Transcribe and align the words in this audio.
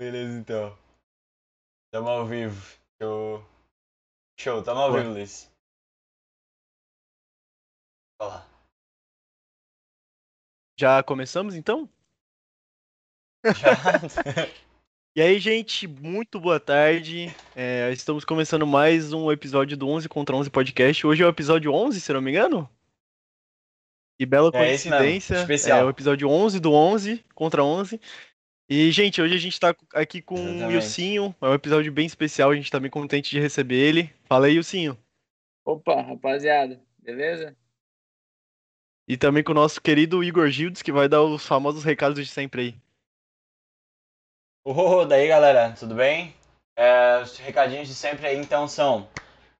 Beleza, 0.00 0.38
então. 0.38 0.74
Tamo 1.92 2.08
ao 2.08 2.26
vivo. 2.26 2.58
Show. 2.98 3.44
Show, 4.40 4.62
tamo 4.62 4.80
ao 4.80 4.92
Ué. 4.92 5.02
vivo, 5.02 5.12
Luiz. 5.12 5.52
Olá. 8.18 8.48
Já 10.78 11.02
começamos 11.02 11.54
então? 11.54 11.86
Já? 13.44 13.76
E 15.14 15.20
aí, 15.20 15.38
gente, 15.38 15.86
muito 15.86 16.40
boa 16.40 16.58
tarde. 16.58 17.26
É, 17.54 17.90
estamos 17.92 18.24
começando 18.24 18.64
mais 18.66 19.12
um 19.12 19.30
episódio 19.30 19.76
do 19.76 19.86
11 19.86 20.08
contra 20.08 20.34
11 20.34 20.48
podcast. 20.50 21.04
Hoje 21.04 21.22
é 21.22 21.26
o 21.26 21.30
episódio 21.30 21.74
11, 21.74 22.00
se 22.00 22.12
não 22.12 22.22
me 22.22 22.30
engano. 22.30 22.70
E 24.20 24.24
bela 24.24 24.50
É 24.54 24.72
esse 24.72 24.88
coincidência. 24.88 25.34
especial. 25.40 25.80
É 25.80 25.84
o 25.84 25.90
episódio 25.90 26.28
11 26.28 26.60
do 26.60 26.72
11 26.72 27.24
contra 27.34 27.64
11. 27.64 28.00
E, 28.72 28.92
gente, 28.92 29.20
hoje 29.20 29.34
a 29.34 29.38
gente 29.38 29.58
tá 29.58 29.74
aqui 29.92 30.22
com 30.22 30.36
o. 30.36 30.70
Ilcinho. 30.70 31.34
É 31.42 31.46
um 31.48 31.54
episódio 31.54 31.90
bem 31.90 32.06
especial. 32.06 32.52
A 32.52 32.54
gente 32.54 32.70
tá 32.70 32.78
bem 32.78 32.88
contente 32.88 33.28
de 33.28 33.40
receber 33.40 33.74
ele. 33.74 34.14
Fala 34.26 34.46
aí, 34.46 34.54
Ilcinho. 34.54 34.96
Opa, 35.64 36.00
rapaziada, 36.00 36.80
beleza? 37.00 37.56
E 39.08 39.16
também 39.16 39.42
com 39.42 39.50
o 39.50 39.56
nosso 39.56 39.82
querido 39.82 40.22
Igor 40.22 40.48
Gildes, 40.50 40.82
que 40.82 40.92
vai 40.92 41.08
dar 41.08 41.20
os 41.20 41.44
famosos 41.44 41.82
recados 41.82 42.24
de 42.24 42.30
sempre 42.30 42.60
aí. 42.62 42.74
Ô, 44.64 45.04
daí 45.04 45.26
galera, 45.26 45.72
tudo 45.72 45.96
bem? 45.96 46.32
É, 46.76 47.20
os 47.20 47.38
recadinhos 47.38 47.88
de 47.88 47.94
sempre 47.94 48.24
aí 48.28 48.36
então 48.36 48.68
são, 48.68 49.08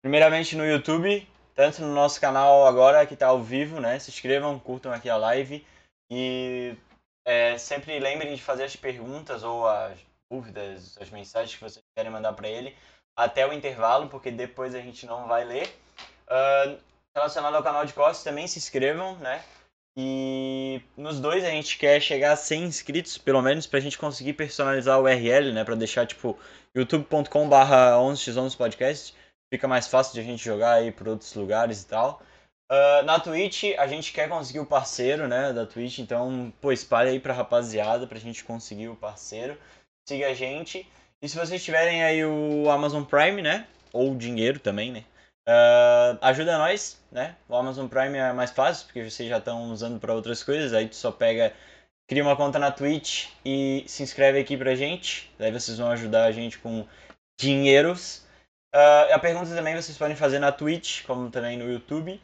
primeiramente 0.01 0.55
no 0.55 0.65
YouTube, 0.65 1.27
tanto 1.53 1.83
no 1.83 1.93
nosso 1.93 2.21
canal 2.21 2.65
agora 2.65 3.05
que 3.05 3.17
tá 3.17 3.27
ao 3.27 3.43
vivo, 3.43 3.81
né? 3.81 3.99
Se 3.99 4.11
inscrevam, 4.11 4.57
curtam 4.57 4.93
aqui 4.93 5.09
a 5.11 5.17
live 5.17 5.67
e 6.09 6.77
é, 7.25 7.59
sempre 7.59 7.99
lembrem 7.99 8.35
de 8.35 8.43
fazer 8.43 8.65
as 8.65 8.77
perguntas 8.77 9.43
ou 9.43 9.69
as 9.69 9.99
dúvidas, 10.31 10.97
as 11.01 11.11
mensagens 11.11 11.55
que 11.55 11.63
vocês 11.63 11.85
querem 11.97 12.13
mandar 12.13 12.33
para 12.33 12.49
ele 12.49 12.77
até 13.17 13.47
o 13.47 13.53
intervalo, 13.53 14.09
porque 14.09 14.31
depois 14.31 14.75
a 14.75 14.81
gente 14.81 15.05
não 15.07 15.27
vai 15.27 15.45
ler. 15.45 15.69
Ah, 16.29 16.77
relacionado 17.15 17.55
ao 17.55 17.63
canal 17.63 17.85
de 17.85 17.93
cortes, 17.93 18.23
também 18.23 18.47
se 18.47 18.59
inscrevam, 18.59 19.17
né? 19.17 19.43
E 19.97 20.81
nos 20.97 21.21
dois 21.21 21.45
a 21.45 21.51
gente 21.51 21.77
quer 21.77 22.01
chegar 22.01 22.33
a 22.33 22.37
100 22.37 22.65
inscritos, 22.65 23.19
pelo 23.19 23.43
menos, 23.43 23.67
pra 23.67 23.81
gente 23.81 23.99
conseguir 23.99 24.35
personalizar 24.35 24.99
o 24.99 25.03
URL, 25.03 25.53
né? 25.53 25.65
Pra 25.65 25.75
deixar, 25.75 26.07
tipo, 26.07 26.39
youtube.com.br 26.75 27.55
11x11podcast. 27.99 29.15
Fica 29.53 29.67
mais 29.67 29.89
fácil 29.89 30.15
de 30.15 30.21
a 30.21 30.23
gente 30.23 30.45
jogar 30.45 30.75
aí 30.75 30.93
por 30.93 31.09
outros 31.09 31.35
lugares 31.35 31.83
e 31.83 31.87
tal. 31.89 32.23
Ah, 32.71 33.03
na 33.03 33.19
Twitch, 33.19 33.65
a 33.77 33.87
gente 33.89 34.13
quer 34.13 34.29
conseguir 34.29 34.61
o 34.61 34.67
parceiro, 34.67 35.27
né? 35.27 35.53
Da 35.53 35.67
Twitch, 35.67 35.99
então, 35.99 36.53
pô, 36.61 36.71
espalhe 36.71 37.11
aí 37.11 37.19
pra 37.21 37.35
rapaziada 37.35 38.07
pra 38.07 38.19
gente 38.19 38.45
conseguir 38.45 38.89
o 38.89 38.97
parceiro. 38.97 39.59
Siga 40.09 40.29
a 40.29 40.35
gente. 40.35 40.87
E 41.21 41.29
se 41.29 41.37
vocês 41.37 41.63
tiverem 41.63 42.05
aí 42.05 42.25
o 42.25 42.71
Amazon 42.71 43.03
Prime, 43.03 43.43
né? 43.43 43.67
Ou 43.93 44.15
dinheiro 44.15 44.61
também, 44.61 44.93
né? 44.93 45.05
Ah, 45.49 46.17
ajuda 46.23 46.59
nós, 46.59 47.03
né? 47.11 47.35
O 47.49 47.57
Amazon 47.57 47.89
Prime 47.89 48.17
é 48.17 48.33
mais 48.33 48.53
fácil, 48.53 48.87
porque 48.87 49.11
vocês 49.11 49.29
já 49.29 49.39
estão 49.39 49.73
usando 49.73 49.99
para 49.99 50.15
outras 50.15 50.45
coisas. 50.45 50.73
Aí 50.73 50.89
tu 50.89 50.95
só 50.95 51.11
pega, 51.11 51.53
cria 52.09 52.23
uma 52.23 52.37
conta 52.37 52.59
na 52.59 52.71
Twitch 52.71 53.27
e 53.45 53.85
se 53.89 54.05
inscreve 54.05 54.39
aqui 54.39 54.57
pra 54.57 54.77
gente. 54.77 55.29
Daí 55.39 55.51
vocês 55.51 55.79
vão 55.79 55.91
ajudar 55.91 56.25
a 56.27 56.33
gente 56.33 56.59
com 56.59 56.87
dinheiros. 57.41 58.25
Ah, 58.73 59.09
a 59.13 59.19
pergunta 59.19 59.53
também 59.57 59.75
vocês 59.75 59.99
podem 59.99 60.15
fazer 60.15 60.39
na 60.39 60.53
Twitch, 60.53 61.05
como 61.05 61.31
também 61.31 61.59
no 61.59 61.69
YouTube. 61.69 62.21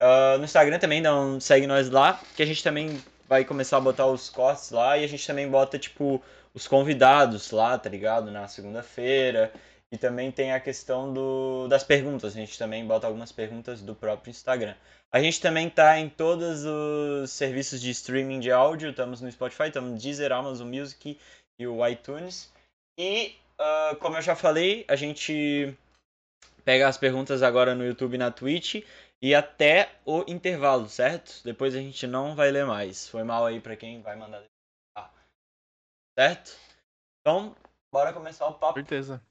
Ah, 0.00 0.36
no 0.38 0.44
Instagram 0.44 0.78
também, 0.78 1.00
então 1.00 1.40
segue 1.40 1.66
nós 1.66 1.88
lá, 1.90 2.20
que 2.36 2.42
a 2.42 2.46
gente 2.46 2.62
também 2.62 3.02
vai 3.28 3.44
começar 3.44 3.78
a 3.78 3.80
botar 3.80 4.06
os 4.06 4.28
cortes 4.28 4.70
lá 4.70 4.98
e 4.98 5.04
a 5.04 5.06
gente 5.06 5.26
também 5.26 5.48
bota, 5.48 5.78
tipo, 5.78 6.22
os 6.52 6.68
convidados 6.68 7.50
lá, 7.50 7.78
tá 7.78 7.88
ligado? 7.88 8.30
Na 8.30 8.46
segunda-feira. 8.48 9.52
E 9.92 9.98
também 9.98 10.32
tem 10.32 10.52
a 10.52 10.58
questão 10.58 11.12
do, 11.12 11.68
das 11.68 11.84
perguntas. 11.84 12.34
A 12.36 12.40
gente 12.40 12.58
também 12.58 12.84
bota 12.84 13.06
algumas 13.06 13.30
perguntas 13.30 13.80
do 13.80 13.94
próprio 13.94 14.30
Instagram. 14.30 14.74
A 15.12 15.20
gente 15.20 15.40
também 15.40 15.70
tá 15.70 15.98
em 15.98 16.08
todos 16.08 16.64
os 16.64 17.30
serviços 17.30 17.80
de 17.80 17.90
streaming 17.90 18.40
de 18.40 18.50
áudio. 18.50 18.90
Estamos 18.90 19.20
no 19.20 19.30
Spotify, 19.30 19.68
estamos 19.68 19.92
no 19.92 19.98
Deezer, 19.98 20.32
Amazon 20.32 20.68
Music 20.68 21.18
e 21.58 21.66
o 21.66 21.86
iTunes. 21.86 22.52
E, 22.98 23.36
ah, 23.58 23.96
como 24.00 24.16
eu 24.16 24.22
já 24.22 24.34
falei, 24.34 24.84
a 24.88 24.96
gente 24.96 25.72
pega 26.64 26.88
as 26.88 26.96
perguntas 26.96 27.42
agora 27.42 27.74
no 27.74 27.84
YouTube 27.84 28.14
e 28.14 28.18
na 28.18 28.30
Twitch. 28.30 28.82
E 29.24 29.34
até 29.34 29.90
o 30.04 30.22
intervalo, 30.30 30.86
certo? 30.86 31.42
Depois 31.42 31.74
a 31.74 31.78
gente 31.78 32.06
não 32.06 32.36
vai 32.36 32.50
ler 32.50 32.66
mais. 32.66 33.08
Foi 33.08 33.24
mal 33.24 33.46
aí 33.46 33.58
pra 33.58 33.74
quem 33.74 34.02
vai 34.02 34.14
mandar. 34.14 34.44
Ah, 34.94 35.10
certo? 36.14 36.54
Então, 37.22 37.56
bora 37.90 38.12
começar 38.12 38.46
o 38.46 38.52
papo. 38.52 38.78
certeza. 38.78 39.24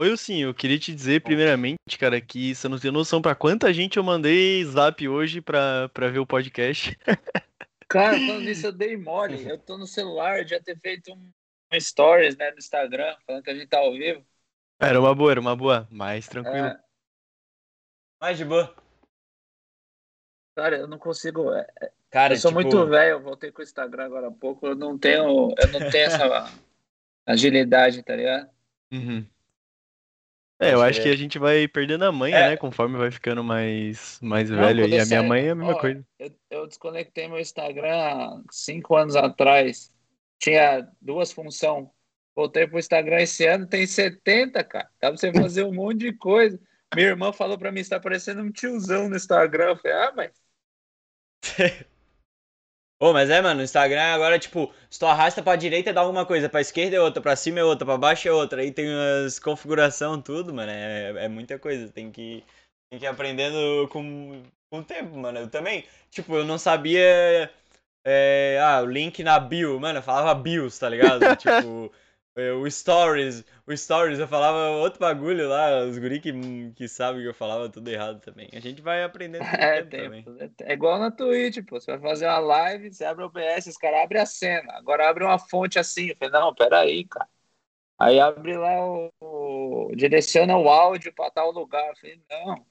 Oi, 0.00 0.08
Ilcinho, 0.08 0.48
eu 0.48 0.54
queria 0.54 0.76
te 0.76 0.92
dizer 0.92 1.22
primeiramente, 1.22 1.96
cara, 1.96 2.20
que 2.20 2.52
você 2.52 2.66
não 2.68 2.76
tem 2.76 2.90
noção 2.90 3.22
pra 3.22 3.36
quanta 3.36 3.72
gente 3.72 3.96
eu 3.96 4.02
mandei 4.02 4.64
zap 4.64 5.08
hoje 5.08 5.40
pra, 5.40 5.88
pra 5.90 6.08
ver 6.08 6.18
o 6.18 6.26
podcast. 6.26 6.98
Cara, 7.88 8.18
falando 8.18 8.40
nisso, 8.40 8.66
eu 8.66 8.72
dei 8.72 8.96
mole. 8.96 9.48
Eu 9.48 9.56
tô 9.56 9.78
no 9.78 9.86
celular, 9.86 10.40
eu 10.40 10.48
já 10.48 10.60
ter 10.60 10.76
feito 10.80 11.12
um, 11.12 11.30
um 11.72 11.80
stories, 11.80 12.36
né, 12.36 12.50
no 12.50 12.58
Instagram, 12.58 13.16
falando 13.24 13.44
que 13.44 13.50
a 13.50 13.54
gente 13.54 13.68
tá 13.68 13.78
ao 13.78 13.92
vivo. 13.92 14.26
Era 14.80 14.98
uma 14.98 15.14
boa, 15.14 15.30
era 15.30 15.40
uma 15.40 15.54
boa, 15.54 15.86
mas 15.92 16.26
tranquilo. 16.26 16.66
É, 16.66 16.83
Mais 18.24 18.38
de 18.38 18.44
boa. 18.46 18.74
cara, 20.56 20.78
eu 20.78 20.88
não 20.88 20.98
consigo. 20.98 21.52
é, 21.52 21.66
Cara, 22.10 22.32
eu 22.32 22.38
sou 22.38 22.50
tipo, 22.50 22.62
muito 22.62 22.86
velho, 22.86 23.10
eu 23.10 23.22
voltei 23.22 23.52
com 23.52 23.60
o 23.60 23.62
Instagram 23.62 24.06
agora 24.06 24.28
há 24.28 24.30
pouco, 24.30 24.66
eu 24.66 24.74
não 24.74 24.96
tenho, 24.96 25.54
eu 25.58 25.68
não 25.70 25.90
tenho 25.90 26.06
essa 26.06 26.50
agilidade, 27.28 28.02
tá 28.02 28.16
ligado? 28.16 28.48
Uhum. 28.90 29.26
É, 30.58 30.72
eu 30.72 30.80
acho 30.80 31.02
que 31.02 31.10
a 31.10 31.16
gente 31.16 31.38
vai 31.38 31.68
perdendo 31.68 32.06
a 32.06 32.12
manha, 32.12 32.38
É. 32.38 32.48
né, 32.48 32.56
conforme 32.56 32.96
vai 32.96 33.10
ficando 33.10 33.44
mais, 33.44 34.18
mais 34.22 34.48
Não, 34.48 34.58
velho 34.58 34.86
eu 34.86 35.02
A 35.02 35.04
minha 35.04 35.22
mãe 35.22 35.48
é 35.48 35.50
a 35.50 35.54
mesma 35.54 35.74
ó, 35.74 35.78
coisa. 35.78 36.02
Eu, 36.18 36.34
eu 36.48 36.66
desconectei 36.66 37.28
meu 37.28 37.38
Instagram 37.38 37.94
há 37.94 38.42
cinco 38.50 38.96
anos 38.96 39.16
atrás. 39.16 39.92
Tinha 40.38 40.88
duas 40.98 41.30
funções. 41.30 41.88
Voltei 42.34 42.66
pro 42.66 42.78
Instagram 42.78 43.20
esse 43.20 43.46
ano, 43.46 43.66
tem 43.66 43.86
70, 43.86 44.64
cara. 44.64 44.88
Dá 44.98 45.08
pra 45.08 45.16
você 45.18 45.30
fazer 45.30 45.64
um 45.64 45.74
monte 45.74 45.98
de 45.98 46.14
coisa. 46.14 46.58
Minha 46.94 47.08
irmã 47.08 47.32
falou 47.32 47.58
pra 47.58 47.72
mim, 47.72 47.82
você 47.82 47.90
tá 47.90 48.00
parecendo 48.00 48.42
um 48.42 48.50
tiozão 48.52 49.08
no 49.08 49.16
Instagram. 49.16 49.70
Eu 49.70 49.76
falei, 49.76 49.96
ah, 49.96 50.12
mas 50.14 50.32
Ô, 53.00 53.12
mas 53.12 53.28
é, 53.28 53.40
mano, 53.42 53.60
o 53.60 53.64
Instagram 53.64 54.02
agora, 54.14 54.38
tipo, 54.38 54.72
se 54.88 54.98
tu 54.98 55.06
arrasta 55.06 55.42
pra 55.42 55.56
direita 55.56 55.92
dá 55.92 56.00
alguma 56.00 56.24
coisa, 56.24 56.48
pra 56.48 56.60
esquerda 56.60 56.96
é 56.96 57.00
outra, 57.00 57.20
pra 57.20 57.36
cima 57.36 57.60
é 57.60 57.64
outra, 57.64 57.84
pra 57.84 57.98
baixo 57.98 58.28
é 58.28 58.32
outra. 58.32 58.62
Aí 58.62 58.72
tem 58.72 58.86
as 59.26 59.38
configuração, 59.38 60.22
tudo, 60.22 60.54
mano. 60.54 60.70
É, 60.70 61.24
é 61.24 61.28
muita 61.28 61.58
coisa. 61.58 61.92
Tem 61.92 62.10
que, 62.10 62.42
tem 62.90 62.98
que 62.98 63.04
ir 63.04 63.08
aprendendo 63.08 63.88
com, 63.88 64.42
com 64.70 64.78
o 64.78 64.84
tempo, 64.84 65.16
mano. 65.18 65.40
Eu 65.40 65.50
também, 65.50 65.84
tipo, 66.10 66.34
eu 66.36 66.44
não 66.44 66.56
sabia. 66.58 67.50
é, 68.04 68.58
ah, 68.62 68.80
o 68.82 68.86
link 68.86 69.22
na 69.22 69.38
bio, 69.38 69.78
mano, 69.80 69.98
eu 69.98 70.02
falava 70.02 70.34
bios, 70.34 70.78
tá 70.78 70.88
ligado? 70.88 71.20
tipo, 71.36 71.92
o 72.36 72.68
stories, 72.70 73.44
o 73.66 73.76
stories, 73.76 74.18
eu 74.18 74.28
falava 74.28 74.70
outro 74.78 74.98
bagulho 75.00 75.48
lá, 75.48 75.84
os 75.84 75.98
guri 75.98 76.20
que, 76.20 76.32
que 76.74 76.88
sabem 76.88 77.22
que 77.22 77.28
eu 77.28 77.34
falava 77.34 77.68
tudo 77.70 77.88
errado 77.88 78.20
também. 78.20 78.48
A 78.52 78.60
gente 78.60 78.82
vai 78.82 79.02
aprendendo 79.04 79.48
é, 79.58 79.82
tempo 79.82 79.90
tem, 79.90 79.94
também. 79.94 80.28
é 80.62 80.72
igual 80.72 80.98
na 80.98 81.10
Twitch, 81.10 81.58
pô. 81.66 81.80
Você 81.80 81.90
vai 81.96 82.00
fazer 82.00 82.26
uma 82.26 82.38
live, 82.38 82.92
você 82.92 83.04
abre 83.04 83.24
o 83.24 83.26
OBS, 83.26 83.70
os 83.70 83.76
caras 83.76 84.00
abrem 84.04 84.22
a 84.22 84.26
cena. 84.26 84.72
Agora 84.74 85.08
abre 85.08 85.24
uma 85.24 85.38
fonte 85.38 85.78
assim. 85.78 86.08
Eu 86.10 86.16
falei, 86.16 86.32
não, 86.40 86.54
peraí, 86.54 87.04
cara. 87.06 87.28
Aí 87.98 88.20
abre 88.20 88.56
lá 88.58 88.84
o, 88.86 89.12
o- 89.20 89.92
direciona 89.96 90.56
o 90.58 90.68
áudio 90.70 91.14
pra 91.14 91.30
tal 91.30 91.52
lugar. 91.52 91.88
Eu 91.90 91.96
falei, 91.96 92.22
não. 92.30 92.66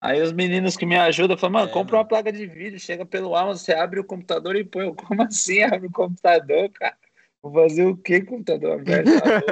Aí 0.00 0.22
os 0.22 0.32
meninos 0.32 0.76
que 0.76 0.86
me 0.86 0.96
ajudam 0.96 1.38
falam, 1.38 1.54
mano, 1.54 1.70
É, 1.70 1.70
compra 1.70 1.96
mano. 1.96 1.98
uma 1.98 2.08
placa 2.08 2.32
de 2.32 2.46
vídeo, 2.46 2.80
chega 2.80 3.06
pelo 3.06 3.36
Amazon, 3.36 3.64
você 3.64 3.74
abre 3.74 4.00
o 4.00 4.04
computador 4.06 4.56
e 4.56 4.64
põe. 4.64 4.84
Eu, 4.86 4.94
Como 4.96 5.22
assim 5.24 5.62
abre 5.62 5.88
o 5.88 5.92
computador, 5.92 6.70
cara? 6.72 6.98
Vou 7.44 7.52
fazer 7.52 7.84
o 7.84 7.94
que 7.94 8.22
computador 8.22 8.80
aberto? 8.80 9.10
Tá? 9.20 9.42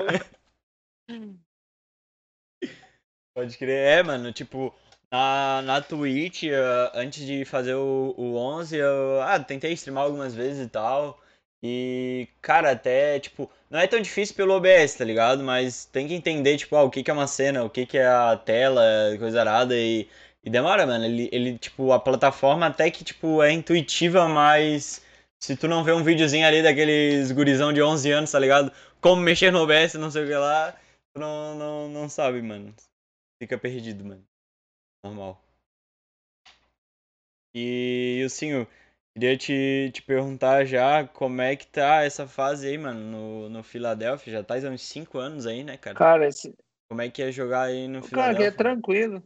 Pode 3.36 3.58
crer, 3.58 3.98
é, 3.98 4.02
mano, 4.02 4.32
tipo, 4.32 4.74
na, 5.10 5.60
na 5.60 5.82
Twitch, 5.82 6.44
eh, 6.44 6.90
antes 6.94 7.26
de 7.26 7.44
fazer 7.44 7.74
o, 7.74 8.14
o 8.16 8.34
11, 8.36 8.78
eu 8.78 9.20
ah, 9.20 9.38
tentei 9.38 9.74
streamar 9.74 10.04
algumas 10.04 10.34
vezes 10.34 10.66
e 10.66 10.70
tal. 10.70 11.20
E, 11.62 12.28
cara, 12.40 12.70
até, 12.70 13.20
tipo, 13.20 13.50
não 13.68 13.78
é 13.78 13.86
tão 13.86 14.00
difícil 14.00 14.34
pelo 14.36 14.54
OBS, 14.54 14.94
tá 14.96 15.04
ligado? 15.04 15.44
Mas 15.44 15.84
tem 15.84 16.08
que 16.08 16.14
entender, 16.14 16.56
tipo, 16.56 16.74
ah, 16.76 16.84
o 16.84 16.90
que 16.90 17.02
que 17.02 17.10
é 17.10 17.14
uma 17.14 17.26
cena, 17.26 17.62
o 17.62 17.68
que 17.68 17.84
que 17.84 17.98
é 17.98 18.06
a 18.06 18.38
tela, 18.38 18.82
coisa 19.18 19.40
arada 19.40 19.76
e, 19.76 20.08
e 20.42 20.48
demora, 20.48 20.86
mano. 20.86 21.04
Ele, 21.04 21.28
ele, 21.30 21.58
tipo, 21.58 21.92
a 21.92 22.00
plataforma 22.00 22.66
até 22.66 22.90
que, 22.90 23.04
tipo, 23.04 23.42
é 23.42 23.52
intuitiva, 23.52 24.26
mas 24.28 25.02
se 25.42 25.56
tu 25.56 25.66
não 25.66 25.82
vê 25.82 25.92
um 25.92 26.04
videozinho 26.04 26.46
ali 26.46 26.62
daqueles 26.62 27.32
gurizão 27.32 27.72
de 27.72 27.82
11 27.82 28.10
anos, 28.12 28.30
tá 28.30 28.38
ligado? 28.38 28.72
Como 29.00 29.20
mexer 29.20 29.50
no 29.50 29.60
OBS, 29.62 29.94
não 29.94 30.10
sei 30.10 30.24
o 30.24 30.26
que 30.28 30.34
lá, 30.34 30.72
tu 31.12 31.20
não, 31.20 31.54
não, 31.56 31.88
não 31.88 32.08
sabe, 32.08 32.40
mano. 32.40 32.72
Fica 33.42 33.58
perdido, 33.58 34.04
mano. 34.04 34.24
Normal. 35.04 35.42
E, 37.54 38.20
Ilcinho, 38.22 38.68
Queria 39.14 39.36
te, 39.36 39.90
te 39.92 40.00
perguntar 40.00 40.64
já 40.64 41.06
como 41.06 41.42
é 41.42 41.54
que 41.54 41.66
tá 41.66 42.02
essa 42.02 42.26
fase 42.26 42.66
aí, 42.66 42.78
mano, 42.78 43.00
no, 43.00 43.48
no 43.50 43.62
Philadelphia. 43.62 44.32
Já 44.32 44.42
tá 44.42 44.54
há 44.54 44.70
uns 44.70 44.80
5 44.82 45.18
anos 45.18 45.46
aí, 45.46 45.62
né, 45.62 45.76
cara? 45.76 45.96
Cara, 45.96 46.28
esse, 46.28 46.54
Como 46.88 47.02
é 47.02 47.10
que 47.10 47.22
é 47.22 47.30
jogar 47.30 47.64
aí 47.64 47.86
no 47.88 48.00
cara, 48.00 48.06
é 48.06 48.08
Philadelphia? 48.08 48.56
tranquilo. 48.56 49.22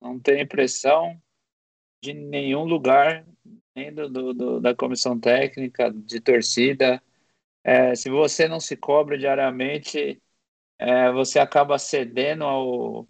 Não 0.00 0.20
tem 0.20 0.46
pressão 0.46 1.20
de 2.00 2.14
nenhum 2.14 2.62
lugar, 2.62 3.26
do, 3.92 4.34
do- 4.34 4.60
da 4.60 4.74
comissão 4.74 5.18
técnica, 5.18 5.90
de 5.92 6.20
torcida. 6.20 7.02
É, 7.64 7.94
se 7.96 8.10
você 8.10 8.48
não 8.48 8.60
se 8.60 8.76
cobra 8.76 9.18
diariamente, 9.18 10.22
é, 10.78 11.12
você 11.12 11.38
acaba 11.40 11.78
cedendo 11.78 12.44
ao, 12.44 13.08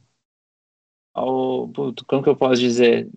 ao. 1.14 1.70
Como 2.06 2.22
que 2.22 2.28
eu 2.28 2.36
posso 2.36 2.60
dizer? 2.60 3.08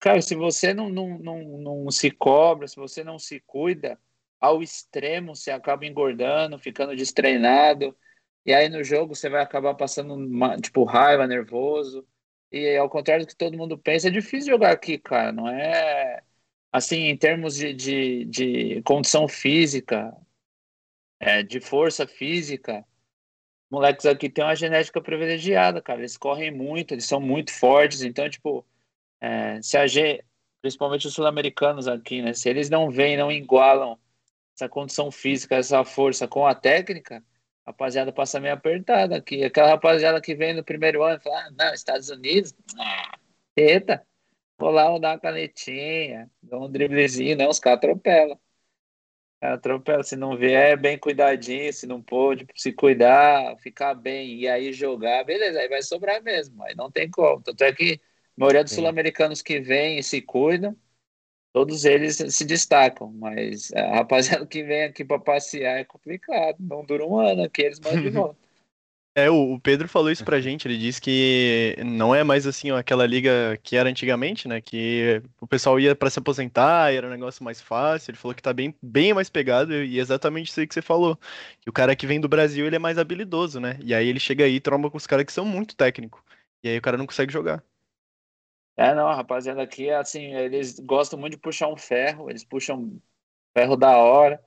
Cara, 0.00 0.22
se 0.22 0.34
você 0.36 0.72
não, 0.72 0.88
não, 0.88 1.18
não, 1.18 1.42
não 1.58 1.90
se 1.90 2.10
cobra, 2.10 2.68
se 2.68 2.76
você 2.76 3.02
não 3.02 3.18
se 3.18 3.40
cuida, 3.40 3.98
ao 4.40 4.62
extremo 4.62 5.34
você 5.34 5.50
acaba 5.50 5.86
engordando, 5.86 6.58
ficando 6.58 6.94
destreinado, 6.94 7.96
e 8.46 8.54
aí 8.54 8.68
no 8.68 8.84
jogo 8.84 9.14
você 9.14 9.28
vai 9.28 9.42
acabar 9.42 9.74
passando 9.74 10.16
tipo 10.60 10.84
raiva, 10.84 11.26
nervoso. 11.26 12.06
E 12.50 12.76
ao 12.76 12.88
contrário 12.88 13.24
do 13.26 13.28
que 13.28 13.36
todo 13.36 13.56
mundo 13.56 13.78
pensa, 13.78 14.08
é 14.08 14.10
difícil 14.10 14.52
jogar 14.52 14.72
aqui, 14.72 14.98
cara. 14.98 15.32
Não 15.32 15.48
é 15.48 16.22
assim, 16.72 17.04
em 17.08 17.16
termos 17.16 17.56
de, 17.56 17.74
de, 17.74 18.24
de 18.26 18.82
condição 18.82 19.28
física, 19.28 20.14
é, 21.20 21.42
de 21.42 21.60
força 21.60 22.06
física, 22.06 22.84
moleques 23.70 24.06
aqui 24.06 24.30
têm 24.30 24.44
uma 24.44 24.54
genética 24.56 25.00
privilegiada, 25.00 25.82
cara. 25.82 26.00
Eles 26.00 26.16
correm 26.16 26.50
muito, 26.50 26.94
eles 26.94 27.06
são 27.06 27.20
muito 27.20 27.52
fortes, 27.52 28.02
então, 28.02 28.28
tipo. 28.28 28.66
É, 29.20 29.60
se 29.62 29.76
a 29.76 29.86
gente, 29.86 30.24
principalmente 30.62 31.06
os 31.08 31.14
sul-americanos 31.14 31.88
aqui, 31.88 32.22
né? 32.22 32.32
Se 32.34 32.48
eles 32.48 32.70
não 32.70 32.90
vêm, 32.90 33.16
não 33.16 33.32
igualam 33.32 33.98
essa 34.54 34.68
condição 34.68 35.10
física, 35.10 35.56
essa 35.56 35.84
força 35.84 36.28
com 36.28 36.46
a 36.46 36.54
técnica, 36.54 37.24
rapaziada 37.68 38.12
passa 38.12 38.40
meio 38.40 38.54
apertada 38.54 39.16
aqui. 39.16 39.44
Aquela 39.44 39.70
rapaziada 39.70 40.20
que 40.20 40.34
vem 40.34 40.54
no 40.54 40.64
primeiro 40.64 41.02
ano 41.02 41.18
e 41.18 41.22
fala, 41.22 41.46
ah, 41.46 41.50
não, 41.56 41.74
Estados 41.74 42.08
Unidos, 42.08 42.54
ah, 42.78 43.18
eita, 43.56 44.04
vou 44.58 44.70
lá 44.70 44.90
vou 44.90 45.00
dar 45.00 45.12
uma 45.12 45.20
canetinha, 45.20 46.30
dou 46.42 46.66
um 46.66 46.70
driblezinho, 46.70 47.36
não, 47.36 47.48
os 47.48 47.60
caras 47.60 47.78
atropelam. 47.78 48.38
Cara, 49.40 49.54
atropela, 49.54 50.02
se 50.02 50.16
não 50.16 50.36
vier 50.36 50.76
bem 50.76 50.98
cuidadinho, 50.98 51.72
se 51.72 51.86
não 51.86 52.02
pôde 52.02 52.44
se 52.56 52.72
cuidar, 52.72 53.56
ficar 53.58 53.94
bem 53.94 54.34
e 54.34 54.48
aí 54.48 54.72
jogar, 54.72 55.24
beleza, 55.24 55.60
aí 55.60 55.68
vai 55.68 55.80
sobrar 55.80 56.20
mesmo, 56.22 56.62
aí 56.64 56.74
não 56.74 56.90
tem 56.90 57.08
como. 57.08 57.40
Tanto 57.42 57.62
é 57.62 57.72
que 57.72 58.00
a 58.36 58.40
maioria 58.40 58.64
dos 58.64 58.72
sul-americanos 58.72 59.40
que 59.40 59.60
vêm 59.60 59.98
e 59.98 60.02
se 60.02 60.20
cuidam, 60.20 60.76
todos 61.58 61.84
eles 61.84 62.14
se 62.16 62.44
destacam, 62.44 63.12
mas 63.12 63.72
a 63.72 63.96
rapaziada 63.96 64.46
que 64.46 64.62
vem 64.62 64.84
aqui 64.84 65.04
para 65.04 65.18
passear 65.18 65.80
é 65.80 65.84
complicado, 65.84 66.56
não 66.60 66.84
dura 66.84 67.04
um 67.04 67.18
ano 67.18 67.42
aqui, 67.42 67.62
eles 67.62 67.80
mandam 67.80 68.00
de 68.00 68.10
volta. 68.14 68.38
É, 69.12 69.28
o 69.28 69.58
Pedro 69.58 69.88
falou 69.88 70.08
isso 70.08 70.24
pra 70.24 70.40
gente, 70.40 70.68
ele 70.68 70.78
disse 70.78 71.00
que 71.00 71.74
não 71.84 72.14
é 72.14 72.22
mais 72.22 72.46
assim 72.46 72.70
ó, 72.70 72.78
aquela 72.78 73.04
liga 73.04 73.58
que 73.60 73.74
era 73.74 73.88
antigamente, 73.88 74.46
né? 74.46 74.60
Que 74.60 75.20
o 75.40 75.48
pessoal 75.48 75.80
ia 75.80 75.96
pra 75.96 76.08
se 76.08 76.20
aposentar, 76.20 76.94
era 76.94 77.08
um 77.08 77.10
negócio 77.10 77.42
mais 77.42 77.60
fácil. 77.60 78.12
Ele 78.12 78.18
falou 78.18 78.36
que 78.36 78.42
tá 78.42 78.52
bem, 78.52 78.72
bem 78.80 79.12
mais 79.12 79.28
pegado 79.28 79.74
e 79.74 79.98
é 79.98 80.00
exatamente 80.00 80.50
isso 80.50 80.60
aí 80.60 80.66
que 80.68 80.74
você 80.74 80.82
falou. 80.82 81.18
Que 81.60 81.68
o 81.68 81.72
cara 81.72 81.96
que 81.96 82.06
vem 82.06 82.20
do 82.20 82.28
Brasil, 82.28 82.64
ele 82.66 82.76
é 82.76 82.78
mais 82.78 82.98
habilidoso, 82.98 83.58
né? 83.58 83.76
E 83.82 83.92
aí 83.92 84.06
ele 84.06 84.20
chega 84.20 84.44
aí 84.44 84.54
e 84.54 84.60
tromba 84.60 84.88
com 84.88 84.96
os 84.96 85.08
caras 85.08 85.24
que 85.24 85.32
são 85.32 85.44
muito 85.44 85.74
técnicos. 85.74 86.22
E 86.62 86.68
aí 86.68 86.78
o 86.78 86.82
cara 86.82 86.96
não 86.96 87.06
consegue 87.06 87.32
jogar. 87.32 87.64
É, 88.78 88.94
não, 88.94 89.08
a 89.08 89.16
rapaziada 89.16 89.62
aqui, 89.62 89.90
assim, 89.90 90.34
eles 90.36 90.80
gostam 90.80 91.20
muito 91.20 91.32
de 91.34 91.40
puxar 91.40 91.68
um 91.68 91.76
ferro, 91.78 92.30
eles 92.30 92.44
puxam 92.44 93.02
ferro 93.56 93.76
da 93.76 93.96
hora, 93.98 94.42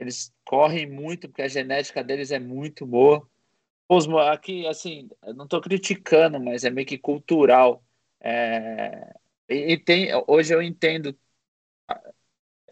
eles 0.00 0.34
correm 0.46 0.90
muito, 0.90 1.28
porque 1.28 1.42
a 1.42 1.48
genética 1.48 2.04
deles 2.04 2.32
é 2.32 2.38
muito 2.40 2.86
boa. 2.86 3.28
Os 3.88 4.08
aqui, 4.30 4.66
assim, 4.68 5.08
não 5.36 5.48
tô 5.48 5.60
criticando, 5.60 6.40
mas 6.40 6.64
é 6.64 6.70
meio 6.70 6.86
que 6.86 6.98
cultural. 6.98 7.84
É, 8.20 9.14
E, 9.48 9.74
e 9.74 9.78
tem, 9.78 10.10
hoje 10.28 10.54
eu 10.54 10.62
entendo, 10.62 11.16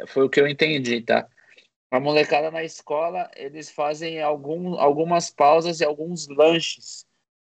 foi 0.09 0.25
o 0.25 0.31
que 0.31 0.41
eu 0.41 0.47
entendi, 0.49 1.01
tá? 1.03 1.29
A 1.93 2.01
molecada 2.01 2.51
na 2.53 2.65
escola, 2.65 3.31
eles 3.37 3.71
fazem 3.71 4.23
algum, 4.23 4.77
algumas 4.81 5.31
pausas 5.31 5.81
e 5.81 5.87
alguns 5.87 6.29
lanches. 6.29 7.08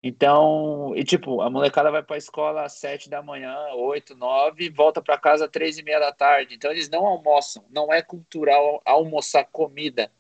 Então, 0.07 0.93
e 0.95 1.03
tipo, 1.03 1.41
a 1.41 1.49
molecada 1.49 1.91
vai 1.91 2.03
pra 2.03 2.19
escola 2.19 2.65
às 2.65 2.75
sete 2.75 3.09
da 3.09 3.23
manhã, 3.23 3.57
oito, 3.73 4.15
nove, 4.15 4.69
volta 4.69 5.01
pra 5.01 5.17
casa 5.17 5.47
às 5.47 5.51
três 5.51 5.79
e 5.79 5.83
meia 5.83 5.99
da 5.99 6.13
tarde. 6.13 6.55
Então, 6.55 6.71
eles 6.71 6.91
não 6.91 7.07
almoçam. 7.07 7.65
Não 7.71 7.91
é 7.91 8.03
cultural 8.03 8.83
almoçar 8.85 9.47
comida, 9.47 10.13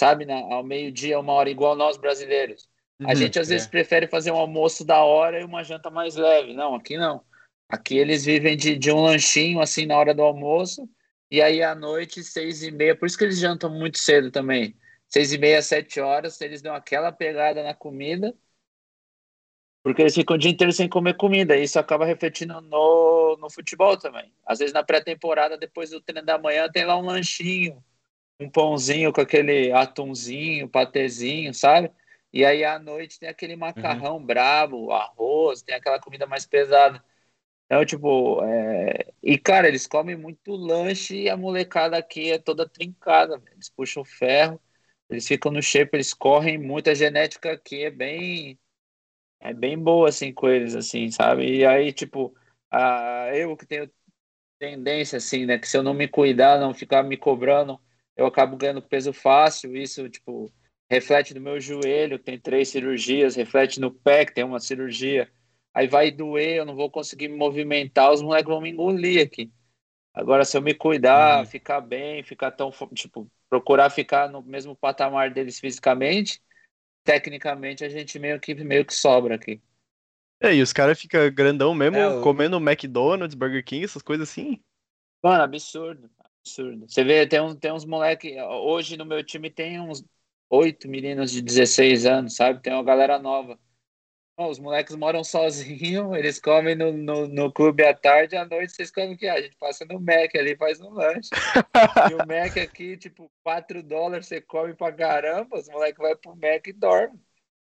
sabe? 0.00 0.26
Na, 0.26 0.34
ao 0.34 0.64
meio-dia, 0.64 1.20
uma 1.20 1.32
hora, 1.34 1.48
igual 1.48 1.76
nós 1.76 1.96
brasileiros. 1.96 2.68
A 3.04 3.10
Uhum. 3.10 3.16
gente 3.16 3.38
às 3.38 3.48
é. 3.48 3.54
vezes 3.54 3.68
prefere 3.68 4.08
fazer 4.08 4.32
um 4.32 4.36
almoço 4.36 4.84
da 4.84 5.04
hora 5.04 5.40
e 5.40 5.44
uma 5.44 5.62
janta 5.62 5.90
mais 5.90 6.16
leve. 6.16 6.52
Não, 6.52 6.74
aqui 6.74 6.96
não. 6.98 7.22
Aqui 7.68 7.96
eles 7.96 8.24
vivem 8.24 8.56
de, 8.56 8.76
de 8.76 8.90
um 8.90 9.00
lanchinho 9.00 9.60
assim 9.60 9.86
na 9.86 9.96
hora 9.96 10.12
do 10.12 10.22
almoço 10.22 10.88
e 11.30 11.40
aí 11.40 11.62
à 11.62 11.72
noite, 11.72 12.24
seis 12.24 12.64
e 12.64 12.70
meia. 12.72 12.96
Por 12.96 13.06
isso 13.06 13.16
que 13.16 13.24
eles 13.24 13.38
jantam 13.38 13.70
muito 13.70 13.98
cedo 13.98 14.30
também. 14.32 14.76
Seis 15.08 15.32
e 15.32 15.38
meia, 15.38 15.62
sete 15.62 16.00
horas, 16.00 16.40
eles 16.40 16.60
dão 16.62 16.74
aquela 16.74 17.12
pegada 17.12 17.62
na 17.62 17.74
comida 17.74 18.34
porque 19.82 20.02
eles 20.02 20.14
ficam 20.14 20.36
o 20.36 20.38
dia 20.38 20.50
inteiro 20.50 20.72
sem 20.72 20.88
comer 20.88 21.14
comida. 21.16 21.56
E 21.56 21.64
isso 21.64 21.78
acaba 21.78 22.04
refletindo 22.04 22.60
no, 22.60 23.36
no 23.38 23.50
futebol 23.50 23.96
também. 23.96 24.32
Às 24.44 24.58
vezes 24.58 24.74
na 24.74 24.82
pré-temporada, 24.82 25.56
depois 25.56 25.90
do 25.90 26.00
treino 26.00 26.24
da 26.24 26.38
manhã, 26.38 26.68
tem 26.70 26.84
lá 26.84 26.96
um 26.96 27.06
lanchinho, 27.06 27.82
um 28.40 28.50
pãozinho 28.50 29.12
com 29.12 29.20
aquele 29.20 29.72
atumzinho, 29.72 30.68
patezinho, 30.68 31.54
sabe? 31.54 31.90
E 32.32 32.44
aí 32.44 32.64
à 32.64 32.78
noite 32.78 33.18
tem 33.18 33.28
aquele 33.28 33.56
macarrão 33.56 34.22
brabo, 34.24 34.92
arroz, 34.92 35.62
tem 35.62 35.74
aquela 35.74 35.98
comida 35.98 36.26
mais 36.26 36.46
pesada. 36.46 37.02
Então, 37.66 37.84
tipo, 37.84 38.42
é... 38.44 39.06
e 39.22 39.38
cara, 39.38 39.68
eles 39.68 39.86
comem 39.86 40.16
muito 40.16 40.52
lanche 40.56 41.22
e 41.22 41.30
a 41.30 41.36
molecada 41.36 41.96
aqui 41.96 42.32
é 42.32 42.38
toda 42.38 42.68
trincada, 42.68 43.38
velho. 43.38 43.54
eles 43.54 43.70
puxam 43.70 44.04
ferro, 44.04 44.60
eles 45.08 45.26
ficam 45.26 45.52
no 45.52 45.62
shape, 45.62 45.96
eles 45.96 46.12
correm 46.12 46.58
muito, 46.58 46.90
a 46.90 46.94
genética 46.94 47.52
aqui 47.52 47.84
é 47.84 47.90
bem 47.90 48.58
é 49.40 49.52
bem 49.54 49.78
boa 49.78 50.08
assim 50.08 50.32
com 50.32 50.48
eles 50.48 50.74
assim, 50.74 51.10
sabe? 51.10 51.58
E 51.58 51.64
aí, 51.66 51.92
tipo, 51.92 52.34
a... 52.70 53.28
eu 53.34 53.56
que 53.56 53.66
tenho 53.66 53.90
tendência 54.58 55.18
assim, 55.18 55.46
né, 55.46 55.58
que 55.58 55.68
se 55.68 55.76
eu 55.76 55.82
não 55.82 55.94
me 55.94 56.08
cuidar, 56.08 56.58
não 56.60 56.74
ficar 56.74 57.02
me 57.02 57.16
cobrando, 57.16 57.80
eu 58.16 58.26
acabo 58.26 58.56
ganhando 58.56 58.82
peso 58.82 59.12
fácil, 59.12 59.76
isso, 59.76 60.08
tipo, 60.08 60.52
reflete 60.90 61.34
no 61.34 61.40
meu 61.40 61.60
joelho, 61.60 62.18
que 62.18 62.24
tem 62.26 62.38
três 62.40 62.68
cirurgias, 62.68 63.36
reflete 63.36 63.80
no 63.80 63.92
pé, 63.92 64.24
que 64.26 64.34
tem 64.34 64.44
uma 64.44 64.60
cirurgia. 64.60 65.30
Aí 65.74 65.88
vai 65.88 66.10
doer, 66.10 66.56
eu 66.58 66.66
não 66.66 66.76
vou 66.76 66.90
conseguir 66.90 67.28
me 67.28 67.36
movimentar, 67.36 68.12
os 68.12 68.22
moleques 68.22 68.48
vão 68.50 68.60
me 68.60 68.70
engolir 68.70 69.24
aqui. 69.26 69.50
Agora, 70.12 70.44
se 70.44 70.56
eu 70.56 70.62
me 70.62 70.74
cuidar, 70.74 71.44
Uhum. 71.44 71.46
ficar 71.46 71.80
bem, 71.80 72.22
ficar 72.24 72.50
tão, 72.52 72.70
tipo, 72.94 73.30
procurar 73.48 73.90
ficar 73.90 74.28
no 74.28 74.42
mesmo 74.42 74.76
patamar 74.76 75.32
deles 75.32 75.58
fisicamente, 75.60 76.42
tecnicamente 77.04 77.84
a 77.84 77.88
gente 77.88 78.18
meio 78.18 78.40
que, 78.40 78.54
meio 78.54 78.84
que 78.86 78.94
sobra 78.94 79.34
aqui. 79.36 79.60
É, 80.42 80.54
e 80.54 80.62
os 80.62 80.72
caras 80.72 80.98
ficam 81.00 81.30
grandão 81.32 81.74
mesmo, 81.74 81.98
É, 81.98 82.06
o- 82.08 82.16
comendo 82.16 82.56
McDonald's, 82.58 83.34
Burger 83.34 83.64
King, 83.64 83.84
essas 83.84 84.02
coisas 84.02 84.28
assim. 84.30 84.58
Mano, 85.22 85.42
absurdo, 85.44 86.10
absurdo. 86.42 86.88
Você 86.88 87.04
vê, 87.04 87.26
tem, 87.26 87.40
um, 87.40 87.54
tem 87.54 87.72
uns 87.72 87.84
moleques, 87.84 88.32
hoje 88.64 88.96
no 88.96 89.04
meu 89.04 89.22
time 89.24 89.50
tem 89.50 89.78
uns 89.80 90.02
oito 90.48 90.88
meninos 90.88 91.30
de 91.30 91.42
16 91.42 92.06
anos, 92.06 92.34
sabe? 92.36 92.60
Tem 92.62 92.72
uma 92.72 92.82
galera 92.84 93.18
nova. 93.18 93.58
Os 94.48 94.58
moleques 94.58 94.96
moram 94.96 95.22
sozinhos, 95.22 96.12
eles 96.16 96.40
comem 96.40 96.74
no, 96.74 96.92
no, 96.92 97.28
no 97.28 97.52
clube 97.52 97.84
à 97.84 97.92
tarde, 97.92 98.36
à 98.36 98.44
noite 98.46 98.72
vocês 98.72 98.90
comem 98.90 99.12
o 99.12 99.16
que? 99.16 99.28
A 99.28 99.40
gente 99.40 99.56
passa 99.56 99.84
no 99.84 100.00
Mac 100.00 100.34
ali, 100.34 100.56
faz 100.56 100.80
um 100.80 100.90
lanche. 100.90 101.28
E 102.10 102.14
o 102.14 102.18
Mac 102.18 102.56
aqui, 102.56 102.96
tipo, 102.96 103.30
4 103.42 103.82
dólares, 103.82 104.26
você 104.26 104.40
come 104.40 104.74
pra 104.74 104.92
caramba, 104.92 105.58
os 105.58 105.68
moleques 105.68 105.98
vão 105.98 106.16
pro 106.16 106.36
Mac 106.36 106.66
e 106.66 106.72
dormem. 106.72 107.20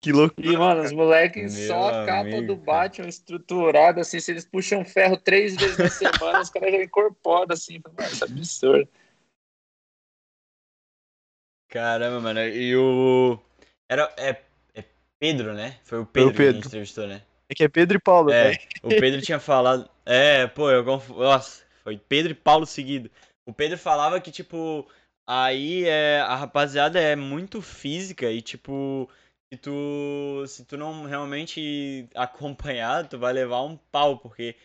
Que 0.00 0.12
loucura. 0.12 0.46
E, 0.46 0.56
mano, 0.56 0.82
os 0.82 0.92
moleques 0.92 1.52
só 1.66 1.88
a 1.88 2.06
capa 2.06 2.20
amigo, 2.20 2.46
do. 2.46 2.56
Batman 2.56 3.08
estruturada, 3.08 4.00
assim, 4.00 4.20
se 4.20 4.30
eles 4.30 4.46
puxam 4.46 4.84
ferro 4.84 5.16
três 5.16 5.56
vezes 5.56 5.78
na 5.78 5.88
semana, 5.88 6.40
os 6.40 6.50
caras 6.50 6.72
já 6.72 6.82
incorporam, 6.82 7.52
assim, 7.52 7.80
mano, 7.82 8.10
isso 8.10 8.24
é 8.24 8.28
absurdo. 8.28 8.88
Caramba, 11.68 12.20
mano. 12.20 12.40
E 12.40 12.76
o. 12.76 13.38
Era. 13.88 14.14
É 14.18 14.53
Pedro, 15.24 15.54
né? 15.54 15.78
Foi 15.84 16.00
o 16.00 16.06
Pedro, 16.06 16.30
que 16.30 16.34
a 16.34 16.38
Pedro. 16.38 16.54
gente 16.56 16.66
entrevistou, 16.66 17.06
né? 17.06 17.22
É 17.48 17.54
que 17.54 17.64
é 17.64 17.68
Pedro 17.68 17.96
e 17.96 18.00
Paulo, 18.00 18.30
É, 18.30 18.44
velho. 18.50 18.58
o 18.82 18.88
Pedro 18.88 19.22
tinha 19.22 19.38
falado. 19.38 19.88
É, 20.04 20.46
pô, 20.46 20.70
eu 20.70 20.84
confu... 20.84 21.14
Nossa, 21.14 21.64
foi 21.82 21.96
Pedro 21.96 22.32
e 22.32 22.34
Paulo 22.34 22.66
seguido. 22.66 23.10
O 23.46 23.52
Pedro 23.52 23.78
falava 23.78 24.20
que, 24.20 24.30
tipo, 24.30 24.86
aí 25.26 25.84
é, 25.86 26.20
a 26.20 26.34
rapaziada 26.34 27.00
é 27.00 27.16
muito 27.16 27.62
física 27.62 28.30
e, 28.30 28.42
tipo, 28.42 29.08
se 29.52 29.58
tu, 29.58 30.44
se 30.46 30.64
tu 30.64 30.76
não 30.76 31.04
realmente 31.04 32.06
acompanhar, 32.14 33.06
tu 33.08 33.18
vai 33.18 33.32
levar 33.32 33.62
um 33.62 33.76
pau, 33.90 34.18
porque 34.18 34.56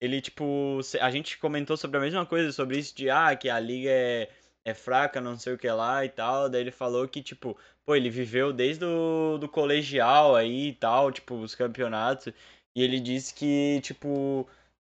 ele, 0.00 0.20
tipo, 0.20 0.80
a 1.00 1.10
gente 1.10 1.38
comentou 1.38 1.76
sobre 1.76 1.98
a 1.98 2.00
mesma 2.00 2.24
coisa, 2.24 2.52
sobre 2.52 2.78
isso 2.78 2.94
de, 2.96 3.10
ah, 3.10 3.34
que 3.36 3.48
a 3.50 3.58
liga 3.60 3.90
é, 3.90 4.28
é 4.64 4.74
fraca, 4.74 5.20
não 5.20 5.38
sei 5.38 5.54
o 5.54 5.58
que 5.58 5.68
lá 5.70 6.04
e 6.04 6.08
tal. 6.08 6.48
Daí 6.48 6.60
ele 6.60 6.70
falou 6.70 7.06
que, 7.08 7.22
tipo, 7.22 7.56
pô, 7.86 7.94
ele 7.94 8.10
viveu 8.10 8.52
desde 8.52 8.84
o 8.84 9.38
do 9.38 9.48
colegial 9.48 10.34
aí 10.34 10.68
e 10.68 10.72
tal, 10.74 11.12
tipo, 11.12 11.36
os 11.36 11.54
campeonatos. 11.54 12.32
E 12.74 12.82
ele 12.82 13.00
disse 13.00 13.32
que, 13.32 13.80
tipo, 13.80 14.46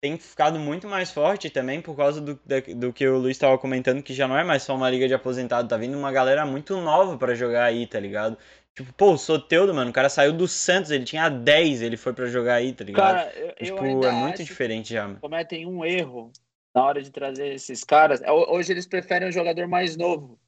tem 0.01 0.17
ficado 0.17 0.59
muito 0.59 0.87
mais 0.87 1.11
forte 1.11 1.51
também 1.51 1.83
por 1.83 1.97
causa 1.97 2.21
do, 2.21 2.41
do 2.77 2.93
que 2.93 3.07
o 3.07 3.19
Luiz 3.19 3.37
estava 3.37 3.59
comentando, 3.59 4.03
que 4.03 4.15
já 4.15 4.29
não 4.29 4.39
é 4.39 4.45
mais 4.45 4.63
só 4.63 4.75
uma 4.75 4.89
liga 4.89 5.09
de 5.09 5.15
aposentado, 5.15 5.69
tá 5.69 5.77
vindo 5.77 5.99
uma 5.99 6.13
galera 6.13 6.47
muito 6.47 6.81
nova 6.81 7.19
para 7.19 7.35
jogar 7.35 7.65
aí, 7.65 7.87
tá 7.87 7.99
ligado? 7.99 8.39
Tipo, 8.75 8.93
pô, 8.93 9.13
o 9.13 9.19
Soteudo, 9.19 9.75
mano, 9.75 9.91
o 9.91 9.93
cara 9.93 10.09
saiu 10.09 10.33
do 10.33 10.47
Santos, 10.47 10.91
ele 10.91 11.05
tinha 11.05 11.29
10, 11.29 11.83
ele 11.83 11.97
foi 11.97 12.13
para 12.13 12.27
jogar 12.27 12.55
aí, 12.55 12.73
tá 12.73 12.85
ligado? 12.85 13.17
Cara, 13.17 13.33
eu, 13.35 13.53
tipo, 13.55 13.85
eu 13.85 14.05
é 14.05 14.13
muito 14.13 14.45
diferente 14.45 14.93
já. 14.93 15.09
Mano. 15.09 15.19
Cometem 15.21 15.67
um 15.67 15.85
erro 15.85 16.31
na 16.75 16.85
hora 16.85 17.03
de 17.03 17.11
trazer 17.11 17.55
esses 17.55 17.83
caras. 17.83 18.21
Hoje 18.49 18.73
eles 18.73 18.87
preferem 18.87 19.29
um 19.29 19.33
jogador 19.33 19.67
mais 19.67 19.97
novo 19.97 20.39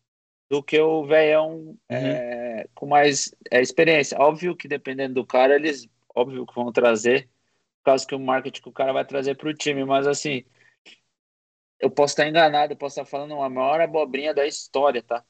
do 0.49 0.62
que 0.62 0.81
o 0.81 1.07
velhão 1.07 1.57
uhum. 1.57 1.76
é, 1.90 2.67
com 2.75 2.87
mais 2.87 3.35
é, 3.50 3.61
experiência. 3.61 4.19
Óbvio 4.19 4.57
que 4.57 4.67
dependendo 4.67 5.14
do 5.14 5.26
cara, 5.26 5.57
eles 5.57 5.88
óbvio 6.14 6.47
que 6.47 6.55
vão 6.55 6.73
trazer, 6.73 7.28
por 7.78 7.85
causa 7.85 8.07
que 8.07 8.14
o 8.14 8.21
marketing 8.21 8.62
que 8.62 8.69
o 8.69 8.73
cara 8.73 8.93
vai 8.93 9.05
trazer 9.05 9.37
para 9.37 9.49
o 9.49 9.55
time, 9.55 9.85
mas 9.85 10.07
assim, 10.07 10.45
eu 11.78 11.90
posso 11.90 12.12
estar 12.12 12.28
enganado, 12.28 12.73
eu 12.73 12.76
posso 12.76 13.00
estar 13.00 13.09
falando 13.09 13.35
uma 13.35 13.49
maior 13.49 13.81
abobrinha 13.81 14.35
da 14.35 14.47
história, 14.47 15.02
tá? 15.02 15.25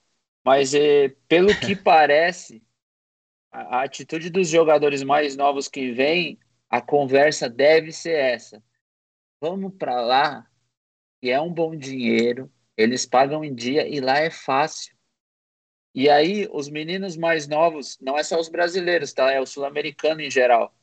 Mas 0.45 0.75
é, 0.75 1.11
pelo 1.29 1.49
que 1.61 1.77
parece, 1.77 2.63
a, 3.51 3.79
a 3.79 3.83
atitude 3.85 4.31
dos 4.31 4.49
jogadores 4.49 5.03
mais 5.03 5.37
novos 5.37 5.69
que 5.69 5.93
vêm, 5.93 6.39
a 6.71 6.81
conversa 6.81 7.49
deve 7.49 7.93
ser 7.93 8.19
essa. 8.19 8.63
Vamos 9.41 9.75
para 9.75 10.01
lá, 10.01 10.47
e 11.23 11.31
é 11.31 11.41
um 11.41 11.53
bom 11.53 11.77
dinheiro, 11.77 12.51
eles 12.77 13.07
pagam 13.07 13.45
em 13.45 13.55
dia 13.55 13.87
e 13.87 14.01
lá 14.01 14.19
é 14.19 14.31
fácil. 14.31 14.97
E 15.95 16.09
aí, 16.09 16.49
os 16.53 16.69
meninos 16.69 17.17
mais 17.17 17.49
novos, 17.49 17.99
não 18.01 18.17
é 18.17 18.23
só 18.23 18.39
os 18.39 18.49
brasileiros, 18.49 19.13
tá? 19.13 19.33
É 19.33 19.41
o 19.41 19.47
sul-americano 19.47 20.21
em 20.21 20.31
geral. 20.31 20.75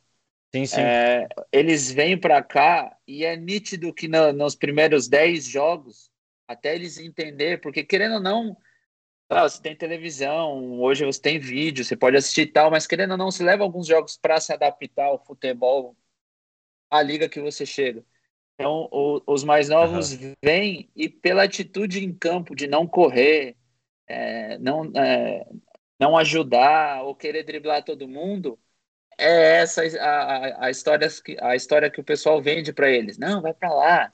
Sim, 0.54 0.66
sim. 0.66 0.80
É, 0.80 1.28
eles 1.52 1.90
vêm 1.90 2.18
para 2.18 2.42
cá 2.42 2.96
e 3.06 3.24
é 3.24 3.36
nítido 3.36 3.92
que 3.92 4.08
no, 4.08 4.32
nos 4.32 4.54
primeiros 4.54 5.08
10 5.08 5.46
jogos, 5.46 6.10
até 6.46 6.74
eles 6.74 6.98
entender, 6.98 7.60
porque 7.60 7.84
querendo 7.84 8.14
ou 8.14 8.20
não, 8.20 8.56
ah, 9.28 9.48
você 9.48 9.60
tem 9.60 9.74
televisão, 9.74 10.80
hoje 10.80 11.04
você 11.04 11.20
tem 11.20 11.38
vídeo, 11.38 11.84
você 11.84 11.96
pode 11.96 12.16
assistir 12.16 12.46
tal, 12.46 12.70
mas 12.70 12.86
querendo 12.86 13.12
ou 13.12 13.16
não, 13.16 13.30
você 13.30 13.42
leva 13.42 13.64
alguns 13.64 13.86
jogos 13.86 14.16
para 14.16 14.40
se 14.40 14.52
adaptar 14.52 15.06
ao 15.06 15.24
futebol, 15.24 15.96
à 16.90 17.02
liga 17.02 17.28
que 17.28 17.40
você 17.40 17.66
chega. 17.66 18.04
Então, 18.54 18.88
o, 18.90 19.20
os 19.26 19.44
mais 19.44 19.68
novos 19.68 20.12
uhum. 20.12 20.32
vêm 20.42 20.88
e 20.94 21.08
pela 21.08 21.42
atitude 21.42 22.02
em 22.02 22.12
campo 22.12 22.54
de 22.54 22.66
não 22.66 22.86
correr, 22.86 23.56
é, 24.06 24.58
não, 24.58 24.90
é, 24.96 25.46
não 25.98 26.16
ajudar 26.16 27.02
ou 27.04 27.14
querer 27.14 27.44
driblar 27.44 27.84
todo 27.84 28.08
mundo, 28.08 28.58
é 29.18 29.58
essa 29.60 29.82
a, 30.00 30.64
a, 30.64 30.66
a, 30.66 30.70
história, 30.70 31.08
a 31.40 31.56
história 31.56 31.90
que 31.90 32.00
o 32.00 32.04
pessoal 32.04 32.40
vende 32.42 32.72
para 32.72 32.90
eles. 32.90 33.18
Não, 33.18 33.40
vai 33.42 33.54
para 33.54 33.72
lá, 33.72 34.12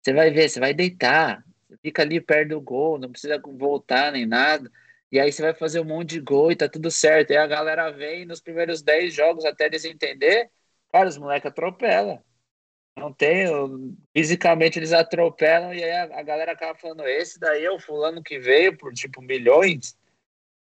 você 0.00 0.12
vai 0.12 0.30
ver, 0.30 0.48
você 0.48 0.60
vai 0.60 0.74
deitar, 0.74 1.44
fica 1.82 2.02
ali 2.02 2.20
perto 2.20 2.50
do 2.50 2.60
gol, 2.60 2.98
não 2.98 3.10
precisa 3.10 3.40
voltar 3.44 4.12
nem 4.12 4.26
nada. 4.26 4.70
E 5.10 5.20
aí 5.20 5.30
você 5.30 5.42
vai 5.42 5.54
fazer 5.54 5.80
um 5.80 5.84
monte 5.84 6.10
de 6.10 6.20
gol 6.20 6.50
e 6.50 6.56
tá 6.56 6.68
tudo 6.68 6.90
certo. 6.90 7.32
E 7.32 7.36
a 7.36 7.46
galera 7.46 7.90
vem 7.90 8.24
nos 8.24 8.40
primeiros 8.40 8.82
10 8.82 9.14
jogos 9.14 9.44
até 9.44 9.66
eles 9.66 9.84
entender, 9.84 10.50
cara, 10.90 11.08
os 11.08 11.18
moleques 11.18 11.50
atropelam. 11.50 12.22
Não 12.96 13.12
tem, 13.12 13.46
fisicamente 14.14 14.78
eles 14.78 14.92
atropelam 14.92 15.72
e 15.74 15.82
aí 15.82 15.90
a, 15.92 16.20
a, 16.20 16.22
galera 16.22 16.52
acaba 16.52 16.78
falando, 16.78 17.06
esse 17.06 17.40
daí 17.40 17.64
é 17.64 17.70
o 17.70 17.80
fulano 17.80 18.22
que 18.22 18.38
veio 18.38 18.76
por 18.76 18.92
tipo 18.92 19.22
milhões, 19.22 19.96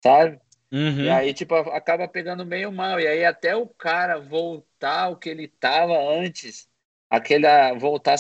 sabe? 0.02 0.40
Uhum. 0.72 1.02
E 1.02 1.10
aí, 1.10 1.34
tipo, 1.34 1.54
acaba 1.54 2.08
pegando 2.08 2.44
meio 2.44 2.72
mal. 2.72 3.00
E 3.00 3.06
aí 3.06 3.24
até 3.24 3.56
o 3.56 3.68
cara 3.68 4.20
voltar 4.20 5.04
ao 5.04 5.18
que 5.18 5.30
ele 5.30 5.48
tava 5.48 5.96
antes, 5.96 6.68
aquele 7.08 7.46
voltar 7.78 8.16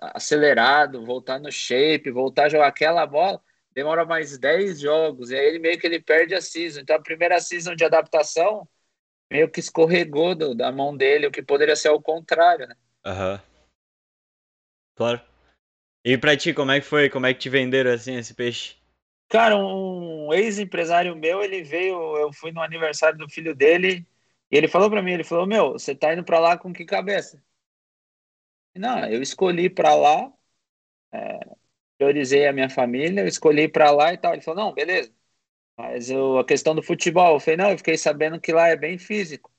acelerado, 0.00 1.04
voltar 1.04 1.38
no 1.38 1.52
shape, 1.52 2.10
voltar 2.10 2.44
a 2.44 2.48
jogar 2.48 2.68
aquela 2.68 3.04
bola, 3.04 3.42
demora 3.74 4.06
mais 4.06 4.38
10 4.38 4.80
jogos. 4.80 5.30
E 5.30 5.36
aí 5.36 5.44
ele 5.44 5.58
meio 5.58 5.78
que 5.78 5.86
ele 5.86 6.00
perde 6.00 6.34
a 6.34 6.40
season. 6.40 6.80
Então 6.80 6.96
a 6.96 7.02
primeira 7.02 7.38
season 7.38 7.74
de 7.74 7.84
adaptação 7.84 8.66
meio 9.30 9.50
que 9.50 9.60
escorregou 9.60 10.34
do, 10.34 10.54
da 10.54 10.72
mão 10.72 10.96
dele, 10.96 11.26
o 11.26 11.30
que 11.30 11.42
poderia 11.42 11.76
ser 11.76 11.90
o 11.90 12.00
contrário, 12.00 12.66
né? 12.66 12.74
Aham. 13.04 13.40
Claro. 14.94 15.20
E 16.04 16.18
pra 16.18 16.36
ti, 16.36 16.54
como 16.54 16.72
é 16.72 16.80
que 16.80 16.86
foi? 16.86 17.10
Como 17.10 17.26
é 17.26 17.34
que 17.34 17.40
te 17.40 17.50
venderam 17.50 17.92
assim 17.92 18.14
esse 18.16 18.34
peixe? 18.34 18.76
Cara, 19.28 19.56
um 19.56 20.32
ex-empresário 20.34 21.14
meu, 21.16 21.40
ele 21.42 21.62
veio, 21.62 22.16
eu 22.18 22.32
fui 22.32 22.50
no 22.50 22.60
aniversário 22.60 23.16
do 23.18 23.28
filho 23.28 23.54
dele, 23.54 24.04
e 24.50 24.56
ele 24.56 24.66
falou 24.68 24.90
para 24.90 25.00
mim, 25.02 25.12
ele 25.12 25.22
falou, 25.24 25.46
meu, 25.46 25.72
você 25.72 25.94
tá 25.94 26.12
indo 26.12 26.24
para 26.24 26.40
lá 26.40 26.58
com 26.58 26.72
que 26.72 26.84
cabeça? 26.84 27.40
Não, 28.74 29.04
eu 29.10 29.20
escolhi 29.22 29.68
para 29.68 29.94
lá, 29.94 30.32
é, 31.12 31.40
priorizei 31.98 32.46
a 32.48 32.52
minha 32.52 32.70
família, 32.70 33.22
eu 33.22 33.28
escolhi 33.28 33.68
para 33.68 33.90
lá 33.90 34.12
e 34.12 34.18
tal. 34.18 34.32
Ele 34.34 34.42
falou, 34.42 34.64
não, 34.66 34.74
beleza. 34.74 35.12
Mas 35.76 36.10
eu, 36.10 36.38
a 36.38 36.44
questão 36.46 36.74
do 36.74 36.82
futebol, 36.82 37.34
eu 37.36 37.40
falei, 37.40 37.56
não, 37.58 37.70
eu 37.72 37.78
fiquei 37.78 37.98
sabendo 37.98 38.40
que 38.40 38.52
lá 38.52 38.68
é 38.68 38.76
bem 38.76 38.98
físico. 38.98 39.49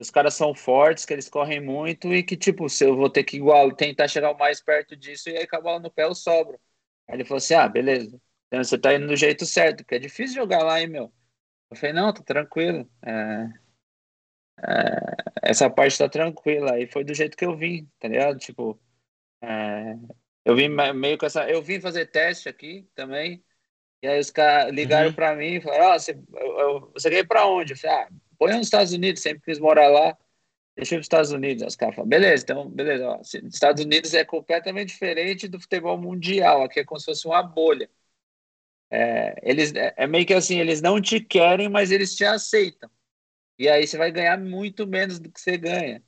Os 0.00 0.10
caras 0.10 0.34
são 0.34 0.54
fortes, 0.54 1.04
que 1.04 1.12
eles 1.12 1.28
correm 1.28 1.60
muito 1.60 2.12
e 2.14 2.22
que, 2.22 2.36
tipo, 2.36 2.68
se 2.70 2.84
eu 2.84 2.96
vou 2.96 3.10
ter 3.10 3.22
que 3.22 3.36
igual 3.36 3.70
tentar 3.72 4.08
chegar 4.08 4.30
o 4.30 4.38
mais 4.38 4.60
perto 4.60 4.96
disso 4.96 5.28
e 5.28 5.36
aí 5.36 5.42
acabar 5.44 5.78
no 5.78 5.90
pé 5.90 6.04
eu 6.04 6.14
sobro. 6.14 6.58
Aí 7.06 7.16
ele 7.16 7.24
falou 7.24 7.38
assim, 7.38 7.54
ah, 7.54 7.68
beleza. 7.68 8.20
Então, 8.46 8.64
você 8.64 8.78
tá 8.78 8.94
indo 8.94 9.06
do 9.06 9.14
jeito 9.16 9.44
certo, 9.44 9.78
porque 9.84 9.96
é 9.96 9.98
difícil 9.98 10.36
jogar 10.36 10.62
lá, 10.64 10.80
hein, 10.80 10.88
meu? 10.88 11.12
Eu 11.70 11.76
falei, 11.76 11.92
não, 11.92 12.12
tá 12.12 12.22
tranquilo. 12.22 12.90
É, 13.04 13.46
é, 14.62 15.50
essa 15.50 15.68
parte 15.70 15.98
tá 15.98 16.08
tranquila. 16.08 16.80
E 16.80 16.86
foi 16.86 17.04
do 17.04 17.14
jeito 17.14 17.36
que 17.36 17.44
eu 17.44 17.56
vim, 17.56 17.88
tá 17.98 18.08
ligado? 18.08 18.38
Tipo, 18.38 18.80
é, 19.42 19.96
eu 20.44 20.56
vim 20.56 20.68
meio 20.68 21.18
com 21.18 21.26
essa. 21.26 21.48
Eu 21.48 21.62
vim 21.62 21.80
fazer 21.80 22.06
teste 22.06 22.48
aqui 22.48 22.88
também. 22.94 23.44
E 24.02 24.08
aí 24.08 24.18
os 24.18 24.30
caras 24.30 24.72
ligaram 24.72 25.08
uhum. 25.08 25.14
pra 25.14 25.36
mim 25.36 25.56
e 25.56 25.60
falaram: 25.60 25.94
oh, 25.94 25.98
você, 25.98 26.18
eu, 26.32 26.90
você 26.92 27.10
quer 27.10 27.18
ir 27.18 27.28
pra 27.28 27.46
onde? 27.46 27.74
Eu 27.74 27.78
falei: 27.78 27.96
ah, 27.96 28.08
põe 28.40 28.54
nos 28.54 28.66
Estados 28.66 28.92
Unidos, 28.94 29.22
sempre 29.22 29.42
quis 29.44 29.58
morar 29.60 29.88
lá. 29.88 30.16
Deixa 30.74 30.96
os 30.96 31.02
Estados 31.02 31.30
Unidos. 31.30 31.62
Os 31.64 31.76
caras 31.76 31.94
falam, 31.94 32.08
beleza, 32.08 32.42
então, 32.44 32.70
beleza. 32.70 33.06
Ó, 33.06 33.20
Estados 33.20 33.84
Unidos 33.84 34.14
é 34.14 34.24
completamente 34.24 34.88
diferente 34.88 35.46
do 35.46 35.60
futebol 35.60 35.98
mundial. 35.98 36.62
Aqui 36.62 36.80
é 36.80 36.84
como 36.84 36.98
se 36.98 37.06
fosse 37.06 37.26
uma 37.26 37.42
bolha. 37.42 37.90
É, 38.90 39.34
eles, 39.42 39.74
é, 39.74 39.94
é 39.96 40.06
meio 40.06 40.26
que 40.26 40.34
assim, 40.34 40.58
eles 40.58 40.80
não 40.80 41.00
te 41.00 41.20
querem, 41.20 41.68
mas 41.68 41.90
eles 41.90 42.16
te 42.16 42.24
aceitam. 42.24 42.90
E 43.58 43.68
aí 43.68 43.86
você 43.86 43.98
vai 43.98 44.10
ganhar 44.12 44.38
muito 44.38 44.86
menos 44.86 45.18
do 45.20 45.30
que 45.30 45.40
você 45.40 45.58
ganha. 45.58 46.02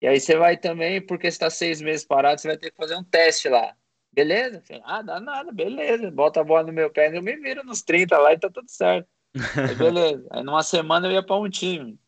E 0.00 0.06
aí 0.08 0.20
você 0.20 0.36
vai 0.36 0.56
também, 0.56 1.00
porque 1.04 1.26
está 1.26 1.50
seis 1.50 1.80
meses 1.82 2.06
parado, 2.06 2.40
você 2.40 2.48
vai 2.48 2.58
ter 2.58 2.70
que 2.70 2.76
fazer 2.76 2.96
um 2.96 3.04
teste 3.04 3.48
lá. 3.48 3.76
Beleza? 4.12 4.62
Ah, 4.84 5.02
dá 5.02 5.20
nada, 5.20 5.52
beleza. 5.52 6.10
Bota 6.10 6.40
a 6.40 6.44
bola 6.44 6.64
no 6.64 6.72
meu 6.72 6.90
pé 6.90 7.10
e 7.12 7.16
eu 7.16 7.22
me 7.22 7.36
viro 7.36 7.64
nos 7.64 7.82
30 7.82 8.18
lá 8.18 8.32
e 8.32 8.38
tá 8.38 8.50
tudo 8.50 8.70
certo. 8.70 9.08
Aí, 9.68 9.74
beleza. 9.74 10.26
Aí 10.30 10.42
numa 10.42 10.62
semana 10.62 11.06
eu 11.06 11.12
ia 11.12 11.22
para 11.22 11.36
um 11.36 11.48
time. 11.48 11.98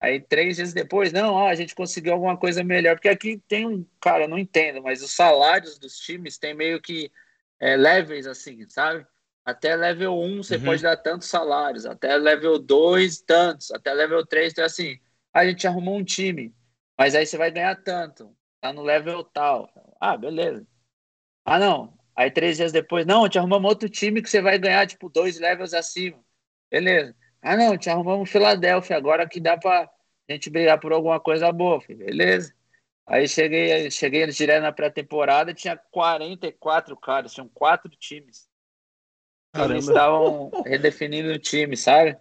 Aí 0.00 0.18
três 0.18 0.56
dias 0.56 0.72
depois, 0.72 1.12
não, 1.12 1.34
ó, 1.34 1.48
a 1.48 1.54
gente 1.54 1.74
conseguiu 1.74 2.14
alguma 2.14 2.36
coisa 2.36 2.64
melhor. 2.64 2.96
Porque 2.96 3.08
aqui 3.08 3.38
tem 3.46 3.66
um, 3.66 3.84
cara, 4.00 4.24
eu 4.24 4.28
não 4.28 4.38
entendo, 4.38 4.82
mas 4.82 5.02
os 5.02 5.12
salários 5.12 5.78
dos 5.78 5.98
times 5.98 6.38
tem 6.38 6.54
meio 6.54 6.80
que 6.80 7.12
é, 7.60 7.76
levels 7.76 8.26
assim, 8.26 8.66
sabe? 8.68 9.06
Até 9.44 9.76
level 9.76 10.18
1 10.18 10.42
você 10.42 10.56
uhum. 10.56 10.64
pode 10.64 10.82
dar 10.82 10.96
tantos 10.96 11.28
salários, 11.28 11.84
até 11.84 12.16
level 12.16 12.58
2 12.58 13.20
tantos, 13.20 13.70
até 13.70 13.92
level 13.92 14.24
3 14.24 14.52
então 14.52 14.64
assim, 14.64 14.98
a 15.32 15.44
gente 15.46 15.66
arrumou 15.66 15.96
um 15.96 16.04
time, 16.04 16.54
mas 16.96 17.14
aí 17.14 17.26
você 17.26 17.36
vai 17.36 17.50
ganhar 17.50 17.74
tanto, 17.76 18.34
tá 18.60 18.72
no 18.72 18.82
level 18.82 19.24
tal. 19.24 19.70
Ah, 20.00 20.16
beleza. 20.16 20.66
Ah, 21.44 21.58
não. 21.58 21.98
Aí 22.14 22.30
três 22.30 22.56
dias 22.58 22.72
depois, 22.72 23.06
não, 23.06 23.28
te 23.28 23.38
arrumamos 23.38 23.68
outro 23.68 23.88
time 23.88 24.22
que 24.22 24.30
você 24.30 24.42
vai 24.42 24.58
ganhar, 24.58 24.86
tipo, 24.86 25.08
dois 25.08 25.38
levels 25.38 25.74
acima. 25.74 26.22
Beleza. 26.70 27.14
Ah, 27.42 27.56
não, 27.56 27.76
te 27.76 27.90
arrumamos 27.90 28.30
Filadélfia, 28.30 28.96
agora 28.96 29.28
que 29.28 29.40
dá 29.40 29.56
pra 29.56 29.90
gente 30.28 30.50
brigar 30.50 30.78
por 30.78 30.92
alguma 30.92 31.18
coisa 31.18 31.50
boa, 31.50 31.80
filho. 31.80 32.04
beleza. 32.04 32.54
Aí 33.06 33.26
cheguei, 33.26 33.90
cheguei 33.90 34.24
direto 34.28 34.62
na 34.62 34.72
pré-temporada, 34.72 35.52
tinha 35.52 35.76
44 35.76 36.96
caras, 36.96 37.32
tinham 37.32 37.48
quatro 37.48 37.90
times. 37.90 38.48
Caramba. 39.52 39.74
Eles 39.74 39.88
estavam 39.88 40.50
redefinindo 40.64 41.32
o 41.32 41.38
time, 41.38 41.76
sabe? 41.76 42.16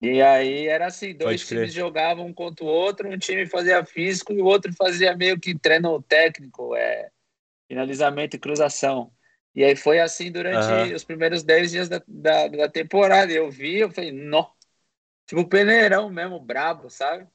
E 0.00 0.20
aí 0.20 0.66
era 0.66 0.86
assim, 0.86 1.14
dois 1.14 1.46
times 1.46 1.72
jogavam 1.72 2.26
um 2.26 2.34
contra 2.34 2.64
o 2.64 2.68
outro, 2.68 3.08
um 3.08 3.18
time 3.18 3.46
fazia 3.46 3.84
físico 3.84 4.32
e 4.32 4.40
o 4.40 4.44
outro 4.44 4.72
fazia 4.72 5.16
meio 5.16 5.38
que 5.38 5.56
treino 5.56 6.00
técnico, 6.02 6.74
é, 6.74 7.10
finalizamento 7.68 8.36
e 8.36 8.38
cruzação. 8.38 9.12
E 9.54 9.62
aí 9.62 9.76
foi 9.76 10.00
assim 10.00 10.32
durante 10.32 10.66
uhum. 10.66 10.94
os 10.94 11.04
primeiros 11.04 11.42
10 11.42 11.70
dias 11.70 11.88
da, 11.88 12.02
da, 12.08 12.48
da, 12.48 12.68
temporada. 12.68 13.32
Eu 13.32 13.50
vi, 13.50 13.80
eu 13.80 13.90
falei, 13.90 14.10
não. 14.10 14.50
Tipo, 15.26 15.46
peneirão 15.46 16.08
mesmo, 16.08 16.40
brabo, 16.40 16.88
sabe? 16.88 17.28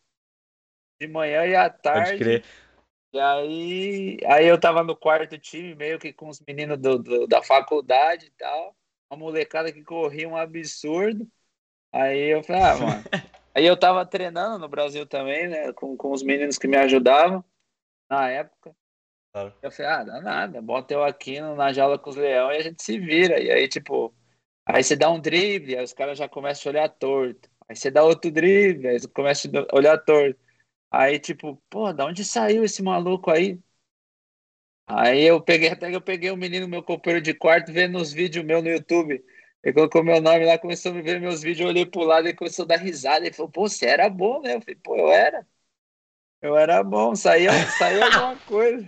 De 1.00 1.08
manhã 1.08 1.46
e 1.46 1.56
à 1.56 1.70
tarde. 1.70 2.44
E 3.14 3.20
aí, 3.20 4.18
aí 4.26 4.48
eu 4.48 4.60
tava 4.60 4.84
no 4.84 4.96
quarto 4.96 5.38
time, 5.38 5.76
meio 5.76 5.98
que 5.98 6.12
com 6.12 6.28
os 6.28 6.42
meninos 6.42 6.78
do, 6.78 7.00
do 7.00 7.28
da 7.28 7.42
faculdade 7.42 8.26
e 8.26 8.32
tal. 8.32 8.76
Uma 9.10 9.20
molecada 9.20 9.72
que 9.72 9.84
corria 9.84 10.28
um 10.28 10.36
absurdo. 10.36 11.28
Aí 11.94 12.34
eu 12.34 12.44
falei, 12.44 12.62
ah, 12.64 12.78
mano. 12.78 13.04
aí 13.56 13.66
eu 13.66 13.78
tava 13.80 14.06
treinando 14.06 14.60
no 14.60 14.68
Brasil 14.68 15.06
também, 15.06 15.48
né? 15.48 15.72
Com, 15.74 15.96
com 15.96 16.12
os 16.12 16.24
meninos 16.24 16.58
que 16.58 16.68
me 16.68 16.78
ajudavam 16.78 17.46
na 18.10 18.30
época. 18.30 18.76
Claro. 19.38 19.54
Eu 19.62 19.72
falei, 19.72 19.92
ah, 19.92 20.04
dá 20.04 20.22
nada, 20.22 20.62
bota 20.62 20.94
eu 20.94 21.04
aqui 21.04 21.40
na 21.42 21.72
jaula 21.74 22.00
com 22.00 22.10
os 22.10 22.16
leões 22.16 22.58
e 22.58 22.60
a 22.60 22.64
gente 22.64 22.82
se 22.84 23.00
vira. 23.00 23.40
E 23.42 23.52
aí, 23.52 23.68
tipo, 23.68 24.14
aí 24.66 24.84
você 24.84 24.96
dá 24.96 25.10
um 25.12 25.20
drible, 25.20 25.78
aí 25.78 25.84
os 25.84 25.94
caras 25.94 26.18
já 26.18 26.28
começam 26.30 26.70
a 26.72 26.74
olhar 26.74 26.90
torto. 26.90 27.50
Aí 27.70 27.76
você 27.76 27.92
dá 27.92 28.04
outro 28.04 28.32
drible, 28.32 28.88
aí 28.88 29.00
você 29.00 29.08
começa 29.08 29.50
a 29.72 29.76
olhar 29.76 29.98
torto. 30.00 30.40
Aí, 30.92 31.20
tipo, 31.20 31.62
pô, 31.70 31.94
da 31.94 32.06
onde 32.06 32.26
saiu 32.26 32.64
esse 32.64 32.84
maluco 32.84 33.32
aí? 33.32 33.60
Aí 34.86 35.24
eu 35.24 35.42
peguei, 35.42 35.70
até 35.70 35.90
que 35.90 35.96
eu 35.96 36.02
peguei 36.02 36.32
um 36.32 36.38
menino, 36.38 36.68
meu 36.68 36.82
companheiro 36.84 37.22
de 37.24 37.34
quarto, 37.34 37.72
vendo 37.74 37.98
os 37.98 38.12
vídeos 38.14 38.46
meus 38.46 38.64
no 38.64 38.70
YouTube. 38.70 39.24
Ele 39.64 39.74
colocou 39.74 40.04
meu 40.04 40.22
nome 40.22 40.46
lá, 40.46 40.58
começou 40.58 40.92
a 40.98 41.02
ver 41.02 41.20
meus 41.20 41.42
vídeos, 41.42 41.62
eu 41.62 41.68
olhei 41.68 41.86
pro 41.86 42.04
lado 42.04 42.28
e 42.28 42.34
começou 42.34 42.64
a 42.64 42.68
dar 42.70 42.78
risada. 42.78 43.26
Ele 43.26 43.34
falou, 43.36 43.52
pô, 43.52 43.68
você 43.68 43.86
era 43.86 44.10
bom, 44.10 44.42
né? 44.42 44.56
Eu 44.56 44.62
falei, 44.62 44.76
pô, 44.82 44.96
eu 44.96 45.10
era. 45.12 45.46
Eu 46.42 46.56
era 46.56 46.84
bom, 46.84 47.16
saía, 47.16 47.52
saía 47.78 48.06
alguma 48.06 48.36
coisa. 48.46 48.88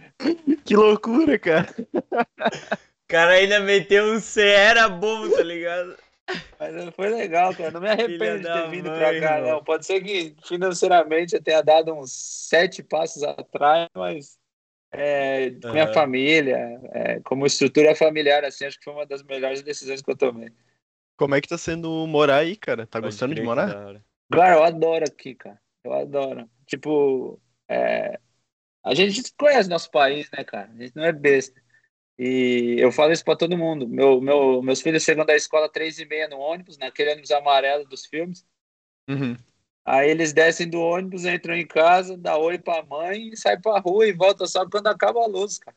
Que 0.65 0.75
loucura, 0.75 1.39
cara. 1.39 1.68
O 1.94 3.08
cara 3.08 3.32
ainda 3.32 3.60
meteu 3.60 4.13
um 4.13 4.20
você 4.20 4.50
era 4.50 4.88
bom, 4.88 5.29
tá 5.32 5.41
ligado? 5.41 5.98
Mas 6.60 6.94
foi 6.96 7.10
legal, 7.10 7.56
cara. 7.56 7.72
Não 7.72 7.82
me 7.82 7.89
arrependo 7.89 8.39
de 8.39 8.44
ter 8.44 8.70
vindo 8.70 8.89
mãe, 8.89 9.00
pra 9.00 9.20
cá, 9.20 9.41
não. 9.41 9.63
Pode 9.63 9.86
ser 9.86 10.01
que 10.01 10.36
financeiramente 10.46 11.34
eu 11.36 11.41
tenha 11.41 11.62
dado 11.62 11.94
uns 11.94 12.12
sete 12.12 12.84
passos 12.84 13.24
atrás, 13.24 13.89
mas 13.96 14.38
é, 14.91 15.51
com 15.51 15.72
minha 15.72 15.91
família, 15.91 16.79
é, 16.91 17.20
como 17.22 17.46
estrutura 17.46 17.96
familiar, 17.96 18.44
assim, 18.44 18.65
acho 18.65 18.77
que 18.77 18.84
foi 18.84 18.94
uma 18.94 19.06
das 19.06 19.24
melhores 19.24 19.62
decisões 19.63 20.01
que 20.01 20.12
eu 20.12 20.18
tomei. 20.18 20.51
Como 21.18 21.36
é 21.36 21.41
que 21.41 21.50
tá 21.50 21.58
sendo 21.58 22.06
morar 22.08 22.38
aí, 22.38 22.56
cara? 22.56 22.86
Tá 22.86 23.00
Pode 23.00 23.12
gostando 23.12 23.36
de 23.36 23.41
morar? 23.41 24.01
Cara, 24.32 24.56
eu 24.56 24.63
adoro 24.63 25.06
aqui, 25.06 25.36
cara. 25.36 25.60
Eu 25.84 25.94
adoro. 25.94 26.50
Tipo, 26.69 27.41
é, 27.67 28.19
a 28.85 28.93
gente 28.93 29.23
conhece 29.35 29.67
nosso 29.67 29.89
país, 29.89 30.29
né, 30.31 30.43
cara? 30.43 30.69
A 30.71 30.75
gente 30.75 30.95
não 30.95 31.03
é 31.03 31.11
besta. 31.11 31.59
E 32.17 32.75
eu 32.77 32.91
falo 32.91 33.11
isso 33.11 33.25
para 33.25 33.38
todo 33.38 33.57
mundo. 33.57 33.88
Meu, 33.88 34.21
meu, 34.21 34.61
meus 34.61 34.79
filhos 34.79 35.03
chegam 35.03 35.25
da 35.25 35.35
escola 35.35 35.67
três 35.67 35.97
e 35.97 36.05
meia 36.05 36.27
no 36.27 36.38
ônibus, 36.38 36.77
naquele 36.77 37.11
ônibus 37.11 37.31
amarelo 37.31 37.85
dos 37.85 38.05
filmes. 38.05 38.45
Uhum. 39.09 39.35
Aí 39.83 40.11
eles 40.11 40.31
descem 40.31 40.69
do 40.69 40.79
ônibus, 40.79 41.25
entram 41.25 41.55
em 41.55 41.65
casa, 41.65 42.15
dá 42.15 42.38
oi 42.38 42.59
pra 42.59 42.83
mãe, 42.83 43.35
sai 43.35 43.59
pra 43.59 43.79
rua 43.79 44.07
e 44.07 44.13
volta 44.13 44.45
só 44.45 44.69
quando 44.69 44.88
acaba 44.88 45.23
a 45.23 45.27
luz, 45.27 45.57
cara. 45.57 45.75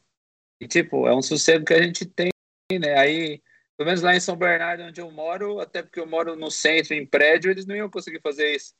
E 0.61 0.69
tipo, 0.69 1.07
é 1.07 1.15
um 1.15 1.23
sossego 1.23 1.65
que 1.65 1.73
a 1.73 1.83
gente 1.83 2.05
tem, 2.05 2.31
né? 2.79 2.99
Aí, 2.99 3.43
pelo 3.77 3.87
menos 3.87 4.03
lá 4.03 4.15
em 4.15 4.21
São 4.21 4.37
Bernardo, 4.37 4.83
onde 4.83 5.01
eu 5.01 5.11
moro, 5.11 5.59
até 5.59 5.83
porque 5.83 6.01
eu 6.01 6.07
moro 6.07 6.37
no 6.37 6.51
centro, 6.51 6.93
em 6.93 7.07
prédio, 7.07 7.51
eles 7.51 7.65
não 7.65 7.75
iam 7.75 7.89
conseguir 7.89 8.21
fazer 8.21 8.55
isso. 8.55 8.75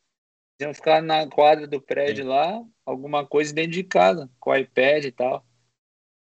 Iam 0.63 0.73
ficar 0.73 1.03
na 1.03 1.29
quadra 1.29 1.67
do 1.67 1.81
prédio 1.81 2.25
Sim. 2.25 2.31
lá, 2.31 2.65
alguma 2.87 3.27
coisa 3.27 3.53
dentro 3.53 3.73
de 3.73 3.83
casa, 3.83 4.31
com 4.39 4.51
o 4.51 4.57
iPad 4.57 5.05
e 5.05 5.13
tal. 5.13 5.45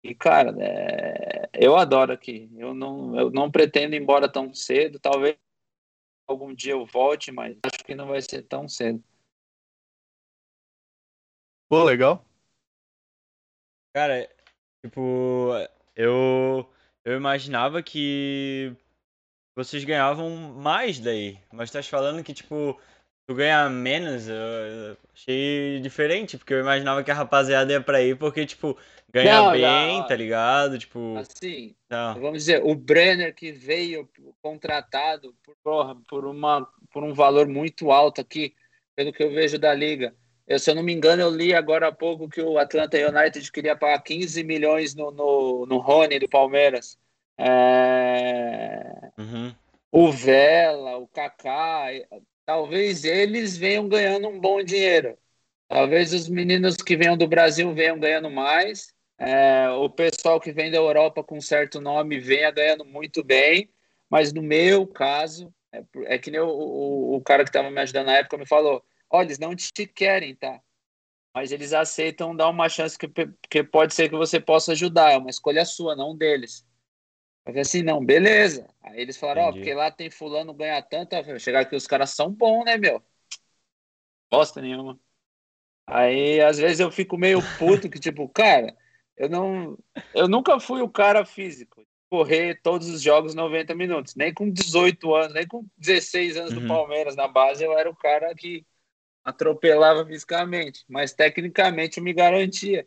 E, 0.02 0.14
cara, 0.14 0.54
é... 0.61 1.50
eu 1.54 1.76
adoro 1.76 2.12
aqui. 2.12 2.49
Eu 2.57 2.73
não, 2.73 3.18
eu 3.18 3.30
não 3.30 3.50
pretendo 3.50 3.95
ir 3.95 4.00
embora 4.00 4.30
tão 4.30 4.54
cedo. 4.54 5.00
Talvez 5.00 5.37
algum 6.26 6.54
dia 6.54 6.73
eu 6.73 6.87
volte, 6.87 7.33
mas 7.33 7.57
acho 7.64 7.85
que 7.85 7.95
não 7.95 8.07
vai 8.07 8.23
ser 8.23 8.42
tão 8.42 8.68
cedo. 8.68 9.02
Pô, 11.68 11.83
legal. 11.83 12.25
Cara, 13.92 14.30
tipo, 14.85 15.50
eu, 15.97 16.73
eu 17.04 17.16
imaginava 17.16 17.83
que 17.83 18.73
vocês 19.57 19.83
ganhavam 19.83 20.30
mais 20.54 21.00
daí. 21.00 21.37
Mas 21.52 21.73
tá 21.73 21.83
falando 21.83 22.23
que, 22.23 22.33
tipo, 22.33 22.80
tu 23.29 23.35
ganha 23.35 23.69
menos. 23.69 24.27
Eu 24.27 24.97
achei 25.15 25.79
diferente, 25.81 26.38
porque 26.38 26.55
eu 26.55 26.61
imaginava 26.61 27.05
que 27.05 27.11
a 27.11 27.14
rapaziada 27.14 27.71
ia 27.71 27.81
pra 27.81 28.03
ir, 28.03 28.17
porque, 28.17 28.47
tipo 28.47 28.77
ganha 29.11 29.43
não, 29.43 29.53
bem, 29.53 29.99
não. 29.99 30.07
tá 30.07 30.17
ligado? 30.17 30.79
Tipo. 30.79 31.17
Assim, 31.17 31.75
não. 31.91 32.14
vamos 32.14 32.38
dizer, 32.38 32.62
o 32.64 32.75
Brenner 32.75 33.35
que 33.35 33.53
veio 33.53 34.09
contratado 34.41 35.35
por, 35.45 35.55
porra, 35.62 35.97
por, 36.09 36.25
uma, 36.25 36.67
por 36.91 37.05
um 37.05 37.12
valor 37.12 37.47
muito 37.47 37.91
alto 37.91 38.21
aqui, 38.21 38.55
pelo 38.97 39.12
que 39.12 39.23
eu 39.23 39.31
vejo 39.31 39.59
da 39.59 39.75
liga. 39.75 40.14
Eu, 40.47 40.59
se 40.59 40.71
eu 40.71 40.75
não 40.75 40.83
me 40.83 40.95
engano, 40.95 41.21
eu 41.21 41.31
li 41.31 41.55
agora 41.55 41.88
há 41.88 41.93
pouco 41.93 42.29
que 42.29 42.41
o 42.41 42.59
Atlanta 42.59 42.97
United 42.97 43.53
queria 43.53 43.77
pagar 43.77 44.03
15 44.03 44.43
milhões 44.43 44.95
no, 44.95 45.11
no, 45.11 45.67
no 45.67 45.79
Rony 45.79 46.19
do 46.19 46.29
Palmeiras. 46.29 46.99
É... 47.37 49.11
Uhum. 49.19 49.55
O 49.93 50.11
Vela, 50.11 50.97
o 50.97 51.07
Kaká, 51.09 51.88
talvez 52.49 53.05
eles 53.05 53.59
venham 53.59 53.87
ganhando 53.87 54.27
um 54.27 54.41
bom 54.41 54.63
dinheiro. 54.63 55.19
Talvez 55.69 56.15
os 56.15 56.31
meninos 56.31 56.77
que 56.77 56.97
venham 56.97 57.15
do 57.15 57.29
Brasil 57.29 57.75
venham 57.75 58.01
ganhando 58.01 58.31
mais. 58.31 58.95
É, 59.19 59.69
o 59.69 59.91
pessoal 59.91 60.41
que 60.41 60.51
vem 60.51 60.71
da 60.71 60.79
Europa 60.79 61.23
com 61.23 61.39
certo 61.43 61.79
nome 61.79 62.19
venha 62.19 62.51
ganhando 62.51 62.87
muito 62.87 63.23
bem, 63.23 63.71
mas 64.09 64.33
no 64.33 64.43
meu 64.43 64.87
caso, 64.87 65.53
é, 65.71 65.85
é 66.07 66.19
que 66.19 66.31
nem 66.31 66.41
o, 66.41 66.49
o, 66.49 67.17
o 67.17 67.21
cara 67.21 67.45
que 67.45 67.51
estava 67.51 67.71
me 67.71 67.81
ajudando 67.83 68.07
na 68.07 68.17
época 68.17 68.39
me 68.39 68.47
falou: 68.47 68.83
olha, 69.11 69.27
eles 69.27 69.39
não 69.39 69.55
te 69.55 69.87
querem, 69.87 70.35
tá? 70.35 70.59
Mas 71.35 71.53
eles 71.53 71.75
aceitam 71.75 72.35
dar 72.35 72.49
uma 72.49 72.71
chance 72.71 72.99
que, 72.99 73.09
que 73.51 73.63
pode 73.63 73.93
ser 73.95 74.09
que 74.09 74.17
você 74.17 74.41
possa 74.41 74.73
ajudar, 74.73 75.13
é 75.13 75.19
uma 75.19 75.29
escolha 75.31 75.67
sua, 75.67 75.95
não 75.95 76.17
deles. 76.17 76.67
Eu 77.49 77.53
falei 77.53 77.63
assim, 77.63 77.83
não, 77.83 78.05
beleza. 78.05 78.69
Aí 78.83 79.01
eles 79.01 79.17
falaram, 79.17 79.45
ó, 79.45 79.49
oh, 79.49 79.53
porque 79.55 79.73
lá 79.73 79.91
tem 79.91 80.11
fulano 80.11 80.53
ganha 80.53 80.83
tanto, 80.83 81.17
chegar 81.41 81.61
aqui 81.61 81.75
os 81.75 81.87
caras 81.87 82.11
são 82.11 82.31
bons, 82.31 82.65
né, 82.65 82.77
meu? 82.77 83.03
Bosta 84.31 84.61
nenhuma. 84.61 85.01
Aí, 85.87 86.43
às 86.43 86.59
vezes, 86.59 86.79
eu 86.79 86.91
fico 86.91 87.17
meio 87.17 87.41
puto 87.59 87.89
que, 87.89 87.99
tipo, 87.99 88.29
cara, 88.29 88.77
eu 89.17 89.31
não. 89.31 89.79
Eu 90.15 90.29
nunca 90.29 90.61
fui 90.61 90.83
o 90.83 90.91
cara 90.91 91.25
físico. 91.25 91.87
Correr 92.11 92.61
todos 92.63 92.87
os 92.91 93.01
jogos 93.01 93.35
90 93.35 93.75
minutos. 93.75 94.15
Nem 94.15 94.33
com 94.33 94.51
18 94.51 95.15
anos, 95.15 95.33
nem 95.33 95.47
com 95.47 95.65
16 95.79 96.37
anos 96.37 96.53
uhum. 96.53 96.61
do 96.61 96.69
Palmeiras 96.69 97.17
na 97.17 97.27
base, 97.27 97.65
eu 97.65 97.73
era 97.79 97.89
o 97.89 97.97
cara 97.97 98.35
que 98.35 98.67
atropelava 99.25 100.05
fisicamente. 100.05 100.85
Mas 100.87 101.15
tecnicamente 101.15 101.97
eu 101.97 102.05
me 102.05 102.13
garantia. 102.13 102.87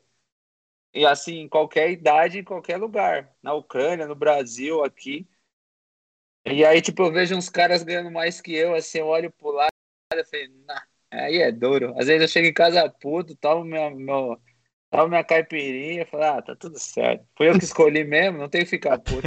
E 0.94 1.06
assim, 1.06 1.40
em 1.40 1.50
qualquer 1.50 1.92
idade, 1.92 2.40
em 2.40 2.44
qualquer 2.44 2.78
lugar. 2.78 3.34
Na 3.42 3.54
Ucrânia, 3.54 4.08
no 4.08 4.16
Brasil, 4.16 4.84
aqui. 4.84 5.28
E 6.46 6.66
aí, 6.66 6.82
tipo, 6.82 7.04
eu 7.04 7.12
vejo 7.12 7.36
uns 7.36 7.50
caras 7.50 7.84
ganhando 7.84 8.12
mais 8.12 8.42
que 8.42 8.54
eu, 8.54 8.74
assim, 8.74 9.00
eu 9.00 9.08
olho 9.08 9.32
pro 9.32 9.52
lado 9.52 9.70
e 10.14 10.24
falei, 10.26 10.48
nah, 10.66 10.84
aí 11.12 11.38
é 11.38 11.52
duro. 11.52 11.94
Às 11.98 12.08
vezes 12.08 12.24
eu 12.24 12.28
chego 12.28 12.48
em 12.48 12.54
casa 12.54 12.90
puto, 12.90 13.36
tomo 13.36 13.64
meu, 13.64 13.92
meu, 13.92 14.42
Tava 14.92 15.08
minha 15.08 15.24
caipirinha, 15.24 16.06
falei, 16.06 16.28
ah, 16.28 16.42
tá 16.42 16.54
tudo 16.54 16.78
certo. 16.78 17.26
Foi 17.38 17.48
eu 17.48 17.58
que 17.58 17.64
escolhi 17.64 18.04
mesmo, 18.04 18.38
não 18.38 18.50
tem 18.50 18.66
que 18.66 18.70
ficar 18.70 19.00
puto. 19.00 19.22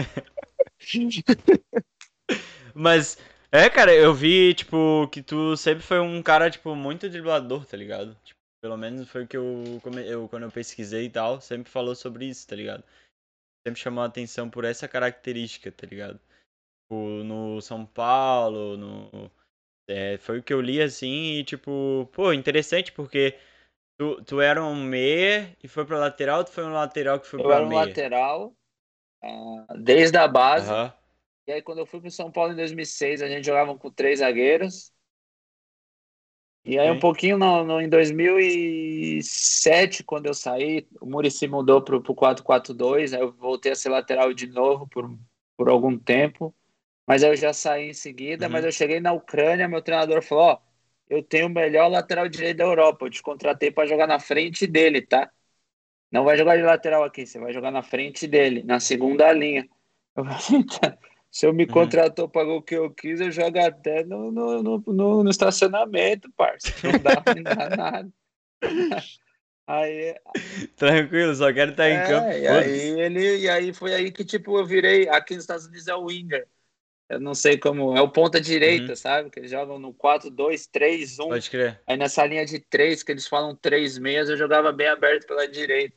Mas, 2.74 3.16
é, 3.50 3.70
cara, 3.70 3.94
eu 3.94 4.12
vi, 4.12 4.52
tipo, 4.52 5.08
que 5.10 5.22
tu 5.22 5.56
sempre 5.56 5.82
foi 5.82 6.00
um 6.00 6.22
cara, 6.22 6.50
tipo, 6.50 6.74
muito 6.76 7.08
driblador, 7.08 7.64
tá 7.64 7.78
ligado? 7.78 8.14
Tipo, 8.22 8.33
pelo 8.64 8.78
menos 8.78 9.06
foi 9.10 9.24
o 9.24 9.28
que 9.28 9.36
eu, 9.36 9.62
eu, 10.06 10.26
quando 10.26 10.44
eu 10.44 10.50
pesquisei 10.50 11.04
e 11.04 11.10
tal, 11.10 11.38
sempre 11.38 11.70
falou 11.70 11.94
sobre 11.94 12.24
isso, 12.24 12.48
tá 12.48 12.56
ligado? 12.56 12.82
Sempre 13.66 13.78
chamou 13.78 14.02
a 14.02 14.06
atenção 14.06 14.48
por 14.48 14.64
essa 14.64 14.88
característica, 14.88 15.70
tá 15.70 15.86
ligado? 15.86 16.18
Tipo, 16.18 17.22
no 17.24 17.60
São 17.60 17.84
Paulo, 17.84 18.78
no... 18.78 19.30
É, 19.86 20.16
foi 20.16 20.38
o 20.38 20.42
que 20.42 20.54
eu 20.54 20.62
li, 20.62 20.80
assim, 20.80 21.40
e, 21.40 21.44
tipo, 21.44 22.08
pô, 22.10 22.32
interessante, 22.32 22.90
porque 22.90 23.38
Tu, 24.00 24.24
tu 24.24 24.40
era 24.40 24.64
um 24.64 24.74
meia 24.74 25.54
e 25.62 25.68
foi 25.68 25.84
pra 25.84 25.98
lateral 25.98 26.38
ou 26.38 26.44
tu 26.44 26.50
foi 26.50 26.64
um 26.64 26.72
lateral 26.72 27.20
que 27.20 27.26
foi 27.26 27.40
eu 27.40 27.44
pra 27.44 27.60
meia? 27.60 27.62
Eu 27.62 27.66
era 27.66 27.76
um 27.76 27.88
lateral 27.88 28.56
uh, 29.22 29.78
desde 29.78 30.16
a 30.16 30.26
base. 30.26 30.72
Uhum. 30.72 30.90
E 31.46 31.52
aí 31.52 31.62
quando 31.62 31.80
eu 31.80 31.86
fui 31.86 32.00
pro 32.00 32.10
São 32.10 32.32
Paulo 32.32 32.54
em 32.54 32.56
2006, 32.56 33.20
a 33.20 33.28
gente 33.28 33.44
jogava 33.44 33.76
com 33.76 33.90
três 33.90 34.20
zagueiros. 34.20 34.93
E 36.64 36.78
aí 36.78 36.88
Sim. 36.88 36.96
um 36.96 37.00
pouquinho 37.00 37.36
no, 37.36 37.62
no, 37.62 37.80
em 37.80 37.88
2007, 37.88 40.02
quando 40.02 40.26
eu 40.26 40.34
saí, 40.34 40.86
o 40.98 41.06
Murici 41.06 41.46
mudou 41.46 41.82
pro, 41.82 42.02
pro 42.02 42.14
4-4-2, 42.14 43.12
aí 43.12 43.20
eu 43.20 43.32
voltei 43.32 43.72
a 43.72 43.76
ser 43.76 43.90
lateral 43.90 44.32
de 44.32 44.46
novo 44.46 44.88
por, 44.88 45.14
por 45.58 45.68
algum 45.68 45.98
tempo. 45.98 46.54
Mas 47.06 47.22
aí 47.22 47.30
eu 47.30 47.36
já 47.36 47.52
saí 47.52 47.90
em 47.90 47.94
seguida, 47.94 48.46
uhum. 48.46 48.52
mas 48.52 48.64
eu 48.64 48.72
cheguei 48.72 48.98
na 48.98 49.12
Ucrânia, 49.12 49.68
meu 49.68 49.82
treinador 49.82 50.22
falou, 50.22 50.44
ó, 50.44 50.58
eu 51.08 51.22
tenho 51.22 51.48
o 51.48 51.50
melhor 51.50 51.88
lateral 51.88 52.28
direito 52.28 52.56
da 52.56 52.64
Europa. 52.64 53.04
Eu 53.04 53.10
te 53.10 53.22
contratei 53.22 53.70
para 53.70 53.86
jogar 53.86 54.06
na 54.06 54.18
frente 54.18 54.66
dele, 54.66 55.02
tá? 55.02 55.30
Não 56.10 56.24
vai 56.24 56.38
jogar 56.38 56.56
de 56.56 56.62
lateral 56.62 57.04
aqui, 57.04 57.26
você 57.26 57.38
vai 57.38 57.52
jogar 57.52 57.70
na 57.70 57.82
frente 57.82 58.26
dele, 58.26 58.62
na 58.62 58.80
segunda 58.80 59.30
linha. 59.32 59.68
Eu 60.16 60.24
falei, 60.24 60.64
tá. 60.64 60.96
Se 61.34 61.46
eu 61.46 61.52
me 61.52 61.64
uhum. 61.64 61.70
contratou, 61.70 62.28
pagou 62.28 62.58
o 62.58 62.62
que 62.62 62.76
eu 62.76 62.88
quis, 62.94 63.20
eu 63.20 63.28
jogo 63.28 63.58
até 63.58 64.04
no, 64.04 64.30
no, 64.30 64.62
no, 64.62 65.24
no, 65.24 65.28
estacionamento, 65.28 66.30
parça. 66.36 66.68
Não 66.84 66.92
dá, 66.92 67.24
não 67.34 67.42
dá 67.42 67.74
nada. 67.76 68.12
Aí, 69.66 70.14
Tranquilo, 70.76 71.34
só 71.34 71.52
quero 71.52 71.72
estar 71.72 71.90
em 71.90 71.96
é, 71.96 72.06
campo. 72.06 72.28
e 72.28 72.46
aí 72.46 73.00
ele, 73.00 73.38
e 73.38 73.48
aí 73.48 73.74
foi 73.74 73.94
aí 73.94 74.12
que 74.12 74.24
tipo 74.24 74.56
eu 74.56 74.64
virei, 74.64 75.08
aqui 75.08 75.34
nos 75.34 75.42
Estados 75.42 75.66
Unidos 75.66 75.88
é 75.88 75.94
o 75.96 76.04
winger. 76.04 76.46
Eu 77.08 77.18
não 77.18 77.34
sei 77.34 77.58
como, 77.58 77.96
é 77.96 78.00
o 78.00 78.08
ponta 78.08 78.40
direita, 78.40 78.90
Uhum. 78.90 78.96
sabe? 78.96 79.28
Que 79.28 79.40
eles 79.40 79.50
jogam 79.50 79.76
no 79.76 79.92
4-2-3-1. 79.92 81.30
Pode 81.30 81.50
crer. 81.50 81.82
Aí 81.84 81.96
nessa 81.96 82.24
linha 82.24 82.46
de 82.46 82.60
três, 82.60 83.02
que 83.02 83.10
eles 83.10 83.26
falam 83.26 83.56
três 83.56 83.98
meias, 83.98 84.28
eu 84.28 84.36
jogava 84.36 84.70
bem 84.70 84.86
aberto 84.86 85.26
pela 85.26 85.48
direita. 85.48 85.96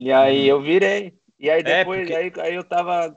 E 0.00 0.10
aí 0.10 0.48
eu 0.48 0.60
virei. 0.60 1.16
E 1.38 1.50
aí. 1.50 1.62
É, 1.62 1.84
depois, 1.84 2.00
porque- 2.08 2.14
aí, 2.14 2.32
aí 2.40 2.54
eu 2.54 2.64
tava 2.64 3.16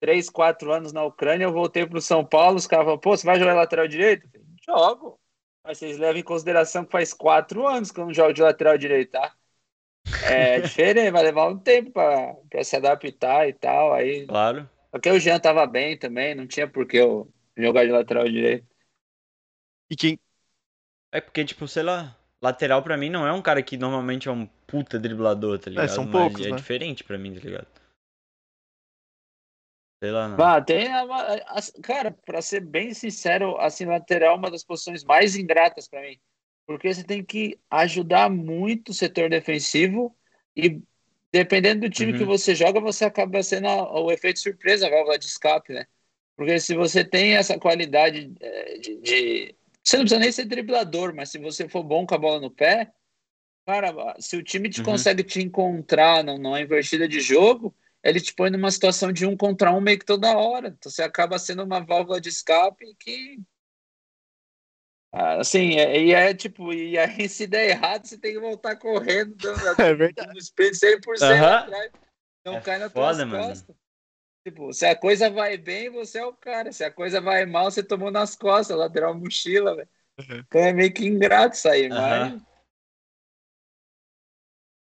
três, 0.00 0.28
quatro 0.30 0.72
anos 0.72 0.92
na 0.92 1.02
Ucrânia, 1.04 1.44
eu 1.44 1.52
voltei 1.52 1.86
pro 1.86 2.00
São 2.00 2.24
Paulo, 2.24 2.56
os 2.56 2.66
caras 2.66 2.84
falaram, 2.84 3.00
pô, 3.00 3.16
você 3.16 3.26
vai 3.26 3.38
jogar 3.38 3.54
lateral 3.54 3.88
direito? 3.88 4.26
Eu 4.26 4.30
falei, 4.30 4.46
Jogo. 4.66 5.20
Mas 5.62 5.78
vocês 5.78 5.96
levam 5.98 6.20
em 6.20 6.22
consideração 6.24 6.84
que 6.84 6.92
faz 6.92 7.14
quatro 7.14 7.66
anos 7.66 7.90
que 7.90 7.98
eu 7.98 8.04
não 8.06 8.12
jogo 8.12 8.32
de 8.34 8.42
lateral 8.42 8.76
direito, 8.76 9.12
tá? 9.12 9.34
É 10.20 10.60
diferente, 10.60 11.10
vai 11.10 11.22
levar 11.22 11.48
um 11.48 11.58
tempo 11.58 11.90
pra, 11.92 12.34
pra 12.50 12.64
se 12.64 12.76
adaptar 12.76 13.48
e 13.48 13.52
tal. 13.52 13.92
Aí, 13.94 14.26
Claro. 14.26 14.68
porque 14.90 15.10
o 15.10 15.18
Jean 15.20 15.40
tava 15.40 15.66
bem 15.66 15.98
também, 15.98 16.34
não 16.34 16.46
tinha 16.46 16.68
por 16.68 16.86
que 16.86 16.98
eu 16.98 17.32
jogar 17.56 17.84
de 17.86 17.92
lateral 17.92 18.24
direito. 18.28 18.66
E 19.90 19.96
quem. 19.96 20.18
É 21.12 21.20
porque, 21.20 21.44
tipo, 21.44 21.66
sei 21.68 21.82
lá, 21.82 22.16
lateral 22.44 22.82
pra 22.82 22.96
mim 22.96 23.08
não 23.08 23.26
é 23.26 23.32
um 23.32 23.40
cara 23.40 23.62
que 23.62 23.76
normalmente 23.78 24.28
é 24.28 24.30
um 24.30 24.46
puta 24.66 24.98
driblador, 24.98 25.58
tá 25.58 25.70
ligado? 25.70 25.88
são 25.88 26.04
Mas 26.04 26.12
poucos, 26.12 26.46
É 26.46 26.50
né? 26.50 26.56
diferente 26.56 27.02
pra 27.02 27.16
mim, 27.16 27.34
tá 27.34 27.40
ligado? 27.40 27.66
Sei 30.02 30.12
lá, 30.12 30.28
não. 30.28 30.36
Bah, 30.36 30.60
tem 30.60 30.88
a- 30.88 31.02
a- 31.04 31.58
a- 31.58 31.82
cara, 31.82 32.10
pra 32.10 32.42
ser 32.42 32.60
bem 32.60 32.92
sincero, 32.92 33.56
assim, 33.58 33.86
lateral 33.86 34.34
é 34.34 34.38
uma 34.38 34.50
das 34.50 34.62
posições 34.62 35.02
mais 35.02 35.36
ingratas 35.36 35.88
pra 35.88 36.02
mim. 36.02 36.20
Porque 36.66 36.92
você 36.92 37.02
tem 37.02 37.24
que 37.24 37.58
ajudar 37.70 38.28
muito 38.28 38.90
o 38.90 38.94
setor 38.94 39.30
defensivo 39.30 40.14
e 40.54 40.82
dependendo 41.32 41.80
do 41.82 41.90
time 41.90 42.12
Uhum. 42.12 42.18
que 42.18 42.24
você 42.24 42.54
joga, 42.54 42.78
você 42.80 43.06
acaba 43.06 43.42
sendo 43.42 43.68
a- 43.68 44.00
o 44.00 44.10
efeito 44.10 44.38
surpresa, 44.40 44.86
a 44.86 44.90
válvula 44.90 45.18
de 45.18 45.24
escape, 45.26 45.72
né? 45.72 45.86
Porque 46.36 46.58
se 46.60 46.74
você 46.74 47.04
tem 47.04 47.36
essa 47.36 47.58
qualidade 47.58 48.32
é, 48.40 48.78
de, 48.78 48.96
de- 49.00 49.54
Você 49.84 49.96
não 49.96 50.04
precisa 50.04 50.20
nem 50.20 50.32
ser 50.32 50.44
driblador, 50.46 51.14
mas 51.14 51.30
se 51.30 51.38
você 51.38 51.68
for 51.68 51.82
bom 51.82 52.06
com 52.06 52.14
a 52.14 52.18
bola 52.18 52.40
no 52.40 52.50
pé, 52.50 52.92
cara, 53.66 54.16
se 54.18 54.36
o 54.36 54.42
time 54.42 54.70
te 54.70 54.78
Uhum. 54.80 54.84
consegue 54.86 55.22
te 55.22 55.40
encontrar 55.42 56.24
num- 56.24 56.38
numa 56.38 56.60
invertida 56.60 57.06
de 57.06 57.20
jogo, 57.20 57.74
ele 58.02 58.20
te 58.20 58.34
põe 58.34 58.50
numa 58.50 58.70
situação 58.70 59.12
de 59.12 59.26
um 59.26 59.36
contra 59.36 59.72
um 59.72 59.80
meio 59.80 59.98
que 59.98 60.04
toda 60.04 60.36
hora. 60.36 60.68
Então 60.68 60.90
você 60.90 61.02
acaba 61.02 61.38
sendo 61.38 61.62
uma 61.64 61.80
válvula 61.80 62.20
de 62.20 62.28
escape 62.30 62.94
que. 62.98 63.38
Ah, 65.12 65.40
Assim, 65.40 65.78
é- 65.78 66.00
e 66.00 66.12
é 66.12 66.34
tipo, 66.34 66.72
e 66.72 66.98
aí 66.98 67.28
se 67.28 67.46
der 67.46 67.68
errado, 67.70 68.06
você 68.06 68.18
tem 68.18 68.32
que 68.32 68.40
voltar 68.40 68.76
correndo, 68.76 69.34
dando 69.36 69.80
É 69.80 69.94
verdade. 69.94 70.32
no 70.32 70.38
sprint 70.38 70.76
100% 70.76 71.44
Aham. 71.44 71.58
atrás. 71.58 71.92
Não 72.44 72.56
É 72.56 72.60
cai 72.60 72.78
na 72.78 72.90
foda, 72.90 73.24
tua 73.24 73.26
mano. 73.26 73.48
costas. 73.48 73.76
Tipo, 74.44 74.72
se 74.72 74.84
a 74.86 74.94
coisa 74.96 75.30
vai 75.30 75.56
bem, 75.56 75.90
você 75.90 76.18
é 76.18 76.26
o 76.26 76.32
cara. 76.34 76.70
Se 76.72 76.84
a 76.84 76.90
coisa 76.90 77.20
vai 77.20 77.46
mal, 77.46 77.70
você 77.70 77.82
tomou 77.82 78.10
nas 78.10 78.36
costas, 78.36 78.76
lateral 78.76 79.14
mochila, 79.18 79.74
velho. 79.74 79.88
Uhum. 80.18 80.44
Então 80.46 80.60
é 80.62 80.72
meio 80.72 80.92
que 80.94 81.06
ingrato 81.06 81.56
isso 81.56 81.68
aí, 81.68 81.90
mas. 81.90 82.32
Aham. 82.32 82.46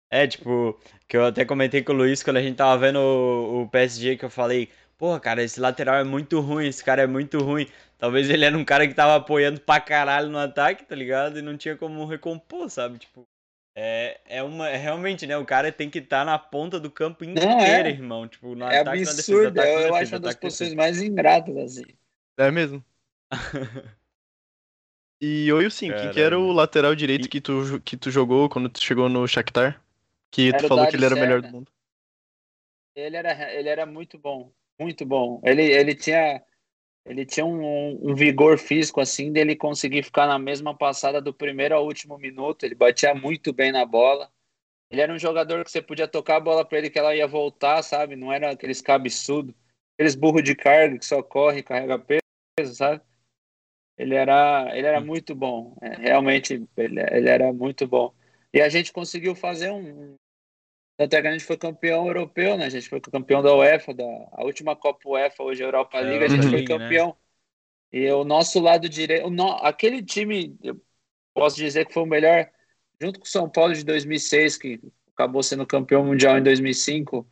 É, 0.10 0.28
tipo, 0.28 0.80
que 1.08 1.18
eu 1.18 1.26
até 1.26 1.44
comentei 1.46 1.84
com 1.84 1.92
o 1.94 1.96
Luiz 1.96 2.24
quando 2.24 2.38
a 2.38 2.42
gente 2.42 2.56
tava 2.58 2.78
vendo 2.80 2.98
o, 3.00 3.64
o 3.64 3.70
PSG, 3.70 4.18
que 4.18 4.26
eu 4.26 4.30
falei, 4.30 4.70
porra, 4.98 5.20
cara, 5.20 5.44
esse 5.44 5.60
lateral 5.60 5.96
é 5.96 6.04
muito 6.04 6.40
ruim, 6.40 6.68
esse 6.68 6.84
cara 6.84 7.02
é 7.04 7.08
muito 7.08 7.40
ruim. 7.40 7.68
Talvez 7.98 8.30
ele 8.30 8.46
era 8.46 8.58
um 8.58 8.64
cara 8.66 8.88
que 8.88 8.94
tava 8.94 9.16
apoiando 9.16 9.60
pra 9.60 9.80
caralho 9.80 10.30
no 10.30 10.38
ataque, 10.38 10.86
tá 10.86 10.96
ligado? 10.96 11.40
E 11.40 11.42
não 11.42 11.58
tinha 11.58 11.76
como 11.78 12.06
recompor, 12.06 12.70
sabe? 12.70 13.00
Tipo, 13.00 13.28
é, 13.76 14.22
é 14.26 14.44
uma. 14.44 14.70
é 14.70 14.78
realmente, 14.78 15.28
né? 15.28 15.38
O 15.38 15.46
cara 15.46 15.72
tem 15.72 15.90
que 15.90 16.00
estar 16.00 16.26
na 16.26 16.40
ponta 16.40 16.80
do 16.80 16.90
campo 16.92 17.24
inteiro, 17.24 17.88
é. 17.88 17.90
irmão. 17.90 18.28
Tipo, 18.28 18.56
no 18.56 18.66
É 18.70 18.78
ataque, 18.78 19.04
na 19.04 19.14
defesa, 19.14 19.48
absurdo. 19.48 19.50
ataque, 19.50 19.76
Eu, 19.76 19.80
na 19.80 19.84
eu 19.88 19.96
defesa, 19.96 19.96
acho 19.96 20.16
uma 20.16 20.20
das 20.20 20.36
posições 20.36 20.74
defesa. 20.74 20.76
mais 20.76 21.02
ingratas, 21.02 21.56
assim. 21.58 21.84
É 22.38 22.52
mesmo. 22.52 22.84
E 25.20 25.52
oi, 25.52 25.70
sim, 25.70 25.94
quem 25.94 26.10
que 26.10 26.20
era 26.22 26.38
o 26.40 26.52
lateral 26.54 26.96
direito 26.96 27.28
E- 27.28 27.30
que 27.30 27.42
tu, 27.42 27.82
que 27.82 27.98
tu 27.98 28.10
jogou 28.12 28.48
quando 28.50 28.70
tu 28.70 28.82
chegou 28.82 29.10
no 29.10 29.28
Shakhtar? 29.28 29.82
Que 30.32 30.54
Era 30.54 30.62
tu 30.62 30.66
falou 30.68 30.88
que 30.88 30.96
ele 30.96 31.06
era 31.06 31.16
o 31.16 31.18
melhor 31.18 31.42
do 31.42 31.50
mundo. 31.50 31.72
Ele 32.96 33.18
era, 33.18 33.54
ele 33.54 33.70
era 33.70 33.86
muito 33.86 34.18
bom, 34.18 34.54
muito 34.80 35.06
bom. 35.06 35.42
Ele, 35.44 35.64
ele 35.64 35.96
tinha, 35.96 36.42
ele 37.06 37.26
tinha 37.26 37.46
um, 37.46 38.10
um 38.10 38.16
vigor 38.16 38.58
físico 38.58 39.00
assim 39.00 39.32
dele 39.32 39.56
conseguir 39.56 40.02
ficar 40.04 40.26
na 40.26 40.40
mesma 40.40 40.76
passada 40.76 41.22
do 41.22 41.34
primeiro 41.34 41.76
ao 41.76 41.86
último 41.86 42.18
minuto. 42.18 42.64
Ele 42.64 42.74
batia 42.74 43.14
muito 43.14 43.54
bem 43.54 43.72
na 43.72 43.86
bola. 43.86 44.30
Ele 44.90 45.02
era 45.02 45.14
um 45.14 45.20
jogador 45.20 45.64
que 45.64 45.72
você 45.72 45.82
podia 45.82 46.08
tocar 46.08 46.38
a 46.38 46.40
bola 46.40 46.66
para 46.66 46.80
ele 46.80 46.90
que 46.90 46.98
ela 46.98 47.16
ia 47.16 47.28
voltar, 47.28 47.84
sabe? 47.84 48.16
Não 48.16 48.34
era 48.34 48.52
aqueles 48.52 48.82
cabeçudo, 48.82 49.54
aqueles 49.94 50.16
burro 50.16 50.42
de 50.42 50.56
carga 50.56 50.98
que 50.98 51.06
só 51.06 51.22
corre 51.22 51.62
carrega 51.62 52.00
peso, 52.00 52.74
sabe? 52.74 53.02
Ele 53.98 54.16
era, 54.16 54.76
ele 54.76 54.88
era 54.88 55.00
muito 55.00 55.36
bom. 55.36 55.78
É, 55.82 55.96
realmente, 55.96 56.68
ele, 56.76 57.00
ele 57.00 57.30
era 57.30 57.54
muito 57.54 57.88
bom. 57.88 58.14
E 58.54 58.62
a 58.62 58.70
gente 58.70 58.92
conseguiu 58.92 59.36
fazer 59.36 59.72
um, 59.72 60.16
até 60.98 61.22
que 61.22 61.28
a 61.28 61.32
gente 61.32 61.44
foi 61.46 61.58
campeão 61.58 62.08
europeu, 62.08 62.58
né? 62.58 62.66
A 62.66 62.70
gente 62.70 62.90
foi 62.90 63.02
campeão 63.02 63.42
da 63.42 63.54
UEFA, 63.56 63.94
da 63.94 64.04
a 64.34 64.44
última 64.44 64.76
Copa 64.76 65.10
UEFA, 65.10 65.44
hoje 65.44 65.64
a 65.64 65.68
Europa 65.68 66.00
É, 66.00 66.02
League, 66.02 66.24
a 66.24 66.28
gente 66.30 66.48
foi 66.48 66.62
League, 66.62 66.78
né? 66.78 66.98
campeão. 66.98 67.16
E 67.92 68.10
o 68.12 68.24
nosso 68.26 68.60
lado 68.60 68.90
direito, 68.90 69.30
no- 69.30 69.52
aquele 69.66 70.04
time, 70.04 70.58
eu 70.64 70.82
posso 71.34 71.58
dizer 71.58 71.86
que 71.88 71.94
foi 71.94 72.04
o 72.04 72.06
melhor, 72.08 72.50
junto 73.02 73.20
com 73.20 73.26
o 73.26 73.30
São 73.30 73.50
Paulo 73.50 73.74
de 73.74 73.84
2006, 73.86 74.58
que 74.58 74.82
acabou 75.14 75.44
sendo 75.44 75.66
campeão 75.68 76.06
mundial 76.06 76.38
em 76.38 76.44
2005. 76.44 77.28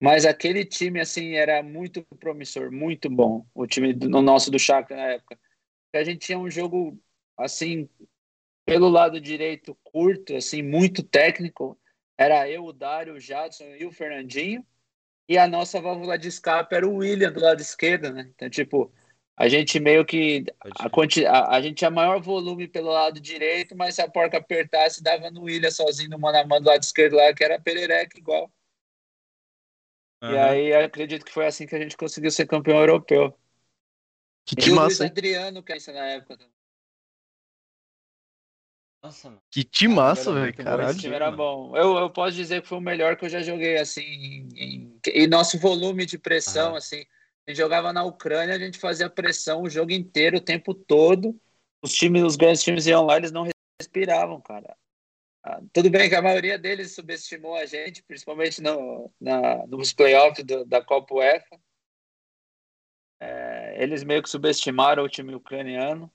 Mas 0.00 0.26
aquele 0.26 0.64
time, 0.64 1.00
assim, 1.00 1.34
era 1.34 1.62
muito 1.62 2.04
promissor, 2.20 2.72
muito 2.72 3.10
bom. 3.10 3.46
O 3.54 3.66
time 3.66 3.92
do, 3.94 4.08
no 4.08 4.22
nosso 4.22 4.50
do 4.50 4.58
Shakhtar 4.58 4.96
na 4.98 5.04
época. 5.12 5.38
A 5.94 6.04
gente 6.04 6.20
tinha 6.26 6.38
um 6.38 6.50
jogo, 6.50 6.98
assim, 7.38 7.88
pelo 8.64 8.88
lado 8.88 9.20
direito 9.20 9.76
curto, 9.84 10.34
assim, 10.36 10.62
muito 10.62 11.02
técnico. 11.02 11.78
Era 12.18 12.48
eu, 12.48 12.64
o 12.64 12.72
Dário, 12.72 13.14
o 13.14 13.20
Jadson 13.20 13.64
e 13.78 13.84
o 13.86 13.92
Fernandinho. 13.92 14.64
E 15.28 15.38
a 15.38 15.48
nossa 15.48 15.80
válvula 15.80 16.18
de 16.18 16.28
escape 16.28 16.74
era 16.74 16.86
o 16.88 16.96
William 16.96 17.32
do 17.32 17.40
lado 17.40 17.60
esquerdo, 17.60 18.12
né? 18.12 18.30
Então, 18.34 18.50
tipo, 18.50 18.92
a 19.36 19.48
gente 19.48 19.80
meio 19.80 20.04
que. 20.04 20.44
A, 20.78 20.86
a, 21.30 21.56
a 21.56 21.60
gente 21.62 21.76
tinha 21.76 21.90
maior 21.90 22.20
volume 22.20 22.68
pelo 22.68 22.90
lado 22.92 23.20
direito, 23.20 23.76
mas 23.76 23.96
se 23.96 24.02
a 24.02 24.10
porca 24.10 24.38
apertasse, 24.38 25.02
dava 25.02 25.30
no 25.30 25.42
William 25.44 25.70
sozinho 25.70 26.10
no 26.10 26.18
mano 26.18 26.38
a 26.38 26.46
mano 26.46 26.62
do 26.64 26.68
lado 26.70 26.82
esquerdo 26.82 27.16
lá, 27.16 27.34
que 27.34 27.44
era 27.44 27.60
perereca 27.60 28.18
igual. 28.18 28.50
E 30.26 30.36
Aham. 30.36 30.36
aí 30.36 30.66
eu 30.72 30.84
acredito 30.84 31.24
que 31.24 31.32
foi 31.32 31.46
assim 31.46 31.66
que 31.66 31.74
a 31.74 31.78
gente 31.80 31.96
conseguiu 31.96 32.30
ser 32.30 32.46
campeão 32.46 32.78
europeu. 32.78 33.36
Que 34.44 34.56
E 34.56 34.60
time 34.64 34.76
o 34.76 34.78
Luiz 34.80 35.00
massa, 35.00 35.04
hein? 35.04 35.12
Adriano, 35.12 35.62
que 35.62 35.72
é 35.72 35.76
isso 35.76 35.92
na 35.92 36.04
época. 36.06 36.36
Nossa, 39.02 39.28
mano. 39.28 39.42
Que 39.50 39.62
time 39.62 39.94
massa, 39.94 40.30
Era 40.30 40.40
velho. 40.40 40.54
Caralho. 40.56 40.90
esse 40.90 41.00
time 41.00 41.14
era 41.14 41.30
bom. 41.30 41.76
Eu, 41.76 41.96
eu 41.96 42.10
posso 42.10 42.36
dizer 42.36 42.62
que 42.62 42.68
foi 42.68 42.78
o 42.78 42.80
melhor 42.80 43.16
que 43.16 43.24
eu 43.24 43.28
já 43.28 43.40
joguei, 43.42 43.76
assim, 43.78 44.02
em, 44.02 44.48
em- 44.56 45.00
e 45.14 45.26
nosso 45.26 45.58
volume 45.58 46.04
de 46.04 46.18
pressão, 46.18 46.68
Aham. 46.70 46.78
assim. 46.78 47.04
A 47.46 47.50
gente 47.50 47.58
jogava 47.58 47.92
na 47.92 48.02
Ucrânia, 48.02 48.54
a 48.54 48.58
gente 48.58 48.78
fazia 48.78 49.08
pressão 49.08 49.62
o 49.62 49.70
jogo 49.70 49.92
inteiro, 49.92 50.38
o 50.38 50.40
tempo 50.40 50.74
todo. 50.74 51.40
Os 51.80 51.92
times, 51.92 52.24
os 52.24 52.34
grandes 52.36 52.62
times 52.62 52.86
iam 52.86 53.04
lá, 53.04 53.16
eles 53.16 53.30
não 53.30 53.46
respiravam, 53.80 54.40
cara. 54.40 54.76
Ah, 55.44 55.60
Tudo 55.72 55.88
bem 55.88 56.08
que 56.08 56.16
a 56.16 56.22
maioria 56.22 56.58
deles 56.58 56.92
subestimou 56.94 57.54
a 57.54 57.64
gente, 57.66 58.02
principalmente 58.02 58.60
no, 58.60 59.12
na, 59.20 59.64
nos 59.68 59.92
playoffs 59.92 60.44
do- 60.44 60.64
da 60.64 60.82
Copa 60.82 61.14
UEFA. 61.14 61.60
É, 63.20 63.82
eles 63.82 64.02
meio 64.02 64.22
que 64.22 64.28
subestimaram 64.28 65.04
o 65.04 65.08
time 65.08 65.34
ucraniano. 65.34 66.10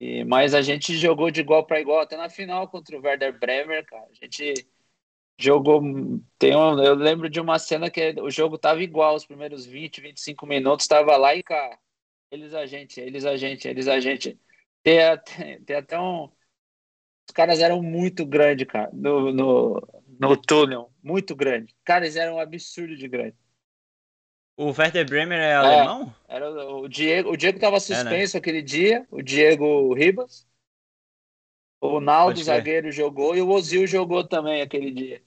E, 0.00 0.24
mas 0.24 0.54
a 0.54 0.62
gente 0.62 0.96
jogou 0.96 1.30
de 1.30 1.40
igual 1.40 1.66
para 1.66 1.80
igual 1.80 2.00
até 2.00 2.16
na 2.16 2.28
final 2.30 2.68
contra 2.68 2.96
o 2.96 3.02
Werder 3.02 3.36
Bremer, 3.38 3.84
cara. 3.84 4.06
A 4.10 4.14
gente 4.14 4.66
jogou. 5.38 5.80
Tem 6.38 6.56
um, 6.56 6.82
eu 6.82 6.94
lembro 6.94 7.28
de 7.30 7.40
uma 7.40 7.58
cena 7.58 7.90
que 7.90 8.14
o 8.20 8.30
jogo 8.30 8.58
tava 8.58 8.82
igual, 8.82 9.14
os 9.16 9.26
primeiros 9.26 9.66
20, 9.66 10.00
25 10.00 10.46
minutos, 10.46 10.86
tava 10.86 11.16
lá 11.16 11.34
e 11.34 11.42
cá. 11.42 11.78
Eles 12.30 12.54
a 12.54 12.66
gente, 12.66 13.00
eles 13.00 13.24
a 13.24 13.36
gente, 13.36 13.68
eles 13.68 13.88
a 13.88 14.00
gente. 14.00 14.38
Tem, 14.82 15.02
até- 15.04 15.58
tem 15.66 15.76
até 15.76 15.98
um. 16.00 16.24
Os 17.28 17.34
caras 17.34 17.60
eram 17.60 17.82
muito 17.82 18.24
grandes, 18.26 18.66
cara, 18.66 18.90
no, 18.92 19.32
no, 19.32 19.88
no 20.18 20.36
túnel. 20.36 20.90
Muito 21.02 21.36
grande. 21.36 21.74
Cara, 21.84 22.04
eles 22.04 22.16
eram 22.16 22.36
um 22.36 22.40
absurdo 22.40 22.96
de 22.96 23.06
grande. 23.08 23.36
O 24.58 24.72
Werder 24.78 25.06
Bremer 25.06 25.40
é 25.40 25.54
alemão? 25.54 26.14
Era 26.28 26.50
o 26.50 26.82
o 26.84 26.88
Diego, 26.88 27.30
o 27.30 27.36
Diego 27.36 27.56
estava 27.58 27.80
né? 27.86 27.86
suspenso 27.86 28.36
aquele 28.36 28.62
dia, 28.62 29.06
o 29.10 29.22
Diego 29.22 29.94
Ribas. 29.94 30.46
O 31.80 32.00
Naldo, 32.00 32.40
zagueiro, 32.40 32.92
jogou 32.92 33.34
e 33.36 33.42
o 33.42 33.48
Ozil 33.50 33.84
jogou 33.86 34.22
também 34.26 34.62
aquele 34.62 34.92
dia. 34.92 35.20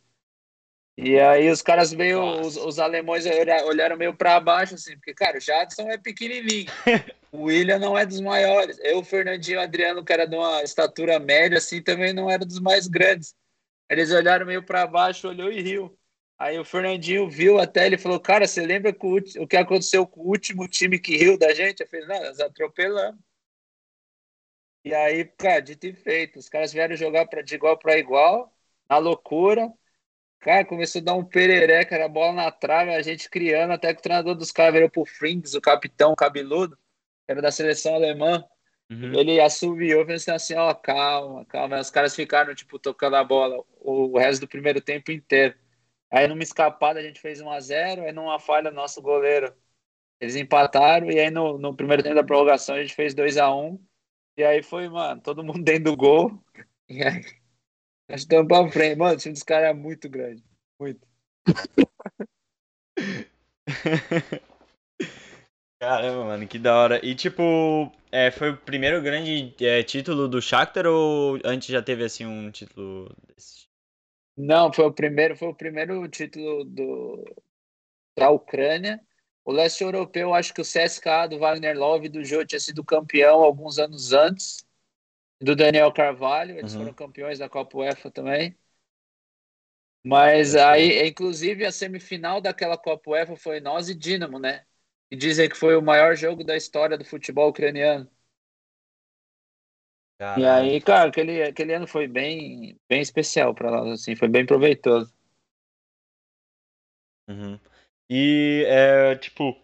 E 0.98 1.20
aí 1.20 1.50
os 1.50 1.62
caras 1.62 1.94
meio, 1.94 2.22
os, 2.42 2.58
os 2.58 2.78
alemães 2.80 3.26
olha- 3.26 3.66
olharam 3.66 3.98
meio 3.98 4.16
para 4.16 4.40
baixo, 4.40 4.76
assim, 4.76 4.96
porque, 4.96 5.14
cara, 5.14 5.38
o 5.38 5.42
Jadson 5.42 5.90
é 5.90 5.98
pequenininho. 5.98 6.74
o 7.32 7.44
William 7.46 7.80
não 7.80 7.98
é 7.98 8.06
dos 8.06 8.22
maiores. 8.22 8.80
Eu, 8.84 9.00
o 9.00 9.06
Fernandinho 9.06 9.56
e 9.58 9.60
o 9.60 9.62
Adriano, 9.62 10.06
que 10.06 10.14
era 10.14 10.28
de 10.28 10.36
uma 10.36 10.64
estatura 10.64 11.20
média, 11.20 11.58
assim, 11.60 11.82
também 11.84 12.14
não 12.14 12.30
era 12.32 12.46
dos 12.46 12.60
mais 12.60 12.88
grandes. 12.88 13.36
Eles 13.90 14.12
olharam 14.12 14.46
meio 14.46 14.64
para 14.66 14.88
baixo, 14.88 15.30
olhou 15.30 15.52
e 15.52 15.62
riu. 15.62 15.98
Aí 16.42 16.58
o 16.58 16.66
Fernandinho 16.66 17.30
viu 17.30 17.60
até, 17.60 17.86
ele 17.86 18.00
falou, 18.00 18.20
cara, 18.20 18.48
você 18.48 18.66
lembra 18.66 18.90
o 19.38 19.48
que 19.48 19.56
aconteceu 19.56 20.08
com 20.08 20.22
o 20.22 20.28
último 20.30 20.68
time 20.68 20.98
que 20.98 21.16
riu 21.16 21.38
da 21.38 21.54
gente? 21.54 21.82
Eu 21.82 21.88
falei, 21.88 22.08
não, 22.08 22.20
nós 22.20 22.40
atropelamos. 22.40 23.22
E 24.84 24.92
aí, 24.92 25.24
cara, 25.24 25.62
dito 25.62 25.86
e 25.86 25.94
feito, 25.94 26.40
os 26.40 26.50
caras 26.50 26.74
vieram 26.74 26.96
jogar 26.96 27.28
pra, 27.28 27.44
de 27.44 27.54
igual 27.54 27.78
para 27.78 27.96
igual, 27.96 28.52
na 28.90 28.98
loucura. 28.98 29.72
Cara, 30.40 30.66
começou 30.66 31.00
a 31.00 31.04
dar 31.04 31.14
um 31.14 31.24
perereca, 31.24 31.94
era 31.94 32.10
bola 32.10 32.34
na 32.34 32.50
trave, 32.50 32.90
a 32.90 33.04
gente 33.04 33.30
criando, 33.30 33.74
até 33.74 33.94
que 33.94 34.00
o 34.00 34.04
treinador 34.04 34.34
dos 34.34 34.52
caras 34.52 34.74
virou 34.74 34.90
pro 34.90 35.06
Frings, 35.06 35.54
o 35.54 35.62
capitão 35.62 36.16
cabeludo, 36.16 36.76
que 36.76 37.32
era 37.32 37.40
da 37.40 37.52
seleção 37.52 37.94
alemã. 37.94 38.44
Uhum. 38.90 39.14
Ele 39.14 39.40
assobiou, 39.40 40.08
pensando 40.08 40.38
assim, 40.38 40.56
ó, 40.56 40.74
calma, 40.74 41.46
calma. 41.46 41.76
Aí 41.76 41.82
os 41.84 41.92
caras 41.92 42.16
ficaram, 42.16 42.56
tipo, 42.56 42.80
tocando 42.80 43.16
a 43.16 43.24
bola 43.24 43.64
o 43.80 44.18
resto 44.18 44.42
do 44.42 44.48
primeiro 44.48 44.82
tempo 44.82 45.12
inteiro. 45.12 45.61
Aí 46.12 46.28
numa 46.28 46.44
escapada 46.44 47.00
a 47.00 47.04
gente 47.04 47.20
fez 47.22 47.42
1 47.42 47.50
a 47.50 47.60
0 47.60 48.04
aí 48.04 48.12
numa 48.12 48.40
falha 48.40 48.70
nosso 48.72 49.02
goleiro. 49.02 49.54
Eles 50.20 50.36
empataram 50.36 51.10
e 51.12 51.20
aí 51.20 51.32
no, 51.32 51.58
no 51.58 51.76
primeiro 51.76 52.04
tempo 52.04 52.16
da 52.16 52.24
prorrogação 52.24 52.76
a 52.76 52.82
gente 52.82 52.94
fez 52.96 53.14
2 53.14 53.38
a 53.38 53.54
1 53.54 53.80
E 54.38 54.44
aí 54.44 54.62
foi, 54.64 54.90
mano, 54.90 55.22
todo 55.22 55.44
mundo 55.44 55.64
dentro 55.66 55.86
do 55.86 55.98
gol. 55.98 56.44
E 56.90 57.02
aí 57.04 57.24
nós 58.10 58.22
estamos 58.22 58.48
pra 58.48 58.70
frente. 58.72 58.98
Mano, 58.98 59.16
o 59.16 59.18
time 59.18 59.34
dos 59.34 59.44
caras 59.44 59.70
é 59.70 59.74
muito 59.74 60.10
grande. 60.10 60.44
Muito. 60.80 61.08
Caramba, 65.80 66.26
mano, 66.26 66.48
que 66.48 66.60
da 66.60 66.76
hora. 66.76 67.06
E 67.06 67.16
tipo, 67.16 67.92
é, 68.12 68.30
foi 68.30 68.52
o 68.52 68.58
primeiro 68.58 69.02
grande 69.02 69.56
é, 69.66 69.82
título 69.82 70.28
do 70.28 70.42
Shakhtar 70.42 70.86
ou 70.86 71.40
antes 71.44 71.70
já 71.70 71.82
teve 71.82 72.04
assim 72.04 72.26
um 72.26 72.52
título 72.52 73.10
desse? 73.28 73.61
Não, 74.36 74.72
foi 74.72 74.86
o 74.86 74.94
primeiro, 74.94 75.36
foi 75.36 75.50
o 75.50 75.56
primeiro 75.56 76.08
título 76.08 76.64
do 76.64 77.24
da 78.18 78.30
Ucrânia. 78.30 79.00
O 79.44 79.52
leste 79.52 79.84
europeu, 79.84 80.34
acho 80.34 80.54
que 80.54 80.62
o 80.62 80.66
CSKA 80.66 81.28
do 81.28 81.40
Wagner 81.40 81.78
Love 81.78 82.10
do 82.10 82.24
Jô 82.24 82.46
tinha 82.46 82.60
sido 82.60 82.84
campeão 82.84 83.42
alguns 83.42 83.80
anos 83.80 84.14
antes 84.14 84.66
do 85.42 85.56
Daniel 85.56 85.92
Carvalho, 85.92 86.58
eles 86.58 86.74
uhum. 86.74 86.82
foram 86.82 86.94
campeões 86.94 87.40
da 87.40 87.50
Copa 87.50 87.78
UEFA 87.78 88.12
também. 88.12 88.56
Mas 90.04 90.56
aí, 90.56 91.08
inclusive, 91.08 91.66
a 91.66 91.72
semifinal 91.72 92.40
daquela 92.42 92.78
Copa 92.78 93.12
UEFA 93.12 93.36
foi 93.36 93.60
nós 93.60 93.90
e 93.90 93.96
Dinamo, 93.96 94.40
né? 94.40 94.66
E 95.10 95.16
dizem 95.16 95.50
que 95.50 95.58
foi 95.58 95.76
o 95.76 95.82
maior 95.82 96.16
jogo 96.16 96.44
da 96.44 96.56
história 96.56 96.98
do 96.98 97.06
futebol 97.06 97.50
ucraniano. 97.50 98.10
Caramba. 100.22 100.40
E 100.40 100.46
aí, 100.46 100.80
cara, 100.80 101.10
aquele, 101.10 101.42
aquele 101.42 101.74
ano 101.74 101.88
foi 101.88 102.08
bem, 102.08 102.80
bem 102.88 103.02
especial 103.02 103.56
para 103.56 103.72
nós, 103.72 104.02
assim, 104.02 104.16
foi 104.16 104.28
bem 104.28 104.46
proveitoso. 104.46 105.12
Uhum. 107.28 107.60
E, 108.08 108.64
é, 108.68 109.16
tipo, 109.16 109.58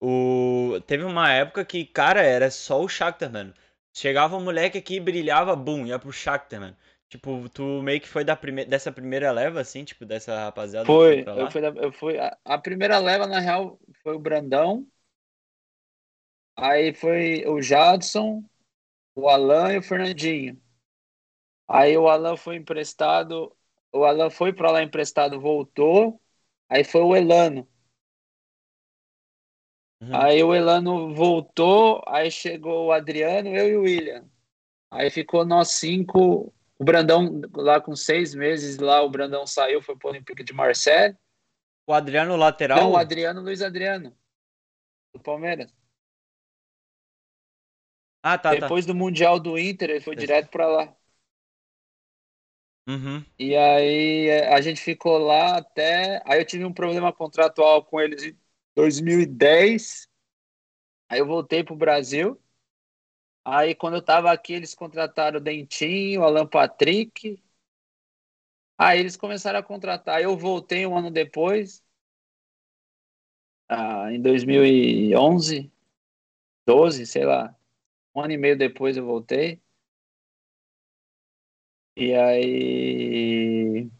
o... 0.00 0.78
teve 0.86 1.02
uma 1.02 1.32
época 1.32 1.64
que, 1.64 1.84
cara, 1.84 2.22
era 2.22 2.52
só 2.52 2.80
o 2.80 2.88
Shakhtar, 2.88 3.32
mano. 3.32 3.52
Chegava 3.92 4.36
um 4.36 4.44
moleque 4.44 4.78
aqui, 4.78 5.00
brilhava, 5.00 5.56
bum, 5.56 5.84
ia 5.84 5.98
pro 5.98 6.12
Shakhtar, 6.12 6.60
mano. 6.60 6.76
Tipo, 7.08 7.48
tu 7.48 7.82
meio 7.82 8.00
que 8.00 8.06
foi 8.06 8.22
da 8.22 8.36
prime... 8.36 8.64
dessa 8.64 8.92
primeira 8.92 9.32
leva, 9.32 9.60
assim, 9.60 9.82
tipo, 9.82 10.06
dessa 10.06 10.38
rapaziada? 10.38 10.86
Foi, 10.86 11.24
eu 11.26 11.50
fui, 11.50 11.60
da... 11.60 11.68
eu 11.70 11.90
fui 11.90 12.16
a... 12.16 12.38
a, 12.44 12.58
primeira 12.58 12.98
leva, 12.98 13.26
na 13.26 13.40
real, 13.40 13.76
foi 14.04 14.14
o 14.14 14.20
Brandão. 14.20 14.86
Aí 16.56 16.94
foi 16.94 17.44
o 17.44 17.60
Jadson, 17.60 18.44
o 19.18 19.28
Alan 19.28 19.72
e 19.72 19.78
o 19.78 19.82
Fernandinho. 19.82 20.62
Aí 21.66 21.98
o 21.98 22.08
Alan 22.08 22.36
foi 22.36 22.54
emprestado, 22.54 23.52
o 23.92 24.04
Alan 24.04 24.30
foi 24.30 24.52
para 24.52 24.70
lá 24.70 24.80
emprestado, 24.80 25.40
voltou. 25.40 26.20
Aí 26.68 26.84
foi 26.84 27.00
o 27.00 27.16
Elano. 27.16 27.68
Uhum. 30.00 30.14
Aí 30.14 30.40
o 30.44 30.54
Elano 30.54 31.12
voltou, 31.12 32.00
aí 32.06 32.30
chegou 32.30 32.86
o 32.86 32.92
Adriano, 32.92 33.48
eu 33.48 33.68
e 33.68 33.76
o 33.76 33.82
William. 33.82 34.24
Aí 34.88 35.10
ficou 35.10 35.44
nós 35.44 35.70
cinco. 35.70 36.54
O 36.78 36.84
Brandão, 36.84 37.40
lá 37.56 37.80
com 37.80 37.96
seis 37.96 38.36
meses, 38.36 38.78
lá 38.78 39.02
o 39.02 39.10
Brandão 39.10 39.44
saiu, 39.48 39.82
foi 39.82 39.96
para 39.96 40.06
o 40.06 40.10
Olympique 40.12 40.44
de 40.44 40.52
Marseille. 40.52 41.16
O 41.88 41.92
Adriano 41.92 42.36
lateral? 42.36 42.78
Não, 42.78 42.92
o 42.92 42.96
Adriano, 42.96 43.40
Luiz 43.40 43.62
Adriano. 43.62 44.16
Do 45.12 45.20
Palmeiras. 45.20 45.74
Ah, 48.32 48.36
tá, 48.36 48.50
tá. 48.50 48.60
Depois 48.60 48.84
tá. 48.84 48.92
do 48.92 48.98
Mundial 48.98 49.40
do 49.40 49.58
Inter, 49.58 49.88
ele 49.88 50.00
foi 50.00 50.14
é. 50.14 50.18
direto 50.18 50.50
para 50.50 50.66
lá. 50.66 50.94
Uhum. 52.86 53.24
E 53.38 53.56
aí 53.56 54.30
a 54.48 54.60
gente 54.60 54.80
ficou 54.80 55.18
lá 55.18 55.56
até. 55.58 56.22
Aí 56.26 56.38
eu 56.38 56.44
tive 56.44 56.64
um 56.64 56.72
problema 56.72 57.12
contratual 57.12 57.82
com 57.84 58.00
eles 58.00 58.34
2010. 58.74 60.08
Aí 61.08 61.20
eu 61.20 61.26
voltei 61.26 61.64
pro 61.64 61.74
Brasil. 61.74 62.38
Aí 63.44 63.74
quando 63.74 63.94
eu 63.94 64.02
tava 64.02 64.30
aqui, 64.30 64.52
eles 64.52 64.74
contrataram 64.74 65.38
o 65.38 65.42
Dentinho, 65.42 66.20
o 66.20 66.24
Alan 66.24 66.46
Patrick. 66.46 67.42
Aí 68.76 69.00
eles 69.00 69.16
começaram 69.16 69.58
a 69.58 69.62
contratar. 69.62 70.20
Eu 70.20 70.36
voltei 70.36 70.86
um 70.86 70.96
ano 70.96 71.10
depois. 71.10 71.82
Ah, 73.68 74.12
em 74.12 74.20
2011, 74.20 75.70
12, 76.66 77.06
sei 77.06 77.24
lá. 77.24 77.57
Um 78.14 78.20
ano 78.22 78.32
e 78.34 78.36
meio 78.36 78.56
depois 78.58 78.96
eu 78.98 79.04
voltei. 79.06 79.62
E 81.96 82.14
aí 82.14 83.90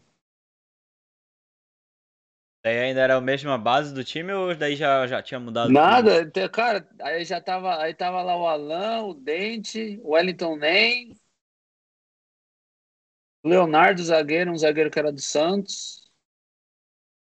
Daí 2.63 2.77
ainda 2.79 3.01
era 3.01 3.15
a 3.17 3.21
mesma 3.21 3.57
base 3.57 3.93
do 3.93 4.01
time 4.03 4.31
ou 4.33 4.55
daí 4.55 4.75
já, 4.75 5.05
já 5.07 5.21
tinha 5.21 5.39
mudado? 5.39 5.71
Nada, 5.71 6.29
cara, 6.49 6.87
aí 7.01 7.25
já 7.25 7.41
tava, 7.41 7.81
aí 7.81 7.93
tava 7.93 8.21
lá 8.21 8.35
o 8.35 8.47
Alan, 8.47 9.03
o 9.03 9.13
Dente, 9.13 9.99
o 10.03 10.11
Wellington 10.11 10.55
Nem, 10.57 11.13
o 13.43 13.49
Leonardo, 13.49 14.01
zagueiro, 14.03 14.51
um 14.51 14.57
zagueiro 14.57 14.89
que 14.91 14.99
era 14.99 15.11
do 15.11 15.21
Santos. 15.21 16.09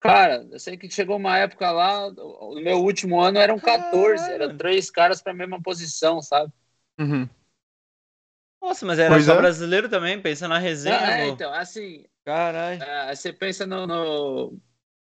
Cara, 0.01 0.46
eu 0.53 0.59
sei 0.61 0.77
que 0.77 0.88
chegou 0.90 1.16
uma 1.16 1.38
época 1.38 1.70
lá, 1.72 2.09
no 2.11 2.61
meu 2.62 2.79
último 2.79 3.20
ano 3.20 3.38
eram 3.38 3.59
14, 3.59 4.31
eram 4.33 4.57
três 4.57 4.90
caras 4.90 5.20
para 5.20 5.33
a 5.33 5.35
mesma 5.37 5.61
posição, 5.61 6.22
sabe? 6.22 6.53
Uhum. 6.98 7.28
Nossa, 8.61 8.84
mas 8.84 8.98
era 8.98 9.11
pois 9.11 9.24
só 9.24 9.34
é? 9.34 9.37
brasileiro 9.38 9.88
também, 9.88 10.20
pensa 10.20 10.48
na 10.48 10.58
resenha. 10.58 10.98
Ah, 10.98 11.20
é, 11.20 11.28
então, 11.28 11.52
assim. 11.52 12.04
Caralho. 12.24 12.82
É, 12.82 13.14
você 13.14 13.32
pensa 13.32 13.66
no, 13.66 13.87
no, 13.87 14.61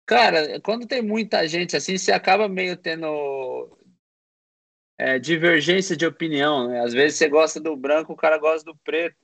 Cara, 0.07 0.61
quando 0.61 0.87
tem 0.87 1.03
muita 1.03 1.47
gente 1.49 1.77
assim, 1.77 1.99
você 1.99 2.13
acaba 2.13 2.49
meio 2.49 2.77
tendo 2.77 3.77
é, 4.97 5.19
divergência 5.19 5.97
de 5.97 6.07
opinião, 6.07 6.69
né? 6.69 6.81
Às 6.81 6.93
vezes 6.93 7.19
você 7.19 7.29
gosta 7.29 7.59
do 7.59 7.77
branco, 7.77 8.13
o 8.13 8.17
cara 8.17 8.39
gosta 8.39 8.65
do 8.71 8.77
preto, 8.79 9.19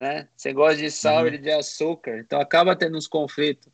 né? 0.00 0.26
Você 0.34 0.54
gosta 0.54 0.78
de 0.78 0.90
sal, 0.90 1.20
uhum. 1.20 1.26
ele 1.26 1.38
de 1.38 1.50
açúcar, 1.50 2.18
então 2.18 2.40
acaba 2.40 2.74
tendo 2.74 2.96
uns 2.96 3.06
conflitos. 3.06 3.70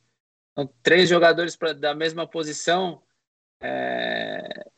Então, 0.50 0.68
três 0.82 1.08
jogadores 1.08 1.54
pra, 1.54 1.72
da 1.72 1.94
mesma 1.94 2.26
posição, 2.26 3.00
é, 3.60 4.68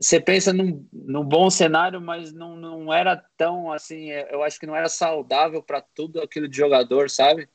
você 0.00 0.18
pensa 0.18 0.52
num, 0.52 0.88
num 0.92 1.24
bom 1.24 1.50
cenário, 1.50 2.00
mas 2.00 2.32
não, 2.32 2.56
não 2.56 2.92
era 2.92 3.16
tão 3.36 3.70
assim. 3.70 4.10
É, 4.10 4.32
eu 4.34 4.42
acho 4.42 4.58
que 4.58 4.66
não 4.66 4.74
era 4.74 4.88
saudável 4.88 5.62
para 5.62 5.82
tudo 5.82 6.20
aquilo 6.22 6.48
de 6.48 6.56
jogador, 6.56 7.10
sabe? 7.10 7.48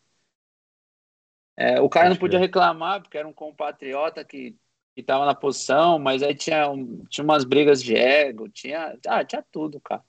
É, 1.57 1.81
o 1.81 1.89
cara 1.89 2.09
não 2.09 2.17
podia 2.17 2.37
reclamar, 2.37 3.01
porque 3.01 3.17
era 3.17 3.27
um 3.27 3.33
compatriota 3.33 4.23
que 4.23 4.55
estava 4.95 5.25
na 5.25 5.33
posição, 5.33 5.97
mas 5.97 6.21
aí 6.21 6.35
tinha, 6.35 6.69
um, 6.69 7.03
tinha 7.05 7.23
umas 7.23 7.43
brigas 7.43 7.81
de 7.81 7.95
ego, 7.95 8.47
tinha, 8.49 8.97
ah, 9.07 9.23
tinha 9.25 9.43
tudo, 9.51 9.79
cara. 9.79 10.03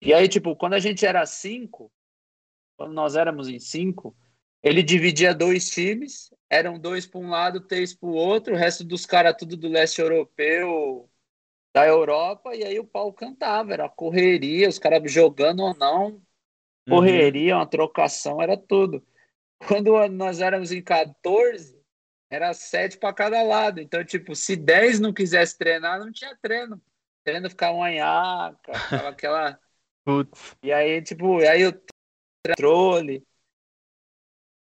E 0.00 0.12
aí, 0.12 0.28
tipo, 0.28 0.56
quando 0.56 0.74
a 0.74 0.78
gente 0.78 1.06
era 1.06 1.24
cinco, 1.26 1.92
quando 2.76 2.92
nós 2.92 3.16
éramos 3.16 3.48
em 3.48 3.60
cinco, 3.60 4.16
ele 4.62 4.82
dividia 4.82 5.34
dois 5.34 5.70
times, 5.70 6.32
eram 6.50 6.78
dois 6.78 7.06
para 7.06 7.20
um 7.20 7.28
lado, 7.30 7.60
três 7.60 7.94
para 7.94 8.08
o 8.08 8.14
outro, 8.14 8.54
o 8.54 8.56
resto 8.56 8.84
dos 8.84 9.06
caras 9.06 9.36
tudo 9.38 9.56
do 9.56 9.68
leste 9.68 10.00
europeu, 10.00 11.08
da 11.74 11.86
Europa, 11.86 12.54
e 12.54 12.64
aí 12.64 12.78
o 12.78 12.86
pau 12.86 13.12
cantava, 13.12 13.72
era 13.72 13.88
correria, 13.88 14.68
os 14.68 14.78
caras 14.78 15.10
jogando 15.12 15.60
ou 15.60 15.74
não, 15.74 16.06
uhum. 16.06 16.22
correria, 16.88 17.54
uhum. 17.54 17.60
uma 17.60 17.66
trocação, 17.66 18.40
era 18.40 18.56
tudo. 18.56 19.04
Quando 19.66 20.06
nós 20.08 20.40
éramos 20.40 20.72
em 20.72 20.82
14, 20.82 21.78
era 22.30 22.52
7 22.52 22.98
para 22.98 23.12
cada 23.12 23.42
lado. 23.42 23.80
Então, 23.80 24.04
tipo, 24.04 24.34
se 24.34 24.54
10 24.56 25.00
não 25.00 25.12
quisesse 25.12 25.56
treinar, 25.56 25.98
não 25.98 26.12
tinha 26.12 26.36
treino. 26.40 26.80
Treino 27.24 27.50
ficava 27.50 27.76
uma 27.76 27.90
nhaca, 27.90 28.78
ficava 28.78 29.08
aquela. 29.08 29.60
Putz. 30.04 30.56
E 30.62 30.72
aí, 30.72 31.02
tipo, 31.02 31.38
aí 31.38 31.66
o 31.66 31.82
controle. 32.46 33.26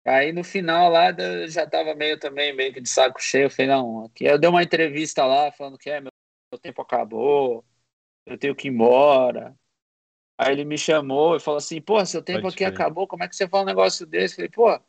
Aí 0.04 0.32
no 0.34 0.44
final 0.44 0.90
lá 0.90 1.12
eu 1.12 1.48
já 1.48 1.68
tava 1.68 1.94
meio 1.94 2.20
também, 2.20 2.56
meio 2.56 2.74
que 2.74 2.82
de 2.82 2.90
saco 2.90 3.22
cheio. 3.22 3.46
Eu 3.46 3.50
falei, 3.52 3.68
não, 3.68 4.06
aqui 4.06 4.26
eu 4.26 4.40
dei 4.40 4.50
uma 4.50 4.64
entrevista 4.64 5.24
lá 5.26 5.52
falando 5.52 5.78
que 5.78 5.90
é, 5.90 6.02
meu 6.02 6.11
meu 6.52 6.60
tempo 6.60 6.82
acabou, 6.82 7.64
eu 8.26 8.38
tenho 8.38 8.54
que 8.54 8.68
ir 8.68 8.72
embora. 8.72 9.56
Aí 10.38 10.52
ele 10.52 10.66
me 10.66 10.78
chamou 10.78 11.36
e 11.36 11.40
falou 11.40 11.60
assim, 11.60 11.80
pô, 11.80 12.04
seu 12.06 12.22
tempo 12.22 12.42
Pode 12.42 12.56
aqui 12.56 12.66
crer. 12.66 12.74
acabou, 12.74 13.08
como 13.08 13.24
é 13.24 13.28
que 13.28 13.36
você 13.36 13.48
fala 13.48 13.64
um 13.64 13.68
negócio 13.68 14.06
desse? 14.06 14.34
Eu 14.34 14.36
falei, 14.36 14.50
pô, 14.50 14.86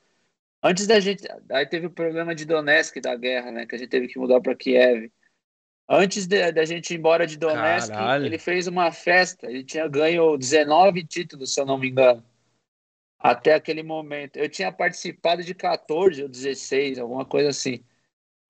antes 0.62 0.86
da 0.86 0.98
gente. 0.98 1.24
Aí 1.50 1.66
teve 1.66 1.86
o 1.86 1.90
problema 1.90 2.34
de 2.34 2.44
Donetsk 2.44 3.00
da 3.00 3.14
guerra, 3.14 3.52
né? 3.52 3.66
Que 3.66 3.74
a 3.74 3.78
gente 3.78 3.90
teve 3.90 4.08
que 4.08 4.18
mudar 4.18 4.40
para 4.40 4.54
Kiev. 4.54 5.12
Antes 5.88 6.26
da 6.26 6.64
gente 6.64 6.94
ir 6.94 6.98
embora 6.98 7.26
de 7.26 7.36
Donetsk, 7.36 7.92
Caralho. 7.92 8.26
ele 8.26 8.38
fez 8.38 8.66
uma 8.66 8.90
festa. 8.90 9.46
Ele 9.50 9.62
tinha 9.62 9.86
ganho 9.86 10.38
19 10.38 11.04
títulos, 11.04 11.52
se 11.52 11.60
eu 11.60 11.66
não 11.66 11.76
me 11.76 11.90
engano. 11.90 12.24
Até 13.18 13.54
aquele 13.54 13.82
momento. 13.82 14.38
Eu 14.38 14.48
tinha 14.48 14.72
participado 14.72 15.42
de 15.42 15.54
14 15.54 16.22
ou 16.22 16.28
16, 16.28 16.98
alguma 16.98 17.26
coisa 17.26 17.50
assim. 17.50 17.84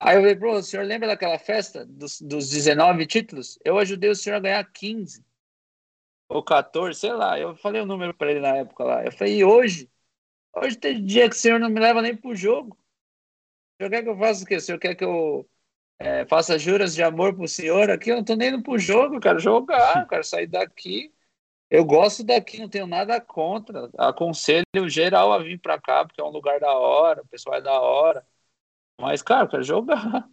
Aí 0.04 0.16
eu 0.16 0.20
falei, 0.20 0.34
bro, 0.34 0.54
o 0.54 0.62
senhor 0.62 0.84
lembra 0.84 1.06
daquela 1.06 1.38
festa 1.38 1.86
dos, 1.86 2.20
dos 2.20 2.50
19 2.50 3.06
títulos? 3.06 3.58
Eu 3.64 3.78
ajudei 3.78 4.10
o 4.10 4.16
senhor 4.16 4.36
a 4.36 4.40
ganhar 4.40 4.64
15 4.64 5.24
ou 6.28 6.42
14, 6.42 6.98
sei 6.98 7.12
lá. 7.12 7.38
Eu 7.38 7.54
falei 7.56 7.80
o 7.80 7.86
número 7.86 8.12
para 8.14 8.30
ele 8.30 8.40
na 8.40 8.56
época 8.56 8.84
lá. 8.84 9.04
Eu 9.04 9.12
falei, 9.12 9.38
e 9.38 9.44
hoje? 9.44 9.90
Hoje 10.54 10.76
tem 10.76 11.04
dia 11.04 11.28
que 11.28 11.36
o 11.36 11.38
senhor 11.38 11.60
não 11.60 11.68
me 11.68 11.78
leva 11.78 12.02
nem 12.02 12.16
pro 12.16 12.34
jogo. 12.34 12.74
O 12.74 13.76
senhor 13.76 13.90
quer 13.90 14.02
que 14.02 14.08
eu 14.08 14.18
faça 14.18 14.42
o 14.42 14.46
quê? 14.46 14.56
O 14.56 14.60
senhor 14.60 14.78
quer 14.78 14.94
que 14.94 15.04
eu 15.04 15.48
é, 15.98 16.26
faça 16.26 16.58
juras 16.58 16.94
de 16.94 17.02
amor 17.02 17.34
pro 17.34 17.46
senhor 17.46 17.90
aqui? 17.90 18.10
Eu 18.10 18.16
não 18.16 18.24
tô 18.24 18.34
nem 18.34 18.48
indo 18.48 18.62
pro 18.62 18.78
jogo, 18.78 19.16
eu 19.16 19.20
quero 19.20 19.38
jogar, 19.38 20.02
eu 20.02 20.08
quero 20.08 20.24
sair 20.24 20.46
daqui. 20.46 21.12
Eu 21.70 21.84
gosto 21.84 22.24
daqui, 22.24 22.58
não 22.58 22.68
tenho 22.68 22.86
nada 22.86 23.20
contra. 23.20 23.88
Aconselho 23.96 24.88
geral 24.88 25.32
a 25.32 25.38
vir 25.38 25.58
pra 25.58 25.80
cá, 25.80 26.04
porque 26.04 26.20
é 26.20 26.24
um 26.24 26.30
lugar 26.30 26.60
da 26.60 26.72
hora, 26.72 27.22
o 27.22 27.28
pessoal 27.28 27.56
é 27.56 27.60
da 27.62 27.80
hora. 27.80 28.26
Mas, 29.02 29.22
cara, 29.22 29.44
eu 29.44 29.48
quero 29.48 29.62
jogar. 29.64 30.28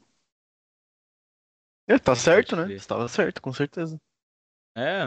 É, 1.88 1.98
tá 2.00 2.16
certo, 2.16 2.56
né? 2.56 2.72
crer. 2.72 2.76
Estava 2.78 3.08
certo, 3.08 3.42
com 3.42 3.52
certeza. 3.54 4.00
É. 4.78 5.06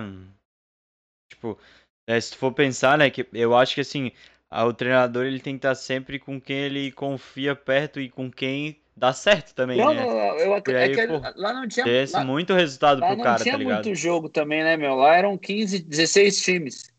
Tipo, 1.30 1.58
é, 2.06 2.20
se 2.20 2.32
tu 2.32 2.38
for 2.38 2.52
pensar, 2.52 2.96
né, 2.98 3.10
que 3.10 3.26
eu 3.32 3.56
acho 3.56 3.74
que 3.74 3.80
assim, 3.80 4.12
a- 4.50 4.64
o 4.64 4.72
treinador 4.74 5.24
ele 5.26 5.40
tem 5.40 5.54
que 5.54 5.58
estar 5.58 5.74
sempre 5.74 6.18
com 6.18 6.40
quem 6.40 6.56
ele 6.56 6.92
confia 6.92 7.56
perto 7.56 8.00
e 8.00 8.08
com 8.10 8.30
quem 8.30 8.80
dá 8.96 9.12
certo 9.12 9.54
também, 9.54 9.84
Não, 9.84 9.94
né? 9.94 10.06
não, 10.06 10.38
eu, 10.38 10.54
é 10.66 10.88
aí, 10.88 10.90
que 10.90 11.06
pô, 11.06 11.28
lá 11.36 11.52
não 11.54 11.66
tinha. 11.68 11.86
Lá, 12.12 12.26
muito 12.26 12.54
resultado 12.54 13.02
lá 13.02 13.14
pro 13.16 13.16
não 13.16 13.34
cara, 13.34 13.34
tinha 13.34 13.56
tá 13.56 13.58
ligado? 13.58 13.90
muito 13.90 13.94
jogo 13.94 14.28
também, 14.28 14.62
né, 14.64 14.76
meu? 14.76 14.94
Lá 14.96 15.16
eram 15.16 15.38
15, 15.38 15.80
16 15.80 16.40
times. 16.42 16.92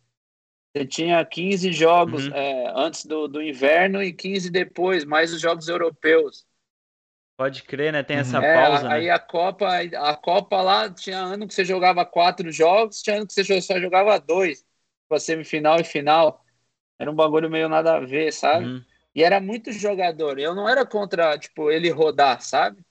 Você 0.75 0.85
tinha 0.87 1.25
15 1.25 1.71
jogos 1.73 2.27
Uhum. 2.27 2.31
é, 2.31 2.67
antes 2.75 3.05
do, 3.05 3.27
do 3.27 3.41
inverno 3.41 4.03
e 4.03 4.13
15 4.13 4.49
depois, 4.51 5.05
mais 5.05 5.33
os 5.33 5.41
jogos 5.41 5.67
europeus. 5.69 6.45
Pode 7.37 7.61
crer, 7.63 7.93
né? 7.93 8.01
Tem 8.03 8.15
Uhum. 8.15 8.17
essa 8.17 8.41
É, 8.41 8.43
pausa, 8.43 8.89
aí 8.91 9.09
né? 9.09 9.09
a 9.09 9.17
Copa, 9.19 9.67
a 9.79 10.15
Copa 10.15 10.61
lá 10.61 10.89
tinha 10.93 11.17
ano 11.19 11.47
que 11.47 11.53
você 11.53 11.65
jogava 11.65 12.05
quatro 12.05 12.51
jogos, 12.51 13.01
tinha 13.01 13.17
ano 13.17 13.25
que 13.27 13.33
você 13.33 13.59
só 13.61 13.79
jogava 13.79 14.19
dois, 14.19 14.63
pra 15.09 15.19
semifinal 15.19 15.79
e 15.79 15.83
final. 15.83 16.45
Era 16.99 17.11
um 17.11 17.15
bagulho 17.15 17.49
meio 17.49 17.69
nada 17.69 17.95
a 17.97 17.99
ver, 18.01 18.33
sabe? 18.33 18.71
Uhum. 18.71 18.85
E 19.15 19.23
era 19.23 19.41
muito 19.41 19.71
jogador. 19.71 20.39
Eu 20.39 20.55
não 20.55 20.69
era 20.69 20.85
contra, 20.85 21.37
tipo, 21.39 21.71
ele 21.71 21.89
rodar, 21.91 22.41
sabe? 22.41 22.83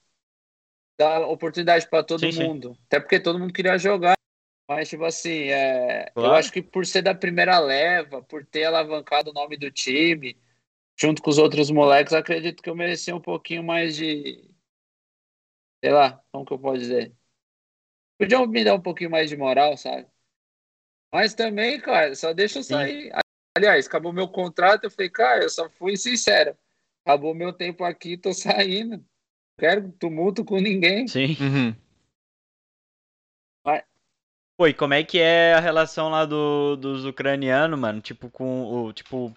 Dar 0.98 1.22
oportunidade 1.22 1.88
para 1.88 2.04
todo 2.04 2.28
Sim, 2.28 2.32
sim. 2.32 2.52
mundo. 2.52 2.78
Até 2.86 3.00
porque 3.00 3.18
todo 3.20 3.38
mundo 3.38 3.52
queria 3.52 3.78
jogar. 3.78 4.14
Mas, 4.68 4.88
tipo 4.90 5.04
assim, 5.04 5.50
é, 5.50 6.14
eu 6.20 6.32
Claro. 6.32 6.34
acho 6.34 6.52
que 6.52 6.62
por 6.62 6.86
ser 6.86 7.02
da 7.02 7.14
primeira 7.14 7.58
leva, 7.60 8.22
por 8.22 8.46
ter 8.46 8.64
alavancado 8.66 9.30
o 9.30 9.34
nome 9.34 9.56
do 9.58 9.70
time, 9.70 10.38
junto 10.98 11.22
com 11.22 11.30
os 11.30 11.38
outros 11.38 11.70
moleques, 11.70 12.12
acredito 12.12 12.62
que 12.62 12.70
eu 12.70 12.76
merecia 12.76 13.14
um 13.14 13.20
pouquinho 13.20 13.62
mais 13.62 13.96
de. 13.96 14.48
Sei 15.84 15.92
lá, 15.92 16.22
como 16.30 16.44
que 16.44 16.52
eu 16.52 16.58
posso 16.58 16.78
dizer? 16.78 17.12
Podiam 18.18 18.46
me 18.46 18.64
dar 18.64 18.74
um 18.74 18.80
pouquinho 18.80 19.10
mais 19.10 19.28
de 19.28 19.36
moral, 19.36 19.76
sabe? 19.76 20.06
Mas 21.12 21.34
também, 21.34 21.80
cara, 21.80 22.14
só 22.14 22.32
deixa 22.32 22.60
eu 22.60 22.62
Sim. 22.62 22.74
sair. 22.74 23.12
Aliás, 23.56 23.86
acabou 23.86 24.12
meu 24.12 24.28
contrato, 24.28 24.84
eu 24.84 24.90
falei, 24.90 25.10
cara, 25.10 25.42
eu 25.44 25.50
só 25.50 25.68
fui 25.68 25.96
sincero. 25.96 26.56
Acabou 27.04 27.34
meu 27.34 27.52
tempo 27.52 27.84
aqui, 27.84 28.16
tô 28.16 28.32
saindo. 28.32 28.96
Não 28.96 29.04
quero 29.58 29.92
tumulto 29.92 30.44
com 30.44 30.58
ninguém. 30.58 31.06
Sim. 31.08 31.36
Uhum. 31.40 31.82
Pô, 34.62 34.68
e 34.68 34.74
como 34.74 34.94
é 34.94 35.02
que 35.02 35.18
é 35.18 35.54
a 35.54 35.60
relação 35.60 36.08
lá 36.08 36.24
do, 36.24 36.76
dos 36.76 37.04
ucranianos, 37.04 37.76
mano? 37.78 38.00
Tipo, 38.00 38.30
com 38.30 38.64
o, 38.64 38.92
tipo, 38.92 39.34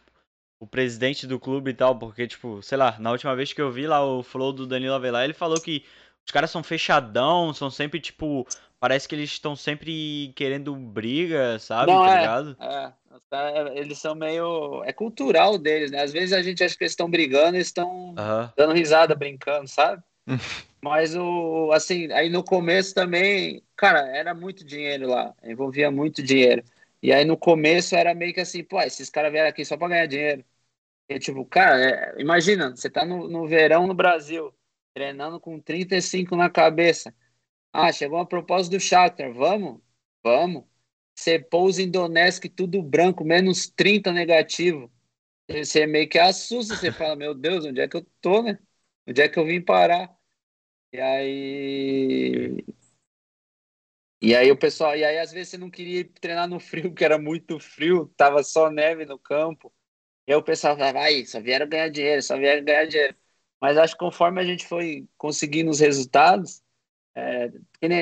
o 0.65 0.67
presidente 0.67 1.27
do 1.27 1.39
clube 1.39 1.71
e 1.71 1.73
tal, 1.73 1.97
porque, 1.97 2.27
tipo, 2.27 2.61
sei 2.61 2.77
lá, 2.77 2.97
na 2.99 3.11
última 3.11 3.35
vez 3.35 3.53
que 3.53 3.61
eu 3.61 3.71
vi 3.71 3.87
lá 3.87 4.03
o 4.05 4.23
flow 4.23 4.51
do 4.53 4.67
Danilo 4.67 4.93
Avelar, 4.95 5.23
ele 5.23 5.33
falou 5.33 5.61
que 5.61 5.85
os 6.25 6.31
caras 6.31 6.51
são 6.51 6.63
fechadão, 6.63 7.53
são 7.53 7.69
sempre, 7.69 7.99
tipo, 7.99 8.47
parece 8.79 9.07
que 9.07 9.15
eles 9.15 9.31
estão 9.31 9.55
sempre 9.55 10.33
querendo 10.35 10.75
briga, 10.75 11.59
sabe? 11.59 11.91
Não, 11.93 11.99
tá 11.99 12.09
é. 12.09 12.11
ligado? 12.11 12.57
É, 12.57 12.93
os 13.11 13.23
caras, 13.29 13.75
eles 13.75 13.97
são 13.99 14.15
meio. 14.15 14.83
É 14.85 14.93
cultural 14.93 15.57
deles, 15.57 15.91
né? 15.91 16.01
Às 16.01 16.11
vezes 16.13 16.33
a 16.33 16.41
gente 16.41 16.63
acha 16.63 16.77
que 16.77 16.83
eles 16.83 16.93
estão 16.93 17.09
brigando, 17.09 17.57
eles 17.57 17.67
estão 17.67 18.17
Aham. 18.17 18.53
dando 18.55 18.73
risada, 18.73 19.13
brincando, 19.15 19.67
sabe? 19.67 20.01
Mas 20.81 21.15
o 21.15 21.71
assim, 21.73 22.11
aí 22.13 22.29
no 22.29 22.43
começo 22.43 22.93
também, 22.93 23.63
cara, 23.75 23.99
era 24.15 24.33
muito 24.35 24.65
dinheiro 24.65 25.07
lá, 25.09 25.35
envolvia 25.43 25.91
muito 25.91 26.23
dinheiro. 26.23 26.63
E 27.01 27.11
aí 27.13 27.25
no 27.25 27.37
começo 27.37 27.95
era 27.95 28.13
meio 28.15 28.33
que 28.33 28.41
assim, 28.41 28.63
pô, 28.63 28.81
esses 28.81 29.09
caras 29.09 29.31
vieram 29.31 29.49
aqui 29.49 29.65
só 29.65 29.77
pra 29.77 29.87
ganhar 29.89 30.07
dinheiro. 30.07 30.45
E 31.07 31.19
tipo, 31.19 31.45
cara, 31.45 32.15
é, 32.17 32.21
imagina, 32.21 32.71
você 32.75 32.89
tá 32.89 33.05
no, 33.05 33.27
no 33.29 33.47
verão 33.47 33.85
no 33.87 33.93
Brasil, 33.93 34.53
treinando 34.93 35.39
com 35.39 35.59
35 35.61 36.35
na 36.35 36.49
cabeça. 36.49 37.13
Ah, 37.73 37.91
chegou 37.93 38.19
uma 38.19 38.27
proposta 38.27 38.71
do 38.71 38.79
Shakhtar, 38.79 39.33
vamos? 39.33 39.81
Vamos. 40.23 40.65
Você 41.15 41.39
pousa 41.39 41.81
em 41.83 41.91
Donetsk, 41.91 42.49
tudo 42.49 42.81
branco, 42.83 43.23
menos 43.25 43.69
30 43.69 44.11
negativo. 44.13 44.91
Você 45.49 45.87
meio 45.87 46.09
que 46.09 46.19
assusta, 46.19 46.75
você 46.75 46.91
fala, 46.93 47.15
meu 47.15 47.35
Deus, 47.35 47.65
onde 47.65 47.81
é 47.81 47.87
que 47.87 47.97
eu 47.97 48.07
tô, 48.21 48.43
né? 48.43 48.59
Onde 49.07 49.21
é 49.21 49.29
que 49.29 49.39
eu 49.39 49.45
vim 49.45 49.61
parar? 49.61 50.15
E 50.93 50.99
aí. 51.01 52.65
E 54.21 54.35
aí 54.35 54.51
o 54.51 54.57
pessoal, 54.57 54.95
e 54.95 55.03
aí 55.03 55.19
às 55.19 55.31
vezes 55.31 55.49
você 55.49 55.57
não 55.57 55.69
queria 55.69 56.03
treinar 56.19 56.47
no 56.47 56.59
frio, 56.59 56.83
porque 56.89 57.03
era 57.05 57.17
muito 57.19 57.59
frio, 57.59 58.11
tava 58.17 58.43
só 58.43 58.69
neve 58.71 59.05
no 59.05 59.19
campo. 59.19 59.73
E 60.27 60.31
aí 60.33 60.37
o 60.37 60.43
pessoal 60.43 60.75
falava, 60.77 60.99
aí, 61.01 61.25
só 61.25 61.39
vieram 61.41 61.67
ganhar 61.67 61.89
dinheiro, 61.89 62.21
só 62.21 62.37
vieram 62.37 62.63
ganhar 62.63 62.85
dinheiro. 62.87 63.15
Mas 63.61 63.77
acho 63.77 63.93
que 63.93 63.99
conforme 63.99 64.41
a 64.41 64.43
gente 64.45 64.65
foi 64.67 65.07
conseguindo 65.17 65.69
os 65.71 65.79
resultados, 65.79 66.61
é, 67.15 67.51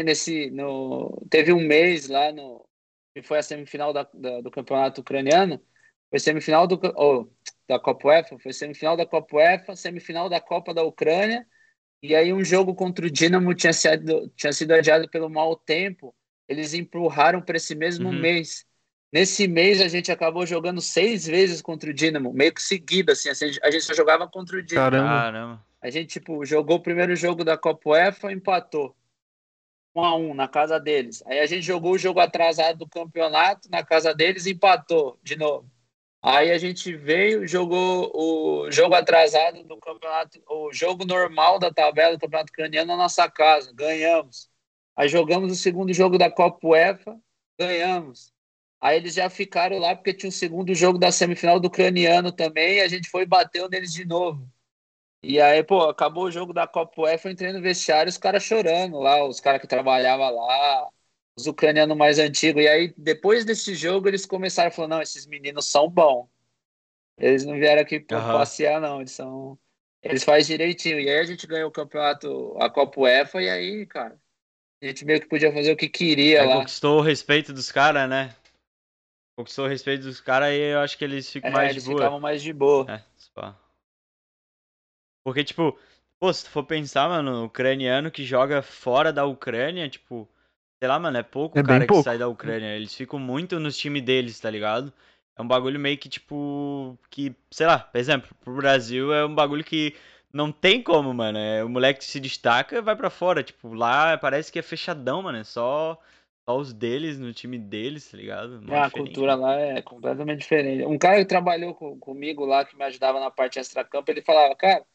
nesse, 0.04 0.50
no, 0.52 1.26
teve 1.30 1.54
um 1.54 1.66
mês 1.66 2.08
lá 2.10 2.32
no, 2.32 2.68
que 3.14 3.22
foi 3.22 3.40
a 3.40 3.44
semifinal 3.44 3.94
da, 3.94 4.04
da- 4.14 4.42
do 4.42 4.52
campeonato 4.52 5.02
ucraniano, 5.02 5.62
foi 6.10 6.20
semifinal 6.20 6.68
do, 6.68 6.80
oh, 6.98 7.28
da 7.68 7.80
Copa 7.80 8.08
UEFA, 8.08 8.40
foi 8.40 8.54
semifinal 8.54 8.98
da 8.98 9.06
Copa 9.06 9.36
UEFA, 9.38 9.76
semifinal 9.76 10.30
da 10.30 10.40
Copa 10.42 10.74
da 10.74 10.84
Ucrânia, 10.84 11.48
e 12.02 12.16
aí 12.16 12.34
um 12.34 12.44
jogo 12.44 12.76
contra 12.76 13.06
o 13.06 13.12
Dinamo 13.12 13.54
tinha 13.56 13.74
sido, 13.74 14.30
tinha 14.36 14.54
sido 14.54 14.74
adiado 14.74 15.10
pelo 15.10 15.30
mau 15.30 15.56
tempo, 15.56 16.16
eles 16.48 16.74
empurraram 16.74 17.42
para 17.42 17.58
esse 17.58 17.76
mesmo 17.76 18.10
Uhum. 18.10 18.20
mês. 18.20 18.66
Nesse 19.13 19.47
mês 19.47 19.80
a 19.80 19.88
gente 19.88 20.12
acabou 20.12 20.43
jogando 20.43 20.82
seis 20.82 21.28
vezes 21.28 21.62
contra 21.62 21.88
o 21.88 21.93
Dinamo, 21.93 22.34
meio 22.34 22.52
que 22.52 22.63
seguida, 22.63 23.12
assim, 23.12 23.30
assim, 23.30 23.45
a 23.62 23.69
gente 23.69 23.84
só 23.84 23.93
jogava 23.93 24.28
contra 24.28 24.58
o 24.58 24.63
Dinamo. 24.63 24.89
Caramba. 24.89 25.08
Caramba. 25.08 25.65
A 25.80 25.89
gente, 25.91 26.19
tipo, 26.19 26.43
jogou 26.43 26.78
o 26.78 26.82
primeiro 26.82 27.15
jogo 27.15 27.43
da 27.43 27.56
Copa 27.56 27.91
UEFA, 27.91 28.32
empatou. 28.32 28.95
1 29.95 30.04
a 30.04 30.15
1 30.15 30.34
na 30.34 30.47
casa 30.47 30.80
deles. 30.80 31.21
Aí 31.28 31.39
a 31.39 31.45
gente 31.45 31.62
jogou 31.62 31.91
o 31.91 31.97
jogo 31.99 32.19
atrasado 32.19 32.80
do 32.80 32.89
campeonato 32.89 33.69
na 33.69 33.84
casa 33.84 34.15
deles 34.15 34.47
e 34.47 34.54
empatou 34.54 35.19
de 35.21 35.36
novo. 35.36 35.69
Aí 36.19 36.49
a 36.49 36.58
gente 36.58 36.95
veio, 36.95 37.47
jogou 37.47 38.12
o 38.15 38.71
jogo 38.71 38.95
atrasado 38.95 39.63
do 39.63 39.78
campeonato, 39.78 40.41
o 40.49 40.73
jogo 40.73 41.06
normal 41.06 41.60
da 41.60 41.71
tabela 41.71 42.15
do 42.15 42.19
campeonato 42.19 42.49
ucraniano 42.49 42.88
na 42.88 42.97
nossa 42.97 43.30
casa, 43.30 43.71
ganhamos. 43.76 44.49
Aí 44.95 45.08
jogamos 45.08 45.52
o 45.52 45.56
segundo 45.56 45.93
jogo 45.93 46.17
da 46.17 46.32
Copa 46.32 46.65
UEFA, 46.65 47.15
ganhamos. 47.60 48.33
Aí 48.84 48.98
eles 48.98 49.13
já 49.13 49.30
ficaram 49.30 49.80
lá 49.80 49.96
porque 49.96 50.13
tinha 50.13 50.28
o 50.30 50.32
segundo 50.32 50.76
jogo 50.76 51.00
da 51.00 51.10
semifinal 51.10 51.58
do 51.58 51.69
ucraniano 51.69 52.34
também, 52.34 52.80
e 52.80 52.82
a 52.82 52.88
gente 52.89 53.10
foi 53.10 53.24
e 53.24 53.26
bateu 53.26 53.69
neles 53.69 53.93
de 53.93 54.04
novo. 54.04 54.46
E 55.24 55.39
aí, 55.39 55.64
pô, 55.64 55.84
acabou 55.84 56.26
o 56.26 56.32
jogo 56.32 56.51
da 56.51 56.68
Copa 56.68 57.03
UEFA, 57.03 57.30
eu 57.30 57.32
entrei 57.32 57.53
no 57.53 57.62
vestiário, 57.62 58.10
os 58.10 58.18
caras 58.18 58.43
chorando 58.43 58.99
lá, 58.99 59.24
os 59.26 59.39
caras 59.39 59.62
que 59.62 59.68
trabalhavam 59.68 60.36
lá, 60.36 60.89
os 61.34 61.47
ucranianos 61.47 61.95
mais 61.95 62.20
antigos. 62.20 62.62
E 62.62 62.68
aí, 62.68 62.93
depois 62.97 63.45
desse 63.45 63.74
jogo, 63.74 64.10
eles 64.10 64.26
começaram 64.26 64.68
a 64.68 64.72
falar, 64.72 64.89
não, 64.89 65.01
esses 65.01 65.26
meninos 65.26 65.72
são 65.72 65.89
bons. 65.89 66.28
Eles 67.18 67.45
não 67.45 67.53
vieram 67.53 67.82
aqui 67.82 68.01
pra 68.01 68.18
Aham. 68.18 68.39
passear, 68.39 68.82
não, 68.82 68.99
eles 68.99 69.14
são... 69.14 69.58
Eles 70.01 70.26
fazem 70.26 70.58
direitinho. 70.58 70.99
E 70.99 71.10
aí 71.10 71.20
a 71.20 71.24
gente 71.24 71.47
ganhou 71.47 71.70
o 71.70 71.72
campeonato, 71.72 72.58
a 72.60 72.70
Copa 72.70 72.99
UEFA, 72.99 73.41
e 73.41 73.49
aí, 73.49 73.86
cara, 73.86 74.20
a 74.82 74.86
gente 74.88 75.05
meio 75.05 75.22
que 75.22 75.30
podia 75.30 75.53
fazer 75.53 75.72
o 75.72 75.78
que 75.78 75.88
queria 75.88 76.41
Aí 76.41 76.49
lá. 76.49 76.58
conquistou 76.58 76.99
o 76.99 77.01
respeito 77.01 77.53
dos 77.53 77.72
caras, 77.72 78.10
né? 78.10 78.36
Conquistou 79.36 79.66
o 79.66 79.68
respeito 79.68 80.04
dos 80.04 80.22
caras 80.22 80.50
e 80.54 80.60
eu 80.74 80.80
acho 80.80 80.98
que 80.98 81.04
eles 81.04 81.30
ficam 81.32 81.50
É, 81.50 81.54
mais 81.54 81.70
de 81.70 81.80
eles 81.80 81.86
boa. 81.86 81.96
ficavam 81.96 82.20
mais 82.20 82.42
de 82.42 82.54
boa. 82.54 82.90
É, 82.92 83.02
só. 83.18 83.56
Porque, 85.24 85.44
tipo, 85.44 85.78
pô, 86.20 86.34
se 86.34 86.44
tu 86.46 86.50
for 86.52 86.64
pensar, 86.64 87.08
mano, 87.10 87.42
o 87.42 87.46
ucraniano 87.46 88.12
que 88.12 88.24
joga 88.24 88.62
fora 88.62 89.12
da 89.12 89.26
Ucrânia, 89.26 89.90
tipo, 89.90 90.28
sei 90.80 90.88
lá, 90.90 91.00
mano, 91.00 91.18
é 91.18 91.24
pouco 91.24 91.60
É 91.60 91.64
cara 91.64 91.80
bem 91.80 91.88
que 91.88 91.88
pouco. 91.88 92.04
sai 92.04 92.18
da 92.18 92.28
Ucrânia. 92.28 92.76
Eles 92.76 92.94
ficam 92.94 93.20
muito 93.20 93.60
nos 93.60 93.78
times 93.78 94.04
deles, 94.04 94.40
tá 94.40 94.50
ligado? 94.50 94.94
É 95.36 95.42
um 95.42 95.48
bagulho 95.48 95.80
meio 95.80 95.98
que, 95.98 96.10
tipo, 96.10 96.98
que, 97.10 97.36
sei 97.50 97.66
lá, 97.68 97.80
por 97.80 97.98
exemplo, 97.98 98.30
pro 98.44 98.56
Brasil 98.56 99.14
é 99.14 99.26
um 99.26 99.34
bagulho 99.34 99.64
que 99.64 99.96
não 100.32 100.52
tem 100.52 100.82
como, 100.82 101.14
mano. 101.14 101.38
É, 101.38 101.64
o 101.64 101.70
moleque 101.70 102.04
se 102.04 102.20
destaca 102.20 102.82
vai 102.82 102.96
pra 102.96 103.10
fora. 103.10 103.44
Tipo, 103.44 103.74
lá 103.74 104.18
parece 104.18 104.52
que 104.52 104.60
é 104.60 104.62
fechadão, 104.62 105.24
mano. 105.24 105.38
É 105.40 105.44
só 105.44 106.00
os 106.48 106.74
deles 106.74 107.18
no 107.20 107.34
time 107.34 107.58
deles, 107.58 108.10
tá 108.12 108.18
ligado? 108.18 108.56
É, 108.70 108.78
a 108.78 108.88
diferente, 108.88 108.91
cultura 108.91 109.36
lá 109.36 109.60
é 109.60 109.82
completamente 109.82 110.39
diferente. 110.39 110.86
Um 110.86 110.98
cara 110.98 111.18
que 111.20 111.26
trabalhou 111.26 111.74
com- 111.74 111.98
comigo 112.00 112.46
lá, 112.46 112.66
que 112.66 112.76
me 112.76 112.84
ajudava 112.84 113.20
na 113.20 113.32
parte 113.32 113.60
extra-campo, 113.60 114.12
ele 114.12 114.22
falava, 114.22 114.56
cara, 114.56 114.86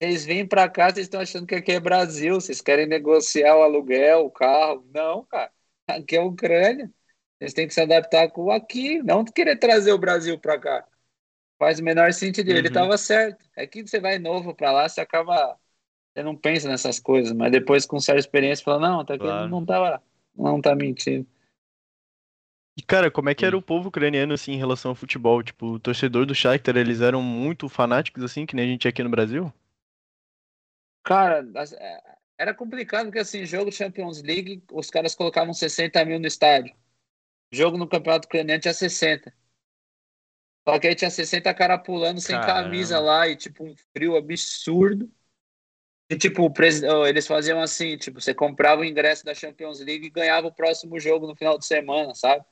vocês 0.00 0.24
vêm 0.26 0.46
pra 0.46 0.68
cá, 0.68 0.86
vocês 0.90 1.06
estão 1.06 1.20
achando 1.20 1.46
que 1.46 1.54
aqui 1.56 1.72
é 1.72 1.80
Brasil, 1.80 2.34
vocês 2.36 2.60
querem 2.60 2.86
negociar 2.86 3.56
o 3.56 3.62
aluguel, 3.62 4.26
o 4.26 4.30
carro. 4.30 4.86
Não, 4.94 5.24
cara, 5.26 5.52
aqui 5.88 6.16
é 6.16 6.20
Ucrânia. 6.22 6.92
Vocês 7.38 7.54
têm 7.54 7.68
que 7.68 7.74
se 7.74 7.80
adaptar 7.80 8.30
com 8.30 8.50
aqui, 8.50 9.02
não 9.02 9.24
querer 9.24 9.56
trazer 9.58 9.92
o 9.92 9.98
Brasil 9.98 10.38
pra 10.38 10.58
cá. 10.58 10.86
Faz 11.58 11.80
o 11.80 11.84
menor 11.84 12.12
sentido. 12.12 12.50
Ele 12.50 12.68
Uhum. 12.68 12.74
tava 12.74 12.98
certo. 12.98 13.44
É 13.56 13.66
que 13.66 13.86
você 13.86 14.00
vai 14.00 14.18
novo 14.18 14.54
pra 14.54 14.72
lá, 14.72 14.88
você 14.88 15.00
acaba. 15.00 15.58
Você 16.14 16.22
não 16.22 16.36
pensa 16.36 16.68
nessas 16.68 16.98
coisas, 17.00 17.32
mas 17.32 17.52
depois 17.52 17.86
com 17.86 18.00
certa 18.00 18.18
experiência, 18.20 18.64
fala, 18.64 18.80
não, 18.80 19.04
tá 19.04 19.14
aqui, 19.14 19.24
Claro. 19.24 19.48
não 19.48 19.64
tava. 19.64 20.02
Não 20.38 20.60
tá 20.60 20.74
mentindo. 20.74 21.26
E, 22.78 22.82
cara, 22.82 23.10
como 23.10 23.28
é 23.28 23.34
que 23.34 23.44
era 23.44 23.56
Sim. 23.56 23.58
o 23.58 23.62
povo 23.62 23.88
ucraniano, 23.88 24.32
assim, 24.32 24.52
em 24.52 24.56
relação 24.56 24.90
ao 24.90 24.94
futebol? 24.94 25.42
Tipo, 25.42 25.66
o 25.66 25.80
torcedor 25.80 26.24
do 26.24 26.34
Shakhtar, 26.34 26.76
eles 26.76 27.00
eram 27.00 27.20
muito 27.20 27.68
fanáticos, 27.68 28.22
assim, 28.22 28.46
que 28.46 28.54
nem 28.54 28.64
a 28.64 28.68
gente 28.68 28.86
aqui 28.86 29.02
no 29.02 29.10
Brasil? 29.10 29.52
Cara, 31.02 31.44
é, 31.80 32.18
era 32.38 32.54
complicado 32.54 33.06
porque 33.06 33.18
assim, 33.18 33.44
jogo 33.44 33.72
Champions 33.72 34.22
League, 34.22 34.62
os 34.70 34.90
caras 34.90 35.14
colocavam 35.14 35.52
60 35.52 36.04
mil 36.04 36.20
no 36.20 36.26
estádio. 36.26 36.74
Jogo 37.52 37.78
no 37.78 37.88
Campeonato 37.88 38.26
Ucraniano 38.26 38.60
tinha 38.60 38.74
60. 38.74 39.34
Só 40.68 40.78
que 40.78 40.86
aí 40.86 40.94
tinha 40.94 41.10
60 41.10 41.52
cara 41.54 41.78
pulando 41.78 42.20
sem 42.20 42.38
Caramba. 42.38 42.64
camisa 42.64 43.00
lá 43.00 43.26
e 43.26 43.36
tipo 43.36 43.64
um 43.64 43.74
frio 43.92 44.16
absurdo. 44.16 45.10
E 46.10 46.16
tipo, 46.16 46.50
eles 47.06 47.26
faziam 47.26 47.60
assim, 47.60 47.96
tipo, 47.98 48.20
você 48.20 48.34
comprava 48.34 48.80
o 48.80 48.84
ingresso 48.84 49.24
da 49.24 49.34
Champions 49.34 49.80
League 49.80 50.06
e 50.06 50.10
ganhava 50.10 50.46
o 50.46 50.54
próximo 50.54 50.98
jogo 50.98 51.26
no 51.26 51.36
final 51.36 51.58
de 51.58 51.66
semana, 51.66 52.14
sabe? 52.14 52.44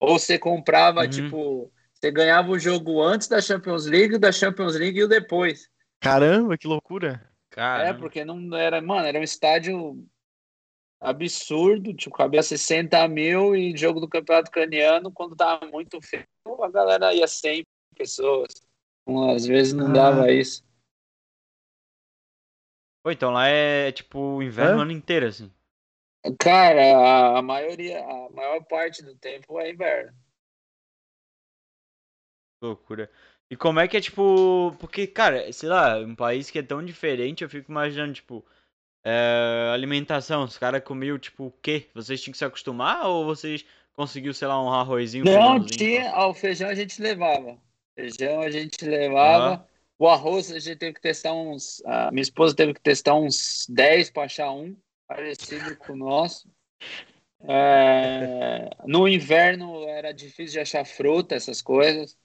Ou 0.00 0.18
você 0.18 0.38
comprava, 0.38 1.06
Uhum. 1.06 1.08
tipo, 1.08 1.72
você 1.94 2.10
ganhava 2.10 2.50
o 2.52 2.58
jogo 2.58 3.02
antes 3.02 3.26
da 3.28 3.40
Champions 3.40 3.86
League, 3.86 4.18
da 4.18 4.30
Champions 4.32 4.76
League 4.76 4.98
e 4.98 5.04
o 5.04 5.08
depois. 5.08 5.68
Caramba, 6.00 6.56
que 6.56 6.68
loucura! 6.68 7.28
Cara, 7.50 7.88
É, 7.88 7.92
porque 7.92 8.24
não 8.24 8.54
era, 8.56 8.80
mano, 8.80 9.06
era 9.06 9.18
um 9.18 9.22
estádio 9.22 10.06
absurdo, 11.00 11.94
tipo, 11.94 12.16
cabia 12.16 12.42
60 12.42 13.06
mil 13.08 13.54
e 13.56 13.76
jogo 13.76 14.00
do 14.00 14.08
campeonato 14.08 14.48
ucraniano, 14.50 15.12
quando 15.12 15.36
tava 15.36 15.66
muito 15.66 16.00
frio, 16.02 16.24
a 16.62 16.70
galera 16.70 17.14
ia 17.14 17.28
100 17.28 17.64
pessoas. 17.96 18.48
Então, 19.02 19.30
Às 19.30 19.46
vezes 19.46 19.72
não 19.74 19.86
Ah. 19.86 19.92
dava 19.92 20.32
isso. 20.32 20.63
Pô, 23.04 23.10
então 23.10 23.30
lá 23.30 23.46
é 23.46 23.92
tipo 23.92 24.18
o 24.18 24.42
inverno 24.42 24.78
o 24.78 24.80
ano 24.80 24.90
inteiro, 24.90 25.26
assim. 25.26 25.52
Cara, 26.40 26.96
a, 26.96 27.38
a 27.38 27.42
maioria, 27.42 28.02
a 28.02 28.30
maior 28.30 28.64
parte 28.64 29.02
do 29.02 29.14
tempo 29.14 29.60
é 29.60 29.70
inverno. 29.70 30.10
Loucura. 32.62 33.10
E 33.50 33.56
como 33.56 33.78
é 33.78 33.86
que 33.86 33.98
é, 33.98 34.00
tipo. 34.00 34.74
Porque, 34.80 35.06
cara, 35.06 35.52
sei 35.52 35.68
lá, 35.68 35.98
um 35.98 36.14
país 36.14 36.50
que 36.50 36.58
é 36.58 36.62
tão 36.62 36.82
diferente, 36.82 37.44
eu 37.44 37.50
fico 37.50 37.70
imaginando, 37.70 38.14
tipo. 38.14 38.42
é, 39.04 39.70
alimentação, 39.74 40.44
os 40.44 40.56
caras 40.56 40.82
comiam, 40.82 41.18
tipo, 41.18 41.48
o 41.48 41.52
quê? 41.60 41.90
Vocês 41.92 42.22
tinham 42.22 42.32
que 42.32 42.38
se 42.38 42.44
acostumar 42.46 43.06
ou 43.06 43.26
vocês 43.26 43.66
conseguiu, 43.92 44.32
sei 44.32 44.48
lá, 44.48 44.62
um 44.62 44.72
arrozinho, 44.72 45.28
um 45.28 45.30
Não 45.30 45.62
tinha, 45.62 46.10
o 46.26 46.32
feijão 46.32 46.70
a 46.70 46.74
gente 46.74 47.02
levava. 47.02 47.58
Feijão 47.94 48.40
a 48.40 48.50
gente 48.50 48.82
levava. 48.82 49.68
O 49.98 50.08
arroz 50.08 50.50
a 50.50 50.58
gente 50.58 50.78
teve 50.78 50.94
que 50.94 51.00
testar 51.00 51.32
uns. 51.32 51.82
A 51.84 52.10
minha 52.10 52.22
esposa 52.22 52.54
teve 52.54 52.74
que 52.74 52.80
testar 52.80 53.14
uns 53.14 53.66
10 53.68 54.10
para 54.10 54.24
achar 54.24 54.50
um, 54.50 54.76
parecido 55.06 55.76
com 55.76 55.92
o 55.92 55.96
nosso. 55.96 56.48
É, 57.46 58.70
no 58.86 59.06
inverno 59.06 59.86
era 59.86 60.12
difícil 60.12 60.54
de 60.54 60.60
achar 60.60 60.84
fruta, 60.84 61.34
essas 61.34 61.60
coisas. 61.62 62.16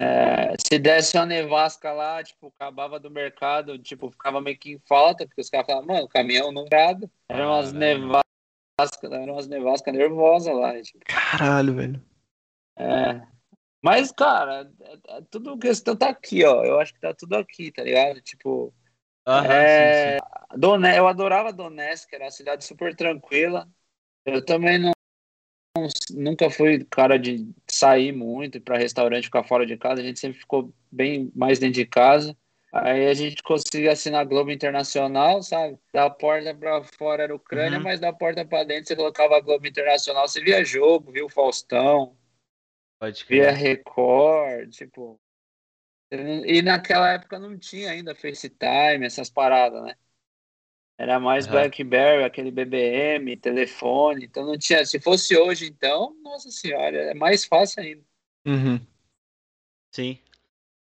É, 0.00 0.54
se 0.64 0.78
desse 0.78 1.16
uma 1.16 1.26
nevasca 1.26 1.92
lá, 1.92 2.22
tipo, 2.22 2.52
acabava 2.56 3.00
do 3.00 3.10
mercado, 3.10 3.78
tipo, 3.78 4.10
ficava 4.10 4.40
meio 4.40 4.56
que 4.56 4.72
em 4.72 4.78
falta, 4.86 5.26
porque 5.26 5.40
os 5.40 5.50
caras 5.50 5.66
falavam, 5.66 5.88
mano, 5.88 6.04
o 6.04 6.08
caminhão 6.08 6.52
não 6.52 6.64
grada. 6.64 7.10
Eram 7.28 7.46
umas 7.46 7.72
nevascas, 7.72 8.24
eram 9.02 9.34
umas 9.34 9.48
nevascas 9.48 9.94
nervosas 9.94 10.54
lá. 10.54 10.80
Tipo, 10.80 11.00
Caralho, 11.04 11.74
velho. 11.74 12.02
é. 12.76 13.37
Mas, 13.82 14.10
cara, 14.12 14.70
é- 14.80 15.18
é 15.18 15.22
tudo 15.30 15.58
questão 15.58 15.96
tá 15.96 16.08
aqui, 16.10 16.44
ó. 16.44 16.64
Eu 16.64 16.80
acho 16.80 16.92
que 16.92 17.00
tá 17.00 17.14
tudo 17.14 17.36
aqui, 17.36 17.70
tá 17.72 17.82
ligado? 17.82 18.20
Tipo, 18.20 18.74
Aham, 19.26 19.52
É, 19.52 19.92
sim, 19.92 20.10
sim. 20.12 20.96
Eu 20.96 21.06
adorava 21.06 21.52
Donetsk, 21.52 22.12
era 22.12 22.24
uma 22.24 22.30
cidade 22.30 22.64
super 22.64 22.94
tranquila. 22.94 23.68
Eu 24.24 24.44
também 24.44 24.78
não, 24.78 24.92
nunca 26.10 26.50
fui 26.50 26.84
cara 26.84 27.18
de 27.18 27.46
sair 27.68 28.12
muito 28.12 28.60
para 28.60 28.78
restaurante, 28.78 29.24
ficar 29.24 29.44
fora 29.44 29.66
de 29.66 29.76
casa. 29.76 30.00
A 30.00 30.04
gente 30.04 30.18
sempre 30.18 30.38
ficou 30.38 30.72
bem 30.90 31.30
mais 31.34 31.58
dentro 31.58 31.74
de 31.74 31.86
casa. 31.86 32.36
Aí 32.72 33.06
a 33.08 33.14
gente 33.14 33.42
conseguia 33.42 33.92
assinar 33.92 34.26
Globo 34.26 34.50
Internacional, 34.50 35.42
sabe? 35.42 35.78
Da 35.92 36.10
porta 36.10 36.54
para 36.54 36.82
fora 36.84 37.22
era 37.22 37.34
Ucrânia, 37.34 37.78
Uhum. 37.78 37.84
mas 37.84 37.98
da 38.00 38.12
porta 38.12 38.44
para 38.44 38.64
dentro 38.64 38.88
você 38.88 38.96
colocava 38.96 39.36
a 39.36 39.40
Globo 39.40 39.66
Internacional, 39.66 40.28
você 40.28 40.40
via 40.42 40.62
jogo, 40.64 41.10
via 41.10 41.24
o 41.24 41.30
Faustão, 41.30 42.14
Pode 42.98 43.24
via 43.28 43.52
crer. 43.52 43.54
Record, 43.54 44.70
tipo. 44.70 45.20
E 46.10 46.62
naquela 46.62 47.12
época 47.12 47.38
não 47.38 47.58
tinha 47.58 47.90
ainda 47.90 48.14
FaceTime, 48.14 49.04
essas 49.04 49.28
paradas, 49.28 49.82
né? 49.82 49.94
Era 50.98 51.20
mais 51.20 51.46
Aham. 51.46 51.52
BlackBerry, 51.52 52.24
aquele 52.24 52.50
BBM, 52.50 53.36
telefone, 53.36 54.24
então 54.24 54.44
não 54.44 54.58
tinha. 54.58 54.84
Se 54.84 54.98
fosse 54.98 55.36
hoje, 55.36 55.66
então, 55.66 56.16
nossa 56.22 56.50
senhora, 56.50 56.96
é 56.96 57.14
mais 57.14 57.44
fácil 57.44 57.82
ainda. 57.82 58.04
Uhum. 58.46 58.80
Sim. 59.94 60.18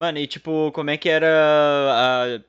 Mano, 0.00 0.18
e 0.18 0.26
tipo, 0.26 0.72
como 0.72 0.90
é 0.90 0.98
que 0.98 1.08
era 1.08 1.28
a. 1.28 2.44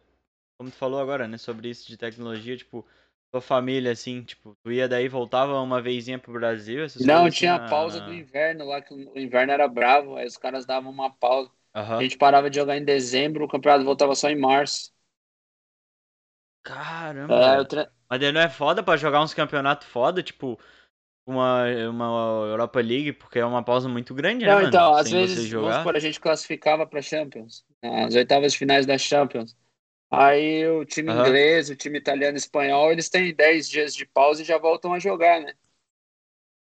Como 0.57 0.71
tu 0.71 0.77
falou 0.77 0.99
agora, 0.99 1.27
né? 1.27 1.37
Sobre 1.37 1.69
isso 1.69 1.87
de 1.87 1.97
tecnologia, 1.97 2.57
tipo, 2.57 2.85
tua 3.33 3.41
família, 3.41 3.91
assim, 3.91 4.23
tipo, 4.23 4.55
tu 4.63 4.71
ia 4.71 4.87
daí, 4.87 5.09
voltava 5.09 5.59
uma 5.61 5.81
vezinha 5.81 6.19
pro 6.19 6.33
Brasil, 6.33 6.85
Não, 6.99 7.29
coisas 7.29 7.29
assim, 7.29 7.29
tinha 7.29 7.59
na- 7.59 7.59
pausa 7.59 7.99
do 8.01 8.13
inverno 8.13 8.65
lá, 8.65 8.81
que 8.81 8.93
o 8.93 9.19
inverno 9.19 9.51
era 9.51 9.67
bravo, 9.67 10.15
aí 10.15 10.25
os 10.27 10.37
caras 10.37 10.65
davam 10.65 10.91
uma 10.91 11.11
pausa. 11.13 11.51
Aham. 11.73 11.99
A 11.99 12.03
gente 12.03 12.17
parava 12.17 12.49
de 12.49 12.57
jogar 12.57 12.77
em 12.77 12.85
dezembro, 12.85 13.45
o 13.45 13.47
campeonato 13.47 13.83
voltava 13.85 14.15
só 14.15 14.29
em 14.29 14.39
março. 14.39 14.91
Caramba! 16.63 17.51
É, 17.51 17.65
tre- 17.65 17.89
Mas 18.09 18.19
daí 18.19 18.31
não 18.31 18.41
é 18.41 18.49
foda 18.49 18.83
pra 18.83 18.97
jogar 18.97 19.21
uns 19.21 19.33
campeonatos 19.33 19.87
foda, 19.87 20.21
tipo, 20.23 20.59
uma, 21.27 21.65
uma 21.89 22.05
Europa 22.49 22.81
League, 22.81 23.13
porque 23.13 23.39
é 23.39 23.45
uma 23.45 23.63
pausa 23.63 23.89
muito 23.89 24.13
grande, 24.15 24.45
né, 24.47 24.55
Não, 24.55 24.57
mano? 24.57 24.81
então, 24.81 24.93
às 24.95 25.09
Sem 25.09 25.11
vezes, 25.11 25.53
vamos 25.55 25.75
jogar. 25.75 25.77
supor, 25.77 25.95
a 25.95 25.99
gente 25.99 26.19
classificava 26.19 26.85
para 26.85 27.01
Champions, 27.01 27.65
as 27.81 28.15
oitavas 28.15 28.53
finais 28.53 28.85
da 28.85 28.97
Champions. 28.97 29.55
Aí 30.15 30.65
o 30.67 30.85
time 30.85 31.11
Aham. 31.11 31.13
inglês, 31.13 31.69
o 31.69 31.75
time 31.75 31.97
italiano 31.97 32.37
e 32.37 32.39
espanhol, 32.39 32.91
eles 32.91 33.09
têm 33.09 33.33
10 33.35 33.67
dias 33.69 33.93
de 33.95 34.05
pausa 34.05 34.41
e 34.41 34.45
já 34.45 34.57
voltam 34.57 34.93
a 34.93 34.99
jogar, 34.99 35.41
né? 35.41 35.53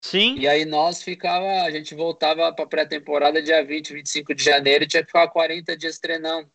Sim, 0.02 0.36
E 0.36 0.46
aí 0.46 0.64
nós 0.64 1.02
ficava, 1.02 1.62
a 1.64 1.70
gente 1.70 1.94
voltava 1.94 2.52
para 2.54 2.66
pré-temporada 2.66 3.42
dia 3.42 3.64
20, 3.64 3.92
25 3.92 4.34
de 4.34 4.44
janeiro 4.44 4.84
e 4.84 4.86
tinha 4.86 5.02
que 5.02 5.08
ficar 5.08 5.28
40 5.28 5.76
dias 5.76 5.98
treinando, 5.98 6.50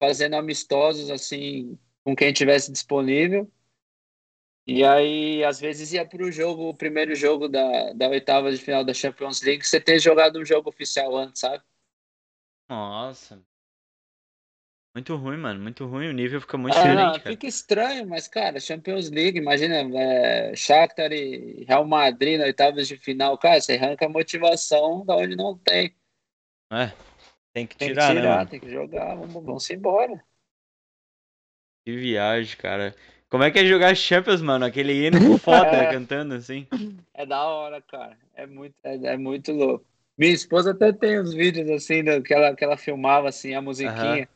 fazendo 0.00 0.36
amistosos 0.36 1.10
assim 1.10 1.78
com 2.04 2.16
quem 2.16 2.32
tivesse 2.32 2.72
disponível. 2.72 3.50
E 4.66 4.84
aí 4.84 5.42
às 5.44 5.58
vezes 5.58 5.92
ia 5.92 6.06
para 6.06 6.22
o 6.22 6.30
jogo, 6.30 6.68
o 6.68 6.74
primeiro 6.76 7.14
jogo 7.14 7.48
da, 7.48 7.92
da 7.94 8.08
oitava 8.08 8.50
de 8.52 8.58
final 8.58 8.84
da 8.84 8.92
Champions 8.94 9.40
League, 9.42 9.66
você 9.66 9.80
ter 9.80 9.98
jogado 9.98 10.38
um 10.38 10.44
jogo 10.44 10.68
oficial 10.68 11.16
antes, 11.16 11.40
sabe? 11.40 11.62
Nossa. 12.68 13.42
Muito 14.98 15.14
ruim, 15.14 15.36
mano. 15.38 15.60
Muito 15.60 15.86
ruim. 15.86 16.08
O 16.08 16.12
nível 16.12 16.40
fica 16.40 16.58
muito 16.58 16.76
É, 16.76 16.92
não, 16.92 17.12
diferente, 17.12 17.20
fica 17.22 17.46
estranho, 17.46 18.08
mas 18.08 18.26
cara, 18.26 18.58
Champions 18.58 19.08
League, 19.10 19.38
imagina, 19.38 19.76
é, 19.96 20.56
Shakhtar 20.56 21.12
e 21.12 21.64
Real 21.68 21.86
Madrid 21.86 22.36
na 22.38 22.44
oitavas 22.46 22.88
de 22.88 22.96
final, 22.96 23.38
cara, 23.38 23.60
você 23.60 23.74
arranca 23.74 24.06
a 24.06 24.08
motivação 24.08 25.04
da 25.06 25.14
onde 25.16 25.36
não 25.36 25.56
tem. 25.56 25.94
É. 26.72 26.92
Tem 27.52 27.66
que 27.66 27.76
Tem 27.76 27.88
tirar, 27.88 28.08
que 28.08 28.14
né, 28.14 28.20
tirar, 28.20 28.36
mano? 28.38 28.48
tem 28.48 28.60
que 28.60 28.70
jogar, 28.70 29.14
vamos, 29.16 29.32
vamos 29.44 29.70
embora. 29.70 30.22
Que 31.84 31.96
viagem, 31.96 32.56
cara. 32.56 32.94
Como 33.28 33.42
é 33.44 33.50
que 33.50 33.58
é 33.58 33.66
jogar 33.66 33.94
Champions, 33.94 34.40
mano? 34.42 34.64
Aquele 34.64 34.92
hino 35.06 35.20
foda 35.38 35.76
É. 35.84 35.86
cantando 35.86 36.34
assim. 36.34 36.66
É 37.14 37.26
da 37.26 37.44
hora, 37.44 37.82
cara. 37.82 38.18
É 38.34 38.46
muito, 38.46 38.74
é, 38.82 38.94
é 39.14 39.16
muito 39.16 39.52
louco. 39.52 39.86
Minha 40.16 40.32
esposa 40.32 40.72
até 40.72 40.92
tem 40.92 41.20
uns 41.20 41.32
vídeos 41.32 41.70
assim 41.70 42.02
do, 42.04 42.22
que, 42.22 42.34
ela, 42.34 42.54
que 42.54 42.64
ela 42.64 42.76
filmava 42.76 43.28
assim 43.28 43.54
a 43.54 43.62
musiquinha. 43.62 44.28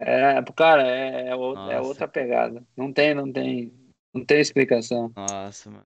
É, 0.00 0.42
cara, 0.56 0.86
é, 0.86 1.28
é, 1.28 1.36
ou- 1.36 1.56
é 1.70 1.80
outra 1.80 2.08
pegada. 2.08 2.64
Não 2.76 2.92
tem, 2.92 3.14
não 3.14 3.30
tem. 3.30 3.72
Não 4.14 4.24
tem 4.24 4.40
explicação. 4.40 5.12
Nossa, 5.14 5.70
mano. 5.70 5.86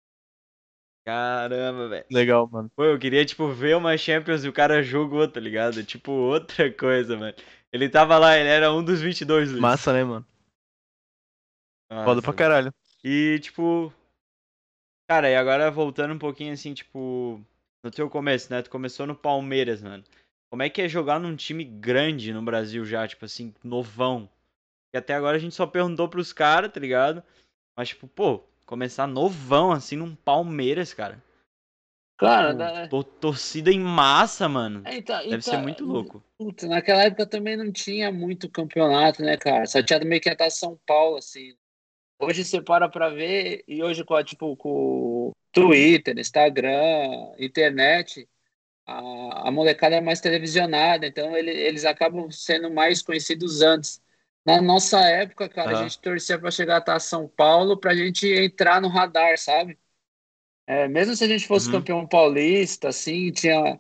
Caramba, 1.05 1.89
velho. 1.89 2.05
Legal, 2.09 2.47
mano. 2.49 2.72
Pô, 2.76 2.84
eu 2.86 2.97
queria, 2.97 3.26
tipo, 3.26 3.47
ver 3.49 3.76
uma 3.76 3.97
Champions 3.97 4.45
e 4.45 4.47
o 4.47 4.53
cara 4.53 4.82
jogou, 4.82 5.28
tá 5.28 5.39
ligado? 5.39 5.84
Tipo, 5.84 6.11
outra 6.11 6.72
coisa, 6.72 7.18
mano. 7.18 7.36
Ele 7.72 7.89
tava 7.89 8.18
lá, 8.18 8.38
ele 8.38 8.47
era 8.47 8.72
um 8.72 8.84
dos 8.84 9.01
22, 9.01 9.49
Luiz. 9.49 9.61
Massa, 9.61 9.91
né, 9.91 10.03
mano? 10.03 10.26
Nossa, 11.91 12.05
Foda 12.05 12.22
pra 12.22 12.34
caralho. 12.34 12.74
E, 13.03 13.39
tipo. 13.41 13.91
Cara, 15.09 15.30
e 15.30 15.36
agora 15.36 15.70
voltando 15.70 16.14
um 16.14 16.20
pouquinho 16.20 16.53
assim, 16.53 16.74
tipo. 16.74 17.41
No 17.84 17.91
teu 17.91 18.09
começo, 18.09 18.49
né? 18.49 18.61
Tu 18.61 18.70
começou 18.70 19.05
no 19.05 19.14
Palmeiras, 19.16 19.82
mano. 19.82 20.03
Como 20.54 20.62
é 20.62 20.70
que 20.70 20.84
é 20.84 20.88
jogar 20.88 21.20
num 21.20 21.36
time 21.36 21.64
grande 21.64 22.32
no 22.32 22.39
Brasil 22.43 22.86
já, 22.86 23.08
tipo 23.08 23.26
assim, 23.26 23.51
novão? 23.64 24.30
E 24.93 24.97
até 24.99 25.16
agora 25.16 25.36
a 25.36 25.39
gente 25.39 25.56
só 25.56 25.66
perguntou 25.66 26.08
pros 26.08 26.32
caras, 26.32 26.72
tá 26.72 26.80
ligado? 26.80 27.24
Mas, 27.76 27.89
tipo, 27.89 28.08
pô, 28.08 28.43
começar 28.64 29.08
novão, 29.08 29.72
assim, 29.72 29.95
num 29.95 30.14
Palmeiras, 30.14 30.93
cara. 30.93 31.20
Cara, 32.20 32.54
da- 32.54 32.88
tor- 32.88 33.04
torcida 33.04 33.72
em 33.72 33.80
massa, 33.80 34.47
mano. 34.47 34.84
é, 34.86 34.97
então, 34.97 35.20
Deve 35.28 35.41
ser 35.41 35.49
então, 35.54 35.64
muito 35.64 35.84
louco. 35.84 36.24
Puta, 36.38 36.68
naquela 36.68 37.01
época 37.01 37.26
também 37.26 37.58
não 37.58 37.72
tinha 37.72 38.12
muito 38.12 38.47
campeonato, 38.47 39.24
né, 39.24 39.36
cara? 39.38 39.66
Só 39.66 39.82
tinha 39.82 39.97
meio 40.01 40.22
que 40.22 40.30
até 40.30 40.51
São 40.51 40.80
Paulo, 40.86 41.18
assim. 41.18 41.56
Hoje 42.20 42.45
você 42.45 42.62
para 42.62 42.88
pra 42.88 43.10
ver, 43.10 43.64
e 43.68 43.82
hoje 43.82 44.04
com, 44.04 44.24
tipo, 44.24 44.56
com 44.56 45.32
Twitter, 45.51 46.16
Instagram, 46.20 47.34
internet, 47.39 48.30
a, 48.86 49.47
a 49.49 49.51
molecada 49.51 49.95
é 49.95 50.01
mais 50.01 50.21
televisionada, 50.21 51.07
então 51.07 51.36
ele- 51.38 51.51
eles 51.51 51.86
acabam 51.86 52.29
sendo 52.31 52.71
mais 52.71 53.01
conhecidos 53.01 53.61
antes. 53.61 54.01
Na 54.45 54.61
nossa 54.61 54.99
época, 55.01 55.47
cara, 55.49 55.71
a 55.71 55.75
gente 55.75 55.99
torcia 56.01 56.38
pra 56.39 56.51
chegar 56.51 56.77
até 56.77 56.97
São 56.99 57.27
Paulo 57.27 57.77
pra 57.79 57.95
gente 57.95 58.27
entrar 58.27 58.81
no 58.81 58.89
radar, 58.89 59.38
sabe? 59.38 59.79
É, 60.65 60.88
mesmo 60.88 61.15
se 61.15 61.23
a 61.23 61.27
gente 61.27 61.45
fosse 61.47 61.67
Uhum. 61.67 61.71
campeão 61.71 62.07
paulista, 62.07 62.89
assim, 62.89 63.31
tinha. 63.31 63.79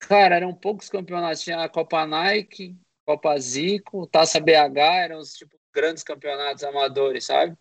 Cara, 0.00 0.36
eram 0.36 0.54
poucos 0.54 0.88
campeonatos. 0.88 1.42
Tinha 1.42 1.62
a 1.62 1.68
Copa 1.68 2.06
Nike, 2.06 2.76
Copa 3.06 3.38
Zico, 3.38 4.06
Taça 4.06 4.40
BH, 4.40 4.80
eram 5.04 5.18
os 5.18 5.34
tipo, 5.34 5.56
grandes 5.72 6.02
campeonatos 6.02 6.64
amadores, 6.64 7.24
sabe? 7.24 7.56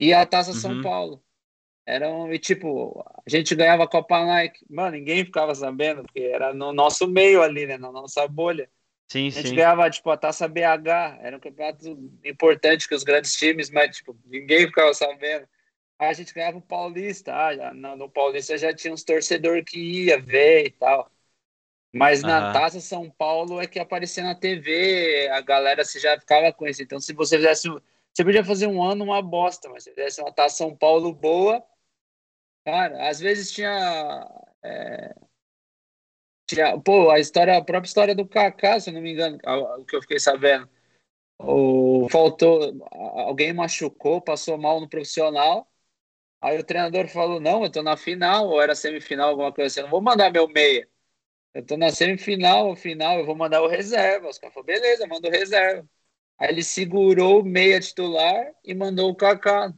E 0.00 0.14
a 0.14 0.26
Taça 0.26 0.54
São 0.54 0.76
Uhum. 0.76 0.82
Paulo. 0.82 1.24
Eram, 1.86 2.32
e 2.32 2.38
tipo, 2.38 3.00
a 3.26 3.28
gente 3.28 3.54
ganhava 3.54 3.84
a 3.84 3.88
Copa 3.88 4.24
Nike. 4.24 4.64
Mano, 4.70 4.92
ninguém 4.96 5.24
ficava 5.24 5.54
sabendo, 5.54 6.04
porque 6.04 6.20
era 6.20 6.54
no 6.54 6.72
nosso 6.72 7.08
meio 7.08 7.42
ali, 7.42 7.66
né? 7.66 7.76
Na 7.78 7.90
nossa 7.92 8.26
bolha. 8.28 8.70
Sim, 9.10 9.30
A 9.32 9.38
gente 9.38 9.48
sim. 9.48 9.54
ganhava, 9.54 9.90
tipo, 9.90 10.10
a 10.10 10.16
Taça 10.16 10.48
BH. 10.48 11.18
Era 11.22 11.36
um 11.36 11.40
campeonato 11.40 11.86
importante 12.24 12.88
que 12.88 12.94
os 12.94 13.04
grandes 13.04 13.34
times, 13.34 13.70
mas, 13.70 13.96
tipo, 13.96 14.16
ninguém 14.26 14.66
ficava 14.66 14.94
sabendo. 14.94 15.48
Aí 15.98 16.08
a 16.10 16.12
gente 16.14 16.34
ganhava 16.34 16.58
o 16.58 16.62
Paulista. 16.62 17.34
Ah, 17.34 17.54
já, 17.56 17.74
no, 17.74 17.96
no 17.96 18.10
Paulista 18.10 18.58
já 18.58 18.74
tinha 18.74 18.94
uns 18.94 19.04
torcedores 19.04 19.64
que 19.64 19.78
ia 20.06 20.20
ver 20.20 20.66
e 20.66 20.70
tal. 20.72 21.10
Mas 21.92 22.22
na 22.22 22.38
Aham. 22.38 22.52
Taça 22.52 22.80
São 22.80 23.10
Paulo 23.10 23.60
é 23.60 23.66
que 23.66 23.78
aparecia 23.78 24.22
na 24.24 24.34
TV, 24.34 25.28
a 25.32 25.40
galera 25.40 25.84
se 25.84 25.98
já 26.00 26.18
ficava 26.18 26.52
com 26.52 26.66
isso. 26.66 26.82
Então, 26.82 27.00
se 27.00 27.12
você 27.12 27.36
fizesse. 27.36 27.68
Você 28.14 28.24
podia 28.24 28.44
fazer 28.44 28.66
um 28.66 28.82
ano 28.82 29.04
uma 29.04 29.22
bosta, 29.22 29.68
mas 29.70 29.84
se 29.84 29.90
fizesse 29.90 30.20
uma 30.20 30.32
Taça 30.32 30.56
São 30.58 30.76
Paulo 30.76 31.12
boa, 31.14 31.64
cara, 32.64 33.08
às 33.08 33.20
vezes 33.20 33.52
tinha. 33.52 34.28
é, 34.62 35.14
tinha 36.46 36.78
pô, 36.80 37.10
a 37.10 37.18
história, 37.18 37.56
a 37.56 37.64
própria 37.64 37.88
história 37.88 38.14
do 38.14 38.26
Kaká, 38.26 38.78
se 38.80 38.90
eu 38.90 38.94
não 38.94 39.00
me 39.00 39.12
engano, 39.12 39.38
o 39.78 39.84
que 39.84 39.96
eu 39.96 40.02
fiquei 40.02 40.18
sabendo. 40.20 40.68
O, 41.38 42.08
faltou. 42.10 42.86
Alguém 42.92 43.52
machucou, 43.52 44.20
passou 44.22 44.58
mal 44.58 44.80
no 44.80 44.88
profissional. 44.88 45.68
Aí 46.40 46.58
o 46.58 46.64
treinador 46.64 47.08
falou: 47.08 47.40
Não, 47.40 47.64
eu 47.64 47.70
tô 47.70 47.82
na 47.82 47.96
final, 47.96 48.48
ou 48.48 48.62
era 48.62 48.74
semifinal, 48.74 49.30
alguma 49.30 49.52
coisa 49.52 49.68
assim. 49.68 49.80
Eu 49.80 49.84
não 49.84 49.90
vou 49.90 50.02
mandar 50.02 50.32
meu 50.32 50.48
meia. 50.48 50.88
Eu 51.54 51.64
tô 51.64 51.76
na 51.76 51.90
semifinal, 51.90 52.74
final, 52.76 53.18
eu 53.18 53.26
vou 53.26 53.36
mandar 53.36 53.62
o 53.62 53.68
reserva. 53.68 54.28
Os 54.28 54.38
caras 54.38 54.54
falaram, 54.54 54.66
beleza, 54.74 55.06
manda 55.06 55.28
o 55.28 55.30
reserva. 55.30 55.88
Aí 56.38 56.48
ele 56.50 56.62
segurou 56.64 57.40
o 57.42 57.44
meia 57.44 57.80
titular 57.80 58.52
e 58.64 58.74
mandou 58.74 59.10
o 59.10 59.16
Kaká. 59.16 59.74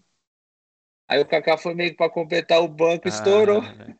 Aí 1.09 1.21
o 1.21 1.27
Kaká 1.27 1.57
foi 1.57 1.75
meio 1.75 1.97
pra 1.97 2.11
completar 2.11 2.61
o 2.63 2.69
banco 2.69 3.07
e 3.07 3.11
estourou. 3.11 3.63
Ah, 3.63 3.73
velho. 3.79 3.95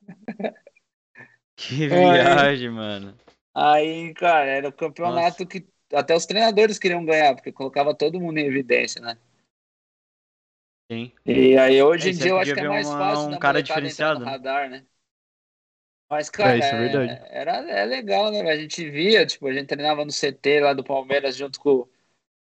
que 1.57 1.89
Aí- 1.91 1.99
viagem, 1.99 2.71
mano. 2.71 3.17
Aí, 3.55 4.13
cara, 4.15 4.47
era 4.47 4.69
o 4.69 4.73
campeonato 4.73 5.47
que 5.47 5.67
até 5.93 6.15
os 6.15 6.27
treinadores 6.27 6.79
queriam 6.79 7.05
ganhar, 7.05 7.35
porque 7.35 7.53
colocava 7.53 7.95
todo 7.95 8.21
mundo 8.21 8.39
em 8.39 8.47
evidência, 8.47 9.01
né? 9.01 9.17
Sim. 10.91 11.13
E 11.27 11.57
aí 11.59 11.83
hoje 11.83 12.09
É, 12.09 12.13
em 12.13 12.17
dia 12.17 12.31
eu 12.31 12.39
acho 12.39 12.53
que 12.53 12.61
é 12.61 12.65
mais 12.65 12.87
uma- 12.89 12.99
fácil 12.99 13.31
um 13.31 13.39
cara 13.39 13.63
diferenciado, 13.63 14.21
no 14.21 14.27
né? 14.27 14.33
radar, 14.33 14.69
né? 14.71 14.87
Mas, 16.11 16.31
cara, 16.31 16.59
isso 16.59 16.75
é 16.75 16.79
verdade. 16.79 17.21
era, 17.31 17.53
é 17.71 17.85
legal, 17.85 18.31
né? 18.31 18.41
A 18.51 18.57
gente 18.57 18.89
via, 18.91 19.27
tipo, 19.27 19.47
a 19.49 19.53
gente 19.53 19.67
treinava 19.67 20.05
no 20.05 20.13
CT 20.13 20.61
lá 20.61 20.73
do 20.73 20.85
Palmeiras 20.85 21.37
junto 21.37 21.59
com. 21.61 21.89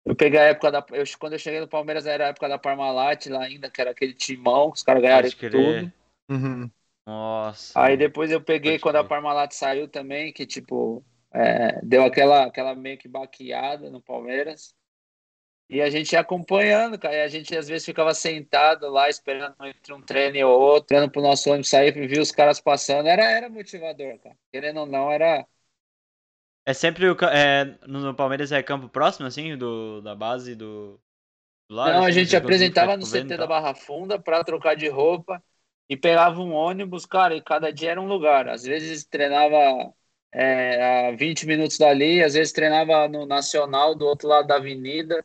Eu 0.05 0.17
peguei 0.17 0.39
a 0.39 0.45
época 0.45 0.71
da. 0.71 0.85
Eu, 0.91 1.05
quando 1.19 1.35
eu 1.35 1.39
cheguei 1.39 1.61
no 1.61 1.69
Palmeiras 1.69 2.07
era 2.07 2.27
a 2.27 2.29
época 2.29 2.49
da 2.49 2.59
Parmalat 2.59 3.27
lá 3.27 3.45
ainda, 3.45 3.71
que 3.71 3.81
era 3.81 3.91
aquele 3.93 4.13
timão, 4.13 4.71
que 4.71 4.79
os 4.79 4.83
caras 4.83 5.03
ganharam 5.03 5.31
tudo. 5.31 5.93
Uhum. 6.29 6.71
Nossa. 7.07 7.81
Aí 7.81 7.97
depois 7.97 8.31
eu 8.31 8.41
peguei 8.41 8.79
quando 8.79 8.97
a. 8.97 9.05
Parmalat 9.05 9.53
saiu 9.53 9.87
também, 9.87 10.33
que 10.33 10.45
tipo, 10.45 11.05
é, 11.33 11.81
deu 11.83 12.05
aquela, 12.05 12.47
aquela 12.47 12.75
meio 12.75 12.99
que 12.99 13.09
baqueada 13.09 13.91
no 13.91 14.01
Palmeiras. 14.01 14.75
E 15.73 15.81
a 15.81 15.89
gente 15.89 16.13
ia 16.13 16.21
acompanhando, 16.21 16.99
cara. 16.99 17.15
E 17.15 17.23
a 17.23 17.29
gente 17.29 17.57
às 17.57 17.67
vezes 17.67 17.87
ficava 17.87 18.13
sentado 18.13 18.91
lá, 18.91 19.09
esperando 19.09 19.55
entre 19.65 19.95
um 19.95 20.03
treino 20.03 20.37
e 20.37 20.45
outro, 20.45 20.95
olhando 20.95 21.11
pro 21.11 21.23
nosso 21.23 21.49
ônibus 21.49 21.71
sair 21.71 21.97
e 21.97 22.07
via 22.07 22.21
os 22.21 22.31
caras 22.31 22.61
passando. 22.61 23.09
Era, 23.09 23.25
era 23.25 23.49
motivador, 23.49 24.19
cara. 24.19 24.37
Querendo 24.53 24.81
ou 24.81 24.87
não, 24.87 25.11
era. 25.11 25.47
É 26.65 26.73
sempre 26.75 27.09
o. 27.11 27.17
É, 27.27 27.65
no 27.87 28.15
Palmeiras 28.15 28.53
é 28.53 28.63
campo 28.63 28.89
próximo, 28.89 29.27
assim, 29.27 29.57
do, 29.57 30.01
da 30.03 30.15
base 30.15 30.55
do. 30.55 31.01
do 31.69 31.77
lado, 31.77 31.99
Não, 31.99 32.05
a 32.05 32.11
assim, 32.11 32.13
gente 32.13 32.37
apresentava 32.37 32.97
ficar, 32.97 32.97
no 32.97 33.05
CT 33.05 33.37
da? 33.37 33.47
Barra 33.47 33.75
Funda 33.75 34.19
pra 34.19 34.45
trocar 34.45 34.77
de 34.77 34.89
roupa 34.89 35.43
e 35.89 35.97
pegava 35.97 36.41
um 36.41 36.53
ônibus, 36.53 37.05
cara, 37.07 37.35
e 37.35 37.43
cada 37.43 37.73
dia 37.73 37.91
era 37.93 38.01
um 38.01 38.07
lugar. 38.07 38.49
Às 38.49 38.63
vezes 38.65 39.05
treinava 39.05 39.93
é, 40.33 41.09
a 41.09 41.13
20 41.17 41.45
minutos 41.47 41.77
dali, 41.79 42.23
às 42.23 42.35
vezes 42.35 42.53
treinava 42.53 43.09
no 43.09 43.27
Nacional, 43.27 43.95
do 43.97 44.07
outro 44.07 44.29
lado 44.29 44.47
da 44.47 44.57
avenida, 44.57 45.25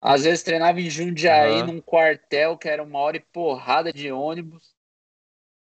às 0.00 0.24
vezes 0.24 0.42
treinava 0.44 0.80
em 0.80 0.90
Jundiaí, 0.90 1.62
Aham. 1.62 1.64
num 1.64 1.80
quartel 1.82 2.58
que 2.58 2.68
era 2.68 2.82
uma 2.82 2.98
hora 3.00 3.16
e 3.18 3.20
porrada 3.20 3.92
de 3.92 4.12
ônibus. 4.12 4.74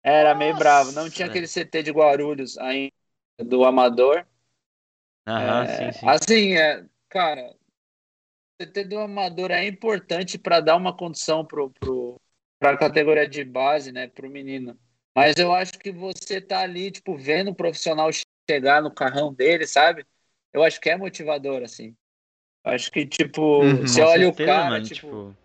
Era 0.03 0.33
meio 0.35 0.55
bravo. 0.55 0.91
Não 0.91 1.09
tinha 1.09 1.25
Nossa, 1.25 1.27
aquele 1.27 1.47
CT 1.47 1.83
de 1.83 1.91
Guarulhos 1.91 2.57
ainda, 2.57 2.93
do 3.39 3.63
Amador. 3.65 4.25
Aham, 5.27 5.63
É, 5.63 5.91
sim, 5.91 5.99
sim. 5.99 6.07
Assim, 6.07 6.53
é, 6.57 6.85
cara, 7.09 7.51
o 7.51 8.63
CT 8.63 8.83
do 8.85 8.99
Amador 8.99 9.51
é 9.51 9.65
importante 9.67 10.37
para 10.37 10.59
dar 10.59 10.75
uma 10.75 10.95
condição 10.95 11.45
pro, 11.45 11.69
pro, 11.71 12.19
pra 12.59 12.77
categoria 12.77 13.27
de 13.27 13.43
base, 13.43 13.91
né, 13.91 14.07
pro 14.07 14.29
menino. 14.29 14.77
Mas 15.15 15.37
eu 15.37 15.53
acho 15.53 15.73
que 15.79 15.91
você 15.91 16.41
tá 16.41 16.59
ali, 16.61 16.91
tipo, 16.91 17.17
vendo 17.17 17.51
o 17.51 17.55
profissional 17.55 18.09
chegar 18.49 18.81
no 18.81 18.93
carrão 18.93 19.33
dele, 19.33 19.65
sabe? 19.65 20.05
Eu 20.53 20.63
acho 20.63 20.79
que 20.79 20.89
é 20.89 20.97
motivador, 20.97 21.63
assim. 21.63 21.95
Eu 22.63 22.71
acho 22.71 22.91
que, 22.91 23.05
tipo, 23.05 23.41
Uhum. 23.61 23.77
você 23.81 24.01
olha 24.01 24.27
o 24.29 24.33
certeza, 24.33 24.51
cara, 24.51 24.69
mano, 24.69 24.83
tipo, 24.83 24.95
tipo. 25.07 25.35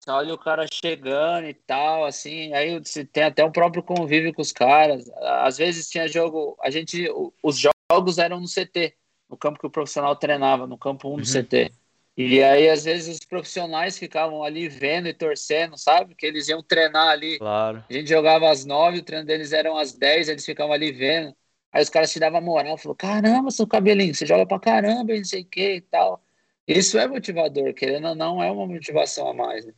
você 0.00 0.10
olha 0.10 0.34
o 0.34 0.38
cara 0.38 0.66
chegando 0.72 1.46
e 1.46 1.54
tal, 1.54 2.04
assim, 2.04 2.52
aí 2.54 2.78
você 2.78 3.04
tem 3.04 3.24
até 3.24 3.44
o 3.44 3.50
próprio 3.52 3.82
convívio 3.82 4.32
com 4.32 4.42
os 4.42 4.52
caras. 4.52 5.10
Às 5.42 5.58
vezes 5.58 5.88
tinha 5.90 6.08
jogo, 6.08 6.56
a 6.60 6.70
gente, 6.70 7.08
o- 7.10 7.32
os 7.42 7.58
jogos 7.58 7.77
eram 8.18 8.40
no 8.40 8.46
CT, 8.46 8.94
no 9.30 9.36
campo 9.36 9.58
que 9.58 9.66
o 9.66 9.70
profissional 9.70 10.14
treinava, 10.14 10.66
no 10.66 10.76
campo 10.76 11.08
1 11.08 11.16
do 11.16 11.18
Uhum. 11.20 11.24
CT. 11.24 11.72
E 12.16 12.42
aí, 12.42 12.68
às 12.68 12.84
vezes, 12.84 13.20
os 13.20 13.24
profissionais 13.24 13.96
ficavam 13.98 14.42
ali 14.42 14.68
vendo 14.68 15.08
e 15.08 15.14
torcendo, 15.14 15.78
sabe? 15.78 16.14
Que 16.14 16.26
eles 16.26 16.48
iam 16.48 16.62
treinar 16.62 17.08
ali. 17.08 17.38
Claro. 17.38 17.84
A 17.88 17.92
gente 17.92 18.08
jogava 18.08 18.50
às 18.50 18.64
9, 18.64 18.98
o 18.98 19.02
treino 19.02 19.24
deles 19.24 19.52
eram 19.52 19.76
às 19.78 19.92
10, 19.92 20.28
eles 20.28 20.44
ficavam 20.44 20.72
ali 20.72 20.92
vendo. 20.92 21.34
Aí 21.72 21.82
os 21.82 21.88
caras 21.88 22.10
te 22.12 22.18
davam 22.18 22.40
moral, 22.40 22.76
falou: 22.76 22.96
caramba, 22.96 23.50
seu 23.50 23.66
cabelinho, 23.66 24.14
você 24.14 24.26
joga 24.26 24.44
pra 24.46 24.58
caramba, 24.58 25.14
e 25.14 25.18
não 25.18 25.24
sei 25.24 25.42
o 25.42 25.46
que 25.46 25.76
e 25.76 25.80
tal. 25.80 26.22
Isso 26.66 26.98
é 26.98 27.06
motivador, 27.06 27.72
querendo 27.72 28.08
ou 28.08 28.14
não, 28.14 28.42
é 28.42 28.50
uma 28.50 28.66
motivação 28.66 29.28
a 29.30 29.34
mais. 29.34 29.64
né? 29.64 29.72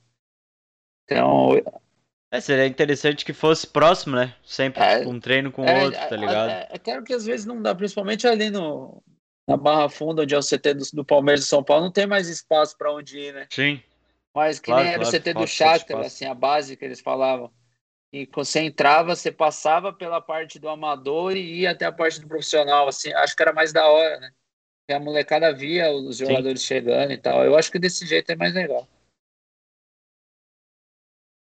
Então, 1.04 1.50
É, 2.30 2.40
seria 2.40 2.66
interessante 2.66 3.24
que 3.24 3.32
fosse 3.32 3.66
próximo, 3.66 4.14
né? 4.14 4.34
Sempre, 4.44 4.82
É, 4.82 4.98
tipo, 4.98 5.10
um 5.10 5.18
treino 5.18 5.50
com 5.50 5.62
o 5.62 5.68
é, 5.68 5.84
outro, 5.84 5.98
tá 5.98 6.14
é, 6.14 6.18
ligado? 6.18 6.50
É, 6.50 6.68
é 6.70 6.78
claro 6.78 7.02
que 7.02 7.12
às 7.12 7.26
vezes 7.26 7.44
não 7.44 7.60
dá, 7.60 7.74
principalmente 7.74 8.26
ali 8.26 8.50
no, 8.50 9.02
na 9.48 9.56
Barra 9.56 9.88
Funda, 9.88 10.22
onde 10.22 10.34
é 10.34 10.38
o 10.38 10.42
CT 10.42 10.74
do, 10.74 10.84
do 10.92 11.04
Palmeiras 11.04 11.40
de 11.40 11.46
São 11.46 11.64
Paulo, 11.64 11.84
não 11.84 11.92
tem 11.92 12.06
mais 12.06 12.28
espaço 12.28 12.78
para 12.78 12.92
onde 12.94 13.18
ir, 13.18 13.34
né? 13.34 13.46
Sim. 13.50 13.82
Mas 14.32 14.60
que 14.60 14.66
Claro, 14.66 14.84
nem 14.84 14.92
era 14.92 15.02
claro, 15.02 15.16
o 15.16 15.20
CT 15.20 15.34
do 15.34 15.46
Shakhtar, 15.46 15.96
espaço. 15.98 16.06
assim, 16.06 16.24
a 16.24 16.34
base 16.34 16.76
que 16.76 16.84
eles 16.84 17.00
falavam. 17.00 17.50
E 18.12 18.28
você 18.32 18.60
entrava, 18.60 19.14
você 19.14 19.32
passava 19.32 19.92
pela 19.92 20.20
parte 20.20 20.58
do 20.58 20.68
amador 20.68 21.36
e 21.36 21.60
ia 21.60 21.72
até 21.72 21.84
a 21.86 21.92
parte 21.92 22.20
do 22.20 22.28
profissional, 22.28 22.88
assim, 22.88 23.12
acho 23.12 23.34
que 23.34 23.42
era 23.42 23.52
mais 23.52 23.72
da 23.72 23.88
hora, 23.88 24.20
né? 24.20 24.30
Que 24.86 24.94
a 24.94 25.00
molecada 25.00 25.52
via 25.52 25.90
os 25.92 26.16
jogadores 26.16 26.62
chegando 26.62 27.12
e 27.12 27.18
tal. 27.18 27.44
Eu 27.44 27.56
acho 27.56 27.70
que 27.70 27.78
desse 27.78 28.06
jeito 28.06 28.30
é 28.30 28.36
mais 28.36 28.54
legal. 28.54 28.88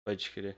Pode 0.04 0.30
crer. 0.32 0.58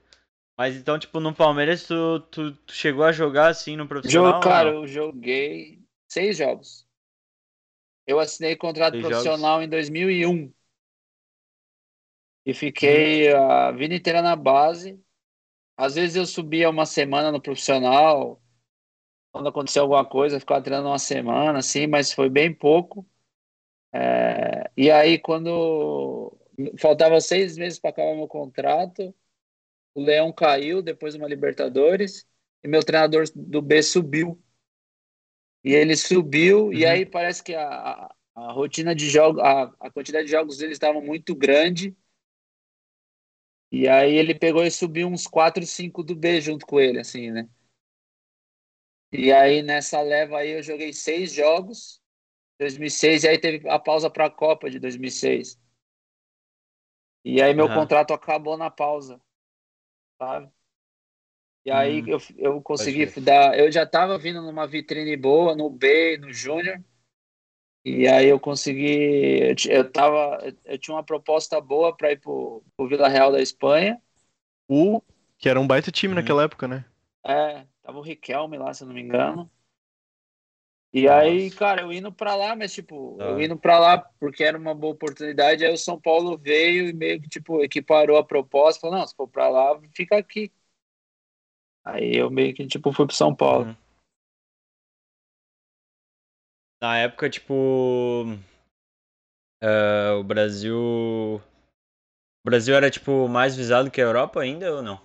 Mas 0.56 0.76
então, 0.76 0.98
tipo, 0.98 1.18
no 1.18 1.34
Palmeiras, 1.34 1.86
tu, 1.86 2.20
tu, 2.30 2.52
tu 2.52 2.72
chegou 2.72 3.04
a 3.04 3.12
jogar 3.12 3.48
assim 3.48 3.76
no 3.76 3.88
profissional? 3.88 4.34
Jogo, 4.34 4.44
cara, 4.44 4.70
eu 4.70 4.86
joguei 4.86 5.82
seis 6.08 6.36
jogos. 6.36 6.86
Eu 8.06 8.20
assinei 8.20 8.54
contrato 8.54 8.94
seis 8.94 9.06
profissional 9.06 9.60
jogos. 9.60 9.66
em 9.66 9.68
2001. 9.68 10.52
E 12.46 12.54
fiquei 12.54 13.32
a 13.32 13.72
vida 13.72 13.94
inteira 13.94 14.22
na 14.22 14.36
base. 14.36 15.02
Às 15.76 15.96
vezes 15.96 16.14
eu 16.14 16.26
subia 16.26 16.70
uma 16.70 16.86
semana 16.86 17.32
no 17.32 17.40
profissional. 17.40 18.40
Quando 19.32 19.48
aconteceu 19.48 19.82
alguma 19.82 20.04
coisa, 20.04 20.36
eu 20.36 20.40
ficava 20.40 20.62
treinando 20.62 20.88
uma 20.88 20.98
semana, 20.98 21.58
assim, 21.58 21.88
mas 21.88 22.12
foi 22.12 22.28
bem 22.28 22.54
pouco. 22.54 23.04
É... 23.92 24.70
E 24.76 24.90
aí, 24.90 25.18
quando 25.18 26.36
faltava 26.78 27.20
seis 27.20 27.56
meses 27.56 27.80
para 27.80 27.90
acabar 27.90 28.14
meu 28.14 28.28
contrato, 28.28 29.12
o 29.94 30.02
Leão 30.02 30.32
caiu 30.32 30.82
depois 30.82 31.14
de 31.14 31.20
uma 31.20 31.28
Libertadores 31.28 32.26
e 32.62 32.68
meu 32.68 32.82
treinador 32.82 33.24
do 33.34 33.62
B 33.62 33.82
subiu. 33.82 34.42
E 35.62 35.72
ele 35.72 35.96
subiu, 35.96 36.66
uhum. 36.66 36.72
e 36.72 36.84
aí 36.84 37.06
parece 37.06 37.42
que 37.42 37.54
a, 37.54 37.66
a, 37.66 38.14
a 38.34 38.52
rotina 38.52 38.94
de 38.94 39.08
jogos, 39.08 39.42
a, 39.42 39.62
a 39.80 39.90
quantidade 39.90 40.26
de 40.26 40.32
jogos 40.32 40.58
dele 40.58 40.72
estava 40.72 41.00
muito 41.00 41.34
grande. 41.34 41.96
E 43.70 43.88
aí 43.88 44.14
ele 44.14 44.34
pegou 44.34 44.64
e 44.64 44.70
subiu 44.70 45.08
uns 45.08 45.26
4, 45.26 45.64
5 45.64 46.02
do 46.02 46.14
B 46.14 46.40
junto 46.40 46.66
com 46.66 46.78
ele, 46.78 47.00
assim, 47.00 47.30
né? 47.30 47.48
E 49.12 49.32
aí 49.32 49.62
nessa 49.62 50.02
leva 50.02 50.38
aí 50.38 50.50
eu 50.50 50.62
joguei 50.62 50.92
seis 50.92 51.32
jogos, 51.32 52.00
2006, 52.58 53.22
e 53.24 53.28
aí 53.28 53.38
teve 53.38 53.68
a 53.68 53.78
pausa 53.78 54.10
para 54.10 54.26
a 54.26 54.30
Copa 54.30 54.68
de 54.68 54.78
2006. 54.78 55.58
E 57.24 57.40
aí 57.40 57.54
meu 57.54 57.66
uhum. 57.66 57.74
contrato 57.74 58.12
acabou 58.12 58.56
na 58.56 58.70
pausa 58.70 59.20
sabe? 60.18 60.50
E 61.64 61.70
aí 61.70 62.02
hum, 62.02 62.06
eu, 62.08 62.18
eu 62.36 62.62
consegui 62.62 63.06
dar. 63.20 63.58
Eu 63.58 63.72
já 63.72 63.84
estava 63.84 64.18
vindo 64.18 64.42
numa 64.42 64.66
vitrine 64.66 65.16
boa, 65.16 65.56
no 65.56 65.70
B, 65.70 66.18
no 66.18 66.30
Júnior. 66.32 66.78
E 67.84 68.06
aí 68.06 68.26
eu 68.26 68.38
consegui. 68.38 69.54
Eu, 69.68 69.90
tava, 69.90 70.38
eu 70.64 70.78
tinha 70.78 70.94
uma 70.94 71.02
proposta 71.02 71.60
boa 71.60 71.96
para 71.96 72.12
ir 72.12 72.20
pro, 72.20 72.62
pro 72.76 72.88
Vila 72.88 73.08
Real 73.08 73.32
da 73.32 73.40
Espanha. 73.40 74.00
O 74.68 75.00
que 75.38 75.48
era 75.48 75.60
um 75.60 75.66
baita 75.66 75.90
time 75.90 76.12
hum. 76.12 76.16
naquela 76.16 76.42
época, 76.42 76.68
né? 76.68 76.84
É, 77.26 77.66
tava 77.82 77.98
o 77.98 78.02
Riquelme 78.02 78.58
lá, 78.58 78.72
se 78.74 78.82
eu 78.82 78.86
não 78.86 78.94
me 78.94 79.00
engano. 79.00 79.50
E 80.94 81.06
Nossa. 81.06 81.18
aí, 81.18 81.50
cara, 81.50 81.82
eu 81.82 81.92
indo 81.92 82.12
pra 82.12 82.36
lá, 82.36 82.54
mas 82.54 82.72
tipo, 82.72 83.18
ah. 83.20 83.24
eu 83.24 83.40
indo 83.40 83.58
pra 83.58 83.80
lá 83.80 83.98
porque 83.98 84.44
era 84.44 84.56
uma 84.56 84.72
boa 84.72 84.94
oportunidade, 84.94 85.64
aí 85.64 85.74
o 85.74 85.76
São 85.76 86.00
Paulo 86.00 86.38
veio 86.38 86.88
e 86.88 86.92
meio 86.92 87.20
que, 87.20 87.28
tipo, 87.28 87.60
equiparou 87.64 88.16
a 88.16 88.24
proposta, 88.24 88.80
falou, 88.80 88.98
não, 88.98 89.04
se 89.04 89.12
for 89.12 89.26
pra 89.26 89.48
lá, 89.48 89.76
fica 89.92 90.16
aqui. 90.16 90.52
Aí 91.84 92.14
eu 92.14 92.30
meio 92.30 92.54
que, 92.54 92.64
tipo, 92.68 92.92
fui 92.92 93.08
pro 93.08 93.16
São 93.16 93.34
Paulo. 93.34 93.66
Uhum. 93.66 93.76
Na 96.80 96.98
época, 96.98 97.28
tipo, 97.28 98.24
uh, 99.60 100.20
o 100.20 100.22
Brasil... 100.22 100.78
O 100.78 101.42
Brasil 102.46 102.76
era, 102.76 102.88
tipo, 102.88 103.26
mais 103.26 103.56
visado 103.56 103.90
que 103.90 104.00
a 104.00 104.04
Europa 104.04 104.40
ainda 104.40 104.72
ou 104.72 104.80
não? 104.80 105.00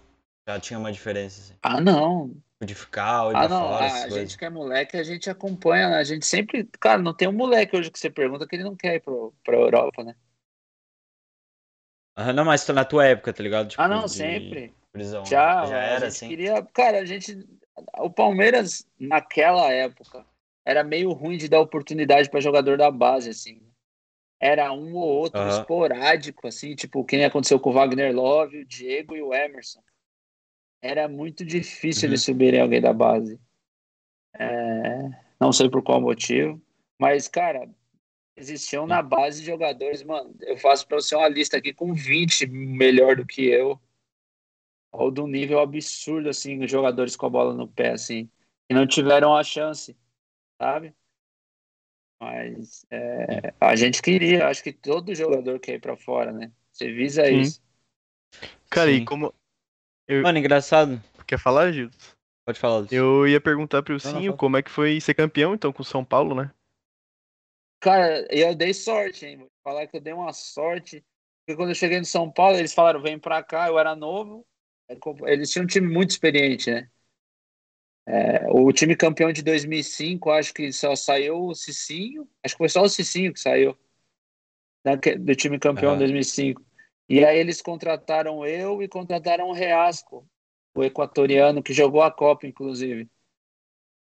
Já 0.47 0.59
tinha 0.59 0.77
uma 0.77 0.91
diferença, 0.91 1.41
assim? 1.41 1.57
Ah, 1.63 1.81
não 1.81 2.39
de 2.65 2.75
ficar, 2.75 3.25
ou 3.25 3.35
ah, 3.35 3.47
não, 3.47 3.69
fora, 3.69 3.85
a 3.85 4.09
gente 4.09 4.37
que 4.37 4.43
é 4.43 4.49
moleque, 4.49 4.97
a 4.97 5.03
gente 5.03 5.29
acompanha, 5.29 5.89
né? 5.89 5.97
A 5.97 6.03
gente 6.03 6.25
sempre. 6.25 6.69
Cara, 6.79 7.01
não 7.01 7.13
tem 7.13 7.27
um 7.27 7.33
moleque 7.33 7.75
hoje 7.75 7.89
que 7.89 7.97
você 7.97 8.09
pergunta 8.09 8.45
que 8.45 8.55
ele 8.55 8.63
não 8.63 8.75
quer 8.75 8.95
ir 8.95 8.99
pro, 8.99 9.33
pra 9.45 9.55
Europa, 9.55 10.03
né? 10.03 10.13
Ah, 12.15 12.33
não, 12.33 12.43
mas 12.43 12.67
na 12.67 12.83
tua 12.83 13.05
época, 13.05 13.31
tá 13.31 13.41
ligado? 13.41 13.69
Tipo, 13.69 13.81
ah, 13.81 13.87
não, 13.87 14.07
sempre. 14.07 14.73
Prisão, 14.91 15.25
já, 15.25 15.65
já 15.65 15.77
era 15.77 16.07
assim. 16.07 16.27
Queria, 16.27 16.61
cara, 16.73 16.99
a 16.99 17.05
gente. 17.05 17.47
O 17.97 18.09
Palmeiras, 18.09 18.85
naquela 18.99 19.71
época, 19.71 20.25
era 20.65 20.83
meio 20.83 21.13
ruim 21.13 21.37
de 21.37 21.47
dar 21.47 21.61
oportunidade 21.61 22.29
para 22.29 22.41
jogador 22.41 22.77
da 22.77 22.91
base, 22.91 23.29
assim. 23.29 23.61
Era 24.37 24.73
um 24.73 24.95
ou 24.95 25.07
outro 25.07 25.39
uhum. 25.39 25.47
esporádico, 25.47 26.45
assim, 26.45 26.75
tipo, 26.75 27.05
que 27.05 27.15
nem 27.15 27.25
aconteceu 27.25 27.57
com 27.57 27.69
o 27.69 27.73
Wagner 27.73 28.13
Love, 28.13 28.59
o 28.59 28.65
Diego 28.65 29.15
e 29.15 29.21
o 29.21 29.33
Emerson 29.33 29.81
era 30.81 31.07
muito 31.07 31.45
difícil 31.45 32.07
uhum. 32.07 32.11
eles 32.11 32.23
subirem 32.23 32.61
alguém 32.61 32.81
da 32.81 32.93
base. 32.93 33.39
É, 34.33 35.09
não 35.39 35.51
sei 35.51 35.69
por 35.69 35.83
qual 35.83 35.99
motivo, 35.99 36.61
mas, 36.99 37.27
cara, 37.27 37.69
existiam 38.35 38.85
na 38.85 39.01
base 39.01 39.43
jogadores, 39.43 40.03
mano. 40.03 40.35
Eu 40.41 40.57
faço 40.57 40.87
para 40.87 40.99
você 40.99 41.15
uma 41.15 41.27
lista 41.29 41.57
aqui 41.57 41.73
com 41.73 41.93
20 41.93 42.47
melhor 42.47 43.15
do 43.15 43.25
que 43.25 43.45
eu, 43.45 43.79
ou 44.91 45.11
de 45.11 45.21
um 45.21 45.27
nível 45.27 45.59
absurdo, 45.59 46.29
assim, 46.29 46.67
jogadores 46.67 47.15
com 47.15 47.25
a 47.25 47.29
bola 47.29 47.53
no 47.53 47.67
pé, 47.67 47.91
assim, 47.91 48.29
e 48.69 48.73
não 48.73 48.85
tiveram 48.85 49.35
a 49.35 49.43
chance, 49.43 49.95
sabe? 50.61 50.93
Mas 52.21 52.85
é, 52.91 53.53
a 53.61 53.75
gente 53.77 54.01
queria, 54.01 54.47
acho 54.47 54.61
que 54.61 54.73
todo 54.73 55.15
jogador 55.15 55.57
quer 55.59 55.75
ir 55.75 55.79
para 55.79 55.95
fora, 55.95 56.33
né? 56.33 56.51
Você 56.71 56.91
visa 56.91 57.25
Sim. 57.25 57.39
isso. 57.39 57.61
Cara, 58.69 58.91
Sim. 58.91 58.97
e 58.97 59.05
como, 59.05 59.33
eu... 60.09 60.23
Mano, 60.23 60.39
engraçado. 60.39 61.01
Quer 61.25 61.37
falar, 61.37 61.71
Gildo? 61.71 61.95
Pode 62.43 62.59
falar, 62.59 62.79
Lúcio. 62.79 62.97
Eu 62.97 63.27
ia 63.27 63.39
perguntar 63.39 63.83
pro 63.83 63.99
Sim 63.99 64.35
como 64.35 64.57
é 64.57 64.63
que 64.63 64.71
foi 64.71 64.99
ser 64.99 65.13
campeão, 65.13 65.53
então, 65.53 65.71
com 65.71 65.83
o 65.83 65.85
São 65.85 66.03
Paulo, 66.03 66.33
né? 66.33 66.51
Cara, 67.79 68.25
eu 68.31 68.55
dei 68.55 68.73
sorte, 68.73 69.27
hein? 69.27 69.37
Vou 69.37 69.51
falar 69.63 69.85
que 69.85 69.97
eu 69.97 70.01
dei 70.01 70.11
uma 70.11 70.33
sorte. 70.33 71.05
Porque 71.45 71.55
quando 71.55 71.69
eu 71.69 71.75
cheguei 71.75 71.99
no 71.99 72.05
São 72.05 72.31
Paulo, 72.31 72.57
eles 72.57 72.73
falaram, 72.73 73.03
vem 73.03 73.19
pra 73.19 73.43
cá, 73.43 73.67
eu 73.67 73.77
era 73.77 73.95
novo. 73.95 74.43
Eles 75.27 75.51
tinham 75.51 75.63
um 75.63 75.67
time 75.67 75.87
muito 75.87 76.09
experiente, 76.09 76.71
né? 76.71 76.89
É, 78.07 78.47
o 78.49 78.73
time 78.73 78.95
campeão 78.95 79.31
de 79.31 79.43
2005, 79.43 80.31
acho 80.31 80.51
que 80.51 80.73
só 80.73 80.95
saiu 80.95 81.45
o 81.45 81.53
Cicinho. 81.53 82.27
Acho 82.43 82.55
que 82.55 82.57
foi 82.57 82.69
só 82.69 82.81
o 82.81 82.89
Cicinho 82.89 83.31
que 83.31 83.39
saiu 83.39 83.77
né, 84.83 84.95
do 84.95 85.35
time 85.35 85.59
campeão 85.59 85.93
de 85.93 85.99
2005. 85.99 86.65
E 87.09 87.25
aí 87.25 87.39
eles 87.39 87.59
contrataram 87.59 88.45
eu 88.45 88.83
e 88.83 88.87
contrataram 88.87 89.49
o 89.49 89.53
Reasco, 89.53 90.29
o 90.75 90.83
equatoriano, 90.83 91.63
que 91.63 91.73
jogou 91.73 92.03
a 92.03 92.11
Copa, 92.11 92.45
inclusive. 92.45 93.09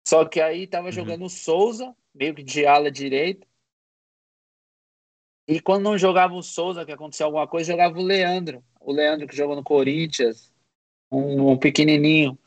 Só 0.06 0.24
que 0.24 0.40
aí 0.40 0.66
tava 0.66 0.86
uhum. 0.86 0.92
jogando 0.92 1.24
o 1.24 1.28
Souza, 1.28 1.94
meio 2.14 2.34
que 2.34 2.44
de 2.44 2.64
ala 2.64 2.92
direita. 2.92 3.44
E 5.48 5.60
quando 5.60 5.82
não 5.82 5.98
jogava 5.98 6.34
o 6.34 6.42
Souza, 6.42 6.86
que 6.86 6.92
aconteceu 6.92 7.26
alguma 7.26 7.48
coisa, 7.48 7.72
jogava 7.72 7.98
o 7.98 8.02
Leandro. 8.02 8.64
O 8.80 8.92
Leandro 8.92 9.26
que 9.26 9.36
jogou 9.36 9.56
no 9.56 9.64
Corinthians, 9.64 10.52
um, 11.10 11.50
um 11.50 11.58
pequenininho. 11.58 12.38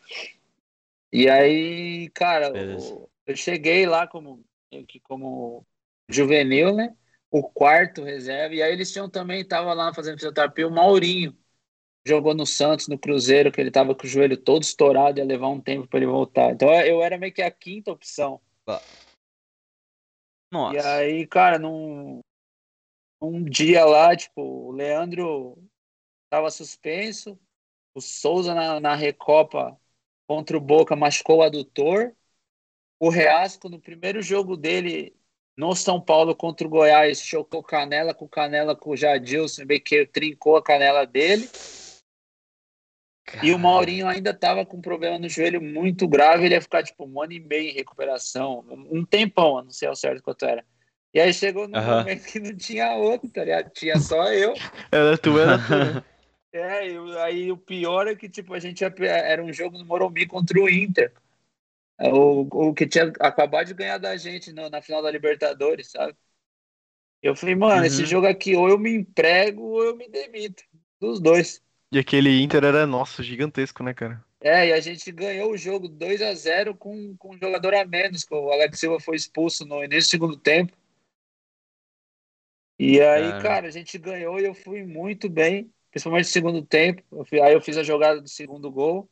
E 1.12 1.30
aí, 1.30 2.10
cara, 2.12 2.48
eu, 2.58 3.10
eu 3.26 3.36
cheguei 3.36 3.86
lá 3.86 4.08
como, 4.08 4.44
como 5.04 5.66
juvenil, 6.08 6.74
né? 6.74 6.96
O 7.40 7.44
quarto 7.44 8.04
reserva. 8.04 8.56
E 8.56 8.62
aí 8.62 8.72
eles 8.72 8.92
tinham 8.92 9.10
também, 9.10 9.46
tava 9.46 9.74
lá 9.74 9.94
fazendo 9.94 10.16
fisioterapia, 10.16 10.68
o 10.68 10.72
Maurinho. 10.72 11.38
Jogou 12.06 12.34
no 12.34 12.46
Santos, 12.46 12.88
no 12.88 12.98
Cruzeiro, 12.98 13.52
que 13.52 13.60
ele 13.60 13.72
tava 13.72 13.94
com 13.94 14.06
o 14.06 14.10
joelho 14.10 14.38
todo 14.38 14.64
estourado, 14.64 15.20
ia 15.20 15.26
levar 15.26 15.50
um 15.50 15.60
tempo 15.60 15.88
para 15.88 16.00
ele 16.00 16.06
voltar. 16.06 16.52
Então 16.52 16.70
eu 16.70 17.04
era 17.04 17.18
meio 17.18 17.34
que 17.34 17.42
a 17.42 17.52
quinta 17.52 17.92
opção. 17.92 18.40
Nossa. 20.52 20.78
E 20.78 20.80
aí, 20.80 21.28
cara, 21.28 21.60
num, 21.60 22.22
um 23.22 23.44
dia 23.44 23.84
lá, 23.84 24.16
tipo, 24.16 24.42
o 24.42 24.72
Leandro 24.72 25.58
tava 26.30 26.50
suspenso, 26.50 27.38
o 27.94 28.00
Souza 28.00 28.54
na, 28.54 28.80
na 28.80 28.96
Recopa 28.96 29.78
contra 30.28 30.58
o 30.58 30.62
Boca 30.62 30.96
machucou 30.96 31.38
o 31.38 31.44
adutor. 31.44 32.16
O 33.00 33.10
Reasco, 33.10 33.70
no 33.70 33.80
primeiro 33.80 34.22
jogo 34.22 34.56
dele, 34.56 35.17
no 35.58 35.76
São 35.76 36.00
Paulo 36.00 36.36
contra 36.36 36.68
o 36.68 36.70
Goiás, 36.70 37.20
chocou 37.20 37.64
canela 37.64 38.14
com 38.14 38.28
canela 38.28 38.76
com 38.76 38.92
o 38.92 38.96
Jadilson, 38.96 39.66
bem 39.66 39.82
que 39.82 40.06
trincou 40.06 40.56
a 40.56 40.64
canela 40.64 41.06
dele. 41.06 41.50
E 43.44 43.52
o 43.52 43.60
Maurinho 43.60 44.08
ainda 44.08 44.30
estava 44.30 44.66
com 44.66 44.78
um 44.78 44.82
problema 44.82 45.18
no 45.18 45.28
joelho 45.28 45.62
muito 45.62 46.08
grave, 46.08 46.46
ele 46.46 46.54
ia 46.54 46.62
ficar 46.62 46.84
tipo 46.84 47.06
um 47.06 47.22
ano 47.22 47.34
e 47.34 47.40
meio 47.40 47.72
em 47.72 47.74
recuperação, 47.74 48.64
um 48.70 49.04
tempão, 49.04 49.62
não 49.64 49.72
sei 49.72 49.88
ao 49.88 49.96
certo 49.96 50.24
quanto 50.24 50.46
era. 50.46 50.64
E 51.14 51.20
aí 51.20 51.34
chegou 51.34 51.68
no 51.68 51.78
uhum. 51.78 51.86
momento 51.86 52.26
que 52.26 52.40
não 52.40 52.56
tinha 52.56 52.94
outro, 52.94 53.28
tá 53.30 53.44
ligado? 53.44 53.70
Tinha 53.72 54.00
só 54.00 54.32
eu. 54.32 54.54
Era 54.92 55.18
tu, 55.18 55.40
era 55.40 55.58
tu. 55.58 55.76
Né? 55.76 56.04
É, 56.54 56.90
eu, 56.90 57.20
aí 57.20 57.52
o 57.52 57.58
pior 57.58 58.08
é 58.08 58.16
que 58.16 58.28
tipo, 58.28 58.54
a 58.54 58.60
gente 58.60 58.82
ia, 58.82 58.92
era 59.06 59.44
um 59.44 59.54
jogo 59.54 59.78
no 59.78 59.86
Morumbi 59.86 60.26
contra 60.26 60.60
o 60.60 60.68
Inter. 60.68 61.14
O, 62.00 62.70
o 62.70 62.74
que 62.74 62.88
tinha 62.88 63.12
acabado 63.20 63.68
de 63.68 63.74
ganhar 63.74 63.98
da 63.98 64.16
gente 64.18 64.52
no, 64.54 64.70
na 64.70 64.82
final 64.82 65.02
da 65.02 65.12
Libertadores, 65.12 65.90
sabe? 65.92 66.16
Eu 67.22 67.36
falei, 67.36 67.56
mano, 67.56 67.86
uhum. 67.86 67.86
esse 67.86 68.06
jogo 68.06 68.28
aqui 68.28 68.56
ou 68.56 68.70
eu 68.70 68.78
me 68.78 68.92
emprego 68.92 69.62
ou 69.64 69.84
eu 69.84 69.96
me 69.96 70.08
demito. 70.08 70.64
Dos 71.00 71.20
dois. 71.20 71.62
E 71.92 72.00
aquele 72.00 72.42
Inter 72.42 72.64
era, 72.64 72.88
nosso 72.88 73.22
gigantesco, 73.22 73.84
né, 73.84 73.94
cara? 73.94 74.24
É, 74.40 74.68
e 74.68 74.74
a 74.74 74.80
gente 74.80 75.12
ganhou 75.12 75.52
o 75.52 75.58
jogo 75.58 75.88
2 75.88 76.22
a 76.22 76.34
0 76.34 76.76
com, 76.76 77.16
com 77.18 77.34
um 77.36 77.38
jogador 77.40 77.74
a 77.74 77.86
menos, 77.86 78.24
que 78.24 78.34
o 78.34 78.52
Alex 78.52 78.80
Silva 78.80 79.00
foi 79.00 79.16
expulso 79.16 79.66
no 79.66 79.84
início 79.84 80.10
do 80.10 80.12
segundo 80.12 80.38
tempo. 80.38 80.74
E 82.80 83.02
aí, 83.02 83.34
cara, 83.34 83.68
a 83.68 83.72
gente 83.72 83.98
ganhou 83.98 84.40
e 84.40 84.46
eu 84.46 84.54
fui 84.54 84.84
muito 84.86 85.30
bem. 85.30 85.72
principalmente 85.92 86.26
no 86.28 86.32
segundo 86.32 86.66
tempo. 86.66 87.02
Eu 87.12 87.26
fui- 87.26 87.42
aí 87.42 87.54
eu 87.54 87.62
fiz 87.62 87.78
a 87.78 87.84
jogada 87.84 88.22
do 88.22 88.30
segundo 88.30 88.72
gol. 88.72 89.10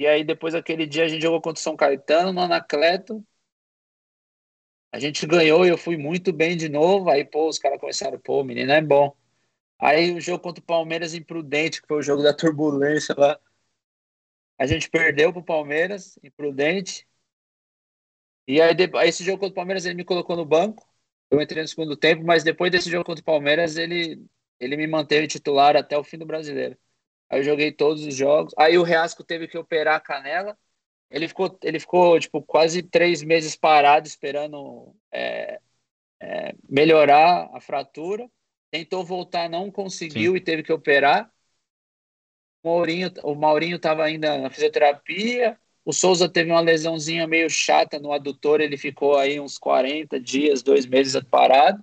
E 0.00 0.06
aí 0.06 0.24
depois 0.24 0.54
daquele 0.54 0.86
dia 0.86 1.04
a 1.04 1.08
gente 1.08 1.20
jogou 1.20 1.42
contra 1.42 1.60
o 1.60 1.62
São 1.62 1.76
Caetano 1.76 2.32
no 2.32 2.40
Anacleto. 2.40 3.22
A 4.90 4.98
gente 4.98 5.26
ganhou 5.26 5.66
e 5.66 5.68
eu 5.68 5.76
fui 5.76 5.96
muito 5.98 6.32
bem 6.32 6.56
de 6.56 6.70
novo. 6.70 7.10
Aí, 7.10 7.22
pô, 7.22 7.46
os 7.46 7.58
caras 7.58 7.78
começaram, 7.78 8.18
pô, 8.18 8.40
o 8.40 8.44
menino 8.44 8.72
é 8.72 8.80
bom. 8.80 9.14
Aí 9.78 10.14
o 10.14 10.20
jogo 10.20 10.42
contra 10.42 10.62
o 10.62 10.66
Palmeiras 10.66 11.14
imprudente, 11.14 11.82
que 11.82 11.88
foi 11.88 11.98
o 11.98 12.02
jogo 12.02 12.22
da 12.22 12.34
turbulência 12.34 13.14
lá. 13.18 13.38
A 14.58 14.66
gente 14.66 14.88
perdeu 14.88 15.32
pro 15.34 15.42
Palmeiras, 15.44 16.18
imprudente. 16.22 17.06
E 18.48 18.60
aí 18.60 18.74
esse 19.06 19.22
jogo 19.22 19.38
contra 19.38 19.52
o 19.52 19.54
Palmeiras 19.54 19.84
ele 19.84 19.94
me 19.96 20.04
colocou 20.04 20.34
no 20.36 20.46
banco. 20.46 20.88
Eu 21.30 21.42
entrei 21.42 21.62
no 21.62 21.68
segundo 21.68 21.96
tempo, 21.96 22.24
mas 22.24 22.42
depois 22.42 22.72
desse 22.72 22.90
jogo 22.90 23.04
contra 23.04 23.20
o 23.22 23.24
Palmeiras, 23.24 23.76
ele, 23.76 24.24
ele 24.58 24.76
me 24.78 24.86
manteve 24.86 25.26
titular 25.28 25.76
até 25.76 25.96
o 25.98 26.04
fim 26.04 26.18
do 26.18 26.26
brasileiro. 26.26 26.76
Aí 27.30 27.40
eu 27.40 27.44
joguei 27.44 27.72
todos 27.72 28.04
os 28.04 28.14
jogos. 28.14 28.52
Aí 28.58 28.76
o 28.76 28.82
Reasco 28.82 29.22
teve 29.22 29.46
que 29.46 29.56
operar 29.56 29.96
a 29.96 30.00
canela. 30.00 30.58
Ele 31.10 31.28
ficou, 31.28 31.58
ele 31.62 31.78
ficou 31.80 32.18
tipo, 32.18 32.42
quase 32.42 32.82
três 32.82 33.22
meses 33.22 33.56
parado 33.56 34.06
esperando 34.06 34.94
é, 35.12 35.60
é, 36.20 36.54
melhorar 36.68 37.48
a 37.54 37.60
fratura. 37.60 38.28
Tentou 38.70 39.04
voltar, 39.04 39.48
não 39.48 39.70
conseguiu 39.70 40.36
e 40.36 40.40
teve 40.40 40.62
que 40.62 40.72
operar. 40.72 41.32
O 42.62 42.68
Maurinho, 42.68 43.10
o 43.22 43.34
Maurinho 43.34 43.76
estava 43.76 44.04
ainda 44.04 44.38
na 44.38 44.50
fisioterapia. 44.50 45.58
O 45.84 45.92
Souza 45.92 46.28
teve 46.28 46.50
uma 46.50 46.60
lesãozinha 46.60 47.26
meio 47.26 47.48
chata 47.48 47.98
no 47.98 48.12
adutor, 48.12 48.60
ele 48.60 48.76
ficou 48.76 49.16
aí 49.16 49.40
uns 49.40 49.56
40 49.58 50.20
dias, 50.20 50.62
dois 50.62 50.84
meses 50.86 51.20
parado. 51.30 51.82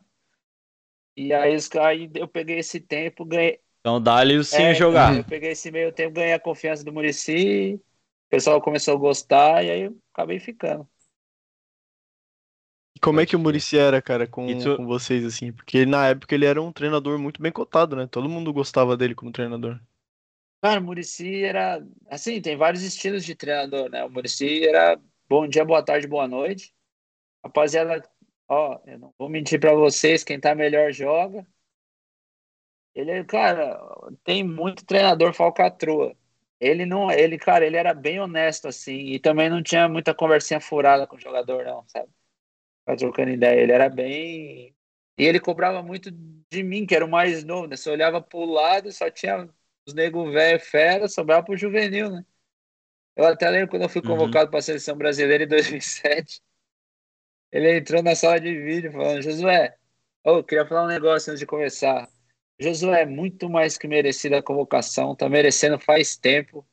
E 1.16 1.34
aí, 1.34 1.58
aí 1.82 2.12
eu 2.14 2.28
peguei 2.28 2.60
esse 2.60 2.80
tempo, 2.80 3.26
ganhei. 3.26 3.60
Então 3.88 4.02
dá-lhe 4.02 4.38
o 4.38 4.44
sim 4.44 4.74
é, 4.74 4.76
jogar. 4.76 5.18
Eu 5.18 5.26
peguei 5.26 5.52
esse 5.52 5.72
meio 5.72 5.92
tempo, 5.94 6.14
ganhei 6.16 6.34
a 6.34 6.40
confiança 6.40 6.84
do 6.84 6.94
Murici, 6.94 7.76
o 7.76 7.82
pessoal 8.30 8.62
começou 8.62 8.96
a 8.96 8.98
gostar 9.00 9.64
e 9.66 9.72
aí 9.72 9.82
eu 9.84 9.98
acabei 10.14 10.40
ficando. 10.40 10.88
E 12.96 13.00
como 13.00 13.22
é 13.22 13.26
que 13.26 13.34
o. 13.36 13.40
Murici 13.40 13.78
era, 13.78 14.02
cara, 14.02 14.28
com, 14.28 14.54
tu- 14.56 14.70
com 14.70 14.86
vocês, 14.86 15.24
assim? 15.26 15.54
Porque 15.54 15.86
na 15.86 16.08
época 16.08 16.36
ele 16.36 16.46
era 16.46 16.62
um 16.62 16.72
treinador 16.74 17.18
muito 17.18 17.42
bem 17.42 17.52
cotado, 17.52 17.96
né? 17.96 18.08
Todo 18.08 18.28
mundo 18.30 18.52
gostava 18.54 18.98
dele 18.98 19.16
como 19.16 19.32
treinador. 19.32 19.80
Cara, 20.62 20.80
o 20.80 20.84
Murici 20.84 21.44
era. 21.44 21.86
Assim, 22.10 22.42
tem 22.42 22.58
vários 22.58 22.84
estilos 22.84 23.24
de 23.24 23.36
treinador, 23.36 23.90
né? 23.90 24.04
O 24.06 24.10
Murici 24.10 24.66
era 24.68 25.00
bom 25.30 25.48
dia, 25.48 25.64
boa 25.64 25.84
tarde, 25.84 26.08
boa 26.08 26.28
noite. 26.28 26.74
Rapaziada, 27.44 28.04
ó, 28.50 28.80
eu 28.86 29.00
não 29.00 29.14
vou 29.20 29.30
mentir 29.30 29.60
pra 29.60 29.74
vocês, 29.76 30.24
quem 30.24 30.40
tá 30.40 30.56
melhor 30.56 30.92
joga. 30.94 31.48
Ele, 32.98 33.24
cara, 33.26 33.80
tem 34.24 34.44
muito 34.44 34.84
treinador 34.86 35.34
falcatrua. 35.34 36.16
Ele 36.60 36.86
não, 36.86 37.12
ele, 37.12 37.38
cara, 37.38 37.66
ele 37.66 37.78
era 37.78 37.94
bem 37.94 38.20
honesto 38.20 38.68
assim 38.68 38.94
e 39.14 39.20
também 39.20 39.50
não 39.50 39.62
tinha 39.62 39.88
muita 39.88 40.16
conversinha 40.16 40.60
furada 40.60 41.06
com 41.06 41.16
o 41.16 41.20
jogador 41.20 41.64
não, 41.66 41.88
sabe? 41.88 42.10
Pra 42.86 42.96
trocando 42.98 43.32
ideia, 43.32 43.62
ele 43.62 43.72
era 43.74 43.90
bem 43.90 44.76
e 45.18 45.26
ele 45.26 45.40
cobrava 45.40 45.84
muito 45.84 46.12
de 46.12 46.64
mim, 46.64 46.86
que 46.86 46.96
era 46.96 47.06
o 47.06 47.10
mais 47.12 47.44
novo, 47.46 47.68
né? 47.68 47.78
Você 47.78 47.90
olhava 47.92 48.22
pro 48.22 48.46
lado, 48.46 48.92
só 48.92 49.12
tinha 49.12 49.50
os 49.88 49.94
nego 49.96 50.32
velho 50.32 50.60
fera, 50.60 51.08
sobrava 51.10 51.44
pro 51.46 51.58
juvenil, 51.58 52.12
né? 52.12 52.26
Eu 53.16 53.26
até 53.28 53.50
lembro 53.50 53.70
quando 53.70 53.84
eu 53.84 53.90
fui 53.90 54.02
Uhum. 54.04 54.42
convocado 54.42 54.50
para 54.52 54.60
a 54.60 54.62
seleção 54.62 54.98
brasileira 54.98 55.44
em 55.44 55.48
2007. 55.48 56.42
Ele 57.52 57.78
entrou 57.78 58.02
na 58.04 58.16
sala 58.16 58.40
de 58.40 58.54
vídeo 58.62 58.92
falando: 58.92 59.22
Josué, 59.22 59.78
eu 60.26 60.44
queria 60.44 60.66
falar 60.68 60.86
um 60.86 60.88
negócio 60.88 61.32
antes 61.32 61.40
de 61.42 61.46
começar. 61.48 62.08
Josué 62.60 63.02
é 63.02 63.06
muito 63.06 63.50
mais 63.50 63.78
que 63.78 63.88
merecida 63.88 64.40
a 64.40 64.44
convocação, 64.44 65.16
tá 65.16 65.30
merecendo 65.30 65.80
faz 65.80 66.18
tempo. 66.18 66.68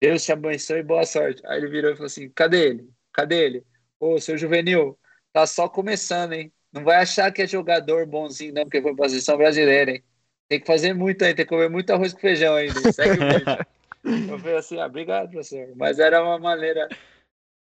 Deus 0.00 0.24
te 0.24 0.32
abençoe 0.32 0.78
e 0.78 0.82
boa 0.82 1.04
sorte. 1.04 1.42
Aí 1.46 1.58
ele 1.58 1.68
virou 1.68 1.90
e 1.90 1.94
falou 1.94 2.06
assim: 2.06 2.30
cadê 2.30 2.68
ele? 2.68 2.90
Cadê 3.12 3.44
ele? 3.44 3.66
Ô, 3.98 4.20
seu 4.20 4.38
juvenil, 4.38 4.96
tá 5.32 5.46
só 5.46 5.68
começando, 5.68 6.34
hein? 6.34 6.52
Não 6.72 6.84
vai 6.84 6.96
achar 6.96 7.32
que 7.32 7.42
é 7.42 7.46
jogador 7.46 8.06
bonzinho, 8.06 8.54
não, 8.54 8.62
porque 8.62 8.80
foi 8.80 8.94
pra 8.94 9.08
seleção 9.08 9.36
brasileira, 9.36 9.90
hein? 9.90 10.04
Tem 10.48 10.60
que 10.60 10.66
fazer 10.66 10.94
muito 10.94 11.24
aí, 11.24 11.34
tem 11.34 11.44
que 11.44 11.50
comer 11.50 11.68
muito 11.68 11.90
arroz 11.90 12.12
com 12.12 12.20
feijão 12.20 12.54
ainda. 12.54 12.78
hein? 12.78 12.92
Segue 12.92 13.22
o 13.22 13.26
vídeo. 13.38 13.66
Eu 14.32 14.38
falei 14.38 14.56
assim, 14.56 14.78
ah, 14.78 14.86
obrigado, 14.86 15.30
professor. 15.30 15.74
Mas 15.76 15.98
era 15.98 16.22
uma 16.22 16.38
maneira. 16.38 16.88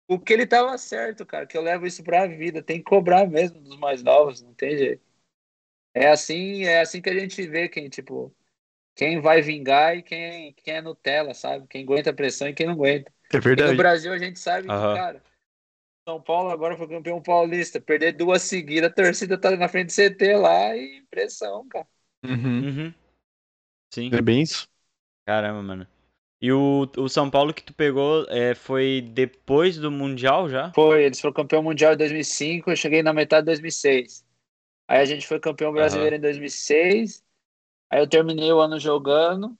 O 0.08 0.20
que 0.20 0.32
ele 0.32 0.46
tava 0.46 0.78
certo, 0.78 1.26
cara, 1.26 1.46
que 1.46 1.58
eu 1.58 1.62
levo 1.62 1.86
isso 1.86 2.04
pra 2.04 2.28
vida. 2.28 2.62
Tem 2.64 2.78
que 2.78 2.84
cobrar 2.84 3.28
mesmo 3.28 3.60
dos 3.60 3.78
mais 3.78 4.02
novos, 4.02 4.42
não 4.42 4.54
tem 4.54 4.78
jeito. 4.78 5.02
É 6.00 6.10
assim, 6.10 6.64
é 6.66 6.82
assim 6.82 7.02
que 7.02 7.10
a 7.10 7.20
gente 7.20 7.46
vê 7.48 7.68
quem, 7.70 7.90
tipo, 7.90 8.36
quem 8.96 9.22
vai 9.22 9.42
vingar 9.42 9.98
e 9.98 10.04
quem, 10.04 10.54
quem 10.56 10.76
é 10.76 10.82
Nutella, 10.82 11.34
sabe? 11.34 11.68
Quem 11.68 11.84
aguenta 11.84 12.12
a 12.12 12.14
pressão 12.14 12.48
e 12.50 12.54
quem 12.56 12.68
não 12.68 12.74
aguenta. 12.74 13.14
É 13.34 13.40
E 13.56 13.64
no 13.64 13.74
verdade. 13.74 13.76
Brasil 13.76 14.14
a 14.14 14.20
gente 14.20 14.40
sabe 14.40 14.72
que, 14.74 14.88
cara, 14.88 15.24
São 16.08 16.22
Paulo 16.22 16.52
agora 16.52 16.78
foi 16.78 16.88
campeão 16.88 17.22
paulista. 17.22 17.82
Perder 17.82 18.14
duas 18.14 18.44
seguidas, 18.44 18.92
a 18.92 18.94
torcida 18.94 19.40
tá 19.40 19.52
na 19.58 19.70
frente 19.70 19.88
do 19.88 19.94
CT 19.94 20.36
lá 20.38 20.76
e 20.78 21.04
pressão, 21.10 21.68
cara. 21.70 21.88
Uhum. 22.24 22.64
Uhum. 22.64 22.94
Sim. 23.94 24.12
É 24.14 24.22
bem 24.22 24.42
isso. 24.42 24.68
Caramba, 25.26 25.62
mano. 25.64 25.88
E 26.42 26.52
o, 26.52 26.90
o 26.98 27.10
São 27.10 27.30
Paulo 27.30 27.54
que 27.54 27.64
tu 27.64 27.74
pegou 27.74 28.26
é, 28.30 28.56
foi 28.56 29.02
depois 29.02 29.78
do 29.78 29.92
Mundial 29.92 30.50
já? 30.50 30.74
Foi, 30.74 31.04
eles 31.04 31.20
foram 31.20 31.34
campeão 31.34 31.62
mundial 31.64 31.94
em 31.94 31.98
2005, 31.98 32.72
eu 32.72 32.76
cheguei 32.76 33.04
na 33.04 33.14
metade 33.14 33.42
de 33.44 33.46
2006. 33.48 34.24
Aí 34.90 35.02
a 35.02 35.06
gente 35.06 35.28
foi 35.28 35.40
campeão 35.40 35.72
brasileiro 35.72 36.16
em 36.16 36.20
2006. 36.20 37.24
Aí 37.92 38.00
eu 38.00 38.10
terminei 38.10 38.52
o 38.52 38.60
ano 38.60 38.80
jogando. 38.80 39.56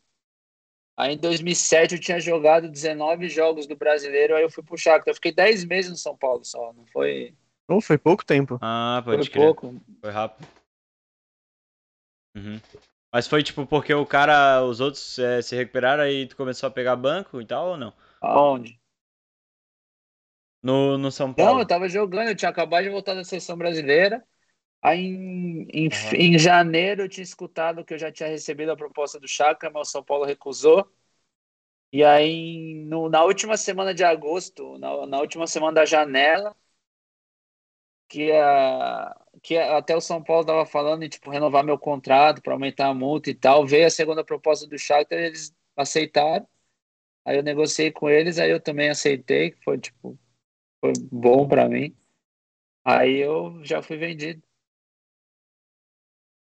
Aí 0.98 1.14
em 1.14 1.18
2007 1.18 1.94
eu 1.94 2.02
tinha 2.02 2.20
jogado 2.20 2.68
19 2.68 3.30
jogos 3.30 3.68
do 3.68 3.76
brasileiro, 3.76 4.36
aí 4.36 4.42
eu 4.42 4.50
fui 4.50 4.64
pro 4.64 4.76
Shakhtar. 4.76 5.12
Eu 5.12 5.16
fiquei 5.16 5.32
10 5.32 5.64
meses 5.66 5.92
no 5.92 5.98
São 5.98 6.18
Paulo 6.18 6.44
só, 6.44 6.74
não 6.74 6.84
foi, 6.88 7.36
Não, 7.70 7.80
foi 7.80 8.00
pouco 8.00 8.26
tempo. 8.26 8.58
Ah, 8.60 9.02
foi 9.06 9.18
pode 9.18 9.30
crer. 9.30 9.46
pouco. 9.46 9.76
Foi 10.02 10.10
rápido. 10.12 10.48
Uhum. 12.36 12.60
Mas 13.14 13.28
foi 13.28 13.44
tipo 13.44 13.68
porque 13.68 13.94
o 13.94 14.06
cara, 14.06 14.64
os 14.64 14.80
outros 14.80 15.20
é, 15.20 15.42
se 15.44 15.56
recuperaram 15.56 16.04
aí 16.04 16.26
tu 16.28 16.36
começou 16.36 16.68
a 16.68 16.72
pegar 16.72 16.96
banco 16.96 17.40
e 17.40 17.46
tal 17.46 17.70
ou 17.70 17.78
não? 17.78 17.94
Aonde? 18.22 18.80
No, 20.64 20.98
no 20.98 21.12
São 21.12 21.30
Não, 21.30 21.36
Paulo. 21.36 21.62
eu 21.62 21.68
tava 21.68 21.88
jogando, 21.88 22.30
eu 22.30 22.36
tinha 22.36 22.50
acabado 22.50 22.84
de 22.84 22.90
voltar 22.90 23.14
da 23.14 23.24
seleção 23.24 23.58
brasileira. 23.58 24.24
Aí 24.82 25.00
em, 25.06 25.68
em, 25.74 25.90
Aham. 25.92 26.24
em 26.36 26.40
janeiro 26.40 27.04
eu 27.04 27.10
tinha 27.10 27.24
escutado 27.24 27.84
que 27.86 27.94
eu 27.94 27.98
já 28.00 28.12
tinha 28.12 28.30
recebido 28.30 28.72
a 28.72 28.78
proposta 28.78 29.20
do 29.20 29.28
Chakra, 29.28 29.70
mas 29.72 29.90
o 29.90 29.92
São 29.92 30.04
Paulo 30.04 30.26
recusou. 30.26 30.90
E 31.92 32.04
aí 32.04 32.84
no- 32.86 33.10
na 33.10 33.24
última 33.24 33.58
semana 33.58 33.94
de 33.94 34.04
agosto, 34.04 34.78
na, 34.78 35.06
na 35.08 35.20
última 35.20 35.48
semana 35.48 35.74
da 35.74 35.86
janela, 35.86 36.56
que, 38.08 38.32
a, 38.32 39.16
que 39.44 39.58
a- 39.58 39.78
até 39.78 39.96
o 39.96 40.02
São 40.02 40.24
Paulo 40.24 40.46
tava 40.46 40.66
falando 40.66 41.04
em 41.04 41.10
tipo, 41.10 41.30
renovar 41.32 41.64
meu 41.64 41.78
contrato 41.78 42.42
para 42.42 42.54
aumentar 42.54 42.88
a 42.88 42.94
multa 42.94 43.30
e 43.30 43.36
tal, 43.36 43.66
veio 43.66 43.88
a 43.88 43.90
segunda 43.90 44.24
proposta 44.24 44.68
do 44.68 44.78
Shakhtar, 44.78 45.20
eles 45.20 45.54
aceitaram. 45.78 46.48
Aí 47.26 47.38
eu 47.38 47.44
negociei 47.44 47.92
com 47.92 48.10
eles, 48.10 48.40
aí 48.40 48.52
eu 48.52 48.62
também 48.62 48.90
aceitei, 48.90 49.52
que 49.52 49.64
foi 49.64 49.80
tipo 49.80 50.20
foi 50.82 50.94
bom 51.12 51.48
para 51.48 51.70
mim. 51.70 51.96
Aí 52.86 53.18
eu 53.18 53.64
já 53.66 53.82
fui 53.84 53.98
vendido. 53.98 54.44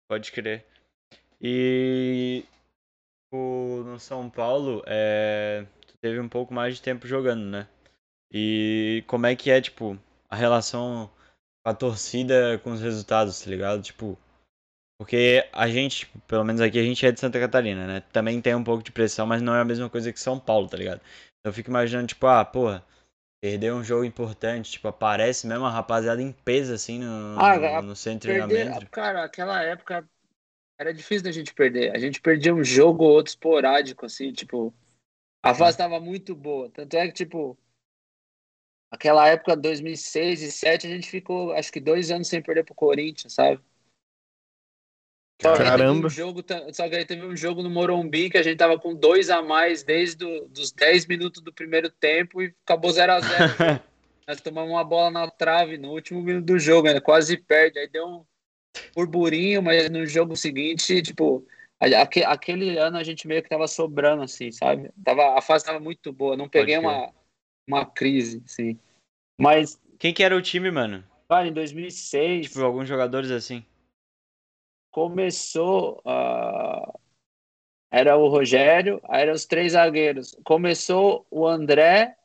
Pode 0.10 0.32
crer. 0.32 0.66
E 1.39 2.43
o, 3.32 3.84
no 3.86 3.99
São 3.99 4.28
Paulo, 4.28 4.84
é, 4.88 5.66
tu 5.86 5.95
teve 6.01 6.20
um 6.20 6.28
pouco 6.28 6.51
mais 6.51 6.76
de 6.76 6.82
tempo 6.82 7.07
jogando, 7.07 7.45
né? 7.45 7.68
E 8.34 9.03
como 9.05 9.28
é 9.28 9.36
que 9.36 9.51
é, 9.51 9.62
tipo, 9.62 9.99
a 10.28 10.36
relação 10.36 11.12
com 11.64 11.70
a 11.70 11.76
torcida 11.76 12.60
com 12.64 12.72
os 12.72 12.82
resultados, 12.82 13.39
tá 13.39 13.49
ligado? 13.51 13.84
Tipo, 13.84 14.18
porque 14.99 15.47
a 15.53 15.68
gente, 15.70 15.99
tipo, 15.99 16.20
pelo 16.22 16.43
menos 16.43 16.60
aqui, 16.60 16.80
a 16.80 16.84
gente 16.84 17.05
é 17.05 17.12
de 17.12 17.20
Santa 17.20 17.39
Catarina, 17.39 17.86
né? 17.86 18.01
Também 18.12 18.41
tem 18.41 18.55
um 18.55 18.64
pouco 18.64 18.84
de 18.84 18.91
pressão, 18.91 19.28
mas 19.28 19.43
não 19.43 19.55
é 19.55 19.62
a 19.62 19.66
mesma 19.66 19.91
coisa 19.91 20.12
que 20.12 20.20
São 20.20 20.39
Paulo, 20.39 20.68
tá 20.68 20.76
ligado? 20.76 21.01
Eu 21.45 21.53
fico 21.53 21.70
imaginando, 21.70 22.07
tipo, 22.07 22.26
ah, 22.26 22.43
porra, 22.43 22.84
perdeu 23.41 23.75
um 23.75 23.83
jogo 23.83 24.05
importante, 24.05 24.71
tipo, 24.71 24.87
aparece 24.87 25.45
mesmo 25.47 25.65
a 25.65 25.69
rapaziada 25.71 26.21
em 26.21 26.31
peso, 26.31 26.73
assim, 26.73 26.99
no, 26.99 27.07
Ah, 27.35 27.57
no, 27.57 27.79
a- 27.79 27.81
no 27.81 27.95
centro 27.95 28.19
de 28.19 28.21
treinamento. 28.21 28.87
cara, 28.91 29.23
aquela 29.23 29.61
época 29.63 30.07
era 30.79 30.93
difícil 30.93 31.23
da 31.23 31.31
gente 31.31 31.53
perder. 31.53 31.95
A 31.95 31.99
gente 31.99 32.21
perdia 32.21 32.53
um 32.55 32.63
jogo 32.63 33.03
ou 33.05 33.11
outro 33.11 33.31
esporádico, 33.31 34.05
assim, 34.05 34.33
tipo, 34.33 34.73
a 35.43 35.53
fase 35.55 35.77
tava 35.77 35.99
muito 35.99 36.35
boa. 36.35 36.69
Tanto 36.71 36.95
é 36.95 37.07
que, 37.07 37.13
tipo, 37.13 37.57
aquela 38.91 39.27
época, 39.27 39.55
2006 39.55 40.39
e 40.41 40.43
2007, 40.45 40.87
a 40.87 40.89
gente 40.89 41.09
ficou, 41.09 41.51
acho 41.53 41.71
que 41.71 41.79
dois 41.79 42.11
anos 42.11 42.27
sem 42.27 42.41
perder 42.41 42.63
pro 42.65 42.75
Corinthians, 42.75 43.33
sabe? 43.33 43.61
Caramba. 45.39 46.07
um 46.07 46.09
jogo, 46.09 46.43
só 46.73 46.89
que 46.89 46.95
aí 46.97 47.05
teve 47.05 47.25
um 47.25 47.35
jogo 47.35 47.63
no 47.63 47.69
Morumbi 47.69 48.29
que 48.29 48.37
a 48.37 48.43
gente 48.43 48.57
tava 48.57 48.77
com 48.77 48.93
dois 48.93 49.29
a 49.29 49.41
mais 49.41 49.83
desde 49.83 50.25
os 50.25 50.71
10 50.73 51.07
minutos 51.07 51.41
do 51.41 51.53
primeiro 51.53 51.89
tempo 51.89 52.41
e 52.41 52.53
acabou 52.65 52.91
0 52.91 53.13
a 53.13 53.19
0 53.21 53.29
Nós 54.27 54.41
tomamos 54.41 54.69
uma 54.69 54.83
bola 54.83 55.09
na 55.09 55.31
trave 55.31 55.77
no 55.77 55.91
último 55.91 56.21
minuto 56.21 56.45
do 56.45 56.59
jogo, 56.59 56.87
ainda 56.87 57.01
quase 57.01 57.35
perde. 57.37 57.79
Aí 57.79 57.87
deu 57.87 58.05
um 58.05 58.25
burburinho, 58.93 59.63
mas 59.63 59.89
no 59.89 60.05
jogo 60.05 60.35
seguinte, 60.35 61.01
tipo, 61.01 61.47
Aque- 61.79 62.23
Aquele 62.23 62.77
ano 62.77 62.97
a 62.97 63.03
gente 63.03 63.25
meio 63.27 63.41
que 63.41 63.49
tava 63.49 63.67
sobrando, 63.67 64.23
assim, 64.23 64.51
sabe? 64.51 64.91
Tava, 65.03 65.37
a 65.37 65.41
fase 65.41 65.63
tava 65.63 65.79
muito 65.79 66.11
boa, 66.11 66.35
não 66.35 66.49
peguei 66.49 66.77
uma, 66.77 67.11
uma 67.65 67.85
crise, 67.85 68.43
assim. 68.45 68.77
Mas, 69.39 69.79
Quem 69.97 70.13
que 70.13 70.21
era 70.21 70.35
o 70.35 70.41
time, 70.41 70.69
mano? 70.69 71.03
cara, 71.29 71.47
em 71.47 71.53
2006 71.53 72.47
Tipo, 72.47 72.61
alguns 72.61 72.87
jogadores 72.87 73.31
assim. 73.31 73.63
Começou. 74.91 76.01
ah, 76.05 76.93
era 77.91 78.17
o 78.17 78.27
Rogério, 78.29 79.01
aí 79.09 79.23
eram 79.23 79.33
os 79.33 79.45
três 79.45 79.73
zagueiros. 79.73 80.37
Começou 80.43 81.25
o 81.31 81.47
André, 81.47 82.15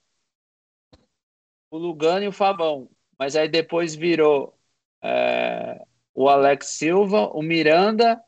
o 1.70 1.78
Lugano 1.78 2.24
e 2.24 2.28
o 2.28 2.32
Fabão. 2.32 2.90
Mas 3.18 3.36
aí 3.36 3.48
depois 3.48 3.94
virou 3.94 4.58
é, 5.02 5.82
o 6.14 6.28
Alex 6.28 6.66
Silva, 6.68 7.28
o 7.28 7.42
Miranda 7.42 8.22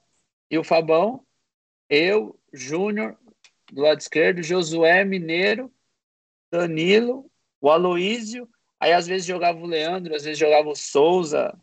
e 0.51 0.59
o 0.59 0.65
Fabão. 0.65 1.27
Eu, 1.89 2.39
Júnior, 2.53 3.19
do 3.71 3.83
lado 3.83 4.01
esquerdo, 4.01 4.43
Josué 4.43 5.05
Mineiro, 5.05 5.73
Danilo, 6.51 7.31
o 7.61 7.71
Aloísio. 7.71 8.49
Aí 8.81 8.93
às 8.93 9.07
vezes 9.07 9.27
jogava 9.27 9.59
o 9.59 9.67
Leandro, 9.67 10.15
às 10.15 10.25
vezes 10.25 10.39
jogava 10.39 10.69
o 10.69 10.77
Souza. 10.77 11.55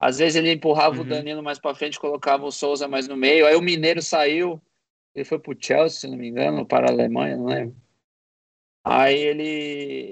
Às 0.00 0.18
vezes 0.18 0.36
ele 0.36 0.50
empurrava 0.52 0.96
o 0.96 1.00
Uhum. 1.00 1.08
Danilo 1.08 1.42
mais 1.42 1.58
pra 1.58 1.74
frente, 1.74 2.00
colocava 2.00 2.46
o 2.46 2.50
Souza 2.50 2.88
mais 2.88 3.06
no 3.06 3.16
meio. 3.16 3.46
Aí 3.46 3.54
o 3.54 3.60
Mineiro 3.60 4.00
saiu, 4.00 4.60
ele 5.14 5.26
foi 5.26 5.38
pro 5.38 5.56
Chelsea, 5.60 6.00
se 6.00 6.08
não 6.08 6.16
me 6.16 6.28
engano, 6.28 6.60
ou 6.60 6.66
para 6.66 6.88
a 6.88 6.90
Alemanha, 6.90 7.36
não 7.36 7.44
lembro. 7.46 7.76
Aí 8.82 9.14
ele, 9.18 9.44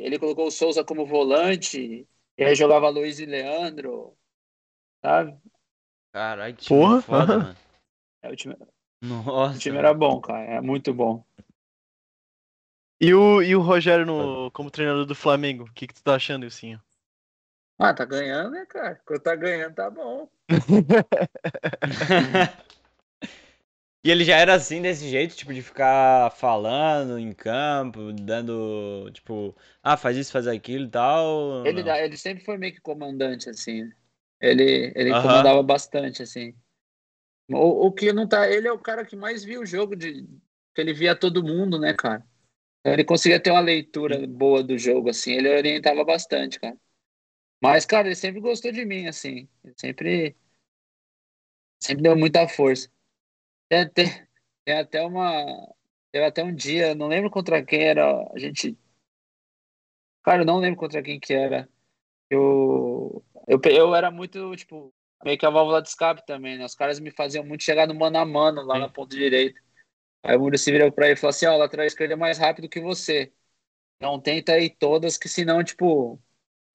ele 0.05 0.19
colocou 0.19 0.47
o 0.47 0.51
Souza 0.51 0.85
como 0.85 1.07
volante, 1.07 2.07
e 2.37 2.45
aí 2.45 2.55
jogava 2.55 2.91
Luiz 2.91 3.19
e 3.19 3.25
Leandro, 3.25 4.15
sabe? 5.03 5.35
Caralho, 6.13 6.55
que 6.55 6.65
time 6.67 6.79
Porra. 6.81 7.01
foda, 7.01 7.39
mano. 7.39 7.57
É, 8.21 8.29
o, 8.33 8.35
time, 8.35 8.57
Nossa. 9.01 9.57
o 9.57 9.59
time 9.61 9.79
era 9.79 9.95
bom, 9.95 10.21
cara, 10.21 10.41
é 10.41 10.61
muito 10.61 10.93
bom. 10.93 11.25
E 13.01 13.15
o, 13.15 13.41
e 13.41 13.55
o 13.55 13.61
Rogério 13.61 14.05
no, 14.05 14.51
como 14.51 14.73
treinador 14.73 15.07
do 15.07 15.15
Flamengo? 15.15 15.65
O 15.65 15.73
que, 15.73 15.87
que 15.87 15.95
tu 15.95 16.03
tá 16.03 16.17
achando, 16.17 16.45
Ilcinho? 16.45 16.83
Ah, 17.79 17.95
tá 17.95 18.05
ganhando, 18.05 18.51
né, 18.51 18.67
cara? 18.67 19.01
Quando 19.07 19.21
tá 19.21 19.37
ganhando, 19.37 19.75
tá 19.75 19.91
bom. 19.91 20.29
E 24.05 24.11
ele 24.11 24.25
já 24.25 24.37
era 24.37 24.55
assim, 24.55 24.81
desse 24.81 25.09
jeito, 25.09 25.37
tipo, 25.37 25.53
de 25.53 25.61
ficar 25.61 26.31
falando 26.31 27.19
em 27.19 27.33
campo, 27.33 28.13
dando, 28.13 29.11
tipo, 29.13 29.55
ah, 29.83 29.97
faz 29.97 30.17
isso, 30.17 30.31
faz 30.31 30.47
aquilo 30.47 30.85
e 30.85 30.89
tal. 30.89 31.67
Ele, 31.67 31.83
não? 31.83 31.95
ele 31.95 32.17
sempre 32.17 32.45
foi 32.45 32.57
meio 32.57 32.73
que 32.73 32.81
comandante, 32.81 33.51
assim. 33.51 33.83
né? 33.83 33.93
Ele, 34.41 34.93
ele 34.95 35.11
comandava 35.11 35.63
bastante, 35.65 36.23
assim. 36.23 36.55
O, 37.51 37.89
o 37.89 37.93
que 37.93 38.13
não 38.13 38.27
tá. 38.27 38.49
Ele 38.49 38.69
é 38.69 38.73
o 38.73 38.79
cara 38.79 39.05
que 39.05 39.17
mais 39.17 39.43
viu 39.43 39.63
o 39.63 39.67
jogo 39.67 39.97
de. 39.97 40.25
Que 40.75 40.81
ele 40.81 40.95
via 40.95 41.17
todo 41.17 41.43
mundo, 41.43 41.79
né, 41.79 41.93
cara? 41.93 42.25
Ele 42.85 43.05
conseguia 43.05 43.41
ter 43.41 43.51
uma 43.51 43.61
leitura 43.61 44.25
boa 44.27 44.63
do 44.63 44.79
jogo, 44.79 45.11
assim. 45.11 45.33
Ele 45.33 45.49
orientava 45.49 46.05
bastante, 46.05 46.61
cara. 46.61 46.77
Mas, 47.61 47.85
cara, 47.85 48.09
ele 48.09 48.15
sempre 48.15 48.41
gostou 48.41 48.71
de 48.73 48.85
mim, 48.85 49.07
assim. 49.07 49.49
Ele 49.65 49.75
sempre. 49.77 50.37
Sempre 51.81 52.03
deu 52.03 52.17
muita 52.17 52.49
força. 52.49 52.91
Tem 53.69 53.81
até, 53.81 54.29
tem 54.65 54.79
até 54.79 55.03
uma. 55.03 55.45
Teve 56.13 56.25
até 56.27 56.43
um 56.43 56.55
dia, 56.55 56.95
não 56.95 57.09
lembro 57.09 57.31
contra 57.31 57.65
quem 57.65 57.83
era. 57.85 58.05
A 58.33 58.39
gente. 58.39 58.79
Cara, 60.23 60.43
eu 60.43 60.47
não 60.47 60.59
lembro 60.59 60.79
contra 60.79 61.03
quem 61.03 61.19
que 61.21 61.33
era. 61.35 61.69
Eu, 62.31 63.25
eu, 63.47 63.61
eu 63.65 63.95
era 63.95 64.11
muito, 64.11 64.55
tipo, 64.57 64.95
meio 65.25 65.39
que 65.39 65.47
a 65.47 65.51
válvula 65.51 65.83
de 65.83 65.89
escape 65.89 66.25
também, 66.27 66.59
né? 66.59 66.65
Os 66.65 66.75
caras 66.75 67.01
me 67.01 67.11
faziam 67.11 67.45
muito 67.45 67.65
chegar 67.65 67.87
no 67.87 67.95
mano 67.95 68.19
a 68.19 68.25
mano 68.27 68.63
lá 68.63 68.77
Sim. 68.77 68.81
na 68.83 68.89
ponta 68.89 69.17
direita. 69.17 69.61
Aí 70.23 70.37
o 70.37 70.41
Muricy 70.41 70.73
virou 70.73 70.93
pra 70.93 71.07
ele 71.07 71.15
e 71.15 71.17
falou 71.17 71.31
assim: 71.31 71.47
Ó, 71.47 71.55
o 71.55 71.59
lateral 71.59 71.87
esquerdo 71.87 72.13
é 72.13 72.17
mais 72.17 72.39
rápido 72.39 72.69
que 72.69 72.81
você. 72.81 73.33
Não 74.01 74.21
tenta 74.21 74.59
ir 74.59 74.71
todas, 74.79 75.19
que 75.19 75.29
senão, 75.29 75.65
tipo, 75.65 76.21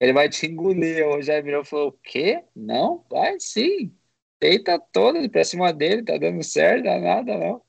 ele 0.04 0.12
vai 0.12 0.28
te 0.28 0.46
engolir. 0.46 1.04
O 1.06 1.20
virou 1.20 1.62
e 1.62 1.64
falou: 1.64 1.88
O 1.88 1.92
quê? 1.92 2.44
Não? 2.54 3.04
Vai 3.10 3.40
sim. 3.40 3.92
Tenta 4.38 4.78
todas 4.78 5.26
pra 5.28 5.44
cima 5.44 5.72
dele, 5.72 6.04
tá 6.04 6.18
dando 6.18 6.42
certo, 6.42 6.84
dá 6.84 7.00
nada, 7.00 7.38
não. 7.38 7.62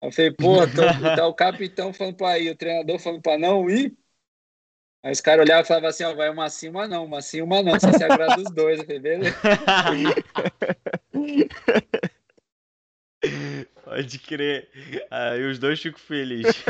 Eu 0.00 0.12
falei, 0.12 0.30
pô, 0.32 0.66
tô, 0.66 0.82
tá 1.16 1.26
o 1.26 1.34
capitão 1.34 1.92
falando 1.92 2.16
pra 2.16 2.38
ir, 2.38 2.50
o 2.50 2.56
treinador 2.56 2.98
falando 2.98 3.22
pra 3.22 3.38
não 3.38 3.68
ir. 3.70 3.96
Aí 5.02 5.12
os 5.12 5.20
caras 5.20 5.44
olhavam 5.44 5.64
e 5.64 5.66
falavam 5.66 5.88
assim, 5.88 6.04
ó, 6.04 6.14
vai 6.14 6.30
uma 6.30 6.48
sim, 6.48 6.68
uma 6.68 6.86
não, 6.86 7.04
uma 7.04 7.20
sim, 7.20 7.42
uma 7.42 7.60
não, 7.62 7.72
você 7.72 7.92
se 7.92 8.04
agrada 8.04 8.36
dos 8.36 8.52
dois. 8.52 8.78
Eu 8.78 8.84
falei, 8.84 9.00
beleza. 9.00 9.36
Pode 13.84 14.18
crer. 14.20 14.70
Aí 15.10 15.44
os 15.44 15.58
dois 15.58 15.80
ficam 15.80 15.98
felizes. 15.98 16.54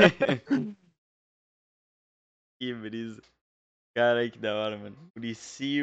que 2.58 2.74
brisa. 2.74 3.22
Caralho, 3.94 4.30
que 4.30 4.38
da 4.38 4.54
hora, 4.54 4.76
mano. 4.78 4.96
Muricy, 5.14 5.80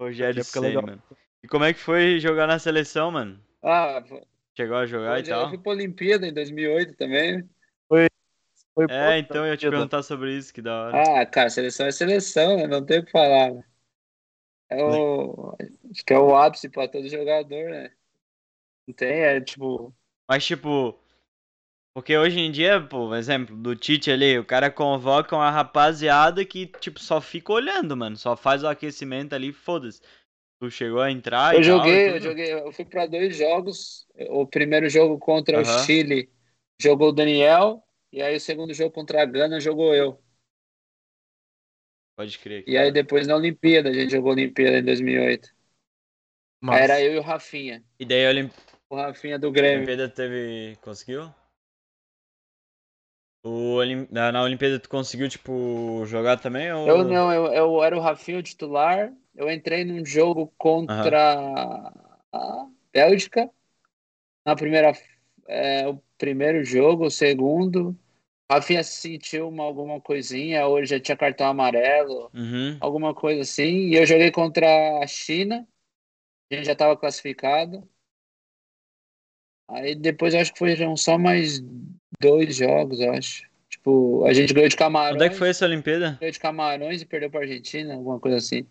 Rogério 0.00 0.44
legal. 0.60 0.82
mano. 0.82 1.02
E 1.42 1.48
como 1.48 1.64
é 1.64 1.72
que 1.72 1.80
foi 1.80 2.18
jogar 2.20 2.46
na 2.46 2.58
seleção, 2.58 3.10
mano? 3.10 3.40
Ah, 3.62 4.02
foi- 4.06 4.22
Chegou 4.56 4.76
a 4.76 4.86
jogar 4.86 5.20
e 5.20 5.22
eu 5.22 5.28
tal? 5.28 5.48
fui 5.48 5.58
pra 5.58 5.72
Olimpíada 5.72 6.26
em 6.26 6.34
2008 6.34 6.94
também. 6.96 7.38
né? 7.38 7.48
Foi 7.88 8.06
É, 8.88 9.18
então 9.18 9.44
eu 9.44 9.52
ia 9.52 9.56
te 9.56 9.68
perguntar 9.68 10.02
sobre 10.02 10.36
isso, 10.36 10.52
que 10.52 10.60
da 10.62 10.84
hora. 10.84 10.96
Ah, 10.96 11.26
cara, 11.26 11.50
seleção 11.50 11.86
é 11.86 11.92
seleção, 11.92 12.56
né? 12.56 12.66
Não 12.66 12.84
tem 12.84 13.00
o 13.00 13.04
que 13.04 13.10
falar. 13.12 13.52
né? 13.54 13.64
É 14.68 14.82
o... 14.84 15.56
Acho 15.90 16.04
que 16.04 16.12
é 16.12 16.18
o 16.18 16.34
ápice 16.36 16.68
pra 16.68 16.88
todo 16.88 17.08
jogador, 17.08 17.70
né? 17.70 17.90
Não 18.86 18.94
tem, 18.94 19.20
é 19.20 19.40
tipo... 19.40 19.94
Mas 20.28 20.44
tipo, 20.46 20.98
porque 21.94 22.16
hoje 22.16 22.38
em 22.40 22.50
dia, 22.50 22.80
pô, 22.80 23.08
um 23.08 23.14
exemplo 23.14 23.56
do 23.56 23.74
Tite 23.76 24.10
ali, 24.10 24.38
o 24.38 24.44
cara 24.44 24.70
convoca 24.70 25.36
uma 25.36 25.50
rapaziada 25.50 26.44
que, 26.44 26.66
tipo, 26.66 27.00
só 27.00 27.20
fica 27.20 27.52
olhando, 27.52 27.96
mano. 27.96 28.16
Só 28.16 28.36
faz 28.36 28.62
o 28.62 28.68
aquecimento 28.68 29.34
ali, 29.34 29.52
foda-se. 29.52 30.00
Tu 30.60 30.70
chegou 30.70 31.00
a 31.02 31.10
entrar 31.10 31.56
Eu 31.56 31.58
e 31.58 31.62
tal, 31.62 31.96
joguei, 31.96 32.08
e 32.08 32.16
eu 32.16 32.20
joguei, 32.20 32.52
eu 32.52 32.72
fui 32.72 32.84
para 32.84 33.06
dois 33.06 33.36
jogos. 33.36 34.06
O 34.30 34.46
primeiro 34.46 34.88
jogo 34.88 35.18
contra 35.18 35.60
o 35.60 35.64
Aham. 35.64 35.64
Chile 35.64 36.30
jogou 36.80 37.08
o 37.08 37.12
Daniel, 37.12 37.82
e 38.12 38.22
aí 38.22 38.36
o 38.36 38.40
segundo 38.40 38.72
jogo 38.72 38.92
contra 38.92 39.22
a 39.22 39.24
Gana 39.26 39.60
jogou 39.60 39.94
eu. 39.94 40.22
Pode 42.16 42.38
crer. 42.38 42.64
E 42.66 42.78
aí 42.78 42.90
depois 42.92 43.26
na 43.26 43.36
Olimpíada, 43.36 43.88
a 43.90 43.92
gente 43.92 44.12
jogou 44.12 44.30
a 44.30 44.34
Olimpíada 44.34 44.78
em 44.78 44.84
2008. 44.84 45.50
Aí 46.68 46.82
Massa. 46.82 46.84
era 46.84 47.02
eu 47.02 47.14
e 47.14 47.18
o 47.18 47.22
Rafinha. 47.22 47.84
E 48.00 48.04
daí 48.04 48.26
a 48.26 48.30
Olim- 48.30 48.50
O 48.90 48.94
Rafinha 48.96 49.38
do 49.38 49.50
a 49.56 49.60
Grêmio. 49.60 49.60
Olimpíada 49.62 50.08
teve. 50.08 50.76
Conseguiu? 50.82 51.32
O 53.42 53.74
Olim- 53.76 54.06
Na 54.10 54.30
na 54.30 54.42
Olimpíada 54.42 54.78
tu 54.78 54.88
conseguiu, 54.88 55.28
tipo, 55.28 56.04
jogar 56.06 56.38
também? 56.38 56.72
Ou... 56.72 56.88
Eu 56.88 57.04
não, 57.04 57.32
eu, 57.32 57.46
eu 57.52 57.82
era 57.82 57.96
o 57.96 58.00
Rafinha 58.00 58.38
o 58.38 58.42
titular. 58.42 59.12
Eu 59.34 59.50
entrei 59.50 59.84
num 59.84 60.04
jogo 60.04 60.52
contra 60.58 61.92
a 62.32 62.66
Bélgica. 62.92 63.50
Na 64.44 64.54
primeira, 64.54 64.92
é, 65.48 65.88
o 65.88 66.02
primeiro 66.18 66.64
jogo, 66.64 67.06
o 67.06 67.10
segundo. 67.10 67.96
Rafinha 68.50 68.82
sentiu 68.82 69.48
uma, 69.48 69.62
alguma 69.64 70.00
coisinha, 70.00 70.66
hoje 70.66 70.90
já 70.90 71.00
tinha 71.00 71.16
cartão 71.16 71.46
amarelo. 71.46 72.30
Uhum. 72.34 72.76
alguma 72.80 73.14
coisa 73.14 73.42
assim. 73.42 73.88
E 73.88 73.94
eu 73.94 74.04
joguei 74.04 74.30
contra 74.30 74.98
a 75.02 75.06
China. 75.06 75.66
A 76.50 76.54
gente 76.56 76.66
já 76.66 76.72
estava 76.72 76.96
classificado. 76.96 77.88
Aí 79.68 79.94
depois 79.94 80.34
eu 80.34 80.40
acho 80.40 80.52
que 80.52 80.58
foram 80.58 80.96
só 80.96 81.16
mais 81.16 81.62
dois 82.20 82.56
jogos, 82.56 83.00
eu 83.00 83.12
acho. 83.12 83.48
Tipo, 83.68 84.24
a 84.26 84.32
gente 84.32 84.52
ganhou 84.52 84.68
de 84.68 84.76
Camarões. 84.76 85.14
Onde 85.14 85.24
é 85.24 85.28
que 85.28 85.36
foi 85.36 85.48
essa 85.48 85.64
Olimpíada? 85.64 86.16
Ganhou 86.20 86.32
de 86.32 86.40
Camarões 86.40 87.00
e 87.00 87.06
perdeu 87.06 87.30
para 87.30 87.40
Argentina, 87.40 87.94
alguma 87.94 88.18
coisa 88.20 88.36
assim. 88.36 88.66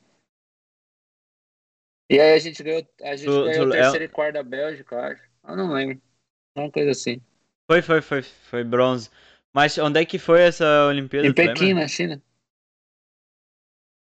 E 2.11 2.19
aí 2.19 2.33
a 2.33 2.39
gente 2.39 2.61
ganhou, 2.63 2.85
a 3.03 3.15
gente 3.15 3.25
Tu- 3.27 3.43
ganhou 3.43 3.65
tu- 3.65 3.69
o 3.69 3.73
é- 3.73 3.81
terceiro 3.81 4.05
e 4.05 4.07
quarto 4.09 4.33
da 4.33 4.43
Bélgica, 4.43 4.95
eu 4.95 4.99
acho. 4.99 5.23
Eu 5.47 5.55
não 5.55 5.71
lembro. 5.71 6.01
Uma 6.55 6.71
coisa 6.71 6.91
assim. 6.91 7.21
Foi, 7.69 7.81
foi, 7.81 8.01
foi. 8.01 8.21
Foi 8.23 8.63
bronze. 8.63 9.09
Mas 9.53 9.77
onde 9.77 9.99
é 9.99 10.05
que 10.05 10.19
foi 10.19 10.41
essa 10.41 10.87
Olimpíada? 10.87 11.27
Em 11.27 11.33
tu 11.33 11.39
lembra? 11.39 11.53
Pequim, 11.53 11.73
na 11.73 11.87
China. 11.87 12.21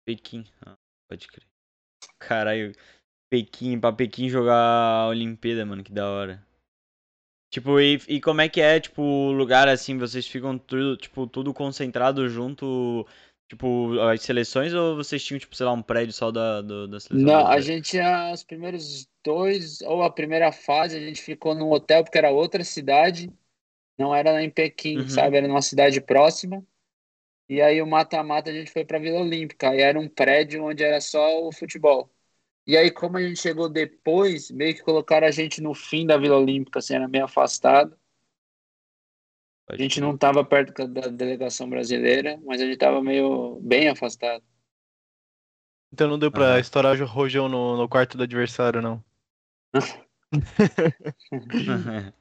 Pequim. 0.06 0.46
Ah, 0.66 0.76
pode 1.10 1.28
crer. 1.28 1.44
Caralho. 2.20 2.74
Pequim, 3.30 3.80
pra 3.80 3.92
Pequim 3.92 4.30
jogar 4.30 4.56
a 4.56 5.08
Olimpíada, 5.08 5.66
mano, 5.66 5.84
que 5.84 5.92
da 5.92 6.10
hora. 6.10 6.46
Tipo, 7.56 7.80
e, 7.80 7.96
e 8.10 8.20
como 8.22 8.42
é 8.42 8.50
que 8.50 8.60
é, 8.62 8.80
tipo, 8.82 9.02
o 9.02 9.32
lugar 9.32 9.68
assim, 9.70 9.98
vocês 9.98 10.28
ficam 10.28 10.58
tudo, 10.58 10.98
tipo, 10.98 11.26
tudo 11.26 11.54
concentrado 11.54 12.28
junto, 12.28 13.08
tipo, 13.48 13.98
as 14.02 14.22
seleções 14.24 14.74
ou 14.74 14.96
vocês 14.98 15.24
tinham, 15.24 15.40
tipo, 15.40 15.56
sei 15.56 15.66
lá, 15.66 15.72
um 15.72 15.82
prédio 15.82 16.14
só 16.14 16.32
da, 16.32 16.62
do- 16.62 16.86
da 16.88 17.00
seleção? 17.00 17.32
Não, 17.32 17.48
a 17.48 17.60
gente 17.62 17.92
tinha 17.92 18.32
os 18.34 18.44
primeiros 18.44 19.08
dois, 19.24 19.82
ou 19.82 20.04
a 20.04 20.12
primeira 20.12 20.52
fase, 20.52 20.98
a 20.98 21.00
gente 21.00 21.22
ficou 21.22 21.56
num 21.56 21.72
hotel 21.72 22.04
porque 22.04 22.18
era 22.18 22.32
outra 22.32 22.64
cidade, 22.64 23.34
não 23.98 24.16
era 24.16 24.44
em 24.44 24.50
Pequim, 24.52 25.06
Uhum. 25.06 25.08
sabe? 25.08 25.38
Era 25.38 25.48
numa 25.48 25.62
cidade 25.64 26.02
próxima. 26.02 26.66
E 27.50 27.62
aí 27.62 27.82
o 27.82 27.88
mata-mata 27.88 28.52
a 28.52 28.54
gente 28.54 28.72
foi 28.72 28.86
pra 28.86 29.00
Vila 29.00 29.22
Olímpica, 29.22 29.76
e 29.76 29.82
era 29.82 30.00
um 30.00 30.10
prédio 30.10 30.66
onde 30.66 30.84
era 30.84 31.02
só 31.02 31.44
o 31.48 31.54
futebol. 31.54 32.12
E 32.68 32.76
aí, 32.76 32.90
como 32.90 33.18
a 33.18 33.22
gente 33.22 33.40
chegou 33.40 33.70
depois, 33.70 34.50
meio 34.50 34.74
que 34.74 34.82
colocaram 34.82 35.28
a 35.28 35.32
gente 35.32 35.62
no 35.62 35.76
fim 35.76 36.06
da 36.06 36.18
Vila 36.18 36.38
Olímpica, 36.38 36.80
assim, 36.80 36.96
era 36.96 37.08
meio 37.08 37.26
afastado. 37.26 37.96
A 39.70 39.78
gente 39.78 40.02
não 40.02 40.16
estava 40.16 40.44
perto 40.44 40.88
da 40.88 41.08
delegação 41.08 41.70
brasileira, 41.70 42.40
mas 42.44 42.62
a 42.62 42.66
gente 42.66 42.76
estava 42.76 43.04
meio 43.04 43.60
bem 43.62 43.90
afastado. 43.90 44.44
Então 45.92 46.08
não 46.08 46.20
deu 46.20 46.32
pra 46.32 46.60
estourar 46.60 47.00
o 47.00 47.06
rojão 47.06 47.48
no, 47.48 47.78
no 47.78 47.88
quarto 47.88 48.18
do 48.18 48.24
adversário, 48.24 48.82
não. 48.82 49.04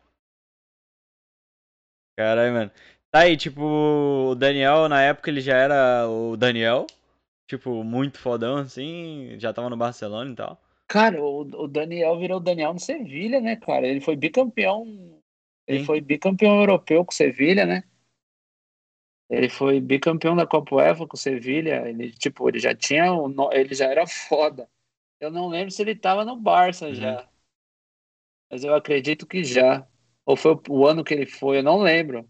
Caralho, 2.17 2.53
mano. 2.53 2.71
Tá 3.11 3.21
aí, 3.21 3.37
tipo, 3.37 3.63
o 3.63 4.35
Daniel, 4.35 4.89
na 4.89 5.03
época 5.03 5.31
ele 5.31 5.41
já 5.41 5.57
era 5.57 6.09
o 6.09 6.37
Daniel. 6.37 6.87
Tipo, 7.47 7.83
muito 7.85 8.19
fodão, 8.19 8.57
assim. 8.59 9.39
Já 9.39 9.53
tava 9.53 9.71
no 9.71 9.77
Barcelona 9.79 10.31
e 10.33 10.35
tal. 10.37 10.61
Cara, 10.89 11.23
o, 11.23 11.41
o 11.43 11.69
Daniel 11.69 12.19
virou 12.19 12.39
o 12.39 12.41
Daniel 12.41 12.73
no 12.75 12.81
Sevilha, 12.81 13.41
né, 13.41 13.57
cara? 13.57 13.87
Ele 13.87 14.01
foi 14.01 14.17
bicampeão. 14.17 14.85
Ele 15.67 15.79
Sim. 15.81 15.85
foi 15.85 16.01
bicampeão 16.01 16.61
europeu 16.61 17.05
com 17.05 17.13
o 17.13 17.15
Sevilha, 17.15 17.65
né? 17.67 17.85
Ele 19.29 19.49
foi 19.49 19.81
bicampeão 19.81 20.37
da 20.37 20.47
Copa 20.47 20.77
UEFA 20.77 21.07
com 21.07 21.17
o 21.17 21.19
Sevilha. 21.21 21.89
Ele, 21.89 22.11
tipo, 22.13 22.49
ele 22.49 22.59
já 22.59 22.75
tinha. 22.75 23.07
Ele 23.53 23.75
já 23.75 23.87
era 23.87 24.07
foda. 24.07 24.69
Eu 25.21 25.31
não 25.31 25.49
lembro 25.49 25.71
se 25.73 25.83
ele 25.83 25.97
tava 25.97 26.25
no 26.25 26.37
Barça 26.37 26.89
Uhum. 26.89 26.95
já. 26.95 27.29
Mas 28.51 28.65
eu 28.65 28.75
acredito 28.75 29.27
que 29.27 29.43
já. 29.45 29.87
Ou 30.27 30.37
foi 30.37 30.57
o 30.69 30.87
ano 30.87 31.05
que 31.05 31.13
ele 31.15 31.27
foi, 31.27 31.59
eu 31.59 31.63
não 31.63 31.79
lembro. 31.81 32.29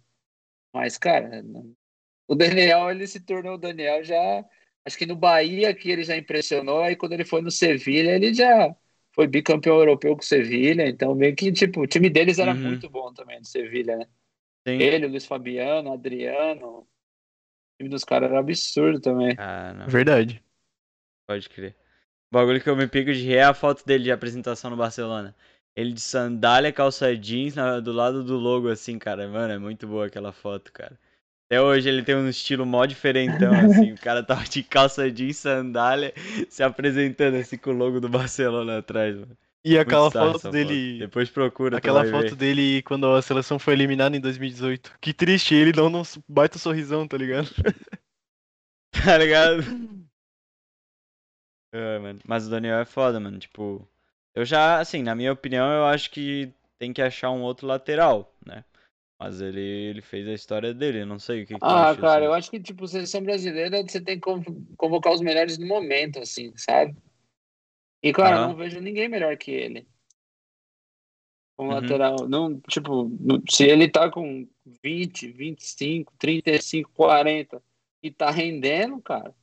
Mas, 0.74 0.98
cara, 0.98 1.42
o 2.28 2.34
Daniel, 2.34 2.90
ele 2.90 3.06
se 3.06 3.20
tornou 3.20 3.54
o 3.54 3.58
Daniel 3.58 4.04
já. 4.04 4.44
Acho 4.84 4.98
que 4.98 5.06
no 5.06 5.16
Bahia 5.16 5.74
que 5.74 5.90
ele 5.90 6.04
já 6.04 6.16
impressionou. 6.16 6.80
Aí 6.82 6.96
quando 6.96 7.12
ele 7.12 7.24
foi 7.24 7.40
no 7.42 7.50
Sevilha, 7.50 8.12
ele 8.16 8.34
já 8.34 8.74
foi 9.12 9.26
bicampeão 9.26 9.76
europeu 9.78 10.14
com 10.16 10.22
o 10.22 10.24
Sevilha. 10.24 10.86
Então, 10.88 11.14
meio 11.14 11.34
que, 11.36 11.52
tipo, 11.52 11.80
o 11.82 11.86
time 11.86 12.10
deles 12.10 12.38
era 12.38 12.54
Uhum. 12.54 12.60
muito 12.62 12.88
bom 12.90 13.12
também, 13.12 13.40
do 13.40 13.46
Sevilha, 13.46 13.96
né? 13.96 14.06
Sim. 14.66 14.90
Ele, 14.90 15.06
o 15.06 15.10
Luiz 15.10 15.26
Fabiano, 15.26 15.90
o 15.90 15.94
Adriano. 15.94 16.80
O 16.80 16.88
time 17.78 17.90
dos 17.90 18.04
caras 18.04 18.30
era 18.30 18.40
absurdo 18.40 19.00
também. 19.00 19.36
Ah, 19.36 19.72
não. 19.74 19.88
Verdade. 19.90 20.42
Pode 21.26 21.48
crer. 21.48 21.76
O 22.32 22.34
bagulho 22.36 22.62
que 22.62 22.70
eu 22.70 22.76
me 22.76 22.88
pico 22.88 23.12
de 23.12 23.22
rir 23.24 23.36
é 23.38 23.44
a 23.44 23.54
foto 23.54 23.84
dele 23.86 24.04
de 24.04 24.12
apresentação 24.12 24.70
no 24.70 24.76
Barcelona. 24.78 25.34
Ele 25.76 25.92
de 25.92 26.00
sandália, 26.00 26.72
calça 26.72 27.16
jeans, 27.16 27.54
na- 27.56 27.80
do 27.80 27.92
lado 27.92 28.24
do 28.24 28.36
logo, 28.38 28.68
assim, 28.70 28.98
cara. 28.98 29.28
Mano, 29.28 29.54
é 29.54 29.58
muito 29.58 29.86
boa 29.88 30.06
aquela 30.06 30.32
foto, 30.32 30.72
cara. 30.72 30.98
Até 31.46 31.60
hoje 31.60 31.88
ele 31.88 32.02
tem 32.02 32.14
um 32.16 32.28
estilo 32.28 32.64
mó 32.64 32.84
diferentão, 32.86 33.52
assim. 33.52 33.92
O 33.92 34.00
cara 34.00 34.22
tava 34.22 34.44
de 34.44 34.62
calça 34.62 35.10
jeans, 35.10 35.36
sandália, 35.36 36.12
se 36.48 36.62
apresentando 36.62 37.36
assim 37.36 37.58
com 37.58 37.70
o 37.70 37.74
logo 37.74 38.00
do 38.00 38.08
Barcelona 38.08 38.78
atrás, 38.78 39.14
mano. 39.14 39.36
E 39.64 39.78
aquela 39.78 40.10
foto 40.10 40.50
dele. 40.50 40.98
Depois 40.98 41.30
procura, 41.30 41.78
Aquela 41.78 42.04
foto 42.04 42.30
ver. 42.30 42.36
dele 42.36 42.82
quando 42.82 43.10
a 43.10 43.22
seleção 43.22 43.58
foi 43.58 43.72
eliminada 43.72 44.14
em 44.14 44.20
2018. 44.20 44.92
Que 45.00 45.14
triste, 45.14 45.54
ele 45.54 45.72
dando 45.72 45.98
um 45.98 46.02
baita 46.28 46.58
sorrisão, 46.58 47.06
tá 47.08 47.16
ligado? 47.16 47.48
Tá 49.04 49.18
ligado? 49.18 49.60
É, 51.72 51.98
mano. 51.98 52.20
Mas 52.24 52.46
o 52.46 52.50
Daniel 52.50 52.78
é 52.78 52.84
foda, 52.84 53.18
mano. 53.18 53.38
Tipo, 53.40 53.86
eu 54.34 54.44
já, 54.44 54.78
assim, 54.78 55.02
na 55.02 55.16
minha 55.16 55.32
opinião, 55.32 55.68
eu 55.72 55.84
acho 55.84 56.10
que 56.12 56.52
tem 56.78 56.92
que 56.92 57.02
achar 57.02 57.30
um 57.32 57.42
outro 57.42 57.66
lateral, 57.66 58.32
né? 58.46 58.64
Mas 59.18 59.40
ele, 59.40 59.60
ele 59.60 60.02
fez 60.02 60.26
a 60.26 60.32
história 60.32 60.74
dele, 60.74 61.04
não 61.04 61.18
sei 61.18 61.42
o 61.42 61.46
que, 61.46 61.54
que 61.54 61.60
Ah, 61.64 61.94
cara, 61.94 62.16
assim. 62.16 62.24
eu 62.24 62.32
acho 62.34 62.50
que, 62.50 62.60
tipo, 62.60 62.86
seleção 62.86 63.22
brasileira 63.22 63.82
você 63.82 64.00
tem 64.00 64.16
que 64.16 64.22
conv- 64.22 64.66
convocar 64.76 65.12
os 65.12 65.20
melhores 65.20 65.56
no 65.56 65.66
momento, 65.66 66.18
assim, 66.18 66.52
sabe? 66.56 66.96
E, 68.02 68.12
cara, 68.12 68.36
eu 68.36 68.38
Aham. 68.40 68.48
não 68.48 68.56
vejo 68.56 68.80
ninguém 68.80 69.08
melhor 69.08 69.36
que 69.36 69.50
ele. 69.50 69.86
Como 71.56 71.70
Uhum. 71.70 71.76
lateral. 71.80 72.28
Não, 72.28 72.60
tipo, 72.68 73.08
se 73.48 73.64
ele 73.64 73.88
tá 73.88 74.10
com 74.10 74.46
20, 74.82 75.30
25, 75.30 76.12
35, 76.18 76.90
40 76.92 77.62
e 78.02 78.10
tá 78.10 78.30
rendendo, 78.30 79.00
cara. 79.00 79.34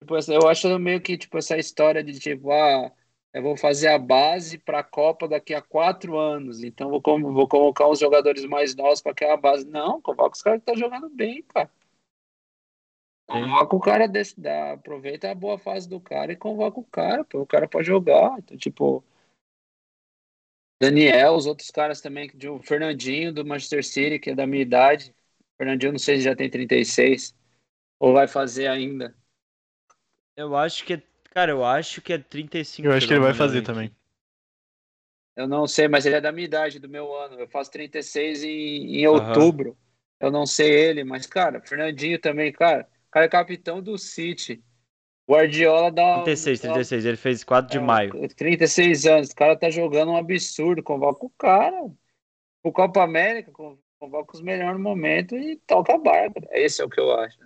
Tipo, 0.00 0.14
eu 0.32 0.48
acho 0.48 0.78
meio 0.78 1.00
que, 1.00 1.18
tipo, 1.18 1.36
essa 1.36 1.58
história 1.58 2.04
de, 2.04 2.18
tipo, 2.18 2.52
ah, 2.52 2.92
eu 3.36 3.42
vou 3.42 3.56
fazer 3.56 3.88
a 3.88 3.98
base 3.98 4.58
pra 4.58 4.82
Copa 4.82 5.28
daqui 5.28 5.54
a 5.54 5.60
quatro 5.62 6.18
anos, 6.18 6.62
então 6.64 6.88
vou, 6.90 7.02
com- 7.02 7.20
vou 7.34 7.46
colocar 7.48 7.86
os 7.88 7.98
jogadores 7.98 8.44
mais 8.46 8.74
novos 8.74 9.02
pra 9.02 9.12
aquela 9.12 9.36
base. 9.36 9.66
Não, 9.66 10.00
convoca 10.00 10.36
os 10.36 10.42
caras 10.42 10.62
que 10.62 10.70
estão 10.70 10.76
jogando 10.76 11.08
bem, 11.10 11.42
cara. 11.42 11.70
Convoca 13.26 13.76
o 13.76 13.80
cara 13.80 14.08
desse, 14.08 14.40
dá, 14.40 14.72
aproveita 14.72 15.30
a 15.30 15.34
boa 15.34 15.58
fase 15.58 15.88
do 15.88 16.00
cara 16.00 16.32
e 16.32 16.36
convoca 16.36 16.80
o 16.80 16.84
cara, 16.84 17.24
pô, 17.24 17.40
o 17.40 17.46
cara 17.46 17.68
pode 17.68 17.86
jogar. 17.86 18.36
Então, 18.38 18.56
tipo, 18.56 19.04
Daniel, 20.80 21.34
os 21.34 21.46
outros 21.46 21.70
caras 21.70 22.00
também, 22.00 22.30
o 22.50 22.62
Fernandinho 22.62 23.32
do 23.32 23.44
Manchester 23.44 23.84
City, 23.84 24.18
que 24.18 24.30
é 24.30 24.34
da 24.34 24.46
minha 24.46 24.62
idade. 24.62 25.14
Fernandinho, 25.56 25.92
não 25.92 25.98
sei 25.98 26.16
se 26.18 26.22
já 26.24 26.36
tem 26.36 26.50
36 26.50 27.34
ou 27.98 28.12
vai 28.12 28.28
fazer 28.28 28.68
ainda. 28.68 29.14
Eu 30.36 30.56
acho 30.56 30.84
que 30.84 30.94
é. 30.94 31.02
Cara, 31.36 31.50
eu 31.50 31.62
acho 31.62 32.00
que 32.00 32.14
é 32.14 32.18
35. 32.18 32.88
Eu 32.88 32.94
acho 32.94 33.06
que 33.06 33.12
ele 33.12 33.20
vai 33.20 33.34
fazer 33.34 33.60
também. 33.60 33.94
Eu 35.36 35.46
não 35.46 35.66
sei, 35.66 35.86
mas 35.86 36.06
ele 36.06 36.14
é 36.16 36.20
da 36.20 36.32
minha 36.32 36.46
idade, 36.46 36.78
do 36.78 36.88
meu 36.88 37.14
ano. 37.14 37.38
Eu 37.38 37.46
faço 37.46 37.70
36 37.70 38.42
em, 38.42 38.96
em 39.00 39.06
Aham. 39.06 39.34
outubro. 39.34 39.76
Eu 40.18 40.30
não 40.30 40.46
sei 40.46 40.70
ele, 40.72 41.04
mas, 41.04 41.26
cara, 41.26 41.60
Fernandinho 41.60 42.18
também, 42.18 42.50
cara. 42.50 42.88
O 43.08 43.10
cara 43.10 43.26
é 43.26 43.28
capitão 43.28 43.82
do 43.82 43.98
City. 43.98 44.64
Guardiola 45.28 45.92
dá. 45.92 46.14
36, 46.24 46.60
dá- 46.60 46.72
36. 46.72 47.04
Ele 47.04 47.16
fez 47.18 47.44
4 47.44 47.70
de 47.70 47.76
é, 47.76 47.86
maio. 47.86 48.28
36 48.34 49.04
anos. 49.04 49.28
O 49.28 49.34
cara 49.34 49.58
tá 49.58 49.68
jogando 49.68 50.12
um 50.12 50.16
absurdo. 50.16 50.82
Convoca 50.82 51.26
o 51.26 51.30
cara. 51.36 51.76
O 52.62 52.72
Copa 52.72 53.02
América, 53.02 53.52
con- 53.52 53.76
convoca 53.98 54.34
os 54.34 54.40
melhores 54.40 54.78
no 54.78 54.82
momento 54.82 55.36
e 55.36 55.58
toca 55.66 55.96
a 55.96 55.98
barca. 55.98 56.40
Esse 56.52 56.80
é 56.80 56.84
o 56.86 56.88
que 56.88 56.98
eu 56.98 57.12
acho. 57.12 57.36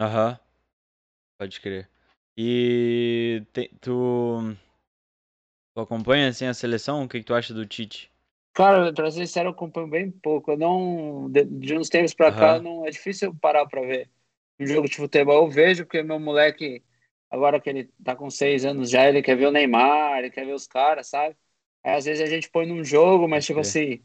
Aham. 0.00 0.36
Pode 1.38 1.60
crer. 1.60 1.88
E 2.46 3.44
te- 3.52 3.68
tu, 3.82 3.94
tu 5.72 5.80
acompanha 5.80 6.28
assim 6.28 6.44
a 6.44 6.52
seleção? 6.52 7.04
O 7.04 7.08
que, 7.08 7.20
que 7.20 7.24
tu 7.24 7.32
acha 7.34 7.54
do 7.54 7.64
Tite? 7.64 8.12
Cara, 8.52 8.92
pra 8.92 9.10
ser 9.10 9.26
sincero, 9.26 9.48
eu 9.50 9.52
acompanho 9.52 9.86
bem 9.88 10.10
pouco. 10.10 10.50
Eu 10.52 10.58
não. 10.58 11.30
De, 11.30 11.44
de 11.44 11.76
uns 11.76 11.88
tempos 11.88 12.12
pra 12.14 12.32
cá, 12.32 12.58
Aham. 12.58 12.60
não, 12.60 12.84
é 12.86 12.90
difícil 12.90 13.28
eu 13.28 13.34
parar 13.36 13.66
pra 13.66 13.80
ver 13.82 14.10
um 14.58 14.66
jogo 14.66 14.88
de 14.88 14.96
futebol. 14.96 15.44
Eu 15.44 15.50
vejo 15.50 15.84
porque 15.84 16.02
meu 16.02 16.18
moleque, 16.18 16.82
agora 17.30 17.60
que 17.60 17.70
ele 17.70 17.84
tá 18.04 18.16
com 18.16 18.28
seis 18.30 18.64
anos 18.64 18.90
já, 18.90 19.08
ele 19.08 19.22
quer 19.22 19.36
ver 19.36 19.46
o 19.46 19.52
Neymar, 19.52 20.18
ele 20.18 20.30
quer 20.30 20.44
ver 20.44 20.54
os 20.54 20.66
caras, 20.66 21.06
sabe? 21.08 21.36
Aí, 21.84 21.94
às 21.96 22.04
vezes 22.04 22.20
a 22.22 22.26
gente 22.26 22.50
põe 22.50 22.66
num 22.66 22.82
jogo, 22.84 23.28
mas 23.28 23.44
tipo 23.46 23.60
Pode 23.60 23.68
assim. 23.68 24.02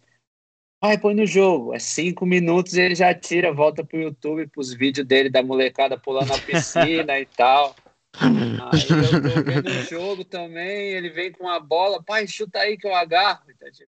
Ai, 0.81 0.99
põe 0.99 1.15
no 1.15 1.25
jogo. 1.25 1.73
É 1.73 1.79
cinco 1.79 2.25
minutos 2.25 2.73
e 2.75 2.81
ele 2.81 2.95
já 2.95 3.13
tira, 3.15 3.53
volta 3.53 3.85
pro 3.85 3.99
YouTube, 4.01 4.47
pros 4.49 4.73
vídeos 4.73 5.07
dele 5.07 5.29
da 5.29 5.43
molecada 5.43 5.99
pulando 5.99 6.29
na 6.29 6.39
piscina 6.39 7.19
e 7.19 7.25
tal. 7.25 7.79
Aí 8.19 8.83
eu 8.89 9.21
tô 9.21 9.41
vendo 9.43 9.69
o 9.69 9.83
jogo 9.83 10.23
também, 10.23 10.91
ele 10.91 11.09
vem 11.09 11.31
com 11.31 11.47
a 11.47 11.59
bola, 11.59 12.03
pai, 12.03 12.27
chuta 12.27 12.59
aí 12.59 12.77
que 12.77 12.87
eu 12.87 12.93
agarro. 12.93 13.43
Então, 13.49 13.71
tipo, 13.71 13.89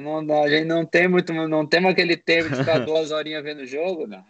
não, 0.00 0.42
a 0.42 0.48
gente 0.48 0.64
não 0.66 0.84
tem 0.84 1.08
muito, 1.08 1.32
não 1.32 1.66
temos 1.66 1.92
aquele 1.92 2.16
tempo 2.16 2.50
de 2.50 2.56
ficar 2.56 2.78
duas 2.84 3.10
horinhas 3.10 3.42
vendo 3.42 3.60
o 3.62 3.66
jogo, 3.66 4.06
não. 4.06 4.24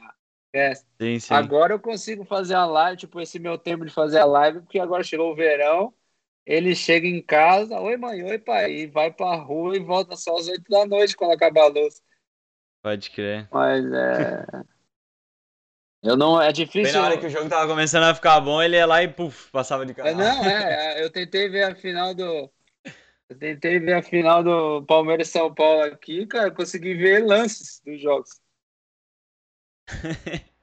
Esquece. 0.46 0.86
Sim, 1.00 1.18
sim. 1.18 1.34
Agora 1.34 1.74
eu 1.74 1.80
consigo 1.80 2.24
fazer 2.24 2.54
a 2.54 2.64
live, 2.64 2.98
tipo, 2.98 3.20
esse 3.20 3.38
meu 3.38 3.58
tempo 3.58 3.84
de 3.84 3.92
fazer 3.92 4.18
a 4.18 4.24
live, 4.24 4.60
porque 4.60 4.78
agora 4.78 5.02
chegou 5.02 5.32
o 5.32 5.36
verão, 5.36 5.92
ele 6.46 6.74
chega 6.74 7.06
em 7.06 7.20
casa, 7.22 7.80
oi 7.80 7.96
mãe, 7.96 8.22
oi 8.22 8.38
pai, 8.38 8.72
e 8.72 8.86
vai 8.86 9.12
pra 9.12 9.34
rua 9.34 9.76
e 9.76 9.80
volta 9.80 10.16
só 10.16 10.36
às 10.36 10.48
oito 10.48 10.68
da 10.68 10.86
noite 10.86 11.16
quando 11.16 11.32
acabar 11.32 11.64
a 11.64 11.68
luz. 11.68 12.02
Pode 12.82 13.10
crer. 13.10 13.48
Mas 13.50 13.84
é. 13.92 14.46
Eu 16.04 16.16
não. 16.16 16.40
É 16.40 16.46
Bem 16.52 16.64
difícil. 16.66 17.00
na 17.00 17.06
hora 17.06 17.18
que 17.18 17.26
o 17.26 17.30
jogo 17.30 17.48
tava 17.48 17.66
começando 17.66 18.04
a 18.04 18.14
ficar 18.14 18.38
bom, 18.40 18.62
ele 18.62 18.76
ia 18.76 18.86
lá 18.86 19.02
e 19.02 19.08
puf, 19.08 19.50
passava 19.50 19.86
de 19.86 19.92
É, 19.92 19.96
canal. 19.96 20.14
não, 20.14 20.44
é, 20.44 21.00
é, 21.00 21.04
eu 21.04 21.10
tentei 21.10 21.48
ver 21.48 21.64
a 21.64 21.74
final 21.74 22.14
do. 22.14 22.50
Eu 23.28 23.38
tentei 23.38 23.78
ver 23.78 23.94
a 23.94 24.02
final 24.02 24.44
do 24.44 24.84
Palmeiras 24.84 25.28
e 25.28 25.32
São 25.32 25.52
Paulo 25.54 25.82
aqui, 25.82 26.26
cara, 26.26 26.50
consegui 26.50 26.94
ver 26.94 27.24
lances 27.24 27.80
dos 27.84 28.00
jogos. 28.00 28.30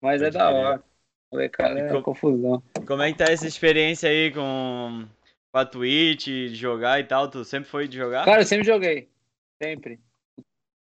Mas 0.00 0.22
é 0.22 0.30
da 0.30 0.50
hora. 0.50 0.82
Molecada, 1.30 1.78
E 1.78 1.82
é 1.82 1.88
com- 1.88 2.02
confusão. 2.02 2.62
Como 2.86 3.02
é 3.02 3.12
que 3.12 3.18
tá 3.18 3.24
essa 3.24 3.46
experiência 3.46 4.08
aí 4.08 4.32
com, 4.32 5.06
com 5.52 5.58
a 5.58 5.64
Twitch, 5.66 6.24
de 6.26 6.54
jogar 6.54 7.00
e 7.00 7.04
tal? 7.04 7.28
Tu 7.28 7.44
sempre 7.44 7.68
foi 7.68 7.88
de 7.88 7.96
jogar? 7.96 8.24
Cara, 8.24 8.42
eu 8.42 8.46
sempre 8.46 8.66
joguei. 8.66 9.08
Sempre. 9.62 10.00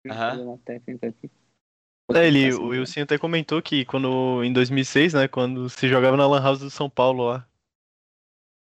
Aham. 0.08 0.40
Uma 0.40 0.58
técnica 0.58 1.08
aqui. 1.08 1.30
É, 2.14 2.26
ele, 2.26 2.52
o 2.54 2.68
Wilson 2.68 3.02
até 3.02 3.16
comentou 3.16 3.62
que 3.62 3.84
quando, 3.84 4.42
em 4.42 4.52
2006, 4.52 5.14
né, 5.14 5.28
quando 5.28 5.68
se 5.68 5.88
jogava 5.88 6.16
na 6.16 6.26
Lan 6.26 6.42
House 6.42 6.58
do 6.58 6.70
São 6.70 6.90
Paulo 6.90 7.24
lá. 7.24 7.46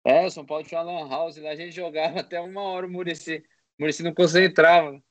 É, 0.05 0.25
o 0.25 0.31
São 0.31 0.47
Paulo 0.47 0.65
tinha 0.65 0.81
uma 0.81 1.01
lan 1.01 1.09
house, 1.09 1.37
lá 1.39 1.51
a 1.51 1.57
gente 1.57 1.75
jogava 1.75 2.21
até 2.21 2.41
uma 2.41 2.63
hora 2.63 2.87
o 2.87 2.91
Murici. 2.91 3.43
O 3.79 3.83
Murici 3.83 4.03
não 4.03 4.15
concentrava. 4.15 5.03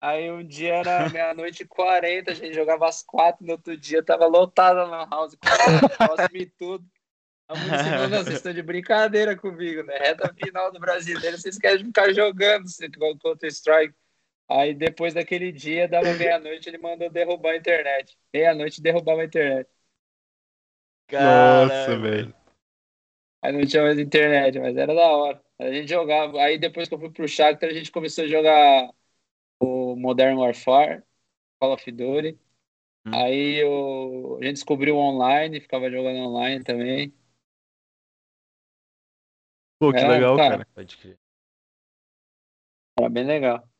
Aí 0.00 0.30
um 0.30 0.44
dia 0.44 0.74
era 0.74 1.08
meia-noite 1.10 1.62
e 1.62 1.66
quarenta, 1.66 2.32
a 2.32 2.34
gente 2.34 2.52
jogava 2.52 2.88
às 2.88 3.02
quatro, 3.02 3.46
no 3.46 3.52
outro 3.52 3.76
dia 3.76 4.02
tava 4.02 4.26
lotada 4.26 4.80
a 4.80 4.84
lan 4.84 5.08
house, 5.08 5.36
e 6.34 6.46
tudo. 6.46 6.84
A 7.48 7.54
falou, 7.54 8.08
não, 8.08 8.24
vocês 8.24 8.36
estão 8.36 8.52
de 8.52 8.62
brincadeira 8.62 9.36
comigo, 9.36 9.82
né? 9.82 9.96
Reta 9.98 10.34
final 10.34 10.72
do 10.72 10.80
brasileiro, 10.80 11.38
vocês 11.38 11.58
querem 11.58 11.84
ficar 11.84 12.12
jogando 12.12 12.66
Counter-Strike. 13.20 13.94
Aí 14.54 14.74
depois 14.74 15.14
daquele 15.14 15.50
dia, 15.50 15.88
dava 15.88 16.12
meia-noite, 16.14 16.68
ele 16.68 16.78
mandou 16.78 17.08
derrubar 17.10 17.52
a 17.52 17.56
internet. 17.56 18.18
Meia-noite 18.32 18.82
derrubava 18.82 19.22
a 19.22 19.24
internet. 19.24 19.68
Nossa, 21.10 21.98
velho. 21.98 22.34
Aí 23.40 23.52
não 23.52 23.66
tinha 23.66 23.82
mais 23.82 23.98
internet, 23.98 24.58
mas 24.58 24.76
era 24.76 24.94
da 24.94 25.10
hora. 25.10 25.42
A 25.58 25.72
gente 25.72 25.88
jogava. 25.88 26.40
Aí 26.40 26.58
depois 26.58 26.88
que 26.88 26.94
eu 26.94 26.98
fui 26.98 27.10
pro 27.10 27.26
Shakhtar, 27.26 27.70
a 27.70 27.72
gente 27.72 27.90
começou 27.90 28.24
a 28.24 28.28
jogar 28.28 28.90
o 29.60 29.96
Modern 29.96 30.38
Warfare, 30.38 31.02
Call 31.58 31.72
of 31.72 31.90
Duty. 31.90 32.38
Hum. 33.06 33.10
Aí 33.14 33.56
eu, 33.56 34.38
a 34.40 34.44
gente 34.44 34.54
descobriu 34.54 34.96
online, 34.96 35.60
ficava 35.60 35.90
jogando 35.90 36.18
online 36.18 36.62
também. 36.62 37.12
Pô, 39.78 39.92
que 39.92 39.98
era, 39.98 40.08
legal, 40.08 40.36
cara. 40.36 40.50
cara. 40.58 40.68
Pode 40.74 40.96
crer. 40.96 41.18
Era 42.98 43.08
bem 43.08 43.24
legal. 43.24 43.71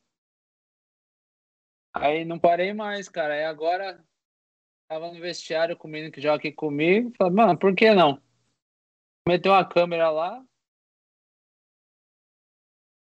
Aí 1.92 2.24
não 2.24 2.38
parei 2.38 2.72
mais, 2.72 3.08
cara. 3.08 3.34
Aí 3.34 3.44
agora 3.44 4.02
tava 4.88 5.12
no 5.12 5.20
vestiário 5.20 5.76
com 5.76 5.88
o 5.88 5.90
menino 5.90 6.12
que 6.12 6.20
joga 6.20 6.36
aqui 6.36 6.52
comigo. 6.52 7.12
Falei, 7.16 7.34
mano, 7.34 7.58
por 7.58 7.74
que 7.74 7.92
não? 7.94 8.20
Meteu 9.28 9.52
uma 9.52 9.64
câmera 9.64 10.10
lá. 10.10 10.42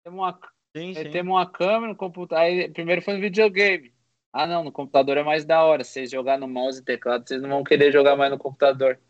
Temos 0.04 0.18
uma, 0.18 0.40
sim, 0.76 0.94
sim. 0.94 1.20
uma 1.20 1.50
câmera 1.50 1.92
no 1.92 1.96
computador. 1.96 2.44
Aí 2.44 2.70
primeiro 2.70 3.02
foi 3.02 3.14
no 3.14 3.20
videogame. 3.20 3.94
Ah, 4.32 4.46
não, 4.46 4.62
no 4.62 4.72
computador 4.72 5.16
é 5.16 5.22
mais 5.22 5.44
da 5.44 5.64
hora. 5.64 5.84
Vocês 5.84 6.10
jogar 6.10 6.38
no 6.38 6.48
mouse 6.48 6.80
e 6.80 6.84
teclado, 6.84 7.26
vocês 7.26 7.40
não 7.40 7.48
vão 7.48 7.64
querer 7.64 7.92
jogar 7.92 8.16
mais 8.16 8.30
no 8.30 8.38
computador. 8.38 9.00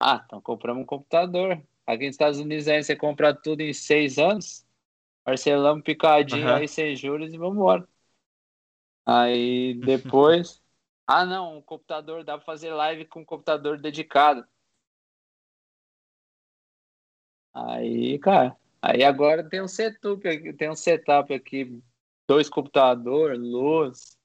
Ah, 0.00 0.22
então 0.24 0.40
compramos 0.40 0.82
um 0.82 0.86
computador. 0.86 1.60
Aqui 1.86 2.06
nos 2.06 2.14
Estados 2.14 2.38
Unidos 2.38 2.68
aí 2.68 2.82
você 2.82 2.94
compra 2.94 3.34
tudo 3.34 3.60
em 3.60 3.72
seis 3.72 4.18
anos. 4.18 4.66
Parcelamos 5.24 5.82
picadinho 5.82 6.46
uhum. 6.46 6.54
aí 6.54 6.68
sem 6.68 6.94
juros 6.96 7.32
e 7.32 7.38
vamos 7.38 7.56
embora. 7.56 7.88
Aí 9.08 9.72
depois. 9.74 10.62
ah, 11.08 11.24
não, 11.24 11.56
um 11.56 11.62
computador 11.62 12.22
dá 12.22 12.36
pra 12.36 12.44
fazer 12.44 12.74
live 12.74 13.06
com 13.06 13.20
um 13.20 13.24
computador 13.24 13.80
dedicado. 13.80 14.46
Aí, 17.54 18.18
cara. 18.18 18.54
Aí 18.82 19.02
agora 19.02 19.42
tem 19.42 19.62
um 19.62 19.66
setup 19.66 20.28
aqui, 20.28 20.52
tem 20.52 20.70
um 20.70 20.76
setup 20.76 21.32
aqui, 21.32 21.82
dois 22.28 22.50
computadores, 22.50 23.40
luz. 23.40 24.16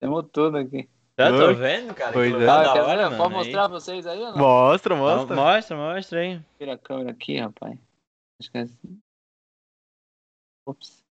Temos 0.00 0.28
tudo 0.32 0.58
aqui. 0.58 0.90
Já 1.16 1.30
tô 1.30 1.54
vendo, 1.54 1.94
cara. 1.94 2.12
Pois 2.12 2.32
é. 2.32 2.48
Ah, 2.48 2.62
da 2.62 2.86
hora, 2.86 3.16
Pode 3.16 3.34
mostrar 3.34 3.62
aí. 3.62 3.68
pra 3.68 3.78
vocês 3.80 4.06
aí 4.06 4.18
ou 4.18 4.32
não? 4.32 4.38
Mostra, 4.38 4.96
mostra. 4.96 5.36
Mostra, 5.36 5.76
mostra 5.76 6.20
aí. 6.20 6.40
Tira 6.58 6.74
a 6.74 6.78
câmera 6.78 7.10
aqui, 7.12 7.38
rapaz. 7.38 7.78
Acho 8.40 8.50
que 8.50 8.58
é 8.58 8.60
assim. 8.62 9.00
Ops. 10.66 11.07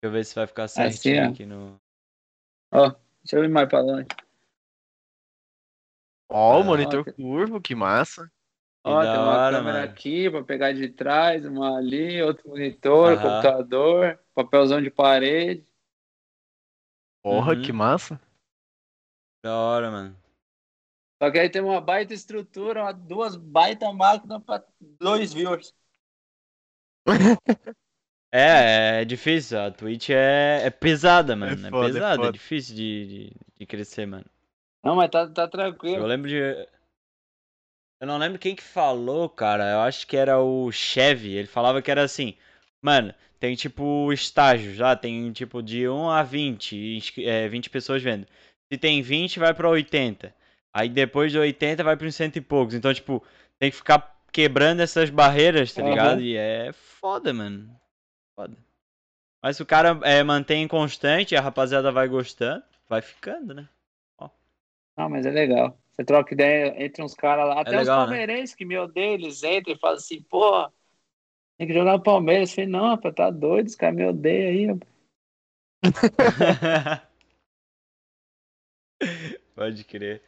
Deixa 0.00 0.04
eu 0.04 0.10
ver 0.12 0.24
se 0.24 0.34
vai 0.36 0.46
ficar 0.46 0.68
certinho 0.68 1.22
assim, 1.22 1.32
aqui 1.32 1.46
no. 1.46 1.76
Ó, 2.72 2.88
deixa 3.20 3.36
eu 3.36 3.44
ir 3.44 3.48
mais 3.48 3.68
pra 3.68 3.80
longe. 3.80 4.06
Ó, 6.30 6.58
o 6.58 6.60
ah, 6.60 6.64
monitor 6.64 7.04
ó, 7.08 7.12
curvo, 7.12 7.60
que 7.60 7.74
massa. 7.74 8.30
Ó, 8.84 9.00
tem 9.00 9.10
uma 9.10 9.38
hora, 9.38 9.58
câmera 9.58 9.80
mano. 9.80 9.92
aqui 9.92 10.30
pra 10.30 10.44
pegar 10.44 10.72
de 10.72 10.88
trás, 10.88 11.44
uma 11.44 11.76
ali, 11.76 12.22
outro 12.22 12.48
monitor, 12.48 13.14
Aham. 13.14 13.22
computador, 13.22 14.20
papelzão 14.32 14.80
de 14.80 14.90
parede. 14.90 15.66
Porra, 17.20 17.54
uhum. 17.54 17.62
que 17.62 17.72
massa. 17.72 18.20
Da 19.42 19.56
hora, 19.56 19.90
mano. 19.90 20.16
Só 21.20 21.28
que 21.32 21.40
aí 21.40 21.50
tem 21.50 21.60
uma 21.60 21.80
baita 21.80 22.14
estrutura, 22.14 22.92
duas 22.92 23.34
baita 23.34 23.92
máquinas 23.92 24.44
pra 24.44 24.64
dois 25.00 25.32
viewers. 25.32 25.74
É, 28.32 29.00
é 29.00 29.04
difícil. 29.04 29.58
A 29.58 29.70
Twitch 29.70 30.10
é, 30.10 30.62
é 30.64 30.70
pesada, 30.70 31.34
mano. 31.34 31.66
É, 31.66 31.70
foda, 31.70 31.88
é 31.88 31.92
pesada, 31.92 32.24
é, 32.24 32.28
é, 32.28 32.32
difícil 32.32 32.76
de, 32.76 33.06
de, 33.06 33.32
de, 33.58 33.66
crescer, 33.66 34.06
mano. 34.06 34.26
Não, 34.84 34.94
mas 34.94 35.10
tá, 35.10 35.26
tá 35.26 35.48
tranquilo. 35.48 36.02
Eu 36.02 36.06
lembro 36.06 36.28
de. 36.28 36.36
Eu 38.00 38.06
não 38.06 38.18
lembro 38.18 38.38
quem 38.38 38.54
que 38.54 38.62
falou, 38.62 39.28
cara. 39.28 39.72
Eu 39.72 39.80
acho 39.80 40.06
que 40.06 40.16
era 40.16 40.38
o 40.38 40.70
Chevy. 40.70 41.34
Ele 41.34 41.48
falava 41.48 41.82
que 41.82 41.90
era 41.90 42.02
assim. 42.02 42.36
Mano, 42.80 43.12
tem 43.40 43.56
tipo 43.56 44.12
estágios 44.12 44.76
já. 44.76 44.94
Tem 44.94 45.32
tipo 45.32 45.62
de 45.62 45.88
1 45.88 46.10
a 46.10 46.22
20. 46.22 47.24
É, 47.24 47.48
20 47.48 47.70
pessoas 47.70 48.02
vendo. 48.02 48.26
Se 48.70 48.78
tem 48.78 49.00
20, 49.02 49.38
vai 49.38 49.54
pra 49.54 49.68
80. 49.68 50.32
Aí 50.72 50.88
depois 50.88 51.32
de 51.32 51.38
80 51.38 51.82
vai 51.82 51.96
pra 51.96 52.06
uns 52.06 52.14
cento 52.14 52.36
e 52.36 52.40
poucos. 52.40 52.74
Então, 52.74 52.92
tipo, 52.92 53.24
tem 53.58 53.70
que 53.70 53.76
ficar 53.76 54.16
quebrando 54.30 54.80
essas 54.80 55.10
barreiras, 55.10 55.72
tá 55.72 55.82
ligado? 55.82 56.18
Uhum. 56.18 56.24
E 56.24 56.36
é 56.36 56.70
foda, 56.72 57.32
mano. 57.32 57.68
Foda. 58.38 58.56
Mas 59.42 59.56
se 59.56 59.62
o 59.64 59.66
cara 59.66 59.98
é, 60.04 60.22
mantém 60.22 60.68
constante, 60.68 61.34
a 61.34 61.40
rapaziada 61.40 61.90
vai 61.90 62.06
gostando, 62.06 62.62
vai 62.88 63.02
ficando, 63.02 63.52
né? 63.52 63.68
Ó. 64.16 64.30
Não, 64.96 65.08
mas 65.08 65.26
é 65.26 65.30
legal. 65.32 65.76
Você 65.90 66.04
troca 66.04 66.34
ideia 66.34 66.84
entre 66.84 67.02
uns 67.02 67.14
caras 67.14 67.48
lá. 67.48 67.56
É 67.56 67.60
até 67.62 67.74
é 67.74 67.78
legal, 67.78 67.82
os 67.82 67.88
né? 67.88 68.16
palmeirenses 68.16 68.52
né? 68.52 68.56
que 68.56 68.64
me 68.64 68.78
odeiam, 68.78 69.14
eles 69.14 69.42
entram 69.42 69.74
e 69.74 69.78
falam 69.78 69.96
assim, 69.96 70.22
pô, 70.22 70.70
tem 71.56 71.66
que 71.66 71.74
jogar 71.74 71.94
no 71.94 72.02
Palmeiras. 72.02 72.50
Eu 72.50 72.54
falei, 72.54 72.70
não, 72.70 72.86
rapaz, 72.90 73.12
tá 73.12 73.28
doido, 73.28 73.66
os 73.66 73.74
caras 73.74 73.96
me 73.96 74.06
odeiam 74.06 74.50
aí, 74.50 74.68
Pode 79.56 79.82
crer. 79.82 80.22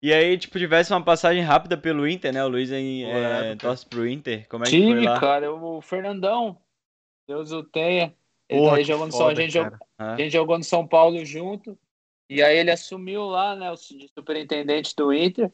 E 0.00 0.12
aí, 0.12 0.38
tipo, 0.38 0.60
tivesse 0.60 0.92
uma 0.92 1.04
passagem 1.04 1.42
rápida 1.42 1.76
pelo 1.76 2.06
Inter, 2.06 2.32
né? 2.32 2.44
O 2.44 2.48
Luiz 2.48 2.70
aí 2.70 3.02
é, 3.02 3.56
torce 3.56 3.84
pro 3.84 4.06
Inter. 4.06 4.46
Como 4.48 4.62
é 4.62 4.66
que 4.66 4.76
Time, 4.76 4.94
foi 4.94 5.04
lá? 5.04 5.18
cara, 5.18 5.52
o 5.52 5.80
Fernandão, 5.80 6.56
Deus 7.28 7.52
o 7.52 7.62
tenha. 7.62 8.14
Ele 8.48 8.60
Porra, 8.60 8.76
tá 8.78 8.82
jogou 8.82 9.06
no 9.06 9.12
foda, 9.12 9.24
São, 9.24 9.28
a, 9.28 9.34
gente 9.34 9.52
jogou, 9.52 9.78
a 9.98 10.16
gente 10.16 10.32
jogou 10.32 10.58
no 10.58 10.64
São 10.64 10.88
Paulo 10.88 11.24
junto. 11.24 11.78
E 12.30 12.42
aí 12.42 12.58
ele 12.58 12.70
assumiu 12.70 13.26
lá, 13.26 13.54
né, 13.54 13.70
o 13.70 13.76
superintendente 13.76 14.96
do 14.96 15.12
Inter. 15.12 15.52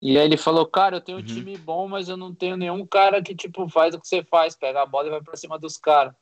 E 0.00 0.18
aí 0.18 0.24
ele 0.24 0.36
falou, 0.36 0.66
cara, 0.66 0.96
eu 0.96 1.00
tenho 1.00 1.18
um 1.18 1.20
uhum. 1.20 1.26
time 1.26 1.56
bom, 1.56 1.88
mas 1.88 2.08
eu 2.08 2.16
não 2.16 2.34
tenho 2.34 2.56
nenhum 2.56 2.86
cara 2.86 3.22
que, 3.22 3.34
tipo, 3.34 3.68
faz 3.68 3.94
o 3.94 4.00
que 4.00 4.06
você 4.06 4.22
faz, 4.24 4.54
pega 4.54 4.82
a 4.82 4.86
bola 4.86 5.08
e 5.08 5.10
vai 5.10 5.22
pra 5.22 5.36
cima 5.36 5.58
dos 5.58 5.76
caras. 5.76 6.14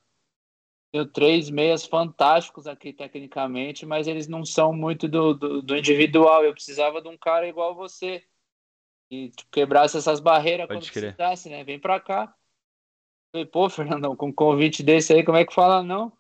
Tenho 0.92 1.06
três 1.06 1.50
meias 1.50 1.84
fantásticos 1.84 2.68
aqui 2.68 2.92
tecnicamente, 2.92 3.84
mas 3.84 4.06
eles 4.06 4.28
não 4.28 4.44
são 4.44 4.72
muito 4.72 5.08
do, 5.08 5.34
do, 5.34 5.60
do 5.60 5.76
individual. 5.76 6.44
Eu 6.44 6.52
precisava 6.52 7.02
de 7.02 7.08
um 7.08 7.18
cara 7.18 7.48
igual 7.48 7.74
você. 7.74 8.22
E 9.10 9.30
tipo, 9.30 9.50
quebrasse 9.50 9.96
essas 9.96 10.20
barreiras 10.20 10.68
Pode 10.68 10.78
quando 10.80 10.92
crer. 10.92 11.14
precisasse, 11.14 11.48
né? 11.48 11.64
Vem 11.64 11.80
pra 11.80 11.98
cá. 11.98 12.32
Falei, 13.34 13.46
pô, 13.46 13.68
Fernandão, 13.68 14.14
com 14.14 14.28
um 14.28 14.32
convite 14.32 14.80
desse 14.80 15.12
aí, 15.12 15.24
como 15.24 15.36
é 15.36 15.44
que 15.44 15.52
fala 15.52 15.82
não? 15.82 16.12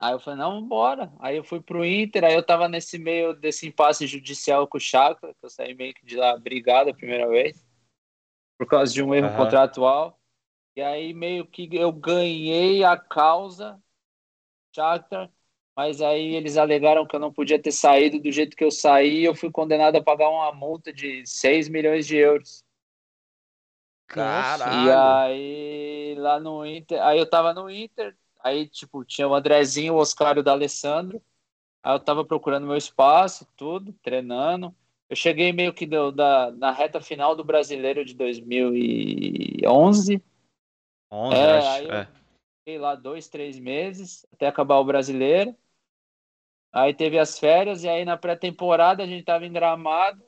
Aí 0.00 0.12
eu 0.12 0.18
falei, 0.18 0.40
não, 0.40 0.66
bora. 0.66 1.12
Aí 1.20 1.36
eu 1.36 1.44
fui 1.44 1.60
pro 1.60 1.84
Inter, 1.84 2.24
aí 2.24 2.34
eu 2.34 2.44
tava 2.44 2.68
nesse 2.68 2.98
meio 2.98 3.32
desse 3.34 3.68
impasse 3.68 4.04
judicial 4.04 4.66
com 4.66 4.78
o 4.78 4.80
Chakra, 4.80 5.32
que 5.32 5.46
eu 5.46 5.48
saí 5.48 5.72
meio 5.72 5.94
que 5.94 6.04
de 6.04 6.16
lá 6.16 6.36
brigado 6.36 6.90
a 6.90 6.94
primeira 6.94 7.28
vez, 7.28 7.64
por 8.58 8.66
causa 8.66 8.92
de 8.92 9.00
um 9.00 9.14
erro 9.14 9.28
uhum. 9.28 9.36
contratual. 9.36 10.18
E 10.74 10.82
aí 10.82 11.14
meio 11.14 11.46
que 11.46 11.68
eu 11.70 11.92
ganhei 11.92 12.82
a 12.82 12.96
causa, 12.96 13.80
Shakhtar, 14.74 15.30
mas 15.76 16.00
aí 16.00 16.34
eles 16.34 16.56
alegaram 16.56 17.06
que 17.06 17.14
eu 17.14 17.20
não 17.20 17.32
podia 17.32 17.62
ter 17.62 17.70
saído 17.70 18.18
do 18.18 18.32
jeito 18.32 18.56
que 18.56 18.64
eu 18.64 18.72
saí 18.72 19.20
e 19.20 19.24
eu 19.24 19.36
fui 19.36 19.52
condenado 19.52 19.94
a 19.94 20.02
pagar 20.02 20.30
uma 20.30 20.50
multa 20.50 20.92
de 20.92 21.24
6 21.24 21.68
milhões 21.68 22.08
de 22.08 22.16
euros. 22.16 22.63
Caralho. 24.06 24.88
E 24.88 24.92
aí 24.92 26.14
lá 26.16 26.38
no 26.38 26.64
Inter, 26.64 27.02
aí 27.02 27.18
eu 27.18 27.28
tava 27.28 27.52
no 27.52 27.70
Inter, 27.70 28.16
aí 28.40 28.68
tipo, 28.68 29.04
tinha 29.04 29.26
o 29.26 29.34
Andrezinho, 29.34 29.94
o 29.94 29.98
Oscar 29.98 30.36
e 30.36 30.40
o 30.40 30.42
D'Alessandro. 30.42 31.22
Aí 31.82 31.94
eu 31.94 32.00
tava 32.00 32.24
procurando 32.24 32.66
meu 32.66 32.76
espaço, 32.76 33.46
tudo, 33.56 33.92
treinando. 34.02 34.74
Eu 35.08 35.16
cheguei 35.16 35.52
meio 35.52 35.72
que 35.72 35.86
do, 35.86 36.10
da, 36.10 36.50
na 36.52 36.70
reta 36.70 37.00
final 37.00 37.36
do 37.36 37.44
Brasileiro 37.44 38.04
de 38.04 38.14
2011. 38.14 40.22
11, 41.10 41.36
é, 41.36 41.58
acho. 41.58 41.68
Aí 41.68 41.90
é. 41.90 42.08
fiquei 42.58 42.78
lá 42.78 42.94
dois, 42.94 43.28
três 43.28 43.58
meses 43.58 44.26
até 44.32 44.46
acabar 44.46 44.78
o 44.78 44.84
brasileiro. 44.84 45.54
Aí 46.72 46.92
teve 46.92 47.18
as 47.18 47.38
férias, 47.38 47.84
e 47.84 47.88
aí 47.88 48.04
na 48.04 48.16
pré-temporada 48.16 49.02
a 49.02 49.06
gente 49.06 49.24
tava 49.24 49.46
em 49.46 49.52
gramado. 49.52 50.24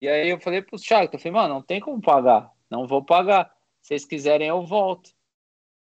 E 0.00 0.06
aí 0.06 0.28
eu 0.28 0.38
falei 0.38 0.62
pro 0.62 0.78
Thiago, 0.78 1.10
eu 1.12 1.18
falei, 1.18 1.32
mano, 1.32 1.54
não 1.54 1.62
tem 1.62 1.80
como 1.80 2.00
pagar. 2.00 2.53
Não 2.74 2.88
vou 2.88 3.04
pagar. 3.04 3.56
Se 3.80 3.88
vocês 3.88 4.04
quiserem, 4.04 4.48
eu 4.48 4.66
volto. 4.66 5.14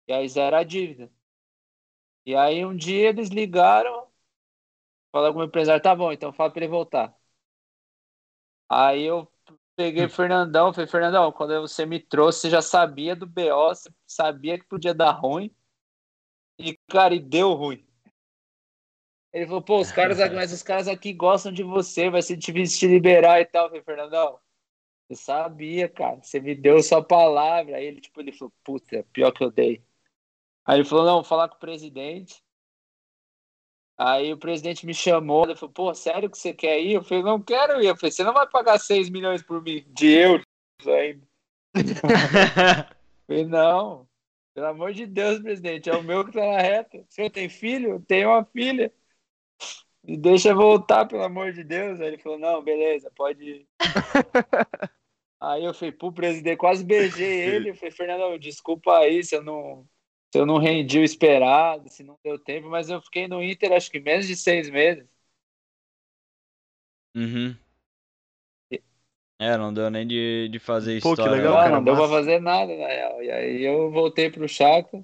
E 0.10 0.14
aí 0.14 0.28
zero 0.28 0.58
a 0.58 0.64
dívida. 0.64 1.10
E 2.26 2.36
aí 2.36 2.66
um 2.66 2.76
dia 2.76 3.10
eles 3.10 3.30
ligaram, 3.30 4.08
falaram 5.10 5.34
com 5.34 5.40
o 5.40 5.44
empresário, 5.46 5.82
tá 5.82 5.96
bom, 5.96 6.12
então 6.12 6.34
fala 6.34 6.52
para 6.52 6.64
ele 6.64 6.72
voltar. 6.72 7.16
Aí 8.68 9.04
eu 9.04 9.32
peguei 9.76 10.06
o 10.06 10.10
Fernandão, 10.10 10.74
falei, 10.74 10.90
Fernandão, 10.90 11.32
quando 11.32 11.62
você 11.62 11.86
me 11.86 12.00
trouxe, 12.00 12.42
você 12.42 12.50
já 12.50 12.62
sabia 12.62 13.16
do 13.16 13.26
BO, 13.26 13.70
você 13.70 13.90
sabia 14.06 14.60
que 14.60 14.66
podia 14.66 14.94
dar 14.94 15.12
ruim. 15.12 15.56
E, 16.60 16.78
cara, 16.90 17.16
e 17.16 17.20
deu 17.20 17.54
ruim. 17.54 17.86
Ele 19.32 19.46
falou, 19.46 19.62
pô, 19.62 19.80
os 19.80 19.92
caras, 19.92 20.18
mas 20.34 20.52
os 20.52 20.64
caras 20.64 20.88
aqui 20.90 21.14
gostam 21.14 21.54
de 21.54 21.64
você, 21.64 22.10
vai 22.10 22.22
ser 22.22 22.36
difícil 22.36 22.80
te 22.80 22.88
liberar 22.88 23.40
e 23.40 23.46
tal. 23.46 23.66
Eu 23.66 23.70
falei, 23.70 23.84
Fernandão, 23.84 24.40
Eu 25.10 25.16
sabia, 25.16 25.88
cara. 25.88 26.18
Você 26.22 26.40
me 26.40 26.56
deu 26.56 26.82
sua 26.82 27.04
palavra. 27.04 27.78
Aí 27.78 27.86
ele, 27.86 28.02
tipo, 28.02 28.20
ele 28.20 28.32
falou, 28.32 28.54
puta, 28.64 29.06
pior 29.14 29.32
que 29.32 29.44
eu 29.44 29.52
dei. 29.52 29.84
Aí 30.66 30.78
ele 30.78 30.86
falou, 30.86 31.06
não, 31.06 31.16
vou 31.16 31.24
falar 31.24 31.48
com 31.48 31.56
o 31.56 31.60
presidente. 31.60 32.44
Aí 33.98 34.34
o 34.34 34.38
presidente 34.38 34.86
me 34.86 34.94
chamou, 34.94 35.46
ele 35.46 35.56
falou, 35.56 35.72
pô, 35.72 35.94
sério 35.94 36.30
que 36.30 36.38
você 36.38 36.54
quer 36.54 36.82
ir? 36.82 36.94
Eu 36.94 37.04
falei, 37.04 37.24
não 37.24 37.42
quero 37.42 37.82
ir. 37.82 37.88
Eu 37.88 37.96
falei, 37.96 38.12
você 38.12 38.24
não 38.24 38.34
vai 38.34 38.48
pagar 38.48 38.78
6 38.78 39.10
milhões 39.10 39.42
por 39.42 39.62
mim, 39.62 39.86
de 39.88 40.08
euros 40.08 40.46
ainda. 40.86 41.26
falei, 43.26 43.46
não, 43.46 44.08
pelo 44.54 44.68
amor 44.68 44.94
de 44.94 45.06
Deus, 45.06 45.40
presidente, 45.40 45.90
é 45.90 45.96
o 45.96 46.04
meu 46.04 46.26
que 46.26 46.34
tá 46.34 46.46
na 46.46 46.62
reta. 46.62 46.98
O 46.98 47.06
senhor 47.10 47.30
tem 47.30 47.48
filho? 47.48 47.92
Eu 47.92 48.02
tenho 48.02 48.30
uma 48.30 48.44
filha. 48.44 48.92
Me 50.08 50.18
deixa 50.18 50.54
voltar, 50.54 51.06
pelo 51.06 51.24
amor 51.24 51.52
de 51.52 51.64
Deus. 51.64 52.00
Aí 52.00 52.08
ele 52.08 52.18
falou, 52.18 52.38
não, 52.38 52.64
beleza, 52.64 53.12
pode 53.16 53.44
ir. 53.44 53.68
aí 55.42 55.66
eu 55.66 55.74
falei, 55.74 55.92
pro 55.92 56.12
presidente, 56.12 56.58
quase 56.58 56.84
beijei 56.84 57.42
ele. 57.56 57.70
Eu 57.70 57.76
falei, 57.76 57.92
Fernando, 57.92 58.40
desculpa 58.40 59.00
aí 59.00 59.24
se 59.24 59.36
eu 59.36 59.44
não 59.44 59.86
se 60.32 60.40
eu 60.40 60.46
não 60.46 60.58
rendi 60.58 61.00
o 61.00 61.04
esperado, 61.04 61.90
se 61.90 62.04
não 62.04 62.20
deu 62.22 62.38
tempo, 62.38 62.70
mas 62.70 62.90
eu 62.90 63.02
fiquei 63.02 63.26
no 63.26 63.42
Inter 63.42 63.72
acho 63.72 63.90
que 63.90 64.02
menos 64.02 64.28
de 64.28 64.36
seis 64.36 64.70
meses. 64.70 65.08
Uhum. 67.16 67.56
É, 69.40 69.58
não 69.58 69.74
deu 69.74 69.90
nem 69.90 70.06
de, 70.06 70.50
de 70.50 70.60
fazer 70.60 71.00
Pô, 71.02 71.10
que 71.10 71.22
história. 71.22 71.36
legal, 71.38 71.54
não, 71.54 71.60
cara, 71.62 71.76
não 71.78 71.84
deu 71.84 71.96
pra 71.96 72.08
fazer 72.08 72.42
nada, 72.42 72.76
na 72.76 72.88
real. 72.88 73.24
E 73.24 73.32
aí 73.32 73.64
eu 73.64 73.92
voltei 73.92 74.30
pro 74.30 74.48
Shakhtar, 74.48 75.02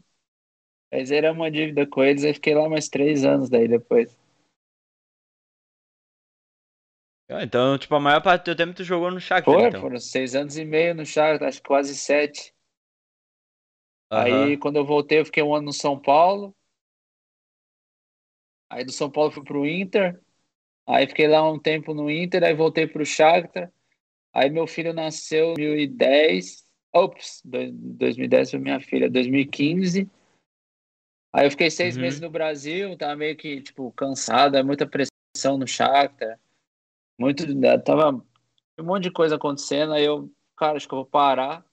mas 0.91 1.11
era 1.11 1.31
uma 1.31 1.49
dívida 1.49 1.85
com 1.87 2.03
eles, 2.03 2.23
aí 2.23 2.33
fiquei 2.33 2.55
lá 2.55 2.67
mais 2.69 2.89
três 2.89 3.23
anos 3.25 3.49
daí 3.49 3.67
depois. 3.67 4.20
Então, 7.41 7.77
tipo, 7.77 7.95
a 7.95 7.99
maior 7.99 8.21
parte 8.21 8.41
do 8.41 8.45
teu 8.45 8.55
tempo 8.55 8.73
tu 8.73 8.83
jogou 8.83 9.11
no 9.11 9.19
Shakhtar, 9.19 9.53
Foi, 9.53 9.67
então. 9.67 9.81
foram 9.81 9.99
seis 9.99 10.35
anos 10.35 10.57
e 10.57 10.65
meio 10.65 10.93
no 10.95 11.05
Shakhtar, 11.05 11.47
acho 11.47 11.61
que 11.61 11.67
quase 11.67 11.95
sete. 11.95 12.53
Aham. 14.11 14.23
Aí 14.23 14.57
quando 14.57 14.75
eu 14.77 14.85
voltei, 14.85 15.19
eu 15.19 15.25
fiquei 15.25 15.41
um 15.41 15.55
ano 15.55 15.67
no 15.67 15.73
São 15.73 15.97
Paulo. 15.99 16.53
Aí 18.69 18.83
do 18.83 18.91
São 18.91 19.09
Paulo 19.09 19.31
fui 19.31 19.43
pro 19.43 19.65
Inter. 19.65 20.19
Aí 20.87 21.07
fiquei 21.07 21.27
lá 21.27 21.49
um 21.49 21.59
tempo 21.59 21.93
no 21.93 22.09
Inter, 22.09 22.43
aí 22.43 22.53
voltei 22.53 22.87
pro 22.87 23.05
Shakhtar. 23.05 23.71
Aí 24.33 24.49
meu 24.49 24.65
filho 24.67 24.93
nasceu 24.93 25.51
em 25.51 25.55
2010. 25.55 26.65
Ops, 26.93 27.41
dois- 27.45 27.71
2010 27.71 28.51
foi 28.51 28.59
minha 28.59 28.79
filha, 28.81 29.09
2015. 29.09 30.09
Aí 31.33 31.45
eu 31.47 31.51
fiquei 31.51 31.69
seis 31.71 31.95
Uhum. 31.95 32.01
meses 32.01 32.19
no 32.19 32.29
Brasil, 32.29 32.97
tava 32.97 33.15
meio 33.15 33.37
que, 33.37 33.61
tipo, 33.61 33.89
cansado, 33.93 34.57
é 34.57 34.63
muita 34.63 34.85
pressão 34.85 35.57
no 35.57 35.65
Shakhtar. 35.65 36.37
Muito, 37.21 37.45
tava 37.83 38.13
um 38.79 38.83
monte 38.83 39.03
de 39.03 39.11
coisa 39.11 39.35
acontecendo, 39.35 39.93
aí 39.93 40.03
eu, 40.03 40.33
cara, 40.57 40.75
acho 40.75 40.87
que 40.87 40.93
eu 40.95 40.97
vou 40.97 41.05
parar. 41.05 41.63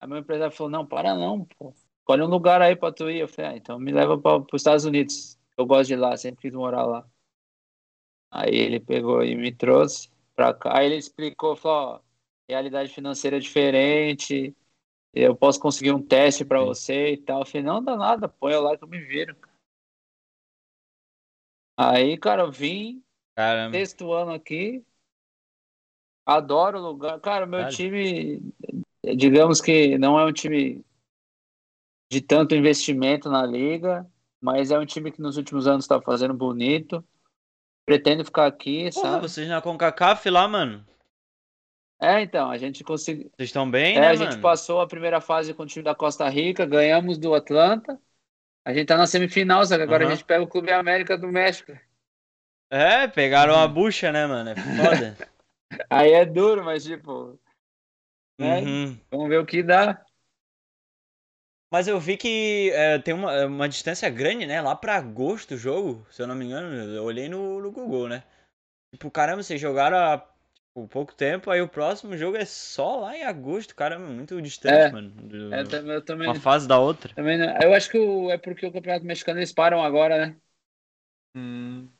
Aí 0.00 0.08
meu 0.08 0.18
empresário 0.18 0.54
falou, 0.54 0.70
não, 0.70 0.86
para 0.86 1.16
não, 1.16 1.44
pô. 1.58 1.74
Escolhe 1.98 2.22
um 2.22 2.28
lugar 2.28 2.62
aí 2.62 2.76
pra 2.76 2.92
tu 2.92 3.10
ir. 3.10 3.18
Eu 3.18 3.28
falei, 3.28 3.50
ah, 3.50 3.56
então 3.56 3.76
me 3.80 3.90
leva 3.90 4.16
para 4.16 4.38
os 4.38 4.46
Estados 4.54 4.84
Unidos. 4.84 5.36
Eu 5.56 5.66
gosto 5.66 5.88
de 5.88 5.96
lá, 5.96 6.16
sempre 6.16 6.42
quis 6.42 6.52
morar 6.52 6.86
lá. 6.86 7.04
Aí 8.30 8.54
ele 8.54 8.78
pegou 8.78 9.24
e 9.24 9.34
me 9.34 9.50
trouxe 9.50 10.08
pra 10.36 10.54
cá. 10.54 10.78
Aí 10.78 10.86
ele 10.86 10.96
explicou, 10.96 11.56
falou, 11.56 11.96
ó, 11.96 12.00
realidade 12.48 12.94
financeira 12.94 13.36
é 13.36 13.40
diferente, 13.40 14.56
eu 15.12 15.34
posso 15.34 15.58
conseguir 15.58 15.90
um 15.90 16.00
teste 16.00 16.44
pra 16.44 16.60
Sim. 16.60 16.66
você 16.66 17.12
e 17.14 17.16
tal. 17.16 17.40
Eu 17.40 17.46
falei, 17.46 17.62
não 17.64 17.82
dá 17.82 17.96
nada, 17.96 18.28
põe 18.28 18.52
eu 18.52 18.62
lá 18.62 18.78
que 18.78 18.84
eu 18.84 18.88
me 18.88 19.00
viro. 19.00 19.36
Aí, 21.76 22.16
cara, 22.16 22.42
eu 22.42 22.52
vim, 22.52 23.02
Caramba. 23.36 23.76
sexto 23.76 24.12
ano 24.12 24.32
aqui. 24.32 24.84
Adoro 26.26 26.78
o 26.78 26.82
lugar. 26.82 27.18
Cara, 27.20 27.46
meu 27.46 27.60
Caralho. 27.60 27.76
time, 27.76 28.52
digamos 29.16 29.60
que 29.60 29.98
não 29.98 30.18
é 30.18 30.24
um 30.24 30.32
time 30.32 30.84
de 32.10 32.20
tanto 32.20 32.54
investimento 32.54 33.30
na 33.30 33.44
liga, 33.44 34.06
mas 34.40 34.70
é 34.70 34.78
um 34.78 34.86
time 34.86 35.10
que 35.12 35.20
nos 35.20 35.36
últimos 35.36 35.66
anos 35.66 35.84
está 35.84 36.00
fazendo 36.00 36.34
bonito. 36.34 37.04
Pretendo 37.86 38.24
ficar 38.24 38.46
aqui, 38.46 38.90
Porra, 38.92 39.10
sabe? 39.12 39.28
vocês 39.28 39.48
na 39.48 39.60
CONCACAF 39.60 40.30
lá, 40.30 40.46
mano. 40.46 40.86
É, 42.00 42.22
então, 42.22 42.50
a 42.50 42.56
gente 42.56 42.82
conseguiu. 42.84 43.30
Vocês 43.36 43.48
estão 43.48 43.70
bem, 43.70 43.96
É, 43.96 44.00
né, 44.00 44.08
a 44.08 44.14
gente 44.14 44.30
mano? 44.30 44.42
passou 44.42 44.80
a 44.80 44.86
primeira 44.86 45.20
fase 45.20 45.52
com 45.52 45.64
o 45.64 45.66
time 45.66 45.82
da 45.84 45.94
Costa 45.94 46.28
Rica, 46.28 46.64
ganhamos 46.64 47.18
do 47.18 47.34
Atlanta. 47.34 48.00
A 48.64 48.72
gente 48.72 48.86
tá 48.86 48.96
na 48.96 49.06
semifinal, 49.06 49.64
só 49.66 49.76
que 49.76 49.82
agora 49.82 50.04
Aham. 50.04 50.12
a 50.12 50.14
gente 50.14 50.24
pega 50.24 50.42
o 50.42 50.46
Clube 50.48 50.70
América 50.70 51.18
do 51.18 51.28
México. 51.28 51.72
É, 52.70 53.08
pegaram 53.08 53.54
Uhum. 53.54 53.60
a 53.62 53.68
bucha, 53.68 54.12
né, 54.12 54.26
mano? 54.26 54.50
É 54.50 54.54
foda. 54.54 55.16
Aí 55.90 56.12
é 56.12 56.24
duro, 56.24 56.64
mas 56.64 56.84
tipo, 56.84 57.38
né? 58.38 58.60
Uhum. 58.62 58.98
Vamos 59.10 59.28
ver 59.28 59.38
o 59.40 59.46
que 59.46 59.62
dá. 59.62 60.04
Mas 61.72 61.86
eu 61.86 62.00
vi 62.00 62.16
que 62.16 62.70
é, 62.74 62.98
tem 62.98 63.14
uma, 63.14 63.46
uma 63.46 63.68
distância 63.68 64.08
grande, 64.10 64.46
né? 64.46 64.60
Lá 64.60 64.74
pra 64.74 64.96
agosto 64.96 65.54
o 65.54 65.56
jogo, 65.56 66.04
se 66.10 66.20
eu 66.20 66.26
não 66.26 66.34
me 66.34 66.44
engano, 66.44 66.74
eu 66.94 67.04
olhei 67.04 67.28
no, 67.28 67.60
no 67.60 67.70
Google, 67.70 68.08
né? 68.08 68.24
Tipo, 68.92 69.10
caramba, 69.10 69.42
vocês 69.42 69.60
jogaram 69.60 69.98
há 69.98 70.18
tipo, 70.18 70.88
pouco 70.88 71.14
tempo, 71.14 71.50
aí 71.50 71.62
o 71.62 71.68
próximo 71.68 72.16
jogo 72.16 72.36
é 72.36 72.44
só 72.44 73.00
lá 73.00 73.16
em 73.16 73.24
agosto, 73.24 73.74
caramba, 73.76 74.06
muito 74.08 74.40
distante, 74.42 74.74
É. 74.74 74.92
mano. 74.92 75.10
do- 75.10 75.54
É, 75.54 75.60
eu 75.96 76.04
também, 76.04 76.28
uma 76.28 76.34
fase 76.34 76.66
da 76.68 76.78
outra. 76.78 77.14
também 77.14 77.38
não- 77.38 77.56
Eu 77.62 77.74
acho 77.74 77.90
que 77.90 77.98
o- 77.98 78.30
é 78.30 78.38
porque 78.38 78.66
o 78.66 78.72
Campeonato 78.72 79.04
Mexicano 79.06 79.38
eles 79.40 79.52
param 79.52 79.82
agora, 79.84 80.26
né? 80.28 80.36
Hum, 81.34 81.92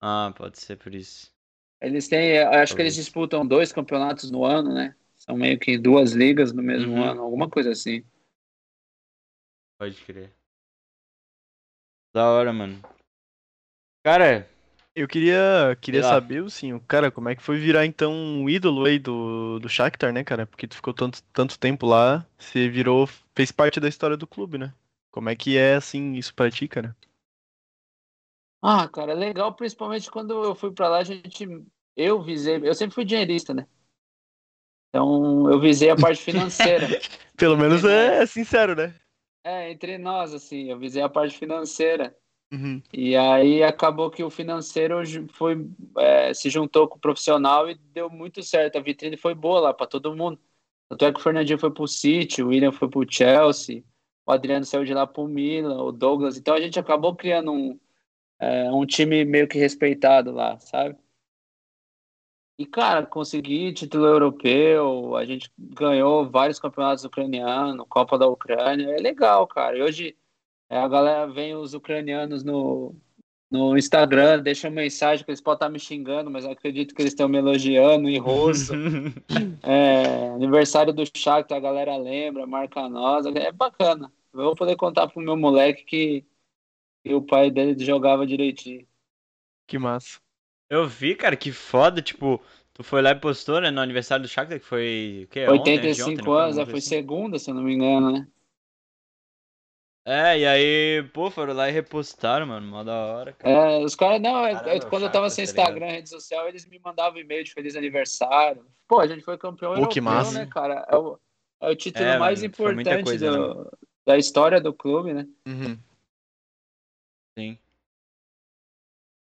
Ah, 0.00 0.32
pode 0.36 0.58
ser 0.58 0.76
por 0.76 0.92
isso. 0.94 1.32
Eles 1.80 2.08
têm, 2.08 2.38
acho 2.38 2.74
que 2.74 2.82
eles 2.82 2.94
disputam 2.94 3.46
dois 3.46 3.72
campeonatos 3.72 4.30
no 4.30 4.44
ano, 4.44 4.72
né? 4.74 4.94
São 5.16 5.36
meio 5.36 5.58
que 5.58 5.78
duas 5.78 6.12
ligas 6.12 6.52
no 6.52 6.62
mesmo 6.62 6.92
Uhum. 6.92 7.04
ano, 7.04 7.22
alguma 7.22 7.48
coisa 7.48 7.70
assim. 7.70 8.04
Pode 9.76 9.94
crer. 10.04 10.32
Da 12.12 12.30
hora, 12.30 12.52
mano. 12.52 12.82
Cara, 14.02 14.48
eu 14.94 15.06
queria, 15.06 15.76
queria 15.80 16.02
Sei 16.02 16.10
saber, 16.10 16.44
assim, 16.44 16.72
o 16.72 16.80
cara, 16.80 17.10
como 17.10 17.28
é 17.28 17.36
que 17.36 17.42
foi 17.42 17.58
virar 17.58 17.86
então 17.86 18.12
um 18.12 18.48
ídolo 18.48 18.84
aí 18.84 18.98
do, 18.98 19.58
do 19.60 19.68
Shakhtar, 19.68 20.12
né, 20.12 20.24
cara? 20.24 20.46
Porque 20.46 20.66
tu 20.66 20.76
ficou 20.76 20.94
tanto, 20.94 21.22
tanto 21.32 21.58
tempo 21.58 21.86
lá, 21.86 22.26
você 22.38 22.68
virou, 22.68 23.06
fez 23.34 23.52
parte 23.52 23.78
da 23.80 23.88
história 23.88 24.16
do 24.16 24.26
clube, 24.26 24.58
né? 24.58 24.72
Como 25.10 25.28
é 25.28 25.36
que 25.36 25.56
é, 25.56 25.74
assim, 25.76 26.14
isso 26.14 26.34
pra 26.34 26.50
ti, 26.50 26.66
cara? 26.68 26.96
Ah, 28.62 28.88
cara, 28.88 29.12
é 29.12 29.14
legal, 29.14 29.54
principalmente 29.54 30.10
quando 30.10 30.42
eu 30.42 30.54
fui 30.54 30.72
pra 30.72 30.88
lá, 30.88 30.98
a 30.98 31.04
gente, 31.04 31.46
eu 31.96 32.22
visei, 32.22 32.60
eu 32.62 32.74
sempre 32.74 32.94
fui 32.94 33.04
dinheirista, 33.04 33.54
né? 33.54 33.66
Então, 34.88 35.50
eu 35.50 35.60
visei 35.60 35.90
a 35.90 35.96
parte 35.96 36.20
financeira. 36.20 36.86
Pelo 37.36 37.56
menos 37.56 37.84
é, 37.84 38.22
é 38.22 38.26
sincero, 38.26 38.74
né? 38.74 38.94
É, 39.44 39.70
entre 39.70 39.96
nós, 39.98 40.34
assim, 40.34 40.70
eu 40.70 40.78
visei 40.78 41.02
a 41.02 41.08
parte 41.08 41.38
financeira. 41.38 42.16
Uhum. 42.52 42.82
E 42.92 43.14
aí 43.14 43.62
acabou 43.62 44.10
que 44.10 44.24
o 44.24 44.30
financeiro 44.30 44.96
foi, 45.34 45.68
é, 45.98 46.32
se 46.32 46.48
juntou 46.48 46.88
com 46.88 46.96
o 46.96 47.00
profissional 47.00 47.68
e 47.70 47.74
deu 47.74 48.08
muito 48.08 48.42
certo. 48.42 48.76
A 48.76 48.80
vitrine 48.80 49.16
foi 49.16 49.34
boa 49.34 49.60
lá 49.60 49.74
para 49.74 49.86
todo 49.86 50.16
mundo. 50.16 50.40
Tanto 50.88 51.04
é 51.04 51.12
que 51.12 51.20
o 51.20 51.22
Fernandinho 51.22 51.58
foi 51.58 51.70
pro 51.70 51.86
City, 51.86 52.42
o 52.42 52.48
William 52.48 52.72
foi 52.72 52.88
pro 52.88 53.06
Chelsea, 53.08 53.84
o 54.26 54.32
Adriano 54.32 54.64
saiu 54.64 54.84
de 54.84 54.94
lá 54.94 55.06
pro 55.06 55.28
Milan, 55.28 55.82
o 55.82 55.92
Douglas. 55.92 56.38
Então 56.38 56.54
a 56.54 56.60
gente 56.60 56.78
acabou 56.78 57.14
criando 57.14 57.52
um, 57.52 57.78
é, 58.38 58.70
um 58.70 58.86
time 58.86 59.24
meio 59.24 59.48
que 59.48 59.58
respeitado 59.58 60.32
lá, 60.32 60.58
sabe? 60.60 60.96
E, 62.58 62.66
cara, 62.66 63.06
consegui 63.06 63.72
título 63.72 64.04
europeu, 64.06 65.14
a 65.14 65.24
gente 65.24 65.48
ganhou 65.56 66.28
vários 66.28 66.58
campeonatos 66.58 67.04
ucranianos, 67.04 67.86
Copa 67.88 68.18
da 68.18 68.26
Ucrânia. 68.26 68.90
É 68.90 68.98
legal, 68.98 69.46
cara. 69.46 69.78
E 69.78 69.82
hoje 69.82 70.16
é, 70.68 70.76
a 70.76 70.88
galera 70.88 71.26
vem 71.26 71.54
os 71.54 71.72
ucranianos 71.72 72.42
no, 72.42 72.96
no 73.48 73.78
Instagram, 73.78 74.40
deixam 74.40 74.72
mensagem 74.72 75.24
que 75.24 75.30
eles 75.30 75.40
podem 75.40 75.56
estar 75.56 75.68
me 75.68 75.78
xingando, 75.78 76.30
mas 76.30 76.44
acredito 76.44 76.94
que 76.94 77.02
eles 77.02 77.12
estão 77.12 77.28
me 77.28 77.38
elogiando 77.38 78.08
em 78.08 78.18
russo. 78.18 78.72
É, 79.62 80.30
aniversário 80.30 80.94
do 80.94 81.04
Shakhtar, 81.04 81.58
a 81.58 81.60
galera 81.60 81.96
lembra, 81.96 82.46
marca 82.46 82.88
nós. 82.88 83.26
É 83.26 83.52
bacana. 83.52 84.10
Eu 84.32 84.44
vou 84.44 84.56
poder 84.56 84.76
contar 84.76 85.08
pro 85.08 85.20
meu 85.20 85.36
moleque 85.36 85.84
que, 85.84 86.24
que 87.08 87.14
o 87.14 87.22
pai 87.22 87.50
dele 87.50 87.82
jogava 87.82 88.26
direitinho. 88.26 88.86
Que 89.66 89.78
massa. 89.78 90.20
eu 90.68 90.86
vi, 90.86 91.14
cara, 91.14 91.36
que 91.36 91.52
foda, 91.52 92.02
tipo, 92.02 92.40
tu 92.74 92.84
foi 92.84 93.00
lá 93.00 93.10
e 93.10 93.14
postou, 93.14 93.60
né, 93.60 93.70
no 93.70 93.80
aniversário 93.80 94.22
do 94.22 94.28
Shakhtar, 94.28 94.60
que 94.60 94.66
foi, 94.66 95.22
o 95.24 95.28
quê? 95.28 95.46
Ontem, 95.48 95.78
antes 95.78 95.96
de 95.96 96.02
85 96.02 96.10
ontem, 96.10 96.22
não 96.22 96.30
foi? 96.30 96.42
anos, 96.42 96.54
foi 96.56 96.64
coisa 96.66 96.78
assim? 96.78 96.88
segunda, 96.90 97.38
se 97.38 97.50
eu 97.50 97.54
não 97.54 97.62
me 97.62 97.72
engano, 97.74 98.12
né? 98.12 98.28
É, 100.04 100.38
e 100.38 100.46
aí, 100.46 101.02
pô, 101.12 101.30
foram 101.30 101.52
lá 101.52 101.68
e 101.68 101.72
repostaram, 101.72 102.46
mano, 102.46 102.66
mó 102.66 102.82
da 102.82 102.94
hora, 102.94 103.32
cara. 103.32 103.52
É, 103.52 103.84
os 103.84 103.94
caras, 103.94 104.20
não, 104.22 104.44
é- 104.44 104.54
Caramba, 104.54 104.72
é, 104.74 104.80
quando 104.80 105.02
eu 105.04 105.12
tava 105.12 105.28
sem 105.30 105.44
tá? 105.44 105.50
Instagram, 105.50 105.86
rede 105.86 106.08
social, 106.08 106.48
eles 106.48 106.64
me 106.66 106.78
mandavam 106.78 107.18
e-mail 107.20 107.44
de 107.44 107.52
feliz 107.52 107.76
aniversário. 107.76 108.64
Pô, 108.86 109.00
a 109.00 109.06
gente 109.06 109.22
foi 109.22 109.36
campeão 109.36 109.74
Pô, 109.74 109.86
que 109.86 110.00
europeu, 110.00 110.02
massa. 110.02 110.32
né, 110.32 110.46
cara? 110.46 110.86
É 110.88 110.96
o, 110.96 111.18
é 111.60 111.70
o 111.70 111.76
título 111.76 112.04
É, 112.06 112.18
mais 112.18 112.42
mano, 112.42 112.54
foi 112.54 112.72
importante 112.72 113.04
coisa, 113.04 113.30
né, 113.30 113.38
do- 113.38 113.78
da 114.06 114.16
história 114.16 114.60
do 114.60 114.72
clube, 114.72 115.12
né? 115.12 115.26
Uhum. 115.46 115.78
Sim. 117.38 117.56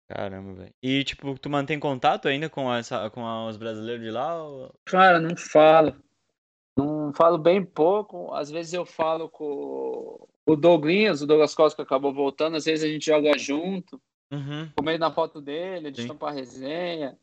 Caramba, 0.06 0.52
velho. 0.52 0.74
E, 0.82 1.02
tipo, 1.04 1.38
tu 1.38 1.48
mantém 1.48 1.80
contato 1.80 2.28
ainda 2.28 2.50
com, 2.50 2.72
essa, 2.72 3.08
com 3.08 3.46
os 3.46 3.56
brasileiros 3.56 4.04
de 4.04 4.10
lá? 4.10 4.44
Ou... 4.44 4.74
Cara, 4.84 5.18
não 5.18 5.34
falo. 5.34 5.96
Não 6.76 7.14
falo 7.14 7.38
bem 7.38 7.64
pouco. 7.64 8.34
Às 8.34 8.50
vezes 8.50 8.74
eu 8.74 8.84
falo 8.84 9.30
com 9.30 10.28
o 10.44 10.56
Douglas, 10.56 11.22
o 11.22 11.26
Douglas 11.26 11.54
Costa 11.54 11.76
que 11.76 11.82
acabou 11.82 12.12
voltando. 12.12 12.56
Às 12.56 12.66
vezes 12.66 12.84
a 12.84 12.92
gente 12.92 13.06
joga 13.06 13.38
junto. 13.38 13.98
Uhum. 14.30 14.70
Comendo 14.76 14.98
na 14.98 15.10
foto 15.10 15.40
dele, 15.40 15.90
de 15.90 15.98
Sim. 15.98 16.02
estampar 16.02 16.34
resenha. 16.34 17.16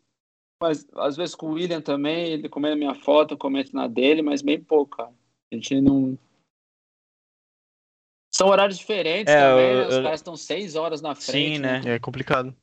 Mas 0.59 0.87
às 0.95 1.15
vezes 1.15 1.35
com 1.35 1.47
o 1.47 1.53
William 1.53 1.81
também, 1.81 2.33
ele 2.33 2.49
comendo 2.49 2.77
minha 2.77 2.95
foto, 2.95 3.35
eu 3.35 3.37
comento 3.37 3.75
na 3.75 3.87
dele, 3.87 4.23
mas 4.23 4.41
bem 4.41 4.59
pouco, 4.59 4.97
cara. 4.97 5.13
A 5.51 5.55
gente 5.55 5.79
não. 5.79 6.17
São 8.31 8.47
horários 8.47 8.77
diferentes 8.77 9.33
É, 9.33 9.37
também, 9.37 9.71
eu- 9.71 9.77
né? 9.81 9.87
Os 9.87 9.95
eu- 9.95 10.03
caras 10.03 10.19
estão 10.19 10.35
seis 10.35 10.75
horas 10.75 11.01
na 11.01 11.13
frente. 11.13 11.57
Sim, 11.57 11.59
né? 11.59 11.81
É 11.95 11.99
complicado. 11.99 12.55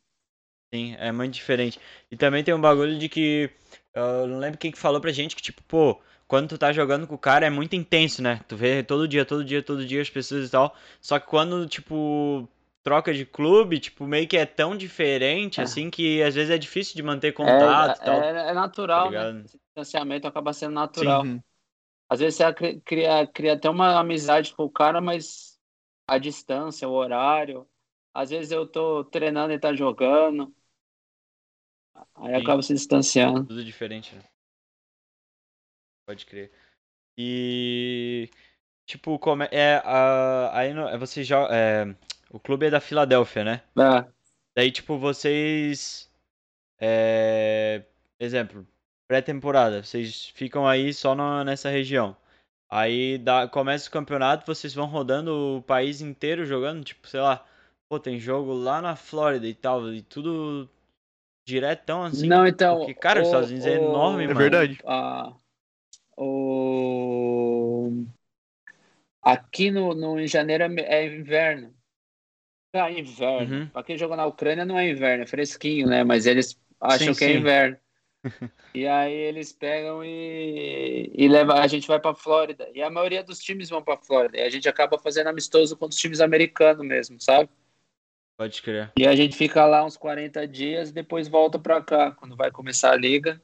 Sim, 0.73 0.95
é 0.99 1.11
muito 1.13 1.35
diferente. 1.35 1.79
E 2.11 2.17
também 2.17 2.45
tem 2.45 2.53
um 2.55 2.61
bagulho 2.61 2.99
de 2.99 3.09
que. 3.09 3.51
Eu 3.95 4.27
não 4.27 4.39
lembro 4.39 4.59
quem 4.59 4.71
que 4.71 4.79
falou 4.79 5.01
pra 5.01 5.11
gente 5.11 5.35
que, 5.35 5.43
tipo, 5.43 5.63
pô, 5.65 5.99
quando 6.27 6.49
tu 6.51 6.59
tá 6.59 6.73
jogando 6.73 7.07
com 7.07 7.15
o 7.15 7.19
cara 7.19 7.47
é 7.47 7.51
muito 7.51 7.75
intenso, 7.75 8.23
né? 8.23 8.41
Tu 8.47 8.57
vê 8.57 8.83
todo 8.83 9.09
dia, 9.09 9.25
todo 9.25 9.45
dia, 9.45 9.63
todo 9.63 9.85
dia 9.87 10.01
as 10.03 10.11
pessoas 10.11 10.47
e 10.49 10.51
tal. 10.51 10.75
Só 11.01 11.19
que 11.19 11.27
quando, 11.27 11.67
tipo, 11.67 12.47
troca 12.83 13.13
de 13.15 13.25
clube, 13.25 13.81
tipo, 13.81 14.07
meio 14.07 14.29
que 14.29 14.37
é 14.37 14.45
tão 14.47 14.77
diferente, 14.77 15.61
É. 15.61 15.65
assim, 15.65 15.91
que 15.91 16.23
às 16.23 16.35
vezes 16.35 16.51
é 16.51 16.59
difícil 16.59 16.95
de 16.97 17.03
manter 17.03 17.29
É, 17.29 17.35
contato 17.35 17.99
e 17.99 18.05
tal. 18.05 18.21
é, 18.21 18.51
é 18.51 18.53
natural, 18.53 19.11
tá 19.11 19.33
né? 19.33 19.43
Esse 19.45 19.59
distanciamento 19.59 20.27
acaba 20.29 20.53
sendo 20.53 20.75
natural. 20.75 21.23
Sim. 21.25 21.43
Às 22.09 22.21
vezes 22.21 22.37
você 22.37 22.53
cria, 22.55 22.81
cria, 22.83 23.27
cria 23.27 23.53
até 23.55 23.71
uma 23.71 23.99
amizade 23.99 24.55
com 24.55 24.65
o 24.65 24.71
cara, 24.71 25.01
mas 25.01 25.48
a 26.09 26.19
distância, 26.19 26.89
o 26.89 26.93
horário. 26.93 27.69
Às 28.13 28.31
vezes 28.31 28.51
eu 28.51 28.67
tô 28.67 29.05
treinando 29.05 29.53
e 29.53 29.61
tá 29.61 29.75
jogando. 29.75 30.53
Aí 32.15 32.35
Sim. 32.35 32.43
acaba 32.43 32.63
se 32.63 32.75
distanciando. 32.75 33.45
Tudo 33.45 33.65
diferente, 33.65 34.15
né? 34.15 34.23
Pode 36.07 36.25
crer. 36.27 36.51
E. 37.17 38.29
Tipo, 38.87 39.19
como 39.19 39.43
é. 39.45 39.49
é, 39.53 39.83
a- 39.85 40.51
aí 40.59 40.73
no, 40.75 40.99
você 40.99 41.25
joga. 41.25 41.55
É, 41.55 41.95
o 42.31 42.41
clube 42.41 42.67
é 42.67 42.71
da 42.71 42.81
Filadélfia, 42.81 43.45
né? 43.45 43.63
É. 43.79 44.11
Daí, 44.57 44.71
tipo, 44.73 44.99
vocês. 44.99 46.11
É, 46.81 47.85
exemplo, 48.21 48.67
pré-temporada. 49.09 49.83
Vocês 49.83 50.29
ficam 50.29 50.67
aí 50.69 50.95
só 50.95 51.15
no- 51.15 51.45
nessa 51.45 51.71
região. 51.71 52.17
Aí 52.71 53.19
dá, 53.19 53.49
começa 53.49 53.89
o 53.89 53.93
campeonato, 53.93 54.47
vocês 54.47 54.75
vão 54.75 54.87
rodando 54.87 55.59
o 55.59 55.63
país 55.63 56.01
inteiro 56.01 56.45
jogando, 56.45 56.85
tipo, 56.85 57.07
sei 57.09 57.21
lá. 57.21 57.45
Pô, 57.89 57.99
tem 57.99 58.19
jogo 58.19 58.53
lá 58.53 58.83
na 58.83 58.95
Flórida 58.95 59.47
e 59.47 59.55
tal. 59.55 59.93
E 59.93 60.03
tudo 60.03 60.69
diretão 61.47 62.03
assim. 62.05 62.27
Não, 62.27 62.47
então. 62.47 62.77
Porque, 62.79 62.95
cara, 62.95 63.21
os 63.21 63.29
Estados 63.29 63.49
Unidos 63.51 63.67
é 63.67 63.75
enorme, 63.77 64.25
É 64.25 64.27
mano. 64.27 64.39
verdade. 64.39 64.81
a- 64.87 65.35
o... 66.17 67.91
Aqui 69.23 69.71
no, 69.71 69.95
no, 69.95 70.19
em 70.21 70.27
janeiro 70.27 70.65
é, 70.65 70.81
é 70.81 71.07
inverno. 71.07 71.75
Ah, 72.73 72.91
inverno. 72.91 73.55
Uhum. 73.55 73.67
Pra 73.71 73.83
quem 73.83 73.97
joga 73.97 74.17
na 74.17 74.27
Ucrânia 74.27 74.65
não 74.65 74.79
é 74.79 74.91
inverno, 74.91 75.25
é 75.25 75.27
fresquinho, 75.27 75.87
né? 75.87 76.05
Mas 76.05 76.27
eles 76.27 76.59
acham 76.81 77.09
Sim, 77.09 77.15
que 77.15 77.25
é 77.25 77.33
sim. 77.33 77.39
inverno. 77.39 77.79
E 78.75 78.87
aí 78.87 79.13
eles 79.13 79.53
pegam 79.53 80.05
e, 80.05 81.11
e 81.15 81.29
leva, 81.29 81.55
a 81.55 81.67
gente 81.67 81.89
vai 81.89 81.99
pra 81.99 82.15
Flórida. 82.15 82.69
E 82.75 82.83
a 82.83 82.91
maioria 82.91 83.23
dos 83.23 83.39
times 83.39 83.69
vão 83.69 83.83
pra 83.83 83.97
Flórida. 83.97 84.39
E 84.39 84.43
a 84.43 84.51
gente 84.51 84.69
acaba 84.69 84.99
fazendo 84.99 85.29
amistoso 85.29 85.77
com 85.77 85.87
os 85.87 85.97
times 85.97 86.21
americanos 86.21 86.87
mesmo, 86.87 87.21
sabe? 87.21 87.49
Pode 88.37 88.63
crer. 88.63 88.93
E 88.97 89.07
a 89.07 89.17
gente 89.17 89.37
fica 89.37 89.67
lá 89.67 89.85
uns 89.85 89.97
40 89.97 90.47
dias, 90.47 90.93
depois 90.93 91.27
volta 91.27 91.59
pra 91.59 91.83
cá, 91.83 92.13
quando 92.13 92.37
vai 92.37 92.51
começar 92.51 92.93
a 92.93 92.97
liga. 92.97 93.43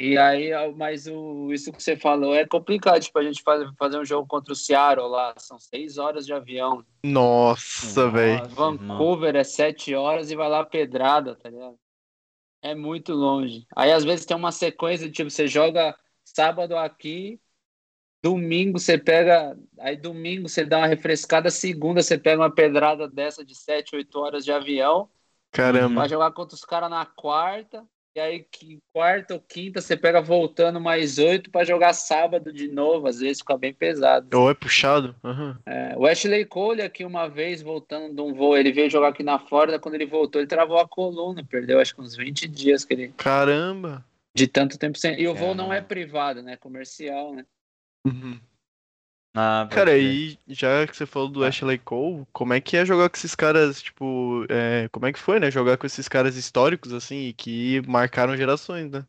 E 0.00 0.16
aí, 0.16 0.50
mas 0.76 1.08
o, 1.08 1.52
isso 1.52 1.72
que 1.72 1.82
você 1.82 1.96
falou 1.96 2.32
é 2.34 2.46
complicado, 2.46 3.02
tipo, 3.02 3.18
a 3.18 3.22
gente 3.22 3.42
fazer, 3.42 3.68
fazer 3.76 3.98
um 3.98 4.04
jogo 4.04 4.28
contra 4.28 4.52
o 4.52 4.56
Seattle 4.56 5.08
lá, 5.08 5.34
são 5.38 5.58
seis 5.58 5.98
horas 5.98 6.24
de 6.24 6.32
avião. 6.32 6.84
Nossa, 7.02 8.04
Nossa. 8.04 8.10
velho. 8.10 8.48
Vancouver 8.48 9.34
é 9.34 9.42
sete 9.42 9.94
horas 9.94 10.30
e 10.30 10.36
vai 10.36 10.48
lá 10.48 10.64
pedrada, 10.64 11.34
tá 11.34 11.50
ligado? 11.50 11.76
É 12.62 12.74
muito 12.74 13.12
longe. 13.12 13.66
Aí 13.74 13.92
às 13.92 14.04
vezes 14.04 14.26
tem 14.26 14.36
uma 14.36 14.52
sequência, 14.52 15.10
tipo, 15.10 15.30
você 15.30 15.46
joga 15.46 15.96
sábado 16.24 16.76
aqui, 16.76 17.40
domingo 18.22 18.78
você 18.78 18.98
pega, 18.98 19.56
aí 19.78 19.96
domingo 19.96 20.48
você 20.48 20.64
dá 20.64 20.78
uma 20.78 20.86
refrescada, 20.86 21.50
segunda 21.50 22.02
você 22.02 22.18
pega 22.18 22.42
uma 22.42 22.54
pedrada 22.54 23.08
dessa 23.08 23.44
de 23.44 23.54
sete, 23.54 23.94
oito 23.94 24.18
horas 24.18 24.44
de 24.44 24.52
avião, 24.52 25.08
Caramba. 25.52 26.00
vai 26.00 26.08
jogar 26.08 26.32
contra 26.32 26.54
os 26.54 26.64
caras 26.64 26.90
na 26.90 27.06
quarta, 27.06 27.86
e 28.14 28.20
aí 28.20 28.46
que- 28.50 28.78
quarta 28.92 29.34
ou 29.34 29.40
quinta 29.40 29.80
você 29.80 29.96
pega 29.96 30.20
voltando 30.20 30.80
mais 30.80 31.18
oito 31.18 31.50
pra 31.50 31.64
jogar 31.64 31.92
sábado 31.92 32.52
de 32.52 32.68
novo, 32.68 33.06
às 33.06 33.20
vezes 33.20 33.38
fica 33.38 33.56
bem 33.56 33.72
pesado. 33.72 34.36
Ou 34.36 34.50
é 34.50 34.54
puxado? 34.54 35.14
Aham. 35.22 35.58
É, 35.66 35.94
o 35.96 36.06
Ashley 36.06 36.44
Cole 36.44 36.82
aqui 36.82 37.04
uma 37.04 37.28
vez 37.28 37.62
voltando 37.62 38.14
de 38.14 38.20
um 38.20 38.34
voo, 38.34 38.56
ele 38.56 38.72
veio 38.72 38.90
jogar 38.90 39.08
aqui 39.08 39.22
na 39.22 39.38
Flórida, 39.38 39.78
quando 39.78 39.94
ele 39.94 40.06
voltou 40.06 40.40
ele 40.40 40.48
travou 40.48 40.78
a 40.78 40.88
coluna, 40.88 41.44
perdeu 41.44 41.80
acho 41.80 41.94
que 41.94 42.00
uns 42.00 42.16
20 42.16 42.48
dias 42.48 42.84
que 42.84 42.94
ele 42.94 43.08
Caramba. 43.16 44.04
de 44.34 44.46
tanto 44.46 44.78
tempo 44.78 44.98
sem. 44.98 45.20
E 45.20 45.28
o 45.28 45.34
voo 45.34 45.54
não 45.54 45.72
é 45.72 45.80
privado, 45.80 46.42
né? 46.42 46.56
Comercial, 46.56 47.34
né? 47.34 47.44
Uhum. 48.06 48.38
Ah, 49.40 49.68
Cara, 49.70 49.92
aí 49.92 50.38
já 50.48 50.86
que 50.86 50.96
você 50.96 51.06
falou 51.06 51.28
do 51.28 51.44
Ah. 51.44 51.48
Ashley 51.48 51.78
Cole, 51.78 52.26
como 52.32 52.52
é 52.54 52.60
que 52.60 52.76
é 52.76 52.84
jogar 52.84 53.08
com 53.10 53.16
esses 53.16 53.34
caras, 53.34 53.80
tipo, 53.82 54.44
é, 54.50 54.88
como 54.88 55.06
é 55.06 55.12
que 55.12 55.18
foi, 55.18 55.38
né? 55.38 55.50
Jogar 55.50 55.76
com 55.78 55.86
esses 55.86 56.08
caras 56.08 56.36
históricos, 56.36 56.92
assim, 56.92 57.16
e 57.28 57.32
que 57.34 57.80
marcaram 57.86 58.36
gerações, 58.36 58.90
né? 58.90 59.06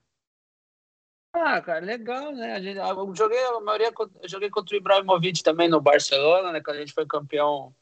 Ah, 1.32 1.62
cara, 1.62 1.86
legal, 1.86 2.32
né? 2.34 2.54
A 2.54 2.62
gente, 2.62 2.78
eu 2.78 3.16
joguei 3.16 3.38
a 3.44 3.60
maioria, 3.62 3.92
eu 4.22 4.28
joguei 4.30 4.50
contra 4.50 4.76
o 4.76 4.78
Ibrahimovic 4.80 5.44
também 5.44 5.70
no 5.70 5.80
Barcelona, 5.80 6.52
né? 6.52 6.60
Quando 6.62 6.78
a 6.78 6.80
gente 6.80 6.94
foi 6.94 7.06
campeão 7.06 7.74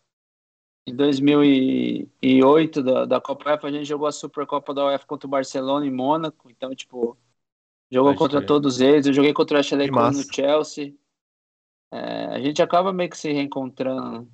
em 0.88 0.96
2008 0.96 2.84
da, 2.84 3.06
da 3.06 3.22
Copa 3.22 3.50
UEFA, 3.52 3.68
a 3.68 3.72
gente 3.72 3.86
jogou 3.86 4.08
a 4.08 4.12
Supercopa 4.14 4.74
da 4.74 4.86
UEFA 4.88 5.06
contra 5.08 5.28
o 5.28 5.32
Barcelona 5.32 5.86
em 5.86 5.92
Mônaco, 5.92 6.50
então, 6.52 6.76
tipo, 6.76 7.18
jogou 7.92 8.16
Pode 8.16 8.16
contra 8.16 8.42
crer. 8.42 8.44
todos 8.44 8.82
eles. 8.82 9.08
Eu 9.08 9.14
joguei 9.14 9.34
contra 9.34 9.58
o 9.58 9.60
Ashley 9.62 9.90
Cole 9.90 10.16
no 10.18 10.28
Chelsea. 10.34 10.96
É, 11.92 12.26
a 12.36 12.40
gente 12.40 12.62
acaba 12.62 12.94
meio 12.94 13.10
que 13.10 13.18
se 13.18 13.32
reencontrando. 13.32 14.30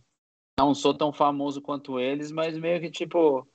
Não 0.60 0.74
sou 0.74 0.94
tão 0.94 1.12
famoso 1.12 1.62
quanto 1.62 2.00
eles, 2.00 2.32
mas 2.32 2.58
meio 2.58 2.80
que, 2.80 2.92
tipo... 2.92 3.48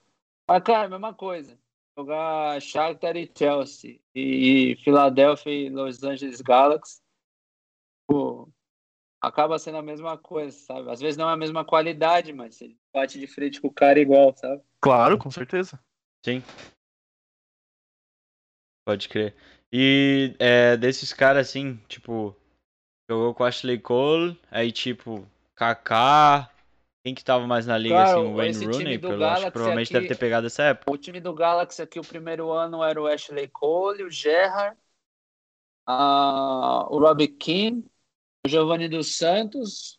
Ah, 0.48 0.60
cara, 0.60 0.88
mesma 0.88 1.14
coisa 1.14 1.58
jogar 1.98 2.62
Shakhtar 2.62 3.16
e 3.16 3.28
Chelsea 3.36 3.98
e 4.14 4.76
Philadelphia 4.84 5.50
e 5.50 5.68
Los 5.68 6.04
Angeles 6.04 6.40
Galaxy, 6.40 7.00
pô, 8.06 8.48
acaba 9.20 9.58
sendo 9.58 9.78
a 9.78 9.82
mesma 9.82 10.16
coisa, 10.16 10.56
sabe? 10.56 10.88
Às 10.90 11.00
vezes 11.00 11.16
não 11.16 11.28
é 11.28 11.32
a 11.32 11.36
mesma 11.36 11.64
qualidade, 11.64 12.32
mas 12.32 12.54
você 12.54 12.76
bate 12.94 13.18
de 13.18 13.26
frente 13.26 13.60
com 13.60 13.66
o 13.66 13.72
cara 13.72 13.98
igual, 13.98 14.32
sabe? 14.36 14.62
Claro, 14.80 15.18
com 15.18 15.28
certeza. 15.28 15.80
Sim. 16.24 16.40
Pode 18.86 19.08
crer. 19.08 19.34
E 19.72 20.36
é, 20.38 20.76
desses 20.76 21.12
caras 21.12 21.48
assim, 21.48 21.76
tipo, 21.88 22.34
jogou 23.08 23.34
com 23.34 23.44
Ashley 23.44 23.78
Cole, 23.78 24.38
aí 24.50 24.70
tipo, 24.70 25.26
Kaká, 25.54 26.50
quem 27.02 27.14
que 27.14 27.24
tava 27.24 27.46
mais 27.46 27.66
na 27.66 27.78
liga 27.78 27.94
Cara, 27.94 28.10
assim, 28.10 28.20
o 28.20 28.36
Wayne 28.36 28.66
Rooney, 28.66 28.98
pelo, 28.98 29.24
acho 29.24 29.46
que 29.46 29.52
provavelmente 29.52 29.86
aqui- 29.86 29.94
deve 29.94 30.08
ter 30.08 30.16
pegado 30.16 30.46
essa 30.46 30.62
época. 30.64 30.92
O 30.92 30.98
time 30.98 31.20
do 31.20 31.32
Galaxy 31.34 31.82
aqui, 31.82 31.98
o 31.98 32.04
primeiro 32.04 32.50
ano 32.52 32.84
era 32.84 33.00
o 33.00 33.06
Ashley 33.06 33.48
Cole, 33.48 34.04
o 34.04 34.10
Gerrard, 34.10 34.76
a- 35.86 36.86
o 36.90 36.98
Robbie 36.98 37.28
Keane, 37.28 37.84
o 38.46 38.48
Giovanni 38.48 38.88
dos 38.88 39.16
Santos. 39.16 39.98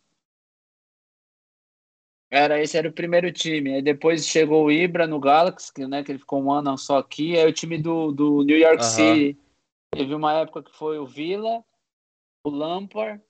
Era, 2.30 2.60
esse 2.60 2.76
era 2.78 2.88
o 2.88 2.92
primeiro 2.92 3.32
time. 3.32 3.74
Aí 3.74 3.82
depois 3.82 4.26
chegou 4.26 4.64
o 4.66 4.70
Ibra 4.72 5.06
no 5.06 5.18
Galaxy, 5.18 5.72
que, 5.72 5.86
né, 5.86 6.02
que 6.04 6.12
ele 6.12 6.18
ficou 6.18 6.42
um 6.42 6.52
ano 6.52 6.76
só 6.78 6.98
aqui. 6.98 7.36
Aí 7.38 7.46
o 7.46 7.52
time 7.52 7.76
do, 7.78 8.12
do 8.12 8.42
New 8.44 8.56
York 8.58 8.84
Aham. 8.84 9.14
City. 9.16 9.38
Teve 9.92 10.14
uma 10.14 10.34
época 10.34 10.62
que 10.62 10.76
foi 10.76 10.98
o 10.98 11.06
Villa, 11.06 11.64
o 12.44 12.50
Lampard 12.50 13.22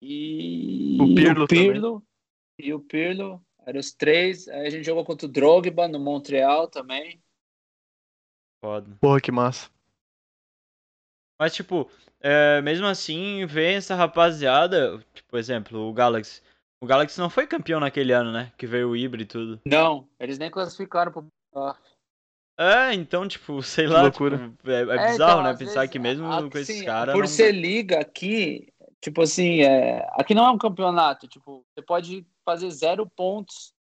e 0.00 0.98
O 1.00 1.14
Pirlo 1.14 1.46
Pirlo 1.46 2.06
e 2.58 2.72
o 2.72 2.80
Pirlo. 2.80 3.44
Eram 3.66 3.80
os 3.80 3.92
três. 3.92 4.46
Aí 4.48 4.66
a 4.66 4.70
gente 4.70 4.84
jogou 4.84 5.04
contra 5.04 5.26
o 5.26 5.30
Drogba 5.30 5.88
no 5.88 5.98
Montreal 5.98 6.68
também. 6.68 7.22
Foda. 8.62 8.94
Porra, 9.00 9.20
que 9.20 9.32
massa. 9.32 9.70
Mas 11.40 11.54
tipo, 11.54 11.90
é, 12.20 12.60
mesmo 12.62 12.86
assim, 12.86 13.44
vem 13.46 13.76
essa 13.76 13.94
rapaziada, 13.94 14.98
tipo, 15.12 15.28
por 15.28 15.38
exemplo, 15.38 15.88
o 15.88 15.92
Galaxy. 15.92 16.42
O 16.82 16.86
Galaxy 16.86 17.18
não 17.18 17.30
foi 17.30 17.46
campeão 17.46 17.80
naquele 17.80 18.12
ano, 18.12 18.30
né? 18.30 18.52
Que 18.58 18.66
veio 18.66 18.90
o 18.90 18.96
Ibra 18.96 19.22
e 19.22 19.26
tudo. 19.26 19.60
Não, 19.66 20.08
eles 20.20 20.38
nem 20.38 20.50
classificaram 20.50 21.10
pro 21.10 21.26
playoff. 21.50 21.80
É, 22.56 22.94
então, 22.94 23.26
tipo, 23.26 23.60
sei 23.62 23.86
lá, 23.86 24.02
loucura. 24.02 24.38
tipo, 24.38 24.70
é, 24.70 24.74
é 24.74 24.80
É, 24.82 25.12
bizarro, 25.12 25.40
então, 25.40 25.42
né? 25.42 25.54
Pensar 25.56 25.74
vezes, 25.80 25.90
que 25.90 25.98
mesmo 25.98 26.26
a- 26.26 26.48
com 26.50 26.58
esses 26.58 26.82
caras. 26.82 27.12
Por 27.14 27.22
não- 27.22 27.28
ser 27.28 27.52
liga 27.52 28.00
aqui, 28.00 28.72
tipo 29.00 29.22
assim, 29.22 29.62
é, 29.62 30.06
aqui 30.12 30.34
não 30.34 30.46
é 30.46 30.50
um 30.50 30.58
campeonato. 30.58 31.26
Tipo, 31.26 31.64
você 31.74 31.82
pode 31.82 32.26
fazer 32.44 32.70
zero 32.70 33.08
pontos 33.08 33.72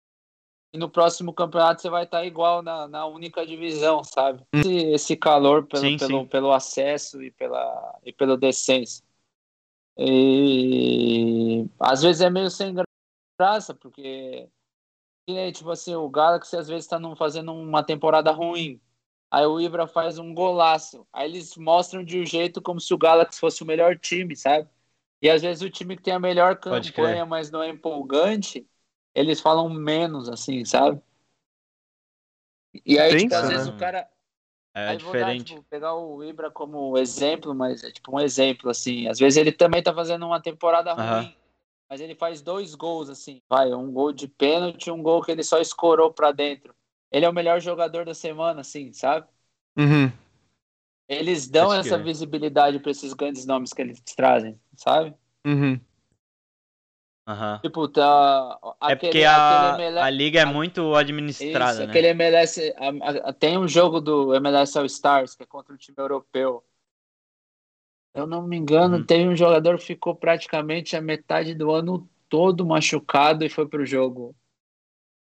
e 0.74 0.78
no 0.78 0.90
próximo 0.90 1.32
campeonato 1.34 1.82
você 1.82 1.90
vai 1.90 2.04
estar 2.06 2.26
igual 2.26 2.64
na, 2.64 2.88
na 2.88 3.06
única 3.06 3.45
divisão, 3.45 4.04
sabe? 4.04 4.44
Esse, 4.54 4.76
esse 4.91 5.16
calor 5.18 5.68
pelo, 5.68 5.82
Sim, 5.84 5.98
pelo, 5.98 6.22
sim. 6.22 6.28
pelo 6.28 6.52
acesso 6.52 7.22
e 7.22 7.30
pela 7.30 8.00
e 8.04 8.12
pelo 8.12 8.36
decência. 8.36 9.04
E 9.98 11.66
às 11.80 12.02
vezes 12.02 12.22
é 12.22 12.30
meio 12.30 12.50
sem 12.50 12.74
graça, 13.40 13.76
porque 13.76 14.50
nem, 15.28 15.52
tipo 15.52 15.70
assim, 15.72 15.95
o 15.95 16.10
Galaxy 16.10 16.56
às 16.58 16.68
vezes 16.68 16.88
tá 16.88 17.00
num- 17.00 17.16
fazendo 17.16 17.54
uma 17.54 17.84
temporada 17.84 18.32
ruim. 18.32 18.82
Aí 19.32 19.45
o 19.45 19.60
Ibra 19.60 19.88
faz 19.88 20.20
um 20.20 20.34
golaço. 20.34 21.08
Aí 21.12 21.30
eles 21.30 21.56
mostram 21.58 22.04
de 22.04 22.20
um 22.20 22.26
jeito 22.26 22.62
como 22.62 22.80
se 22.80 22.94
o 22.94 22.98
Galaxy 22.98 23.40
fosse 23.40 23.64
o 23.64 23.66
melhor 23.66 23.98
time, 23.98 24.36
sabe? 24.36 24.70
E 25.22 25.30
às 25.30 25.41
vezes 25.41 25.64
o 25.64 25.70
time 25.70 25.95
que 25.98 26.04
tem 26.04 26.14
a 26.14 26.20
melhor 26.20 26.58
campanha, 26.60 27.26
mas 27.26 27.50
não 27.52 27.64
é 27.64 27.70
empolgante, 27.70 28.68
eles 29.16 29.40
falam 29.41 29.70
menos, 29.70 30.30
assim, 30.30 30.66
sabe? 30.66 31.02
E 32.86 33.00
aí, 33.00 33.16
Tem 33.16 33.16
tipo, 33.16 33.34
às 33.36 33.48
isso, 33.48 33.48
vezes 33.48 33.68
né? 33.68 33.68
o 33.68 33.74
cara. 33.74 34.08
É 34.76 34.95
aí 34.95 35.00
vou 35.00 35.16
dar, 35.16 35.36
diferente. 35.36 35.45
tipo, 35.45 35.64
pegar 35.66 35.95
o 35.95 36.24
Ibra 36.24 36.52
como 36.52 36.98
exemplo, 36.98 37.56
mas 37.56 37.84
é 37.84 37.91
tipo 37.91 38.16
um 38.16 38.20
exemplo, 38.22 38.70
assim. 38.72 39.08
Às 39.08 39.20
vezes 39.20 39.38
ele 39.38 39.52
também 39.52 39.84
tá 39.84 39.94
fazendo 39.94 40.26
uma 40.28 40.41
temporada 40.41 40.94
ruim, 40.94 41.38
mas 41.94 42.02
ele 42.02 42.15
faz 42.15 42.41
dois 42.41 42.74
gols, 42.74 43.07
assim. 43.07 43.40
Vai, 43.48 43.72
um 43.72 43.91
gol 43.91 44.11
de 44.11 44.28
pênalti 44.28 44.88
e 44.88 44.91
um 44.91 45.03
gol 45.03 45.22
que 45.22 45.32
ele 45.32 45.44
só 45.44 45.60
escorou 45.60 46.11
pra 46.11 46.32
dentro. 46.32 46.74
Ele 47.11 47.24
é 47.24 47.30
o 47.30 47.34
melhor 47.34 47.61
jogador 47.61 48.03
da 48.03 48.15
semana, 48.15 48.61
assim, 48.61 48.91
sabe? 48.91 49.28
Uhum. 49.78 50.11
Eles 51.07 51.48
dão 51.48 51.68
Pode 51.68 51.82
essa 51.82 51.90
crer. 51.98 52.03
visibilidade 52.03 52.80
pra 52.80 52.90
esses 52.90 53.14
grandes 53.14 53.45
nomes 53.45 53.74
que 53.74 53.82
eles 53.84 54.02
trazem, 54.02 54.60
sabe? 54.76 55.14
Uhum. 55.45 55.80
Aham. 57.28 57.60
Tipo, 57.61 57.88
tá. 57.88 58.60
É 58.82 58.94
aquele- 58.94 59.11
porque 59.11 59.24
a, 59.24 59.68
aquele 59.76 59.84
ML 59.84 59.99
a 59.99 60.10
liga 60.10 60.40
é 60.40 60.44
a- 60.44 60.45
muito 60.48 60.95
administrada, 60.95 61.74
Isso, 61.74 61.84
né? 61.86 61.90
aquele 61.91 62.07
MLS. 62.07 62.74
a- 62.76 63.30
a- 63.30 63.34
tem 63.34 63.56
um 63.56 63.68
jogo 63.68 64.02
do 64.02 64.34
MLS 64.34 64.76
All 64.80 64.86
Stars, 64.86 65.36
que 65.36 65.44
é 65.44 65.45
contra 65.45 65.72
um 65.72 65.78
time 65.78 65.95
europeu. 65.99 66.64
Eu 68.14 68.27
não 68.27 68.48
me 68.48 68.57
engano, 68.57 68.99
Uhum. 68.99 69.06
teve 69.06 69.27
um 69.27 69.35
jogador 69.35 69.77
que 69.80 69.85
ficou 69.85 70.15
praticamente 70.15 70.95
a 70.95 71.02
metade 71.02 71.56
do 71.56 71.72
ano 71.72 72.07
todo 72.30 72.65
machucado 72.65 73.44
e 73.45 73.49
foi 73.49 73.68
pro 73.68 73.85
jogo. 73.85 74.35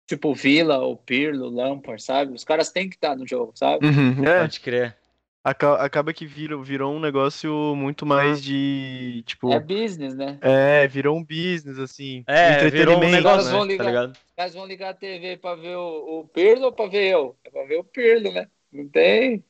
Tipo 0.06 0.35
Vila, 0.35 0.78
o 0.81 0.97
Pirlo, 0.97 1.47
o 1.47 1.51
Lampard, 1.51 2.02
sabe? 2.02 2.35
Os 2.35 2.44
caras 2.44 2.70
têm 2.73 2.89
que 2.90 2.97
estar 2.97 3.16
no 3.16 3.27
jogo, 3.27 3.52
sabe? 3.56 3.86
Uhum. 3.90 4.24
É, 4.27 4.32
Pode 4.35 4.60
crer. 4.60 4.97
aca- 5.44 5.82
acaba 5.85 6.12
que 6.14 6.27
virou, 6.27 6.62
virou 6.62 6.94
um 6.94 7.01
negócio 7.01 7.74
muito 7.77 8.06
mais 8.06 8.43
de, 8.43 9.23
tipo, 9.27 9.48
É 9.48 9.60
business, 9.60 10.14
né? 10.16 10.43
é, 10.43 10.89
virou 10.89 11.16
um 11.19 11.24
business, 11.24 11.78
assim, 11.78 12.27
É, 12.27 12.66
virou 12.69 13.05
um 13.05 13.09
entretenimento, 13.09 13.10
negócio, 13.10 13.48
né? 13.51 13.51
vão 13.51 13.64
tá 13.77 13.85
ligar. 13.85 13.85
ligado? 13.85 14.19
Os 14.27 14.32
caras 14.36 14.55
vão 14.55 14.66
ligar 14.66 14.90
a 14.90 14.94
TV 14.94 15.36
pra 15.39 15.55
ver 15.56 15.77
o, 15.77 16.20
o 16.20 16.28
Pirlo 16.28 16.66
ou 16.66 16.73
pra 16.73 16.86
ver 16.86 17.12
eu? 17.12 17.39
É 17.44 17.51
pra 17.51 17.64
ver 17.64 17.78
o 17.78 17.85
Pirlo, 17.85 18.32
né? 18.32 18.51
Não 18.70 18.89
tem? 18.89 19.44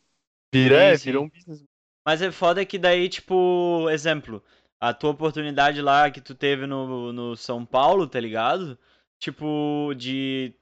Vira, 0.54 0.76
é, 0.94 0.96
virou 0.96 1.24
um 1.24 1.28
business. 1.28 1.62
Mas 2.04 2.20
é 2.22 2.30
foda 2.32 2.64
que 2.64 2.78
daí, 2.78 3.08
tipo, 3.08 3.88
exemplo, 3.90 4.42
a 4.80 4.92
tua 4.92 5.10
oportunidade 5.10 5.80
lá 5.80 6.10
que 6.10 6.20
tu 6.20 6.34
teve 6.34 6.66
no, 6.66 7.12
no 7.12 7.36
São 7.36 7.64
Paulo, 7.64 8.06
tá 8.06 8.18
ligado? 8.20 8.78
Tipo, 9.18 9.94
de 9.96 10.54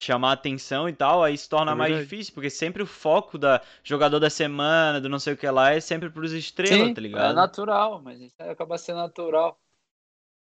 chamar 0.00 0.32
atenção 0.32 0.88
e 0.88 0.92
tal, 0.92 1.22
aí 1.22 1.36
se 1.36 1.48
torna 1.48 1.72
É 1.72 1.74
mais 1.74 1.96
difícil, 1.96 2.32
porque 2.34 2.50
sempre 2.50 2.82
o 2.82 2.86
foco 2.86 3.36
da 3.38 3.62
jogador 3.82 4.18
da 4.20 4.30
semana, 4.30 5.00
do 5.00 5.08
não 5.08 5.18
sei 5.18 5.34
o 5.34 5.36
que 5.36 5.48
lá, 5.50 5.72
é 5.72 5.80
sempre 5.80 6.10
pros 6.10 6.32
estrelas, 6.32 6.88
Sim, 6.88 6.94
tá 6.94 7.00
é 7.00 7.02
ligado? 7.02 7.34
natural, 7.34 8.00
mas 8.02 8.20
isso 8.20 8.34
aí 8.38 8.50
acaba 8.50 8.78
sendo 8.78 8.98
natural. 8.98 9.58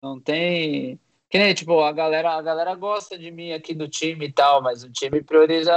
Não 0.01 0.19
tem. 0.19 0.99
Que 1.29 1.37
nem, 1.39 1.53
tipo, 1.53 1.81
a 1.81 1.91
galera, 1.91 2.31
a 2.33 2.41
galera 2.41 2.75
gosta 2.75 3.17
de 3.17 3.31
mim 3.31 3.51
aqui 3.51 3.73
do 3.73 3.87
time 3.89 4.27
e 4.27 4.31
tal, 4.31 4.61
mas 4.61 4.83
o 4.83 4.91
time 4.91 5.21
prioriza 5.23 5.73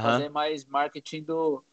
fazer 0.00 0.28
mais 0.28 0.64
marketing 0.66 1.24
do, 1.24 1.64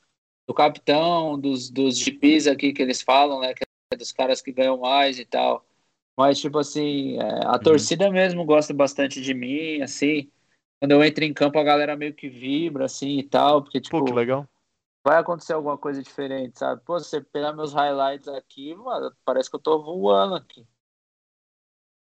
do 0.50 0.54
capitão, 0.56 1.40
dos, 1.40 1.70
dos 1.70 1.96
GPs 2.00 2.48
aqui 2.50 2.74
que 2.74 2.82
eles 2.82 3.04
falam, 3.04 3.40
né? 3.40 3.54
Que 3.54 3.64
é 3.94 3.96
dos 3.96 4.12
caras 4.12 4.42
que 4.42 4.52
ganham 4.52 4.80
mais 4.80 5.20
e 5.20 5.24
tal. 5.26 5.64
Mas, 6.18 6.40
tipo 6.40 6.58
assim, 6.58 7.20
é, 7.20 7.46
a 7.46 7.60
torcida 7.60 8.10
mesmo 8.10 8.44
gosta 8.44 8.74
bastante 8.74 9.22
de 9.22 9.32
mim, 9.32 9.80
assim. 9.84 10.28
Quando 10.80 10.94
eu 10.94 11.04
entro 11.04 11.24
em 11.24 11.36
campo, 11.36 11.60
a 11.60 11.64
galera 11.64 11.96
meio 11.96 12.16
que 12.16 12.28
vibra, 12.28 12.86
assim, 12.86 13.20
e 13.20 13.24
tal, 13.24 13.62
porque, 13.62 13.80
tipo, 13.80 14.00
Pô, 14.00 14.06
que 14.06 14.12
legal. 14.12 14.48
vai 15.06 15.20
acontecer 15.20 15.54
alguma 15.54 15.78
coisa 15.78 16.02
diferente, 16.02 16.58
sabe? 16.58 16.82
Pô, 16.84 17.00
você 17.00 17.22
pegar 17.22 17.54
meus 17.54 17.72
highlights 17.72 18.28
aqui, 18.28 18.74
mano, 18.74 19.16
parece 19.24 19.52
que 19.52 19.56
eu 19.56 19.60
tô 19.60 19.84
voando 19.84 20.34
aqui. 20.34 20.66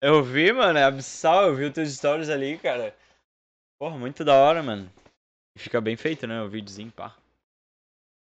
Eu 0.00 0.22
vi, 0.22 0.54
mano, 0.54 0.78
é 0.78 0.84
abissal, 0.84 1.48
eu 1.48 1.54
vi 1.54 1.66
os 1.66 1.74
teus 1.74 1.92
stories 1.94 2.30
ali, 2.30 2.56
cara. 2.56 2.96
Porra, 3.78 3.98
muito 3.98 4.24
da 4.24 4.34
hora, 4.34 4.62
mano. 4.62 4.90
E 5.54 5.58
fica 5.58 5.82
bem 5.82 5.98
feito, 5.98 6.26
né, 6.26 6.40
o 6.40 6.48
videozinho, 6.48 6.90
pá. 6.90 7.14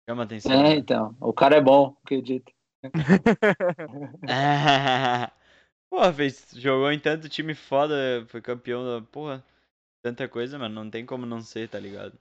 Chama 0.09 0.25
atenção. 0.25 0.65
É, 0.65 0.75
então. 0.75 1.17
O 1.21 1.33
cara 1.33 1.57
é 1.57 1.61
bom, 1.61 1.97
acredito. 2.05 2.53
Porra, 5.91 6.13
fez, 6.13 6.47
jogou 6.55 6.91
em 6.93 6.99
tanto 6.99 7.29
time 7.29 7.55
foda, 7.55 8.27
foi 8.29 8.43
campeão 8.43 8.85
da. 8.85 9.01
Porra, 9.07 9.45
tanta 10.03 10.29
coisa, 10.29 10.59
mano. 10.59 10.75
Não 10.75 10.91
tem 10.91 11.07
como 11.07 11.25
não 11.25 11.41
ser, 11.41 11.69
tá 11.69 11.79
ligado? 11.79 12.19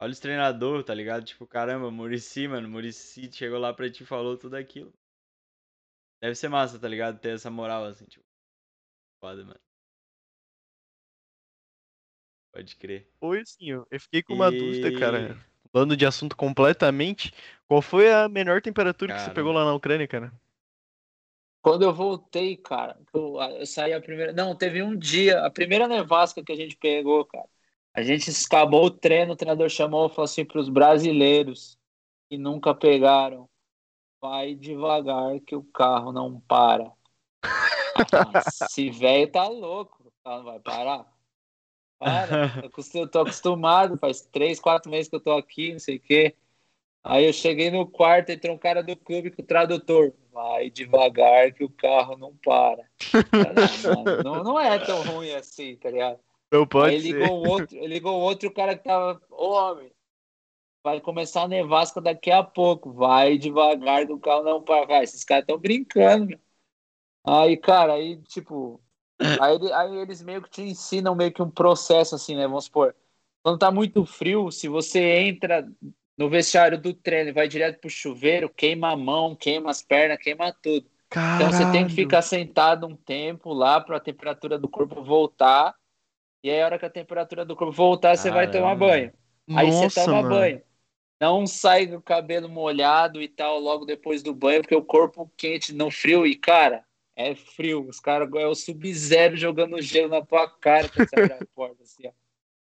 Olha 0.00 0.12
os 0.12 0.20
treinadores, 0.20 0.86
tá 0.86 0.94
ligado? 0.94 1.24
Tipo, 1.24 1.44
caramba, 1.46 1.90
Murici, 1.90 2.46
mano. 2.46 2.68
Murici 2.68 3.30
chegou 3.32 3.58
lá 3.58 3.74
pra 3.74 3.90
ti 3.90 4.04
e 4.04 4.06
falou 4.06 4.38
tudo 4.38 4.54
aquilo. 4.54 4.92
Deve 6.20 6.34
ser 6.34 6.48
massa, 6.48 6.78
tá 6.78 6.88
ligado? 6.88 7.20
Ter 7.20 7.34
essa 7.34 7.50
moral 7.50 7.84
assim, 7.84 8.04
tipo. 8.06 8.24
Foda, 9.20 9.44
mano. 9.44 9.60
Pode 12.52 12.76
crer. 12.76 13.08
Foi 13.20 13.40
assim, 13.40 13.70
eu 13.70 13.86
fiquei 14.00 14.22
com 14.22 14.34
uma 14.34 14.50
dúvida, 14.50 14.88
E- 14.88 14.98
cara. 14.98 15.36
Mudando 15.72 15.96
de 15.96 16.06
assunto 16.06 16.36
completamente, 16.36 17.32
qual 17.66 17.82
foi 17.82 18.12
a 18.12 18.28
menor 18.28 18.62
temperatura 18.62 19.12
que 19.12 19.20
você 19.20 19.30
pegou 19.30 19.52
lá 19.52 19.64
na 19.64 19.74
Ucrânia, 19.74 20.08
cara? 20.08 20.32
Quando 21.60 21.82
eu 21.82 21.92
voltei, 21.92 22.56
cara, 22.56 22.98
eu, 23.12 23.36
eu 23.58 23.66
saí 23.66 23.92
a 23.92 24.00
primeira. 24.00 24.32
Não, 24.32 24.56
teve 24.56 24.82
um 24.82 24.96
dia, 24.96 25.44
a 25.44 25.50
primeira 25.50 25.86
nevasca 25.88 26.42
que 26.42 26.52
a 26.52 26.56
gente 26.56 26.76
pegou, 26.76 27.24
cara. 27.24 27.48
A 27.94 28.02
gente 28.02 28.30
acabou 28.46 28.86
o 28.86 28.90
treino, 28.90 29.32
o 29.32 29.36
treinador 29.36 29.68
chamou 29.68 30.06
e 30.06 30.10
falou 30.10 30.24
assim 30.24 30.44
para 30.44 30.60
os 30.60 30.68
brasileiros 30.68 31.76
que 32.30 32.38
nunca 32.38 32.74
pegaram: 32.74 33.48
vai 34.20 34.54
devagar 34.54 35.40
que 35.40 35.56
o 35.56 35.64
carro 35.64 36.12
não 36.12 36.40
para. 36.42 36.92
Ah, 37.42 38.42
Esse 38.46 38.90
velho 38.90 39.30
tá 39.30 39.48
louco, 39.48 40.04
o 40.06 40.12
carro 40.24 40.38
não 40.38 40.44
vai 40.44 40.60
parar. 40.60 41.17
Para, 41.98 42.52
eu 42.62 43.00
eu 43.00 43.08
tô 43.08 43.20
acostumado, 43.20 43.98
faz 43.98 44.20
três, 44.20 44.60
quatro 44.60 44.90
meses 44.90 45.08
que 45.08 45.16
eu 45.16 45.20
tô 45.20 45.32
aqui, 45.32 45.72
não 45.72 45.80
sei 45.80 45.96
o 45.96 46.00
quê. 46.00 46.34
Aí 47.02 47.24
eu 47.24 47.32
cheguei 47.32 47.70
no 47.70 47.86
quarto, 47.86 48.30
entrou 48.30 48.54
um 48.54 48.58
cara 48.58 48.82
do 48.82 48.96
clube 48.96 49.30
com 49.30 49.42
o 49.42 49.46
tradutor. 49.46 50.12
Vai 50.32 50.70
devagar 50.70 51.52
que 51.52 51.64
o 51.64 51.70
carro 51.70 52.16
não 52.16 52.36
para. 52.36 52.84
Não, 53.82 54.04
não, 54.22 54.44
não 54.44 54.60
é 54.60 54.78
tão 54.78 55.02
ruim 55.02 55.32
assim, 55.32 55.76
tá 55.76 55.90
ligado? 55.90 56.20
Não 56.52 56.66
pode 56.66 56.94
Aí 56.94 57.00
ser. 57.00 57.12
ligou 57.12 57.38
o 57.38 57.48
outro, 57.48 57.86
ligou 57.86 58.20
outro 58.20 58.52
cara 58.52 58.76
que 58.76 58.84
tava. 58.84 59.20
Ô 59.30 59.50
homem, 59.52 59.90
vai 60.82 61.00
começar 61.00 61.42
a 61.42 61.48
nevasca 61.48 62.00
daqui 62.00 62.30
a 62.30 62.42
pouco. 62.42 62.92
Vai 62.92 63.38
devagar 63.38 64.06
que 64.06 64.12
o 64.12 64.20
carro 64.20 64.42
não 64.42 64.62
para. 64.62 64.86
Vai, 64.86 65.04
esses 65.04 65.24
caras 65.24 65.42
estão 65.42 65.58
brincando, 65.58 66.26
meu. 66.26 66.40
Aí, 67.24 67.56
cara, 67.56 67.94
aí, 67.94 68.20
tipo. 68.22 68.80
Aí, 69.38 69.56
aí 69.72 69.96
eles 69.98 70.22
meio 70.22 70.42
que 70.42 70.50
te 70.50 70.62
ensinam 70.62 71.14
meio 71.14 71.32
que 71.32 71.42
um 71.42 71.50
processo 71.50 72.14
assim, 72.14 72.36
né? 72.36 72.46
Vamos 72.46 72.64
supor. 72.66 72.94
Quando 73.42 73.58
tá 73.58 73.70
muito 73.70 74.04
frio, 74.04 74.50
se 74.50 74.68
você 74.68 75.00
entra 75.20 75.68
no 76.16 76.28
vestiário 76.28 76.80
do 76.80 76.92
treino 76.92 77.30
e 77.30 77.32
vai 77.32 77.46
direto 77.48 77.80
pro 77.80 77.88
chuveiro, 77.90 78.48
queima 78.50 78.90
a 78.92 78.96
mão, 78.96 79.36
queima 79.36 79.70
as 79.70 79.80
pernas, 79.82 80.18
queima 80.18 80.52
tudo. 80.52 80.88
Então 81.34 81.50
você 81.52 81.64
tem 81.66 81.86
Caralho. 81.86 81.88
que 81.88 81.92
ficar 81.94 82.22
sentado 82.22 82.86
um 82.86 82.96
tempo 82.96 83.52
lá 83.52 83.80
para 83.80 83.96
a 83.98 84.00
temperatura 84.00 84.58
do 84.58 84.68
corpo 84.68 85.02
voltar. 85.04 85.74
E 86.42 86.50
aí, 86.50 86.60
a 86.62 86.66
hora 86.66 86.78
que 86.78 86.86
a 86.86 86.90
temperatura 86.90 87.44
do 87.44 87.56
corpo 87.56 87.72
voltar, 87.72 88.16
você 88.16 88.30
vai 88.30 88.48
tomar 88.48 88.74
banho. 88.76 89.12
Aí 89.52 89.72
você 89.72 89.88
Nossa, 89.88 89.90
toma 89.90 90.22
mano. 90.22 90.22
banho. 90.22 90.62
Não 91.20 91.46
sai 91.46 91.86
com 91.88 91.96
o 91.96 92.02
cabelo 92.02 92.48
molhado 92.48 93.22
e 93.22 93.28
tal 93.28 93.60
logo 93.60 93.86
depois 93.86 94.22
do 94.22 94.34
banho, 94.34 94.62
porque 94.62 94.76
o 94.76 94.84
corpo 94.84 95.32
quente 95.36 95.74
no 95.74 95.90
frio. 95.90 96.26
E, 96.26 96.36
cara, 96.36 96.84
é 97.18 97.34
frio. 97.34 97.86
Os 97.88 97.98
caras 97.98 98.32
é 98.32 98.46
o 98.46 98.54
sub-zero 98.54 99.36
jogando 99.36 99.82
gelo 99.82 100.08
na 100.08 100.24
tua 100.24 100.48
cara 100.48 100.88
quando 100.88 101.08
você 101.08 101.20
abre 101.20 101.32
a 101.34 101.46
porta. 101.52 101.82
Assim, 101.82 102.06
ó. 102.06 102.12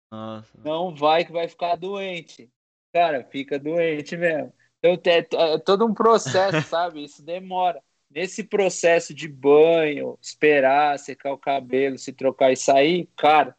Nossa. 0.09 0.57
Não 0.63 0.95
vai 0.95 1.25
que 1.25 1.31
vai 1.33 1.47
ficar 1.49 1.75
doente. 1.75 2.49
Cara, 2.93 3.25
fica 3.25 3.59
doente 3.59 4.15
mesmo. 4.15 4.53
Então 4.79 4.93
é, 5.11 5.53
é 5.53 5.57
todo 5.59 5.85
um 5.85 5.93
processo, 5.93 6.61
sabe? 6.69 7.03
Isso 7.03 7.21
demora. 7.21 7.83
Nesse 8.09 8.45
processo 8.45 9.13
de 9.13 9.27
banho, 9.27 10.17
esperar 10.21 10.97
secar 10.97 11.33
o 11.33 11.37
cabelo, 11.37 11.97
se 11.97 12.13
trocar 12.13 12.53
e 12.53 12.55
sair, 12.55 13.09
cara, 13.17 13.53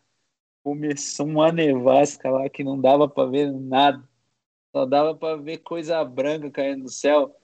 começou 0.64 1.26
uma 1.26 1.52
nevasca 1.52 2.30
lá 2.30 2.48
que 2.48 2.64
não 2.64 2.80
dava 2.80 3.06
pra 3.06 3.26
ver 3.26 3.52
nada. 3.52 4.02
Só 4.74 4.86
dava 4.86 5.14
pra 5.14 5.36
ver 5.36 5.58
coisa 5.58 6.02
branca 6.04 6.50
caindo 6.50 6.84
do 6.84 6.90
céu. 6.90 7.36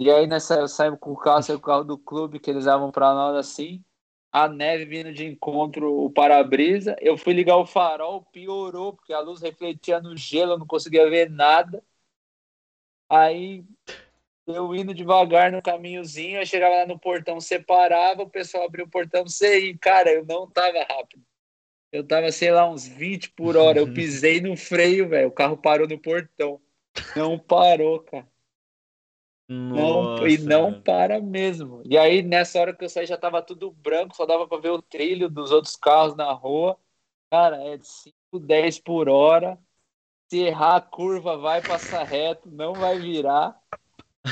E 0.00 0.10
aí 0.10 0.26
nessa 0.26 0.54
eu 0.54 0.66
saímos 0.66 0.98
com 0.98 1.12
o 1.12 1.16
carro, 1.16 1.42
saiu 1.42 1.58
o 1.58 1.60
carro 1.60 1.84
do 1.84 1.98
clube 1.98 2.40
que 2.40 2.50
eles 2.50 2.64
davam 2.64 2.90
pra 2.90 3.12
nós 3.12 3.36
assim. 3.36 3.84
a 4.32 4.48
neve 4.48 4.86
vindo 4.86 5.12
de 5.12 5.26
encontro 5.26 6.04
o 6.06 6.10
para-brisa. 6.10 6.96
Eu 7.00 7.18
fui 7.18 7.34
ligar 7.34 7.56
o 7.58 7.66
farol, 7.66 8.24
piorou, 8.32 8.94
porque 8.94 9.12
a 9.12 9.20
luz 9.20 9.42
refletia 9.42 10.00
no 10.00 10.16
gelo, 10.16 10.52
eu 10.52 10.58
não 10.58 10.66
conseguia 10.66 11.10
ver 11.10 11.28
nada. 11.28 11.84
Aí 13.10 13.62
eu 14.46 14.74
indo 14.74 14.94
devagar 14.94 15.52
no 15.52 15.60
caminhozinho, 15.62 16.40
eu 16.40 16.46
chegava 16.46 16.76
lá 16.76 16.86
no 16.86 16.98
portão, 16.98 17.38
separava, 17.38 18.22
o 18.22 18.30
pessoal 18.30 18.64
abria 18.64 18.86
o 18.86 18.90
portão, 18.90 19.24
você 19.24 19.68
ir. 19.68 19.78
Cara, 19.78 20.10
eu 20.10 20.24
não 20.24 20.48
tava 20.50 20.78
rápido. 20.82 21.22
Eu 21.92 22.06
tava, 22.06 22.32
sei 22.32 22.52
lá, 22.52 22.70
uns 22.70 22.86
20 22.86 23.30
por 23.32 23.56
hora. 23.56 23.80
Eu 23.80 23.86
pisei 23.92 24.40
no 24.40 24.56
freio, 24.56 25.10
velho. 25.10 25.28
O 25.28 25.32
carro 25.32 25.58
parou 25.58 25.86
no 25.86 25.98
portão. 25.98 26.58
Não 27.16 27.38
parou, 27.38 28.00
cara. 28.00 28.29
Não, 29.52 30.28
e 30.28 30.38
não 30.38 30.80
para 30.80 31.20
mesmo. 31.20 31.82
E 31.84 31.98
aí, 31.98 32.22
nessa 32.22 32.60
hora 32.60 32.72
que 32.72 32.84
eu 32.84 32.88
saí, 32.88 33.04
já 33.04 33.16
tava 33.16 33.42
tudo 33.42 33.72
branco, 33.72 34.14
só 34.14 34.24
dava 34.24 34.46
para 34.46 34.60
ver 34.60 34.70
o 34.70 34.80
trilho 34.80 35.28
dos 35.28 35.50
outros 35.50 35.74
carros 35.74 36.14
na 36.14 36.32
rua. 36.32 36.78
Cara, 37.28 37.56
é 37.56 37.76
de 37.76 37.84
5, 37.84 38.14
10 38.38 38.78
por 38.78 39.08
hora. 39.08 39.58
Se 40.30 40.38
errar 40.38 40.76
a 40.76 40.80
curva, 40.80 41.36
vai 41.36 41.60
passar 41.60 42.04
reto, 42.04 42.48
não 42.48 42.74
vai 42.74 43.00
virar. 43.00 43.60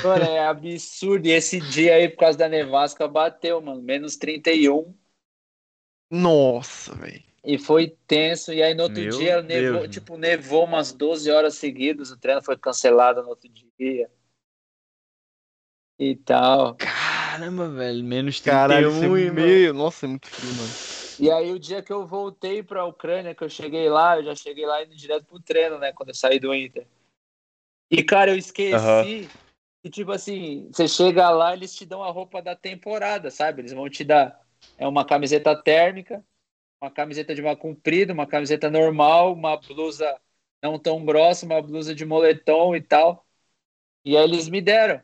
Mano, 0.05 0.23
é 0.25 0.47
absurdo. 0.47 1.27
E 1.27 1.33
esse 1.33 1.59
dia 1.59 1.97
aí, 1.97 2.09
por 2.09 2.19
causa 2.19 2.39
da 2.39 2.49
nevasca, 2.49 3.09
bateu, 3.09 3.61
mano. 3.61 3.83
Menos 3.83 4.17
31. 4.17 4.95
Nossa, 6.09 6.95
velho. 6.95 7.25
E 7.43 7.59
foi 7.59 7.97
tenso. 8.07 8.53
E 8.53 8.63
aí 8.63 8.73
no 8.73 8.85
outro 8.85 9.03
Meu 9.03 9.19
dia, 9.19 9.43
nevou, 9.43 9.89
tipo, 9.89 10.17
nevou 10.17 10.65
umas 10.65 10.93
12 10.93 11.29
horas 11.29 11.57
seguidas. 11.57 12.13
O 12.13 12.17
treino 12.17 12.41
foi 12.41 12.57
cancelado 12.57 13.21
no 13.21 13.31
outro 13.31 13.51
dia. 13.77 14.09
E 15.99 16.15
tal. 16.15 16.77
Caramba, 16.77 17.69
velho. 17.69 18.05
Menos 18.05 18.41
31 18.41 18.57
Caralho, 18.59 19.19
e 19.19 19.31
meio. 19.31 19.75
Nossa, 19.75 20.07
é 20.07 20.09
muito 20.09 20.29
frio, 20.29 20.55
mano. 20.55 20.99
E 21.21 21.31
aí 21.31 21.51
o 21.51 21.59
dia 21.59 21.83
que 21.83 21.93
eu 21.93 22.07
voltei 22.07 22.63
pra 22.63 22.85
Ucrânia, 22.85 23.35
que 23.35 23.43
eu 23.43 23.49
cheguei 23.49 23.89
lá, 23.89 24.17
eu 24.19 24.25
já 24.25 24.37
cheguei 24.37 24.65
lá 24.65 24.83
indo 24.85 24.95
direto 24.95 25.27
pro 25.27 25.41
treino, 25.41 25.79
né? 25.79 25.93
Quando 25.93 26.11
eu 26.11 26.15
saí 26.15 26.39
do 26.39 26.55
Inter. 26.55 26.87
E, 27.91 28.05
cara, 28.05 28.31
eu 28.31 28.37
esqueci. 28.37 28.77
Uhum. 28.77 29.29
E, 29.83 29.91
tipo 29.91 30.13
assim, 30.13 30.69
você 30.71 30.87
chega 30.87 31.29
lá, 31.31 31.55
eles 31.55 31.75
te 31.75 31.85
dão 31.85 32.05
a 32.05 32.11
roupa 32.11 32.41
da 32.41 32.55
temporada, 32.55 33.31
sabe? 33.31 33.63
Eles 33.63 33.73
vão 33.73 33.89
te 33.89 34.05
dar 34.05 34.41
é 34.77 34.87
uma 34.87 35.05
camiseta 35.05 35.55
térmica, 35.61 36.25
uma 36.81 36.91
camiseta 36.91 37.35
de 37.35 37.41
uma 37.41 37.57
comprida, 37.57 38.13
uma 38.13 38.27
camiseta 38.27 38.71
normal, 38.71 39.33
uma 39.33 39.57
blusa 39.57 40.21
não 40.63 40.79
tão 40.79 41.05
grossa, 41.05 41.47
uma 41.47 41.63
blusa 41.63 41.95
de 41.95 42.05
moletom 42.05 42.75
e 42.75 42.81
tal. 42.81 43.27
E 44.05 44.17
aí 44.17 44.25
eles 44.25 44.49
me 44.49 44.61
deram. 44.61 45.03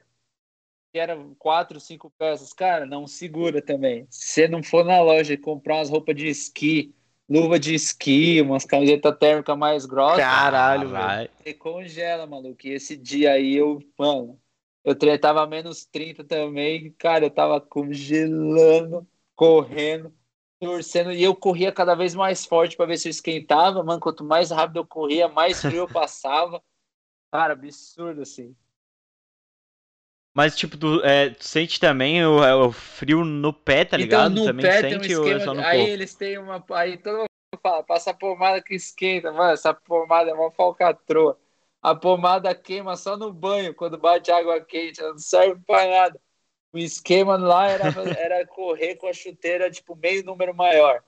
Que 0.95 1.01
eram 1.01 1.35
quatro, 1.37 1.81
cinco 1.81 2.09
peças. 2.17 2.53
Cara, 2.53 2.87
não 2.87 3.05
segura 3.05 3.61
também. 3.61 4.07
Se 4.09 4.27
você 4.27 4.47
não 4.47 4.63
for 4.63 4.85
na 4.85 5.03
loja 5.03 5.35
e 5.35 5.37
comprar 5.37 5.79
umas 5.79 5.91
roupas 5.91 6.15
de 6.15 6.29
esqui, 6.29 6.95
luva 7.29 7.59
de 7.59 7.75
esqui, 7.75 8.41
umas 8.41 8.65
camisetas 8.65 9.19
térmicas 9.19 9.59
mais 9.59 9.87
grossas. 9.87 10.19
Caralho, 10.19 10.91
velho. 10.91 11.29
Você 11.37 11.53
congela, 11.53 12.29
maluco. 12.29 12.65
E 12.65 12.75
esse 12.75 12.97
dia 12.97 13.33
aí 13.33 13.57
eu, 13.57 13.81
mano, 13.99 14.41
eu 14.85 14.97
tava 15.19 15.45
menos 15.49 15.85
30 15.85 16.23
também. 16.23 16.93
Cara, 16.93 17.25
eu 17.25 17.31
tava 17.31 17.61
congelando, 17.61 19.05
correndo 19.35 20.15
torcendo 20.61 21.11
e 21.11 21.25
eu 21.25 21.35
corria 21.35 21.73
cada 21.73 21.97
vez 21.97 22.15
mais 22.15 22.47
forte 22.47 22.77
para 22.77 22.87
ver 22.87 22.99
se 22.99 23.09
eu 23.09 23.11
esquentava, 23.11 23.83
mano. 23.83 24.01
Quanto 24.01 24.23
mais 24.23 24.53
rápido 24.53 24.77
eu 24.77 24.87
corria, 24.87 25.27
mais 25.27 25.61
frio 25.61 25.79
eu 25.79 25.89
passava. 25.91 26.63
Cara, 27.33 27.55
absurdo 27.55 28.23
assim. 28.23 28.55
Mas, 30.35 30.57
tipo, 30.57 30.77
tu, 30.77 31.01
é, 31.05 31.31
tu 31.31 31.45
sente 31.45 31.79
também 31.79 32.25
o, 32.27 32.43
é, 32.43 32.55
o, 32.55 32.73
frio 32.73 33.25
no 33.25 33.53
pé, 33.53 33.85
tá 33.85 33.97
então, 33.97 33.99
ligado? 33.99 34.33
Então, 34.33 34.45
no 34.45 34.51
também 34.51 34.67
pé 34.67 34.81
sente 34.81 34.89
tem 34.89 34.99
um 34.99 35.23
esquema, 35.23 35.53
ou 35.53 35.61
é 35.61 35.65
Aí 35.65 35.79
corpo? 35.79 35.93
eles 35.93 36.15
têm 36.15 36.39
uma. 36.39 36.65
Aí 36.73 36.97
todo 36.99 37.19
mundo 37.19 37.61
fala, 37.63 37.83
passa 37.85 38.13
pomada 38.13 38.61
que 38.61 38.75
esquenta, 38.75 39.31
mano. 39.31 39.53
Essa 39.53 39.73
pomada 39.73 40.31
é 40.31 40.35
uma 40.35 40.51
falcatrua. 40.51 41.39
A 41.81 41.95
pomada 41.95 42.55
queima 42.55 42.97
só 42.97 43.17
no 43.17 43.33
banho, 43.33 43.75
quando 43.75 43.97
bate 43.97 44.33
água 44.33 44.61
quente, 44.61 45.01
ela 45.01 45.11
não 45.11 45.19
serve 45.19 45.61
pra 45.67 45.87
nada 45.87 46.21
o 46.75 46.79
esquema 46.79 47.37
lá 47.37 47.69
era, 47.69 47.85
era 48.19 48.47
correr 48.47 48.97
com 48.97 49.07
a 49.07 49.13
chuteira, 49.13 49.71
tipo, 49.71 49.95
meio 49.95 50.25
número 50.25 50.53
maior. 50.53 51.03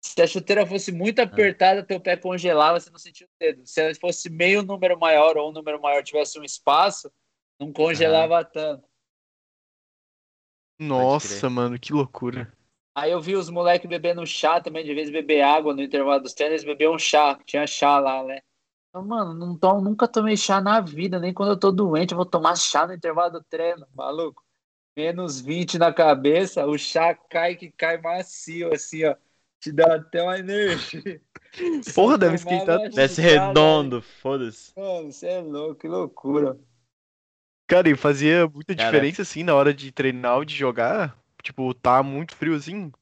Se 0.00 0.20
a 0.20 0.26
chuteira 0.26 0.66
fosse 0.66 0.90
muito 0.90 1.20
ah. 1.20 1.24
apertada, 1.24 1.84
teu 1.84 2.00
pé 2.00 2.16
congelava, 2.16 2.80
você 2.80 2.90
não 2.90 2.98
sentia 2.98 3.26
o 3.26 3.30
dedo. 3.38 3.66
Se 3.66 3.80
ela 3.80 3.94
fosse 3.94 4.30
meio 4.30 4.62
número 4.62 4.98
maior 4.98 5.36
ou 5.36 5.50
um 5.50 5.52
número 5.52 5.80
maior 5.80 6.02
tivesse 6.02 6.40
um 6.40 6.42
espaço, 6.42 7.12
não 7.64 7.72
congelava 7.72 8.40
ah. 8.40 8.44
tanto. 8.44 8.84
Nossa, 10.78 11.48
mano, 11.48 11.78
que 11.78 11.92
loucura. 11.92 12.52
Aí 12.94 13.10
eu 13.10 13.20
vi 13.20 13.36
os 13.36 13.48
moleques 13.48 13.88
bebendo 13.88 14.26
chá 14.26 14.60
também, 14.60 14.84
de 14.84 14.94
vez 14.94 15.10
beber 15.10 15.42
água 15.42 15.74
no 15.74 15.82
intervalo 15.82 16.22
dos 16.22 16.34
treinos, 16.34 16.64
bebiam 16.64 16.98
chá, 16.98 17.38
tinha 17.46 17.66
chá 17.66 17.98
lá, 17.98 18.22
né? 18.24 18.40
Mano, 18.94 19.32
não 19.32 19.56
tomo, 19.56 19.80
nunca 19.80 20.06
tomei 20.06 20.36
chá 20.36 20.60
na 20.60 20.80
vida, 20.80 21.18
nem 21.18 21.32
quando 21.32 21.50
eu 21.52 21.58
tô 21.58 21.72
doente 21.72 22.12
eu 22.12 22.16
vou 22.16 22.26
tomar 22.26 22.56
chá 22.56 22.86
no 22.86 22.92
intervalo 22.92 23.32
do 23.32 23.44
treino, 23.44 23.86
maluco 23.94 24.42
menos 24.96 25.40
20 25.40 25.78
na 25.78 25.92
cabeça, 25.92 26.66
o 26.66 26.76
chá 26.78 27.14
cai 27.14 27.56
que 27.56 27.70
cai 27.70 28.00
macio, 28.00 28.72
assim, 28.72 29.04
ó. 29.04 29.16
Te 29.60 29.70
dá 29.70 29.94
até 29.94 30.22
uma 30.22 30.38
energia. 30.38 31.20
Porra, 31.94 32.18
deve 32.18 32.34
esquentar. 32.34 32.90
Desce 32.90 33.20
redondo, 33.20 34.02
foda-se. 34.02 34.72
Mano, 34.76 35.12
você 35.12 35.28
é 35.28 35.40
louco, 35.40 35.76
que 35.76 35.88
loucura. 35.88 36.58
Cara, 37.72 37.88
e 37.88 37.96
fazia 37.96 38.46
muita 38.46 38.76
Cara. 38.76 38.90
diferença, 38.90 39.22
assim, 39.22 39.42
na 39.42 39.54
hora 39.54 39.72
de 39.72 39.90
treinar 39.90 40.36
ou 40.36 40.44
de 40.44 40.54
jogar? 40.54 41.18
Tipo, 41.42 41.72
tá 41.72 42.02
muito 42.02 42.36
friozinho? 42.36 42.92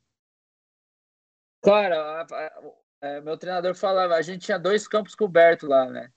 Cara, 1.60 1.96
a, 1.96 2.20
a, 2.22 2.46
a, 2.46 2.72
é, 3.00 3.20
meu 3.20 3.36
treinador 3.36 3.74
falava, 3.74 4.14
a 4.14 4.22
gente 4.22 4.46
tinha 4.46 4.60
dois 4.60 4.86
campos 4.86 5.16
cobertos 5.16 5.68
lá, 5.68 5.86
né? 5.86 6.12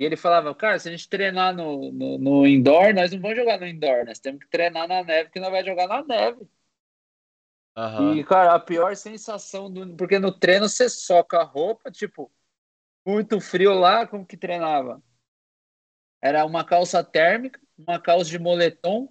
E 0.00 0.04
ele 0.04 0.16
falava, 0.16 0.52
cara, 0.52 0.80
se 0.80 0.88
a 0.88 0.90
gente 0.90 1.08
treinar 1.08 1.54
no, 1.54 1.92
no, 1.92 2.18
no, 2.18 2.44
indoor, 2.44 2.92
nós 2.92 3.12
não 3.12 3.20
vamos 3.20 3.36
jogar 3.36 3.60
no 3.60 3.66
indoor, 3.68 4.04
nós 4.04 4.18
temos 4.18 4.40
que 4.40 4.50
treinar 4.50 4.88
na 4.88 5.04
neve, 5.04 5.30
que 5.30 5.38
nós 5.38 5.52
vai 5.52 5.64
jogar 5.64 5.86
na 5.86 6.02
neve. 6.02 6.44
Uhum. 7.76 8.16
E, 8.16 8.24
cara, 8.24 8.56
a 8.56 8.58
pior 8.58 8.96
sensação 8.96 9.72
do. 9.72 9.96
Porque 9.96 10.18
no 10.18 10.36
treino 10.36 10.68
você 10.68 10.88
soca 10.88 11.38
a 11.38 11.44
roupa, 11.44 11.88
tipo, 11.92 12.32
muito 13.06 13.40
frio 13.40 13.74
lá, 13.74 14.08
como 14.08 14.26
que 14.26 14.36
treinava? 14.36 15.00
Era 16.20 16.44
uma 16.44 16.64
calça 16.64 17.04
térmica, 17.04 17.60
uma 17.76 18.00
calça 18.00 18.30
de 18.30 18.38
moletom, 18.38 19.08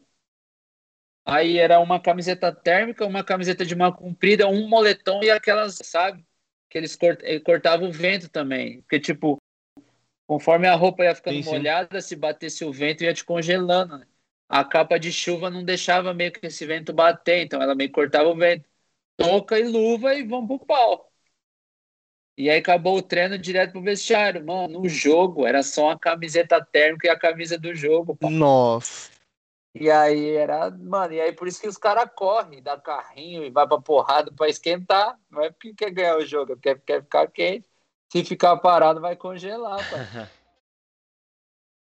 aí 1.25 1.57
era 1.57 1.79
uma 1.79 1.99
camiseta 1.99 2.51
térmica, 2.51 3.05
uma 3.05 3.23
camiseta 3.23 3.65
de 3.65 3.75
manga 3.75 3.97
comprida, 3.97 4.47
um 4.47 4.67
moletom 4.67 5.23
e 5.23 5.29
aquelas, 5.29 5.77
sabe? 5.83 6.25
Que 6.69 6.77
eles 6.77 6.97
cortavam 7.43 7.89
o 7.89 7.91
vento 7.91 8.29
também. 8.29 8.81
Porque, 8.81 8.99
tipo, 8.99 9.37
Conforme 10.27 10.67
a 10.67 10.73
roupa 10.73 11.03
ia 11.03 11.13
ficando 11.13 11.41
sim, 11.41 11.49
molhada, 11.49 12.01
sim. 12.01 12.07
se 12.07 12.15
batesse 12.15 12.65
o 12.65 12.73
vento 12.73 13.03
ia 13.03 13.13
te 13.13 13.23
congelando. 13.23 13.99
Né? 13.99 14.07
A 14.49 14.63
capa 14.63 14.97
de 14.97 15.11
chuva 15.11 15.49
não 15.49 15.63
deixava 15.63 16.13
meio 16.13 16.31
que 16.31 16.45
esse 16.45 16.65
vento 16.65 16.91
bater, 16.91 17.43
então 17.43 17.61
ela 17.61 17.75
meio 17.75 17.89
que 17.89 17.95
cortava 17.95 18.27
o 18.29 18.35
vento. 18.35 18.67
Toca 19.17 19.59
e 19.59 19.63
luva 19.63 20.13
e 20.15 20.23
vamos 20.23 20.47
pro 20.47 20.65
pau. 20.65 21.11
E 22.37 22.49
aí 22.49 22.59
acabou 22.59 22.97
o 22.97 23.01
treino 23.01 23.37
direto 23.37 23.71
pro 23.71 23.81
vestiário. 23.81 24.45
Mano, 24.45 24.81
no 24.81 24.89
jogo 24.89 25.47
era 25.47 25.63
só 25.63 25.91
a 25.91 25.99
camiseta 25.99 26.63
térmica 26.63 27.07
e 27.07 27.09
a 27.09 27.17
camisa 27.17 27.57
do 27.57 27.73
jogo. 27.73 28.15
Pô. 28.15 28.29
Nossa. 28.29 29.09
E 29.73 29.91
aí 29.91 30.29
era, 30.31 30.71
mano, 30.71 31.13
e 31.13 31.19
aí 31.19 31.33
por 31.33 31.49
isso 31.49 31.59
que 31.59 31.67
os 31.67 31.77
caras 31.77 32.09
correm, 32.15 32.63
dá 32.63 32.79
carrinho 32.79 33.43
e 33.43 33.49
vai 33.49 33.67
pra 33.67 33.79
porrada 33.79 34.31
pra 34.31 34.47
esquentar. 34.47 35.19
Não 35.29 35.41
é 35.41 35.51
porque 35.51 35.73
quer 35.73 35.91
ganhar 35.91 36.17
o 36.17 36.25
jogo, 36.25 36.53
é 36.53 36.55
porque 36.55 36.75
quer 36.75 37.01
ficar 37.01 37.27
quente. 37.27 37.69
Se 38.09 38.23
ficar 38.23 38.55
parado, 38.57 39.01
vai 39.01 39.17
congelar, 39.17 39.77
pai. 39.89 39.99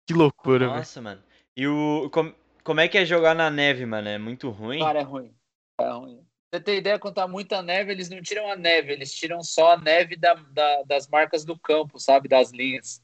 que 0.06 0.14
loucura, 0.14 0.68
Nossa, 0.68 1.00
mano. 1.00 1.22
E 1.56 1.66
o. 1.66 2.08
Como, 2.12 2.32
como 2.62 2.80
é 2.80 2.86
que 2.86 2.98
é 2.98 3.04
jogar 3.04 3.34
na 3.34 3.50
neve, 3.50 3.84
mano? 3.84 4.08
É 4.08 4.18
muito 4.18 4.50
ruim? 4.50 4.78
Cara, 4.78 5.00
é 5.00 5.02
ruim. 5.02 5.34
É 5.80 5.90
ruim. 5.90 6.29
Você 6.52 6.60
tem 6.60 6.78
ideia, 6.78 6.98
quando 6.98 7.14
tá 7.14 7.28
muita 7.28 7.62
neve, 7.62 7.92
eles 7.92 8.10
não 8.10 8.20
tiram 8.20 8.50
a 8.50 8.56
neve, 8.56 8.92
eles 8.92 9.14
tiram 9.14 9.40
só 9.40 9.74
a 9.74 9.76
neve 9.76 10.16
da, 10.16 10.34
da, 10.34 10.82
das 10.82 11.06
marcas 11.06 11.44
do 11.44 11.56
campo, 11.56 11.98
sabe? 11.98 12.28
Das 12.28 12.50
linhas. 12.50 13.00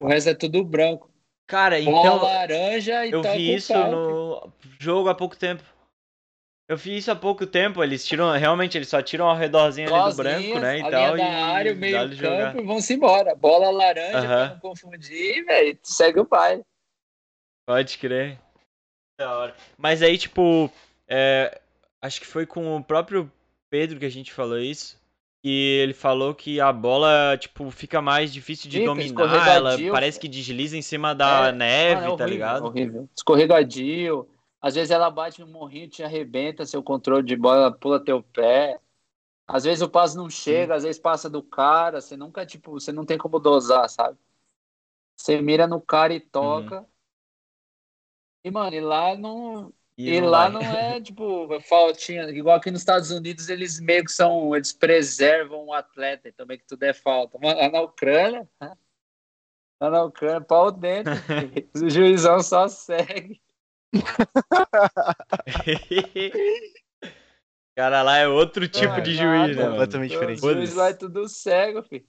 O 0.00 0.06
resto 0.06 0.30
é 0.30 0.34
tudo 0.34 0.64
branco. 0.64 1.10
Cara, 1.46 1.78
então. 1.78 2.22
laranja 2.22 3.04
e 3.04 3.10
Eu 3.10 3.22
vi 3.22 3.54
isso 3.54 3.74
no 3.74 4.52
jogo 4.78 5.08
há 5.08 5.14
pouco 5.14 5.36
tempo. 5.36 5.64
Eu 6.66 6.78
fiz 6.78 7.00
isso 7.00 7.10
há 7.10 7.16
pouco 7.16 7.46
tempo, 7.46 7.84
eles 7.84 8.06
tiram, 8.06 8.32
realmente, 8.32 8.78
eles 8.78 8.88
só 8.88 9.02
tiram 9.02 9.28
ao 9.28 9.36
redorzinho 9.36 9.94
ali 9.94 10.10
do 10.10 10.16
branco, 10.16 10.58
né, 10.60 10.78
e 10.78 10.90
tal, 10.90 11.14
da 11.14 11.26
área, 11.26 11.74
o 11.74 11.76
meio 11.76 11.98
campo 11.98 12.14
jogar. 12.14 12.56
e 12.56 12.62
vão-se 12.62 12.94
embora. 12.94 13.34
Bola 13.34 13.70
laranja, 13.70 14.20
uhum. 14.20 14.26
pra 14.26 14.48
não 14.48 14.58
confundir, 14.60 15.44
velho, 15.44 15.78
segue 15.82 16.20
o 16.20 16.24
baile. 16.24 16.64
Pode 17.66 17.98
crer. 17.98 18.38
Da 19.18 19.38
hora. 19.38 19.56
Mas 19.76 20.00
aí, 20.00 20.16
tipo, 20.16 20.72
é, 21.06 21.60
acho 22.04 22.20
que 22.20 22.26
foi 22.26 22.44
com 22.44 22.76
o 22.76 22.84
próprio 22.84 23.32
Pedro 23.70 23.98
que 23.98 24.04
a 24.04 24.10
gente 24.10 24.32
falou 24.32 24.58
isso, 24.58 25.00
que 25.42 25.80
ele 25.82 25.94
falou 25.94 26.34
que 26.34 26.60
a 26.60 26.70
bola, 26.72 27.36
tipo, 27.38 27.70
fica 27.70 28.00
mais 28.02 28.32
difícil 28.32 28.70
de 28.70 28.78
fica, 28.78 28.90
dominar, 28.90 29.48
ela 29.48 29.76
parece 29.90 30.20
que 30.20 30.28
desliza 30.28 30.76
em 30.76 30.82
cima 30.82 31.14
da 31.14 31.48
é, 31.48 31.52
neve, 31.52 31.94
mano, 31.94 32.14
é 32.14 32.16
tá 32.16 32.16
horrível, 32.16 32.16
tá 32.16 32.26
ligado? 32.26 32.64
Horrível. 32.66 33.08
Escorregadio, 33.16 34.28
Às 34.60 34.74
vezes 34.74 34.90
ela 34.90 35.10
bate 35.10 35.40
no 35.40 35.46
morrinho, 35.46 35.88
te 35.88 36.02
arrebenta 36.02 36.66
seu 36.66 36.82
controle 36.82 37.26
de 37.26 37.36
bola, 37.36 37.72
pula 37.72 38.04
teu 38.04 38.22
pé. 38.22 38.78
Às 39.46 39.64
vezes 39.64 39.82
o 39.82 39.88
passo 39.88 40.16
não 40.16 40.28
chega, 40.28 40.74
às 40.74 40.82
vezes 40.82 40.98
passa 41.00 41.28
do 41.28 41.42
cara, 41.42 42.00
você 42.00 42.16
nunca, 42.16 42.46
tipo, 42.46 42.72
você 42.72 42.92
não 42.92 43.04
tem 43.04 43.18
como 43.18 43.38
dosar, 43.38 43.88
sabe? 43.88 44.18
Você 45.16 45.40
mira 45.40 45.66
no 45.66 45.80
cara 45.80 46.14
e 46.14 46.20
toca. 46.20 46.80
Uhum. 46.80 46.86
E, 48.44 48.50
mano, 48.50 48.76
e 48.76 48.80
lá 48.80 49.16
não. 49.16 49.72
E, 49.96 50.10
e 50.10 50.20
lá 50.20 50.48
vai. 50.48 50.62
não 50.62 50.76
é, 50.76 51.00
tipo, 51.00 51.48
faltinha. 51.60 52.28
Igual 52.30 52.56
aqui 52.56 52.70
nos 52.70 52.80
Estados 52.80 53.10
Unidos, 53.10 53.48
eles 53.48 53.78
meio 53.78 54.04
que 54.04 54.12
são. 54.12 54.54
Eles 54.54 54.72
preservam 54.72 55.66
o 55.66 55.72
atleta, 55.72 56.28
então 56.28 56.46
meio 56.46 56.58
que 56.58 56.66
tudo 56.66 56.82
é 56.82 56.92
falta. 56.92 57.38
Mas 57.40 57.56
lá 57.56 57.70
na 57.70 57.80
Ucrânia. 57.80 58.48
Lá 59.80 59.90
na 59.90 60.04
Ucrânia, 60.04 60.40
pau 60.40 60.70
dentro. 60.70 61.12
o 61.84 61.90
juizão 61.90 62.40
só 62.40 62.68
segue. 62.68 63.42
cara 67.74 68.02
lá 68.02 68.18
é 68.18 68.28
outro 68.28 68.68
tipo 68.68 68.94
ah, 68.94 69.00
de 69.00 69.14
juiz, 69.14 69.56
né? 69.56 69.68
Completamente 69.68 70.10
diferente. 70.10 70.44
O 70.44 70.52
juiz 70.52 70.74
lá 70.74 70.90
é 70.90 70.94
tudo 70.94 71.28
cego, 71.28 71.82
filho. 71.82 72.06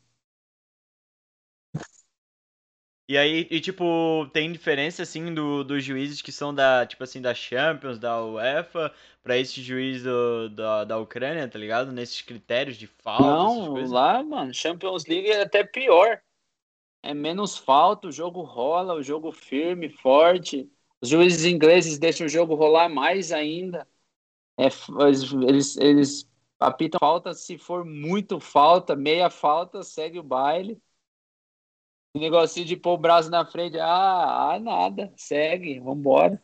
E 3.07 3.17
aí, 3.17 3.47
e, 3.51 3.61
tipo, 3.61 4.27
tem 4.33 4.51
diferença, 4.51 5.03
assim, 5.03 5.31
do, 5.33 5.63
dos 5.63 5.83
juízes 5.83 6.21
que 6.23 6.31
são 6.31 6.53
da, 6.53 6.85
tipo 6.87 7.03
assim, 7.03 7.21
da 7.21 7.33
Champions, 7.35 7.99
da 7.99 8.23
UEFA, 8.25 8.91
pra 9.21 9.37
esse 9.37 9.61
juiz 9.61 10.01
do, 10.03 10.49
da, 10.49 10.83
da 10.85 10.97
Ucrânia, 10.97 11.47
tá 11.47 11.59
ligado? 11.59 11.91
Nesses 11.91 12.21
critérios 12.21 12.77
de 12.77 12.87
falta, 12.87 13.55
Não, 13.57 13.75
lá, 13.85 14.23
mano, 14.23 14.53
Champions 14.53 15.05
League 15.05 15.29
é 15.29 15.41
até 15.41 15.63
pior. 15.63 16.21
É 17.03 17.13
menos 17.13 17.57
falta, 17.57 18.07
o 18.07 18.11
jogo 18.11 18.41
rola, 18.43 18.95
o 18.95 19.03
jogo 19.03 19.31
firme, 19.31 19.89
forte. 19.89 20.69
Os 21.01 21.09
juízes 21.09 21.45
ingleses 21.45 21.99
deixam 21.99 22.25
o 22.27 22.29
jogo 22.29 22.55
rolar 22.55 22.89
mais 22.89 23.31
ainda. 23.31 23.87
É, 24.57 24.67
eles, 25.47 25.77
eles 25.77 26.29
apitam 26.59 26.99
falta 26.99 27.33
se 27.33 27.57
for 27.57 27.85
muito 27.85 28.39
falta, 28.39 28.95
meia 28.95 29.29
falta, 29.29 29.83
segue 29.83 30.19
o 30.19 30.23
baile. 30.23 30.81
O 32.15 32.19
negocinho 32.19 32.65
de 32.65 32.77
pôr 32.77 32.93
o 32.93 32.97
braço 32.97 33.29
na 33.29 33.45
frente, 33.45 33.77
ah, 33.77 34.53
ah 34.53 34.59
nada, 34.59 35.11
segue, 35.17 35.79
vambora. 35.81 36.41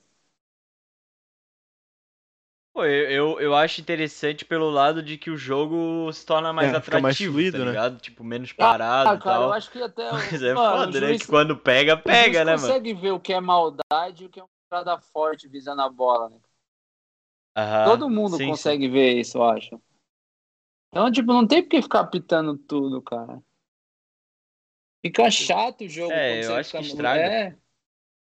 Pô, 2.74 2.86
eu, 2.86 3.10
eu, 3.12 3.40
eu 3.42 3.56
acho 3.56 3.82
interessante 3.82 4.46
pelo 4.46 4.70
lado 4.70 5.04
de 5.04 5.18
que 5.18 5.30
o 5.30 5.38
jogo 5.38 6.12
se 6.14 6.26
torna 6.26 6.54
mais 6.54 6.74
é, 6.74 6.78
atrativo, 6.78 7.02
mais 7.02 7.18
fluido, 7.20 7.58
tá 7.58 7.66
né? 7.66 7.72
ligado? 7.72 7.94
Né? 7.94 8.00
Tipo, 8.00 8.24
menos 8.24 8.54
parado 8.54 9.14
ah, 9.14 9.20
cara, 9.20 9.44
eu 9.44 9.54
acho 9.54 9.72
que 9.72 9.82
até... 9.82 10.10
Mas 10.12 10.42
é 10.42 10.56
mano, 10.56 10.86
foda, 10.86 11.02
né? 11.02 11.18
Que 11.18 11.26
quando 11.28 11.58
pega, 11.58 11.98
pega, 11.98 12.46
né, 12.46 12.52
mano? 12.56 12.62
consegue 12.64 12.94
ver 12.94 13.12
o 13.12 13.20
que 13.20 13.34
é 13.34 13.40
maldade 13.42 14.24
e 14.24 14.26
o 14.26 14.30
que 14.30 14.40
é 14.40 14.44
uma 14.44 14.50
entrada 14.68 15.02
forte 15.02 15.48
visando 15.48 15.82
a 15.82 15.90
bola, 15.90 16.30
né? 16.30 16.38
Aham, 17.56 17.94
Todo 17.94 18.10
mundo 18.10 18.38
sim, 18.38 18.48
consegue 18.48 18.88
sim. 18.88 18.92
ver 18.92 19.20
isso, 19.20 19.38
eu 19.38 19.44
acho. 19.44 19.82
Então, 20.90 21.12
tipo, 21.12 21.32
não 21.34 21.46
tem 21.48 21.62
por 21.64 21.70
que 21.70 21.82
ficar 21.82 22.06
pitando 22.08 22.58
tudo, 22.58 23.02
cara. 23.02 23.42
Fica 25.02 25.32
chato 25.32 25.84
o 25.84 25.90
jogo. 25.90 26.14
É, 26.14 26.46
eu 26.46 26.56
acho 26.56 26.72
que 26.72 26.84
estraga. 26.84 27.22
É. 27.22 27.58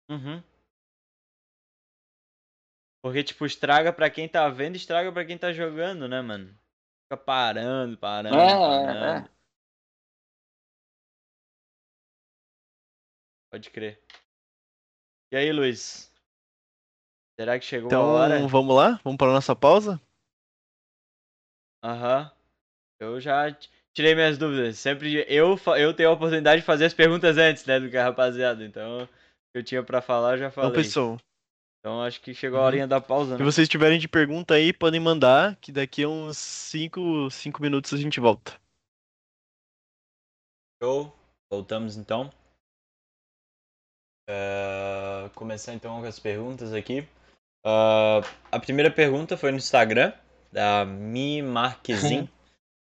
Uhum. 0.09 0.43
Porque, 3.03 3.23
tipo, 3.23 3.45
estraga 3.45 3.91
pra 3.91 4.09
quem 4.09 4.27
tá 4.27 4.47
vendo, 4.49 4.75
estraga 4.75 5.11
pra 5.11 5.25
quem 5.25 5.37
tá 5.37 5.51
jogando, 5.51 6.07
né, 6.07 6.21
mano? 6.21 6.47
Fica 7.03 7.17
parando, 7.17 7.97
parando, 7.97 8.37
é, 8.37 8.55
parando. 8.55 9.27
É. 9.27 9.29
Pode 13.51 13.69
crer. 13.69 14.01
E 15.31 15.35
aí, 15.35 15.51
Luiz? 15.51 16.11
Será 17.39 17.59
que 17.59 17.65
chegou 17.65 17.87
então, 17.87 18.03
a 18.03 18.13
hora? 18.13 18.37
Então, 18.37 18.47
vamos 18.47 18.75
lá? 18.75 18.99
Vamos 19.03 19.17
pra 19.17 19.27
nossa 19.27 19.55
pausa? 19.55 20.01
Aham. 21.83 22.23
Uhum. 22.23 22.43
Eu 22.99 23.19
já 23.19 23.51
tirei 23.95 24.15
minhas 24.15 24.37
dúvidas. 24.37 24.77
Sempre 24.77 25.25
eu, 25.27 25.59
eu 25.77 25.93
tenho 25.93 26.09
a 26.09 26.13
oportunidade 26.13 26.61
de 26.61 26.65
fazer 26.65 26.85
as 26.85 26.93
perguntas 26.93 27.37
antes, 27.37 27.65
né, 27.65 27.79
do 27.79 27.89
que 27.89 27.97
a 27.97 28.03
rapaziada. 28.03 28.63
Então, 28.63 29.07
eu 29.53 29.63
tinha 29.63 29.83
para 29.83 30.01
falar, 30.01 30.37
já 30.37 30.49
falei. 30.49 30.71
Então, 30.71 30.81
pessoal, 30.81 31.17
então 31.79 32.01
acho 32.01 32.21
que 32.21 32.33
chegou 32.33 32.59
a 32.59 32.63
horinha 32.63 32.87
da 32.87 33.01
pausa, 33.01 33.31
né? 33.31 33.37
Se 33.37 33.43
vocês 33.43 33.67
tiverem 33.67 33.99
de 33.99 34.07
pergunta 34.07 34.53
aí, 34.53 34.71
podem 34.71 35.01
mandar, 35.01 35.57
que 35.57 35.71
daqui 35.71 36.03
a 36.03 36.07
uns 36.07 36.37
5 36.37 37.29
cinco, 37.29 37.61
minutos 37.61 37.93
a 37.93 37.97
gente 37.97 38.19
volta. 38.21 38.53
Show. 40.81 41.13
Voltamos 41.51 41.97
então. 41.97 42.31
Uh, 44.29 45.29
começar 45.35 45.73
então 45.73 45.99
com 45.99 46.07
as 46.07 46.17
perguntas 46.17 46.73
aqui. 46.73 47.01
Uh, 47.65 48.25
a 48.51 48.59
primeira 48.59 48.89
pergunta 48.89 49.35
foi 49.35 49.51
no 49.51 49.57
Instagram, 49.57 50.13
da 50.51 50.85
Mi 50.85 51.41
Marquezin. 51.41 52.29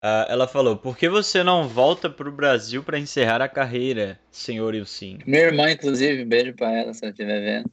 uh, 0.04 0.28
ela 0.28 0.46
falou: 0.46 0.76
Por 0.76 0.96
que 0.96 1.08
você 1.08 1.42
não 1.42 1.66
volta 1.66 2.10
para 2.10 2.28
o 2.28 2.32
Brasil 2.32 2.84
para 2.84 2.98
encerrar 2.98 3.40
a 3.40 3.48
carreira, 3.48 4.20
senhor 4.30 4.74
Ilcim? 4.74 5.18
Minha 5.26 5.44
irmã, 5.44 5.70
inclusive, 5.70 6.24
beijo 6.24 6.52
para 6.54 6.70
ela 6.72 6.92
se 6.92 7.02
ela 7.02 7.10
estiver 7.10 7.40
vendo. 7.40 7.72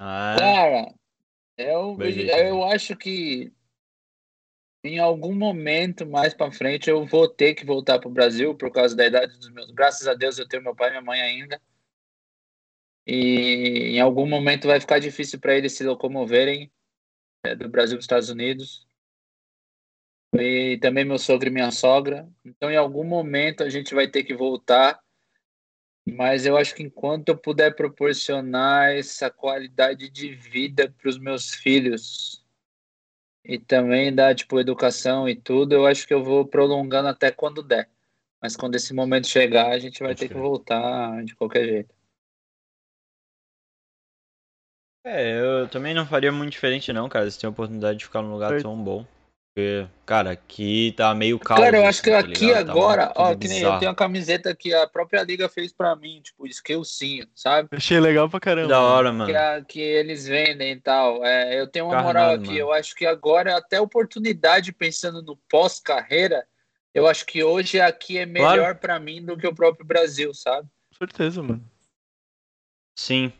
Ah, 0.00 0.34
Cara, 0.36 0.94
eu, 1.56 1.96
eu 2.00 2.64
acho 2.64 2.96
que 2.96 3.52
em 4.82 4.98
algum 4.98 5.34
momento 5.34 6.04
mais 6.04 6.34
para 6.34 6.52
frente 6.52 6.90
eu 6.90 7.06
vou 7.06 7.26
ter 7.26 7.54
que 7.54 7.64
voltar 7.64 7.98
para 7.98 8.08
o 8.08 8.12
Brasil 8.12 8.54
por 8.54 8.70
causa 8.70 8.94
da 8.94 9.06
idade 9.06 9.38
dos 9.38 9.50
meus. 9.50 9.70
Graças 9.70 10.06
a 10.06 10.14
Deus 10.14 10.38
eu 10.38 10.46
tenho 10.46 10.62
meu 10.62 10.74
pai 10.74 10.88
e 10.88 10.90
minha 10.90 11.02
mãe 11.02 11.22
ainda. 11.22 11.60
E 13.06 13.92
em 13.94 14.00
algum 14.00 14.26
momento 14.26 14.66
vai 14.66 14.80
ficar 14.80 14.98
difícil 14.98 15.38
para 15.38 15.56
eles 15.56 15.72
se 15.72 15.84
locomoverem 15.84 16.70
é, 17.46 17.54
do 17.54 17.68
Brasil 17.68 17.96
para 17.96 18.00
os 18.00 18.04
Estados 18.04 18.28
Unidos. 18.28 18.86
E 20.38 20.78
também 20.78 21.04
meu 21.04 21.18
sogro 21.18 21.48
e 21.48 21.52
minha 21.52 21.70
sogra. 21.70 22.28
Então, 22.44 22.70
em 22.70 22.76
algum 22.76 23.04
momento 23.04 23.62
a 23.62 23.68
gente 23.68 23.94
vai 23.94 24.08
ter 24.08 24.24
que 24.24 24.34
voltar 24.34 24.98
mas 26.06 26.44
eu 26.44 26.56
acho 26.56 26.74
que 26.74 26.82
enquanto 26.82 27.30
eu 27.30 27.36
puder 27.36 27.74
proporcionar 27.74 28.90
essa 28.90 29.30
qualidade 29.30 30.10
de 30.10 30.34
vida 30.34 30.94
para 30.98 31.08
os 31.08 31.18
meus 31.18 31.54
filhos 31.54 32.44
e 33.42 33.58
também 33.58 34.14
dar 34.14 34.34
tipo 34.34 34.60
educação 34.60 35.28
e 35.28 35.34
tudo, 35.34 35.74
eu 35.74 35.86
acho 35.86 36.06
que 36.06 36.12
eu 36.12 36.22
vou 36.22 36.46
prolongando 36.46 37.08
até 37.08 37.30
quando 37.30 37.62
der. 37.62 37.88
Mas 38.40 38.54
quando 38.54 38.74
esse 38.74 38.92
momento 38.92 39.26
chegar, 39.26 39.70
a 39.70 39.78
gente 39.78 40.02
vai 40.02 40.14
ter 40.14 40.28
que 40.28 40.34
voltar 40.34 41.24
de 41.24 41.34
qualquer 41.34 41.64
jeito. 41.64 41.94
É, 45.06 45.40
eu 45.40 45.68
também 45.68 45.94
não 45.94 46.06
faria 46.06 46.32
muito 46.32 46.52
diferente 46.52 46.92
não, 46.92 47.08
cara. 47.08 47.30
Se 47.30 47.38
tem 47.38 47.48
a 47.48 47.50
oportunidade 47.50 47.98
de 47.98 48.04
ficar 48.04 48.22
num 48.22 48.32
lugar 48.32 48.60
tão 48.60 48.76
bom. 48.82 49.06
Porque, 49.54 49.86
cara, 50.04 50.32
aqui 50.32 50.92
tá 50.96 51.14
meio 51.14 51.38
calmo. 51.38 51.62
Cara, 51.62 51.76
eu 51.76 51.86
acho 51.86 52.02
que 52.02 52.10
assim, 52.10 52.26
tá 52.26 52.32
aqui 52.32 52.52
tá 52.52 52.58
agora, 52.58 53.06
tá 53.06 53.12
ó, 53.14 53.36
que 53.36 53.46
nem 53.46 53.60
eu 53.60 53.78
tenho 53.78 53.92
uma 53.92 53.96
camiseta 53.96 54.52
que 54.52 54.74
a 54.74 54.84
própria 54.84 55.22
liga 55.22 55.48
fez 55.48 55.72
pra 55.72 55.94
mim, 55.94 56.20
tipo, 56.20 56.44
esqueucinho, 56.44 57.28
sabe? 57.36 57.68
Achei 57.70 58.00
legal 58.00 58.28
pra 58.28 58.40
caramba. 58.40 58.66
Da 58.66 58.80
hora, 58.80 59.12
mano. 59.12 59.30
Que, 59.30 59.36
a, 59.36 59.62
que 59.62 59.80
eles 59.80 60.26
vendem 60.26 60.72
e 60.72 60.80
tal. 60.80 61.24
É, 61.24 61.60
eu 61.60 61.68
tenho 61.68 61.84
uma 61.84 61.94
Carnado, 61.94 62.18
moral 62.18 62.34
aqui, 62.34 62.46
mano. 62.48 62.58
eu 62.58 62.72
acho 62.72 62.96
que 62.96 63.06
agora, 63.06 63.56
até 63.56 63.80
oportunidade, 63.80 64.72
pensando 64.72 65.22
no 65.22 65.36
pós-carreira, 65.48 66.44
eu 66.92 67.06
acho 67.06 67.24
que 67.24 67.44
hoje 67.44 67.80
aqui 67.80 68.18
é 68.18 68.26
melhor 68.26 68.58
claro. 68.58 68.78
pra 68.78 68.98
mim 68.98 69.24
do 69.24 69.36
que 69.36 69.46
o 69.46 69.54
próprio 69.54 69.86
Brasil, 69.86 70.34
sabe? 70.34 70.68
Com 70.90 70.98
certeza, 70.98 71.40
mano. 71.40 71.64
Sim. 72.98 73.32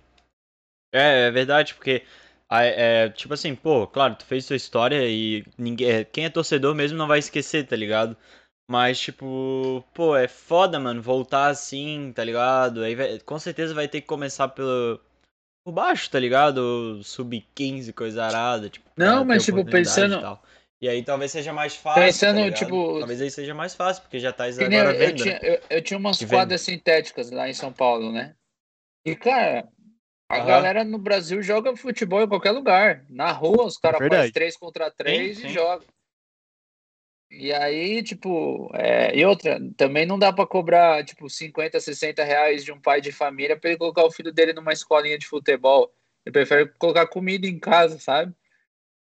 É, 0.93 1.27
é 1.27 1.31
verdade, 1.33 1.75
porque 1.75 2.05
é, 2.53 3.09
tipo 3.11 3.35
assim, 3.35 3.55
pô, 3.55 3.87
claro, 3.87 4.17
tu 4.17 4.25
fez 4.25 4.45
sua 4.45 4.57
história 4.57 5.09
e 5.09 5.45
ninguém, 5.57 5.91
é, 5.91 6.05
quem 6.05 6.25
é 6.25 6.31
torcedor 6.31 6.75
mesmo 6.75 6.99
não 6.99 7.09
vai 7.09 7.19
esquecer, 7.19 7.67
tá 7.67 7.75
ligado? 7.75 8.17
Mas, 8.71 8.99
tipo, 8.99 9.85
pô, 9.93 10.17
é 10.17 10.27
foda, 10.27 10.81
mano, 10.81 11.03
voltar 11.03 11.49
assim, 11.49 12.13
tá 12.15 12.25
ligado? 12.25 12.83
Aí 12.83 12.95
vai, 12.95 13.19
com 13.21 13.39
certeza 13.39 13.75
vai 13.75 13.89
ter 13.89 14.01
que 14.01 14.07
começar 14.07 14.49
pelo, 14.49 15.01
por 15.65 15.73
baixo, 15.73 16.11
tá 16.11 16.19
ligado? 16.19 17.03
Sub-15, 17.03 17.93
coisa 17.93 18.25
arada, 18.25 18.69
tipo. 18.69 18.89
Não, 18.97 19.25
mas, 19.25 19.45
tipo, 19.45 19.65
pensando. 19.65 20.39
E, 20.81 20.87
e 20.87 20.89
aí 20.89 21.03
talvez 21.03 21.33
seja 21.33 21.53
mais 21.53 21.77
fácil. 21.77 22.03
Pensando, 22.03 22.43
tá 22.51 22.53
tipo. 22.53 22.99
Talvez 22.99 23.21
aí 23.21 23.31
seja 23.31 23.55
mais 23.55 23.75
fácil, 23.75 24.03
porque 24.03 24.19
já 24.19 24.33
tá 24.33 24.45
agora 24.45 24.93
eu, 24.93 24.99
vendo. 24.99 25.11
Eu 25.11 25.17
tinha, 25.17 25.39
eu, 25.43 25.61
eu 25.71 25.83
tinha 25.83 25.99
umas 25.99 26.23
quadras 26.23 26.61
sintéticas 26.63 27.31
lá 27.31 27.49
em 27.49 27.55
São 27.55 27.73
Paulo, 27.73 28.13
né? 28.13 28.35
E, 29.05 29.15
cara, 29.15 29.69
a 30.29 30.39
uhum. 30.39 30.47
galera 30.47 30.85
no 30.85 30.99
Brasil 30.99 31.43
joga 31.43 31.77
futebol 31.77 32.23
em 32.23 32.29
qualquer 32.29 32.51
lugar. 32.51 33.05
Na 33.09 33.31
rua, 33.31 33.67
os 33.67 33.77
caras 33.77 34.07
fazem 34.09 34.33
3 34.33 34.57
contra 34.57 34.91
3 34.91 35.45
e 35.45 35.49
jogam. 35.51 35.87
E 37.31 37.53
aí, 37.53 38.03
tipo, 38.03 38.71
é... 38.75 39.17
e 39.17 39.25
outra, 39.25 39.61
também 39.77 40.07
não 40.07 40.19
dá 40.19 40.33
para 40.33 40.47
cobrar, 40.47 41.05
tipo, 41.05 41.29
50, 41.29 41.79
60 41.81 42.23
reais 42.23 42.65
de 42.65 42.73
um 42.73 42.81
pai 42.81 43.01
de 43.01 43.13
família 43.13 43.59
para 43.59 43.71
ele 43.71 43.79
colocar 43.79 44.05
o 44.05 44.11
filho 44.11 44.33
dele 44.33 44.53
numa 44.53 44.73
escolinha 44.73 45.19
de 45.19 45.27
futebol. 45.27 45.93
Ele 46.25 46.33
prefere 46.33 46.73
colocar 46.79 47.07
comida 47.07 47.47
em 47.47 47.59
casa, 47.59 47.99
sabe? 47.99 48.35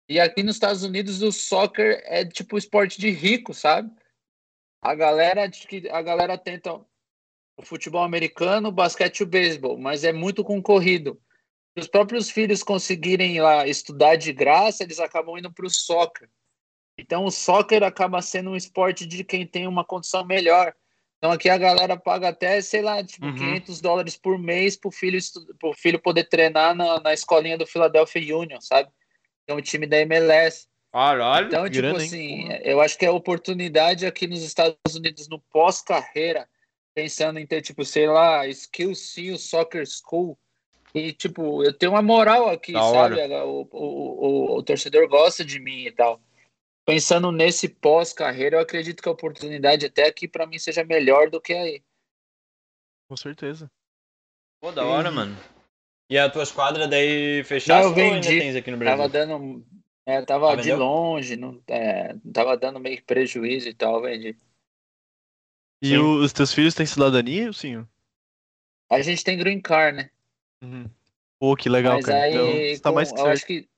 E 0.08 0.20
aqui 0.20 0.42
nos 0.42 0.56
Estados 0.56 0.82
Unidos 0.82 1.22
o 1.22 1.32
soccer 1.32 2.02
é 2.04 2.24
tipo 2.24 2.58
esporte 2.58 3.00
de 3.00 3.08
rico, 3.10 3.54
sabe? 3.54 3.90
A 4.82 4.94
galera, 4.94 5.50
a 5.90 6.02
galera 6.02 6.36
tenta 6.36 6.78
o 7.56 7.62
futebol 7.64 8.02
americano, 8.02 8.68
o 8.68 8.72
basquete 8.72 9.20
e 9.20 9.22
o 9.22 9.26
beisebol, 9.26 9.78
mas 9.78 10.04
é 10.04 10.12
muito 10.12 10.42
concorrido. 10.44 11.20
os 11.76 11.88
próprios 11.88 12.30
filhos 12.30 12.62
conseguirem 12.62 13.40
lá 13.40 13.66
estudar 13.66 14.16
de 14.16 14.32
graça, 14.32 14.82
eles 14.84 15.00
acabam 15.00 15.36
indo 15.38 15.52
para 15.52 15.66
o 15.66 15.70
soccer. 15.70 16.28
Então 16.98 17.24
o 17.24 17.30
soccer 17.30 17.82
acaba 17.82 18.22
sendo 18.22 18.50
um 18.50 18.56
esporte 18.56 19.04
de 19.06 19.24
quem 19.24 19.46
tem 19.46 19.66
uma 19.66 19.84
condição 19.84 20.24
melhor. 20.24 20.72
Então 21.18 21.32
aqui 21.32 21.48
a 21.48 21.58
galera 21.58 21.96
paga 21.96 22.28
até, 22.28 22.60
sei 22.60 22.82
lá, 22.82 23.02
tipo, 23.02 23.26
Uhum. 23.26 23.34
500 23.34 23.80
dólares 23.80 24.16
por 24.16 24.38
mês 24.38 24.76
pro 24.76 24.90
filho, 24.90 25.16
estu- 25.16 25.44
pro 25.58 25.72
filho 25.72 25.98
poder 25.98 26.28
treinar 26.28 26.74
na, 26.74 27.00
na 27.00 27.12
escolinha 27.12 27.58
do 27.58 27.66
Philadelphia 27.66 28.36
Union, 28.36 28.60
sabe? 28.60 28.90
É 29.46 29.54
um 29.54 29.60
time 29.60 29.86
da 29.86 29.98
MLS. 30.00 30.66
Caralho. 30.92 31.46
Então, 31.48 31.64
tipo 31.68 31.78
grana, 31.82 31.98
hein? 32.00 32.06
assim, 32.06 32.48
eu 32.62 32.80
acho 32.80 32.96
que 32.96 33.04
é 33.06 33.10
oportunidade 33.10 34.06
aqui 34.06 34.26
nos 34.28 34.42
Estados 34.42 34.94
Unidos, 34.94 35.28
no 35.28 35.40
pós-carreira, 35.50 36.48
pensando 36.94 37.38
em 37.38 37.46
ter, 37.46 37.60
tipo, 37.60 37.84
sei 37.84 38.06
lá, 38.06 38.46
Skill 38.46 38.94
Seal 38.94 39.36
Soccer 39.36 39.84
School. 39.86 40.38
E, 40.94 41.12
tipo, 41.12 41.64
eu 41.64 41.72
tenho 41.76 41.92
uma 41.92 42.02
moral 42.02 42.48
aqui, 42.48 42.72
Da 42.72 42.82
sabe? 42.82 43.20
O, 43.42 43.68
o, 43.72 43.76
o, 43.76 44.58
o 44.58 44.62
torcedor 44.62 45.08
gosta 45.08 45.44
de 45.44 45.58
mim 45.58 45.86
e 45.86 45.92
tal. 45.92 46.20
Pensando 46.86 47.32
nesse 47.32 47.68
pós-carreira, 47.68 48.56
eu 48.56 48.60
acredito 48.60 49.02
que 49.02 49.08
a 49.08 49.12
oportunidade 49.12 49.86
até 49.86 50.06
aqui 50.06 50.28
pra 50.28 50.46
mim 50.46 50.58
seja 50.58 50.84
melhor 50.84 51.30
do 51.30 51.40
que 51.40 51.52
aí. 51.52 51.82
Com 53.08 53.16
certeza. 53.16 53.70
Pô, 54.60 54.70
da 54.70 54.84
hora, 54.84 55.10
mano. 55.10 55.36
E 56.08 56.16
as 56.16 56.32
tuas 56.32 56.52
quadras 56.52 56.88
daí 56.88 57.42
fechaste 57.44 57.82
Não, 57.82 57.88
eu 57.88 57.94
vendi. 57.94 58.38
tens 58.38 58.56
aqui 58.56 58.70
no 58.70 58.76
Brasil? 58.76 58.96
Tava 58.96 59.08
dando. 59.08 59.66
É, 60.06 60.22
tava 60.22 60.52
Ah, 60.52 60.56
de 60.56 60.72
longe, 60.74 61.34
não, 61.34 61.62
é, 61.66 62.14
tava 62.32 62.58
dando 62.58 62.78
meio 62.78 62.98
que 62.98 63.02
prejuízo 63.02 63.70
e 63.70 63.74
tal, 63.74 64.02
vendi. 64.02 64.36
E 65.84 65.88
Sim. 65.88 65.98
os 65.98 66.32
teus 66.32 66.50
filhos 66.50 66.74
têm 66.74 66.86
cidadania, 66.86 67.52
sim? 67.52 67.86
A 68.90 69.02
gente 69.02 69.22
tem 69.22 69.36
green 69.36 69.60
card, 69.60 69.98
né? 69.98 70.10
Uhum. 70.62 70.88
Pô, 71.38 71.54
que 71.54 71.68
legal, 71.68 71.96
Mas 71.96 72.06
cara. 72.06 72.22
aí, 72.22 72.72
então, 72.72 72.80
tá 72.80 72.88
com- 72.88 72.94
mais 72.94 73.12
que 73.12 73.18
eu 73.18 73.22
certo. 73.22 73.36
acho 73.36 73.46
que 73.46 73.68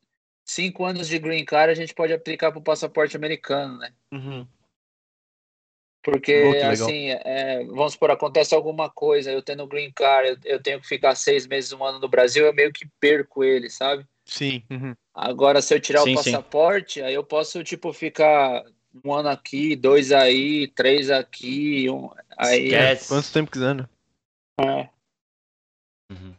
cinco 0.44 0.84
anos 0.84 1.08
de 1.08 1.18
green 1.18 1.44
card 1.44 1.72
a 1.72 1.74
gente 1.74 1.92
pode 1.92 2.12
aplicar 2.12 2.52
pro 2.52 2.62
passaporte 2.62 3.16
americano, 3.16 3.78
né? 3.78 3.92
Uhum. 4.12 4.46
Porque, 6.00 6.32
Pô, 6.40 6.68
assim, 6.68 7.08
é, 7.08 7.64
vamos 7.64 7.94
supor, 7.94 8.12
acontece 8.12 8.54
alguma 8.54 8.88
coisa, 8.88 9.32
eu 9.32 9.42
tendo 9.42 9.66
green 9.66 9.90
card, 9.90 10.28
eu, 10.44 10.52
eu 10.52 10.62
tenho 10.62 10.80
que 10.80 10.86
ficar 10.86 11.16
seis 11.16 11.44
meses, 11.44 11.72
um 11.72 11.84
ano 11.84 11.98
no 11.98 12.08
Brasil, 12.08 12.46
eu 12.46 12.54
meio 12.54 12.72
que 12.72 12.86
perco 13.00 13.42
ele, 13.42 13.68
sabe? 13.68 14.06
Sim. 14.24 14.62
uhum. 14.70 14.94
Agora, 15.12 15.60
se 15.60 15.74
eu 15.74 15.80
tirar 15.80 16.04
Sim, 16.04 16.14
o 16.14 16.22
sim. 16.22 16.30
passaporte, 16.30 17.02
aí 17.02 17.14
eu 17.14 17.24
posso, 17.24 17.64
tipo, 17.64 17.92
ficar 17.92 18.62
um 19.04 19.12
ano 19.14 19.28
aqui, 19.28 19.74
dois 19.76 20.12
aí, 20.12 20.68
três 20.68 21.10
aqui, 21.10 21.88
um, 21.90 22.10
aí... 22.36 22.66
Esquece. 22.66 23.08
Quanto 23.08 23.32
tempo 23.32 23.50
quiser, 23.50 23.74
né? 23.74 23.88
É. 24.60 24.88
Uhum. 26.12 26.34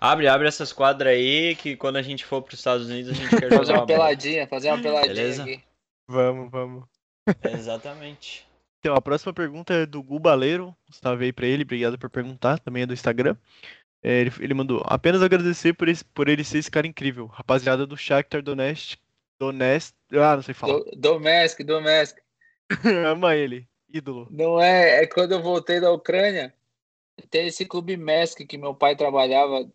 Abre, 0.00 0.28
abre 0.28 0.46
essas 0.48 0.72
quadras 0.72 1.12
aí 1.14 1.56
que 1.56 1.76
quando 1.76 1.96
a 1.96 2.02
gente 2.02 2.24
for 2.24 2.42
pros 2.42 2.58
Estados 2.60 2.86
Unidos 2.86 3.12
a 3.12 3.14
gente 3.14 3.30
quer 3.30 3.48
Fazer 3.50 3.64
jogar 3.66 3.72
uma 3.72 3.80
uma 3.80 3.86
peladinha, 3.86 4.46
fazer 4.46 4.68
uma 4.70 4.82
peladinha 4.82 5.14
Beleza. 5.14 5.42
aqui. 5.42 5.62
Vamos, 6.08 6.50
vamos. 6.50 6.84
Exatamente. 7.42 8.44
Então, 8.78 8.94
a 8.94 9.02
próxima 9.02 9.32
pergunta 9.32 9.74
é 9.74 9.84
do 9.84 10.00
Gu 10.00 10.20
Baleiro. 10.20 10.72
Salve 10.92 11.24
aí 11.24 11.32
pra 11.32 11.44
ele, 11.44 11.64
obrigado 11.64 11.98
por 11.98 12.08
perguntar. 12.08 12.60
Também 12.60 12.84
é 12.84 12.86
do 12.86 12.92
Instagram. 12.92 13.34
É, 14.00 14.20
ele, 14.20 14.32
ele 14.38 14.54
mandou 14.54 14.80
apenas 14.86 15.22
agradecer 15.22 15.72
por, 15.72 15.88
esse- 15.88 16.04
por 16.04 16.28
ele 16.28 16.44
ser 16.44 16.58
esse 16.58 16.70
cara 16.70 16.86
incrível. 16.86 17.26
Rapaziada 17.26 17.84
do 17.84 17.96
Shakhtar 17.96 18.42
Donetsk. 18.42 18.96
Donetsk. 19.38 19.94
Ah, 20.12 20.36
não 20.36 20.42
sei 20.42 20.54
falar. 20.54 20.74
Do, 20.74 20.90
Domestic, 20.96 21.66
Domestic. 21.66 22.22
Ama 23.06 23.34
ele. 23.34 23.68
Ídolo. 23.88 24.26
Não 24.30 24.60
é, 24.60 25.02
é 25.02 25.06
quando 25.06 25.32
eu 25.32 25.42
voltei 25.42 25.80
da 25.80 25.90
Ucrânia, 25.92 26.52
tem 27.30 27.46
esse 27.46 27.64
clube 27.64 27.96
Mesk 27.96 28.40
que 28.46 28.58
meu 28.58 28.74
pai 28.74 28.96
trabalhava, 28.96 29.70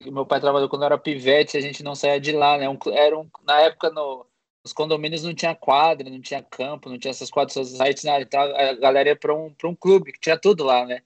que 0.00 0.10
meu 0.10 0.26
pai 0.26 0.40
trabalhou 0.40 0.68
quando 0.68 0.82
eu 0.82 0.86
era 0.86 0.98
pivete, 0.98 1.56
a 1.56 1.60
gente 1.60 1.82
não 1.82 1.94
saía 1.94 2.20
de 2.20 2.32
lá, 2.32 2.58
né? 2.58 2.68
Um 2.68 2.78
era 2.92 3.18
um, 3.18 3.28
na 3.42 3.60
época 3.60 3.90
no, 3.90 4.26
nos 4.62 4.72
condomínios 4.72 5.22
não 5.22 5.34
tinha 5.34 5.54
quadra, 5.54 6.08
não 6.08 6.20
tinha 6.20 6.42
campo, 6.42 6.88
não 6.88 6.98
tinha 6.98 7.10
essas 7.10 7.30
quadras 7.30 7.68
sites 7.68 8.04
nada, 8.04 8.22
então 8.22 8.40
a 8.40 8.74
galera 8.74 9.08
ia 9.10 9.16
para 9.16 9.34
um, 9.34 9.52
pra 9.54 9.68
um 9.68 9.74
clube 9.74 10.12
que 10.12 10.20
tinha 10.20 10.38
tudo 10.38 10.64
lá, 10.64 10.84
né? 10.86 11.02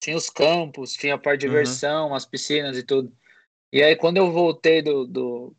Tinha 0.00 0.16
os 0.16 0.28
campos, 0.30 0.92
tinha 0.94 1.14
a 1.14 1.18
parte 1.18 1.40
de 1.40 1.46
Uhum. 1.46 1.52
diversão, 1.52 2.14
as 2.14 2.26
piscinas 2.26 2.76
e 2.76 2.82
tudo. 2.82 3.12
E 3.72 3.82
aí 3.82 3.94
quando 3.94 4.16
eu 4.16 4.30
voltei 4.32 4.82
do, 4.82 5.06
do 5.06 5.54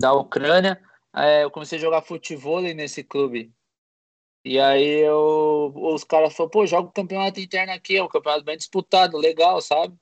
da 0.00 0.12
Ucrânia, 0.12 0.80
é, 1.14 1.44
eu 1.44 1.50
comecei 1.50 1.78
a 1.78 1.80
jogar 1.80 2.02
futebol 2.02 2.60
nesse 2.60 3.02
clube. 3.02 3.52
E 4.44 4.60
aí 4.60 5.00
eu, 5.00 5.72
os 5.74 6.04
caras 6.04 6.34
falaram, 6.34 6.50
pô, 6.50 6.66
joga 6.66 6.88
o 6.88 6.92
campeonato 6.92 7.40
interno 7.40 7.72
aqui, 7.72 7.96
é 7.96 8.02
um 8.04 8.08
campeonato 8.08 8.44
bem 8.44 8.56
disputado, 8.56 9.16
legal, 9.16 9.60
sabe? 9.60 9.96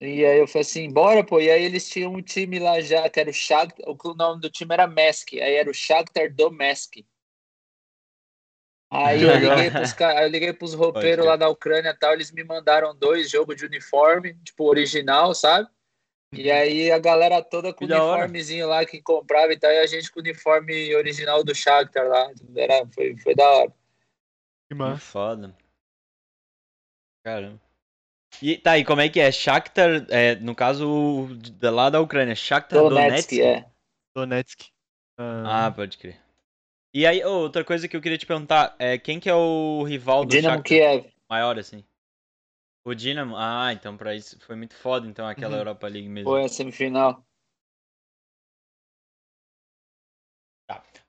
E 0.00 0.24
aí 0.24 0.38
eu 0.38 0.46
falei 0.46 0.60
assim, 0.62 0.88
bora, 0.92 1.24
pô. 1.24 1.40
E 1.40 1.50
aí 1.50 1.64
eles 1.64 1.88
tinham 1.88 2.12
um 2.14 2.22
time 2.22 2.60
lá 2.60 2.80
já, 2.80 3.08
que 3.10 3.18
era 3.18 3.30
o 3.30 3.32
Shakhtar, 3.32 3.84
o 3.88 4.14
nome 4.14 4.40
do 4.40 4.48
time 4.48 4.72
era 4.72 4.86
Mesk, 4.86 5.32
aí 5.34 5.54
era 5.54 5.68
o 5.68 5.74
Shakhtar 5.74 6.32
Donetsk. 6.32 7.04
Aí 8.90 9.22
eu 9.22 9.36
liguei 9.36 9.70
pros, 9.70 9.92
ca- 9.92 10.22
eu 10.22 10.28
liguei 10.28 10.52
pros 10.52 10.72
roupeiros 10.72 11.26
lá 11.26 11.36
da 11.36 11.48
Ucrânia 11.48 11.90
e 11.90 11.94
tal, 11.98 12.12
eles 12.12 12.30
me 12.30 12.44
mandaram 12.44 12.96
dois 12.96 13.28
jogos 13.28 13.56
de 13.56 13.66
uniforme, 13.66 14.34
tipo, 14.44 14.64
original, 14.64 15.34
sabe? 15.34 15.68
E 16.32 16.50
aí 16.50 16.90
a 16.92 16.98
galera 16.98 17.42
toda 17.42 17.72
com 17.72 17.80
Que 17.80 17.86
da 17.86 18.02
hora. 18.02 18.18
uniformezinho 18.18 18.68
lá 18.68 18.84
que 18.84 19.00
comprava 19.00 19.52
e 19.52 19.58
tal, 19.58 19.70
e 19.70 19.78
a 19.78 19.86
gente 19.86 20.10
com 20.12 20.20
o 20.20 20.22
uniforme 20.22 20.94
original 20.94 21.42
do 21.42 21.54
Shakhtar 21.54 22.06
lá. 22.06 22.30
Era, 22.54 22.86
foi, 22.88 23.16
foi 23.16 23.34
da 23.34 23.48
hora. 23.48 23.72
Que 24.68 24.74
massa. 24.74 24.98
foda. 25.00 25.56
Caramba. 27.24 27.60
E 28.42 28.58
tá, 28.58 28.76
e 28.78 28.84
como 28.84 29.00
é 29.00 29.08
que 29.08 29.18
é? 29.20 29.32
Shakhtar, 29.32 30.06
é, 30.10 30.34
no 30.36 30.54
caso, 30.54 30.86
o 30.88 31.34
de 31.34 31.70
lá 31.70 31.88
da 31.88 32.00
Ucrânia, 32.00 32.34
Shakhtar 32.34 32.78
Donetsk, 32.78 33.30
Donetsk? 33.30 33.40
é. 33.40 33.70
Donetsk. 34.14 34.60
Ah, 35.18 35.66
Ah, 35.66 35.70
pode 35.70 35.96
crer. 35.96 36.20
E 36.94 37.06
aí, 37.06 37.24
outra 37.24 37.64
coisa 37.64 37.88
que 37.88 37.96
eu 37.96 38.00
queria 38.02 38.18
te 38.18 38.26
perguntar, 38.26 38.76
é 38.78 38.98
quem 38.98 39.18
que 39.18 39.28
é 39.28 39.34
o 39.34 39.82
rival 39.82 40.24
do 40.24 40.30
Dinamo 40.30 40.56
Shakhtar 40.58 40.62
Kiev. 41.02 41.12
maior, 41.28 41.58
assim? 41.58 41.82
O 42.88 42.94
Dinamo? 42.94 43.36
Ah, 43.36 43.70
então 43.70 43.98
pra 43.98 44.14
isso 44.14 44.38
foi 44.40 44.56
muito 44.56 44.74
foda, 44.74 45.06
então, 45.06 45.26
aquela 45.26 45.52
Uhum. 45.52 45.60
Europa 45.60 45.86
League 45.86 46.08
mesmo. 46.08 46.30
Foi 46.30 46.44
a 46.44 46.48
semifinal. 46.48 47.22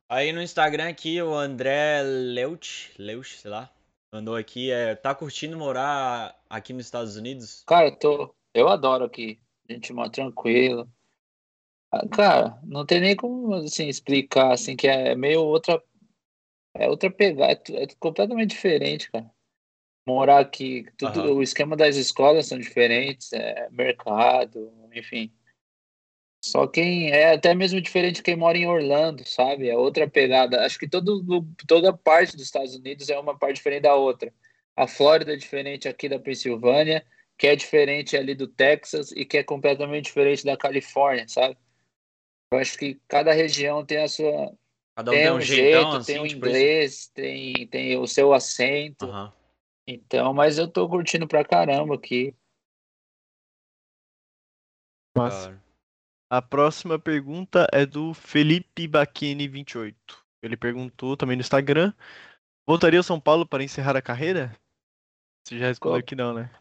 Aí 0.10 0.34
no 0.34 0.42
Instagram 0.42 0.90
aqui, 0.90 1.22
o 1.22 1.34
André 1.34 2.02
Leuch, 2.02 2.92
Leuch, 3.00 3.38
sei 3.38 3.50
lá, 3.50 3.72
mandou 4.14 4.36
aqui, 4.36 4.70
é, 4.70 4.94
tá 4.94 5.16
curtindo 5.16 5.58
morar 5.58 6.38
aqui 6.50 6.74
nos 6.74 6.84
Estados 6.84 7.16
Unidos? 7.16 7.64
Cara, 7.66 7.88
eu 7.88 7.96
tô. 7.96 8.36
Eu 8.54 8.68
adoro 8.68 9.06
aqui. 9.06 9.40
Gente 9.70 9.94
mó 9.94 10.10
tranquilo. 10.10 10.92
Ah, 11.94 12.06
Cara, 12.10 12.60
não 12.62 12.86
tem 12.86 13.00
nem 13.00 13.16
como 13.16 13.54
assim 13.54 13.88
explicar 13.88 14.52
assim 14.52 14.76
que 14.76 14.86
é 14.86 15.16
meio 15.16 15.44
outra 15.44 15.82
é 16.74 16.90
outra 16.90 17.10
pegada, 17.10 17.62
é 17.70 17.84
é 17.84 17.88
completamente 17.98 18.50
diferente, 18.50 19.10
cara. 19.10 19.32
Morar 20.10 20.40
aqui, 20.40 20.88
tudo, 20.98 21.20
Aham. 21.20 21.34
o 21.34 21.44
esquema 21.44 21.78
das 21.78 21.96
escolas 21.96 22.48
são 22.48 22.58
diferentes, 22.58 23.32
é 23.32 23.70
mercado, 23.70 24.74
enfim. 24.92 25.32
Só 26.44 26.66
quem 26.66 27.12
é 27.12 27.34
até 27.34 27.54
mesmo 27.54 27.80
diferente 27.80 28.24
quem 28.24 28.36
mora 28.36 28.58
em 28.58 28.66
Orlando, 28.66 29.24
sabe? 29.24 29.70
É 29.70 29.78
outra 29.78 30.10
pegada. 30.10 30.66
Acho 30.66 30.80
que 30.80 30.90
todo, 30.90 31.24
toda 31.68 31.94
parte 31.96 32.36
dos 32.36 32.46
Estados 32.46 32.74
Unidos 32.74 33.08
é 33.08 33.20
uma 33.20 33.38
parte 33.38 33.58
diferente 33.58 33.84
da 33.84 33.94
outra. 33.94 34.34
A 34.76 34.88
Flórida 34.88 35.34
é 35.34 35.36
diferente 35.36 35.88
aqui 35.88 36.10
da 36.10 36.18
Pensilvânia, 36.18 37.06
que 37.38 37.46
é 37.46 37.56
diferente 37.56 38.18
ali 38.18 38.34
do 38.34 38.48
Texas 38.48 39.12
e 39.12 39.24
que 39.26 39.38
é 39.38 39.44
completamente 39.44 40.06
diferente 40.06 40.44
da 40.44 40.58
Califórnia, 40.58 41.28
sabe? 41.28 41.56
Eu 42.52 42.58
acho 42.58 42.76
que 42.80 43.00
cada 43.08 43.32
região 43.32 43.86
tem 43.86 44.00
a 44.00 44.08
sua. 44.08 44.52
Cada 44.96 45.12
um 45.12 45.16
Tem 45.16 45.32
um 45.32 45.40
jeito, 45.40 45.72
jeitão, 45.72 45.92
tem 45.92 46.00
assim, 46.00 46.20
o 46.20 46.28
tipo 46.28 46.48
inglês, 46.48 47.12
tem, 47.14 47.68
tem 47.68 47.96
o 47.96 48.08
seu 48.08 48.34
acento. 48.34 49.06
Aham. 49.06 49.39
Então, 49.92 50.36
mas 50.36 50.60
eu 50.60 50.68
tô 50.68 50.88
curtindo 50.88 51.28
pra 51.28 51.44
caramba 51.44 51.96
aqui. 51.96 52.36
massa. 55.18 55.60
A 56.30 56.44
próxima 56.44 57.00
pergunta 57.00 57.68
é 57.74 57.88
do 57.88 58.14
Felipe 58.14 58.88
Bacchini28. 58.88 59.96
Ele 60.44 60.56
perguntou 60.56 61.18
também 61.18 61.36
no 61.36 61.42
Instagram: 61.42 61.92
Voltaria 62.68 63.00
ao 63.00 63.04
São 63.04 63.20
Paulo 63.20 63.48
para 63.48 63.64
encerrar 63.64 63.98
a 63.98 64.02
carreira? 64.02 64.56
Você 65.44 65.58
já 65.58 65.66
respondeu 65.66 66.04
que 66.04 66.16
não, 66.16 66.36
né? 66.36 66.52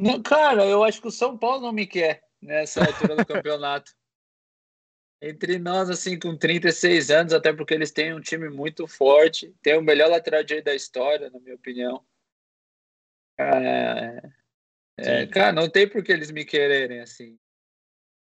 Não, 0.00 0.22
cara, 0.22 0.64
eu 0.64 0.84
acho 0.84 1.00
que 1.00 1.08
o 1.08 1.12
São 1.12 1.36
Paulo 1.36 1.62
não 1.62 1.72
me 1.72 1.88
quer 1.88 2.22
nessa 2.40 2.86
altura 2.86 3.16
do 3.16 3.26
campeonato. 3.26 3.92
Entre 5.20 5.58
nós, 5.58 5.90
assim, 5.90 6.16
com 6.16 6.36
36 6.36 7.10
anos, 7.10 7.32
até 7.32 7.52
porque 7.52 7.74
eles 7.74 7.90
têm 7.90 8.14
um 8.14 8.20
time 8.20 8.48
muito 8.48 8.86
forte, 8.86 9.52
tem 9.60 9.76
o 9.76 9.82
melhor 9.82 10.08
lateral 10.08 10.44
direito 10.44 10.66
da 10.66 10.74
história, 10.74 11.28
na 11.30 11.40
minha 11.40 11.56
opinião. 11.56 12.06
É, 13.40 14.22
é, 14.98 15.24
Sim. 15.24 15.30
cara, 15.30 15.52
não 15.52 15.68
tem 15.68 15.88
por 15.88 16.02
que 16.02 16.12
eles 16.12 16.30
me 16.30 16.44
quererem, 16.44 17.00
assim. 17.00 17.38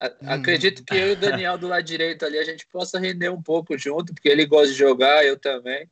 A- 0.00 0.08
Hum. 0.08 0.28
Acredito 0.28 0.84
que 0.84 0.96
eu 0.96 1.08
e 1.08 1.12
o 1.12 1.16
Daniel 1.16 1.58
do 1.58 1.68
lado 1.68 1.82
direito 1.82 2.24
ali, 2.24 2.38
a 2.38 2.44
gente 2.44 2.66
possa 2.66 2.98
render 2.98 3.28
um 3.28 3.42
pouco 3.42 3.76
junto, 3.78 4.14
porque 4.14 4.28
ele 4.28 4.46
gosta 4.46 4.68
de 4.68 4.74
jogar, 4.74 5.24
eu 5.24 5.38
também. 5.38 5.88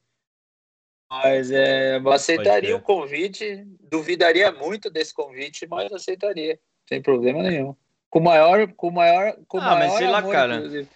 Mas 1.11 1.51
é, 1.51 1.97
eu 1.97 2.11
aceitaria 2.11 2.75
o 2.75 2.81
convite, 2.81 3.65
duvidaria 3.81 4.51
muito 4.51 4.91
desse 4.91 5.13
convite, 5.13 5.67
mas 5.67 5.93
aceitaria, 5.93 6.59
sem 6.89 7.03
problema 7.03 7.43
nenhum. 7.43 7.77
Com 8.09 8.19
o 8.19 8.23
maior, 8.23 8.73
com 8.73 8.89
o 8.89 8.93
maior, 8.93 9.37
com 9.47 9.59
Ah, 9.59 9.77
mas 9.77 9.79
maior 9.79 9.99
sei 9.99 10.09
lá, 10.09 10.19
amor, 10.19 10.33
cara. 10.33 10.57
inclusive. 10.57 10.89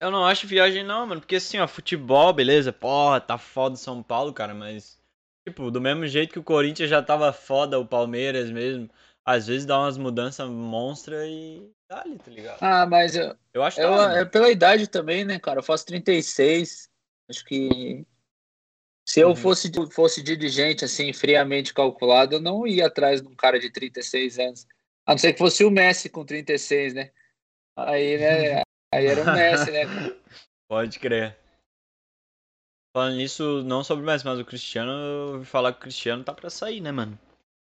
Eu 0.00 0.12
não 0.12 0.24
acho 0.24 0.46
viagem 0.46 0.84
não, 0.84 1.06
mano. 1.06 1.20
Porque 1.20 1.36
assim, 1.36 1.58
ó, 1.58 1.66
futebol, 1.66 2.32
beleza. 2.32 2.72
Porra, 2.72 3.20
tá 3.20 3.36
foda 3.36 3.76
São 3.76 4.02
Paulo, 4.02 4.32
cara. 4.32 4.54
Mas, 4.54 5.00
tipo, 5.48 5.70
do 5.70 5.80
mesmo 5.80 6.06
jeito 6.06 6.32
que 6.32 6.38
o 6.38 6.44
Corinthians 6.44 6.90
já 6.90 7.02
tava 7.02 7.32
foda, 7.32 7.78
o 7.78 7.86
Palmeiras 7.86 8.50
mesmo. 8.50 8.88
Às 9.24 9.46
vezes 9.46 9.66
dá 9.66 9.78
umas 9.78 9.98
mudanças 9.98 10.48
monstras 10.48 11.26
e 11.28 11.70
dá-lhe, 11.88 12.16
tá 12.18 12.30
ligado? 12.30 12.58
Ah, 12.62 12.86
mas 12.86 13.14
eu, 13.14 13.36
Eu 13.52 13.62
acho 13.62 13.76
que 13.76 13.82
eu, 13.82 13.90
tá, 13.90 14.16
é 14.18 14.24
pela 14.24 14.50
idade 14.50 14.86
também, 14.86 15.24
né, 15.24 15.38
cara? 15.38 15.58
Eu 15.58 15.62
faço 15.62 15.84
36. 15.86 16.88
Acho 17.28 17.44
que 17.44 18.06
se 19.06 19.20
eu 19.20 19.28
Uhum. 19.30 19.36
fosse, 19.36 19.70
fosse 19.92 20.22
dirigente, 20.22 20.84
assim, 20.84 21.12
friamente 21.12 21.74
calculado, 21.74 22.36
eu 22.36 22.40
não 22.40 22.66
ia 22.66 22.86
atrás 22.86 23.20
de 23.20 23.28
um 23.28 23.34
cara 23.34 23.58
de 23.58 23.70
36 23.70 24.38
anos. 24.38 24.66
A 25.06 25.12
não 25.12 25.18
ser 25.18 25.32
que 25.32 25.38
fosse 25.38 25.64
o 25.64 25.70
Messi 25.70 26.08
com 26.08 26.24
36, 26.24 26.94
né? 26.94 27.10
Aí, 27.76 28.18
né? 28.18 28.62
Aí 28.92 29.06
era 29.06 29.22
o 29.22 29.26
Messi, 29.26 29.70
né? 29.70 29.86
Pode 30.68 30.98
crer. 30.98 31.36
Falando 32.98 33.16
nisso, 33.16 33.62
não 33.62 33.84
sobre 33.84 34.02
o 34.02 34.06
Messi, 34.06 34.24
mas 34.26 34.40
o 34.40 34.44
Cristiano, 34.44 34.90
eu 34.90 35.34
ouvi 35.34 35.46
falar 35.46 35.72
que 35.72 35.78
o 35.78 35.82
Cristiano 35.82 36.24
tá 36.24 36.34
pra 36.34 36.50
sair, 36.50 36.80
né, 36.80 36.90
mano? 36.90 37.12
Não 37.12 37.18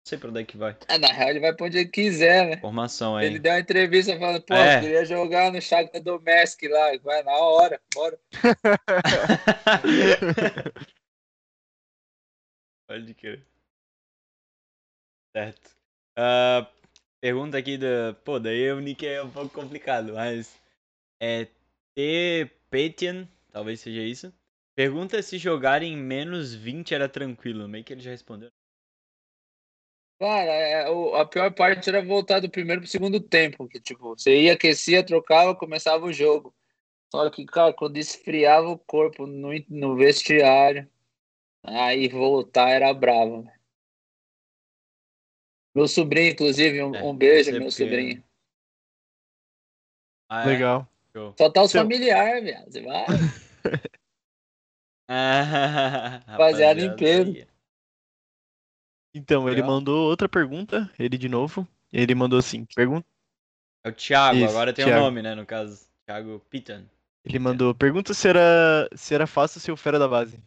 sei 0.05 0.17
pra 0.17 0.27
onde 0.29 0.41
é 0.41 0.43
que 0.43 0.57
vai. 0.57 0.75
Ah, 0.89 0.97
Na 0.97 1.07
real, 1.07 1.29
ele 1.29 1.39
vai 1.39 1.55
pra 1.55 1.67
onde 1.67 1.77
ele 1.77 1.87
quiser, 1.87 2.49
né? 2.49 2.57
Formação 2.57 3.15
aí. 3.15 3.27
Ele 3.27 3.39
deu 3.39 3.53
uma 3.53 3.59
entrevista 3.61 4.19
falando, 4.19 4.41
pô, 4.41 4.53
É. 4.53 4.81
queria 4.81 5.05
jogar 5.05 5.49
no 5.49 5.61
Shakhtar 5.61 6.03
Donetsk 6.03 6.63
lá. 6.67 6.97
Vai 7.01 7.23
na 7.23 7.31
hora, 7.31 7.79
bora. 7.95 8.19
Pode 12.89 13.13
crer. 13.13 13.47
Certo. 15.33 15.71
Ah, 16.17 16.67
pergunta 17.21 17.57
aqui 17.57 17.77
da. 17.77 18.13
Pô, 18.25 18.37
daí 18.37 18.69
o 18.73 18.81
nick 18.81 19.07
é 19.07 19.23
um 19.23 19.31
pouco 19.31 19.47
complicado, 19.47 20.11
mas. 20.13 20.53
É. 21.21 21.47
T. 21.95 22.51
Petian, 22.69 23.29
talvez 23.49 23.79
seja 23.79 24.01
isso. 24.01 24.33
Pergunta 24.75 25.21
se 25.21 25.37
jogar 25.37 25.83
em 25.83 25.95
menos 25.97 26.53
20 26.55 26.93
era 26.93 27.09
tranquilo. 27.09 27.67
Meio 27.67 27.83
que 27.83 27.93
ele 27.93 28.01
já 28.01 28.11
respondeu. 28.11 28.49
Cara, 30.19 30.51
é, 30.51 30.89
o- 30.89 31.15
a 31.15 31.25
pior 31.25 31.51
parte 31.53 31.89
era 31.89 32.03
voltar 32.05 32.39
do 32.39 32.49
primeiro 32.49 32.81
pro 32.81 32.89
segundo 32.89 33.19
tempo, 33.19 33.67
que 33.67 33.79
tipo, 33.81 34.09
você 34.15 34.43
ia, 34.43 34.53
aquecia, 34.53 35.03
trocava, 35.05 35.55
começava 35.55 36.05
o 36.05 36.13
jogo. 36.13 36.55
Só 37.11 37.29
que, 37.29 37.43
cara, 37.45 37.73
quando 37.73 37.97
esfriava 37.97 38.67
o 38.69 38.77
corpo 38.77 39.25
no, 39.25 39.49
no 39.67 39.95
vestiário, 39.95 40.89
aí 41.63 42.07
voltar 42.07 42.69
era 42.69 42.93
bravo. 42.93 43.43
né? 43.43 43.57
Meu 45.75 45.87
sobrinho, 45.87 46.31
inclusive, 46.33 46.81
um, 46.83 46.95
É, 46.95 47.03
um 47.03 47.15
beijo, 47.15 47.45
você 47.45 47.51
meu 47.53 47.61
porque- 47.69 47.83
sobrinho. 47.83 48.23
Ah, 50.29 50.43
é? 50.43 50.45
Legal. 50.45 50.87
Só 51.37 51.49
tá 51.51 51.63
os 51.63 51.71
Seu- 51.71 51.81
familiares, 51.81 52.43
viado. 52.43 52.71
Você 52.71 52.81
vai. 52.81 53.05
Ah, 55.13 56.23
Rapaziada 56.25 56.79
em 56.81 56.95
peso. 56.95 57.31
aí. 57.31 57.47
Então, 59.13 59.41
ele 59.49 59.55
Legal. 59.57 59.69
mandou 59.71 60.07
outra 60.09 60.29
pergunta, 60.29 60.89
ele 60.97 61.17
de 61.17 61.27
novo. 61.27 61.67
Ele 61.91 62.15
mandou 62.15 62.39
assim, 62.39 62.63
pergunta, 62.73 63.05
É 63.83 63.89
o 63.89 63.93
Thiago, 63.93 64.37
Isso, 64.37 64.49
agora 64.51 64.73
tem 64.73 64.85
o 64.85 64.87
Thiago. 64.87 65.03
nome, 65.03 65.21
né? 65.21 65.35
No 65.35 65.45
caso, 65.45 65.85
Thiago 66.05 66.39
Pitan. 66.49 66.85
ele 67.25 67.39
mandou, 67.39 67.75
pergunta 67.75 68.13
se 68.13 68.27
era, 68.29 68.87
se 68.95 69.13
era 69.13 69.27
fácil 69.27 69.59
ser 69.59 69.71
o 69.73 69.77
fera 69.77 69.99
da 69.99 70.07
base. 70.07 70.39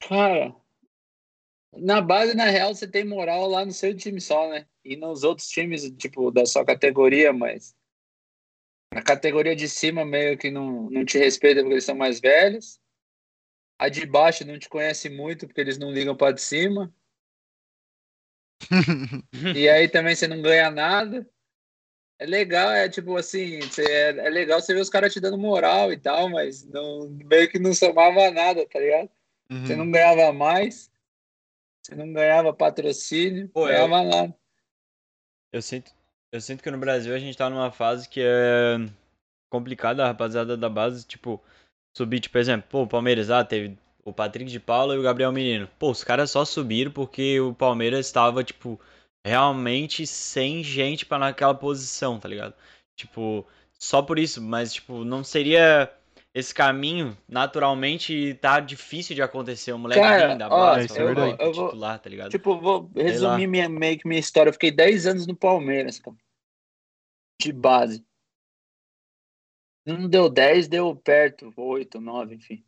Cara, 0.00 0.54
na 1.72 2.00
base, 2.00 2.34
na 2.34 2.44
real, 2.46 2.74
você 2.74 2.86
tem 2.86 3.04
moral 3.04 3.46
lá 3.48 3.64
no 3.64 3.72
seu 3.72 3.96
time 3.96 4.20
só, 4.20 4.48
né? 4.50 4.66
E 4.84 4.96
nos 4.96 5.22
outros 5.24 5.48
times, 5.48 5.90
tipo, 5.96 6.30
da 6.30 6.44
sua 6.46 6.64
categoria, 6.64 7.32
mas 7.32 7.74
a 8.94 9.02
categoria 9.02 9.56
de 9.56 9.68
cima 9.68 10.04
meio 10.04 10.36
que 10.36 10.50
não, 10.50 10.88
não 10.90 11.04
te 11.04 11.18
respeita 11.18 11.60
porque 11.60 11.74
eles 11.74 11.84
são 11.84 11.94
mais 11.94 12.20
velhos. 12.20 12.80
A 13.78 13.88
de 13.88 14.06
baixo 14.06 14.44
não 14.46 14.58
te 14.58 14.68
conhece 14.68 15.08
muito 15.08 15.46
porque 15.46 15.60
eles 15.60 15.78
não 15.78 15.90
ligam 15.90 16.16
pra 16.16 16.30
de 16.32 16.40
cima. 16.40 16.94
E 19.56 19.68
aí 19.68 19.88
também 19.88 20.14
você 20.14 20.28
não 20.28 20.40
ganha 20.42 20.70
nada. 20.70 21.28
É 22.18 22.26
legal, 22.26 22.70
é 22.70 22.88
tipo 22.88 23.16
assim, 23.16 23.58
você- 23.60 23.82
é, 23.84 24.08
é 24.10 24.30
legal 24.30 24.60
você 24.60 24.72
ver 24.74 24.80
os 24.80 24.90
caras 24.90 25.12
te 25.12 25.18
dando 25.20 25.36
moral 25.38 25.92
e 25.92 25.96
tal, 25.96 26.28
mas 26.28 26.64
não, 26.64 27.08
meio 27.08 27.50
que 27.50 27.58
não 27.58 27.74
somava 27.74 28.30
nada, 28.30 28.64
tá 28.68 28.78
ligado? 28.78 29.10
Você 29.64 29.72
Uhum. 29.72 29.84
não 29.84 29.90
ganhava 29.90 30.32
mais, 30.32 30.90
você 31.82 31.94
não 31.96 32.12
ganhava 32.12 32.52
patrocínio, 32.54 33.48
Pô, 33.48 33.62
não 33.66 33.68
eu- 33.68 33.88
ganhava 33.88 34.04
nada. 34.04 34.36
Eu 35.50 35.60
sinto, 35.62 35.92
eu 36.32 36.40
sinto 36.40 36.62
que 36.62 36.70
no 36.70 36.78
Brasil 36.78 37.14
a 37.14 37.18
gente 37.18 37.36
tá 37.36 37.48
numa 37.50 37.70
fase 37.70 38.08
que 38.08 38.20
é 38.22 38.76
complicada, 39.50 40.02
a 40.02 40.06
rapaziada 40.08 40.56
da 40.56 40.68
base, 40.68 41.06
tipo, 41.06 41.40
subir, 41.94 42.20
tipo, 42.20 42.32
por 42.32 42.38
exemplo, 42.40 42.66
pô, 42.70 42.82
o 42.82 42.86
Palmeiras, 42.86 43.30
ah, 43.30 43.44
teve 43.44 43.76
o 44.02 44.12
Patrick 44.12 44.50
de 44.50 44.58
Paula 44.58 44.94
e 44.94 44.98
o 44.98 45.02
Gabriel 45.02 45.30
Menino. 45.30 45.68
Pô, 45.78 45.90
os 45.90 46.02
caras 46.02 46.30
só 46.30 46.44
subiram 46.44 46.90
porque 46.90 47.38
o 47.38 47.54
Palmeiras 47.54 48.06
estava, 48.06 48.42
tipo, 48.42 48.80
realmente 49.24 50.06
sem 50.06 50.64
gente 50.64 51.04
pra 51.04 51.18
naquela 51.18 51.54
posição, 51.54 52.18
tá 52.18 52.28
ligado? 52.28 52.54
Tipo, 52.96 53.46
só 53.78 54.00
por 54.00 54.18
isso, 54.18 54.40
mas, 54.40 54.72
tipo, 54.72 55.04
não 55.04 55.22
seria 55.22 55.92
esse 56.34 56.54
caminho, 56.54 57.14
naturalmente, 57.28 58.34
tá 58.40 58.58
difícil 58.58 59.14
de 59.14 59.20
acontecer. 59.20 59.72
O 59.72 59.78
moleque 59.78 60.00
Cara, 60.00 60.28
vem 60.28 60.38
da 60.38 60.46
ó, 60.46 60.48
base, 60.48 60.88
fala, 60.88 61.04
verdade. 61.04 61.36
"Vou 61.36 61.46
Eu 61.46 61.52
vou- 61.52 61.66
titular, 61.66 61.98
tá 61.98 62.08
ligado? 62.08 62.30
Tipo, 62.30 62.58
vou 62.58 62.90
resumir 62.96 63.46
minha, 63.46 63.68
meio 63.68 63.98
que 63.98 64.08
minha 64.08 64.18
história. 64.18 64.48
Eu 64.48 64.54
fiquei 64.54 64.70
10 64.70 65.06
anos 65.06 65.26
no 65.26 65.36
Palmeiras, 65.36 65.98
cara. 65.98 66.16
De 67.42 67.52
base. 67.52 68.04
Não 69.84 70.08
deu 70.08 70.28
10, 70.28 70.68
deu 70.68 70.94
perto, 70.94 71.52
8, 71.56 72.00
9, 72.00 72.36
enfim. 72.36 72.64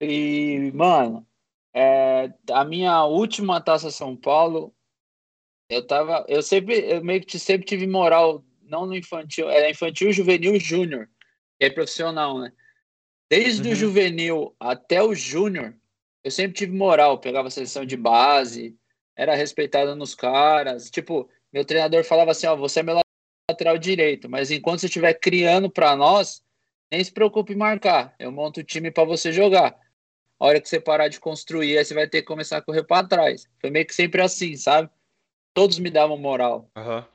E, 0.00 0.72
mano, 0.74 1.24
é, 1.72 2.32
a 2.50 2.64
minha 2.64 3.04
última 3.04 3.60
taça 3.60 3.92
São 3.92 4.16
Paulo, 4.16 4.74
eu 5.70 5.86
tava. 5.86 6.24
Eu 6.28 6.42
sempre, 6.42 6.80
eu 6.80 7.04
meio 7.04 7.24
que 7.24 7.38
sempre 7.38 7.64
tive 7.64 7.86
moral, 7.86 8.44
não 8.62 8.84
no 8.84 8.96
infantil, 8.96 9.48
era 9.48 9.70
infantil, 9.70 10.12
juvenil, 10.12 10.58
júnior. 10.58 11.08
E 11.60 11.66
é 11.66 11.70
profissional, 11.70 12.40
né? 12.40 12.52
Desde 13.30 13.62
o 13.68 13.70
Uhum. 13.70 13.76
juvenil 13.76 14.56
até 14.58 15.00
o 15.00 15.14
júnior, 15.14 15.76
eu 16.24 16.32
sempre 16.32 16.54
tive 16.54 16.72
moral, 16.76 17.20
pegava 17.20 17.48
seleção 17.48 17.86
de 17.86 17.96
base, 17.96 18.76
era 19.16 19.36
respeitado 19.36 19.94
nos 19.94 20.16
caras. 20.16 20.90
Tipo, 20.90 21.30
meu 21.52 21.64
treinador 21.64 22.02
falava 22.02 22.32
assim: 22.32 22.48
Ó, 22.48 22.56
você 22.56 22.80
é 22.80 22.82
meu 22.82 23.03
lateral 23.50 23.76
direito, 23.76 24.28
mas 24.28 24.50
enquanto 24.50 24.80
você 24.80 24.86
estiver 24.86 25.14
criando 25.14 25.70
pra 25.70 25.94
nós, 25.94 26.42
nem 26.90 27.02
se 27.02 27.12
preocupe 27.12 27.52
em 27.52 27.56
marcar. 27.56 28.14
Eu 28.18 28.32
monto 28.32 28.60
o 28.60 28.64
time 28.64 28.90
pra 28.90 29.04
você 29.04 29.32
jogar. 29.32 29.78
A 30.38 30.46
hora 30.46 30.60
que 30.60 30.68
você 30.68 30.80
parar 30.80 31.08
de 31.08 31.20
construir, 31.20 31.78
aí 31.78 31.84
você 31.84 31.94
vai 31.94 32.08
ter 32.08 32.22
que 32.22 32.26
começar 32.26 32.58
a 32.58 32.62
correr 32.62 32.84
pra 32.84 33.04
trás. 33.04 33.46
Foi 33.60 33.70
meio 33.70 33.86
que 33.86 33.94
sempre 33.94 34.20
assim, 34.22 34.56
sabe? 34.56 34.90
Todos 35.52 35.78
me 35.78 35.90
davam 35.90 36.16
moral. 36.16 36.68
Aham. 36.76 37.06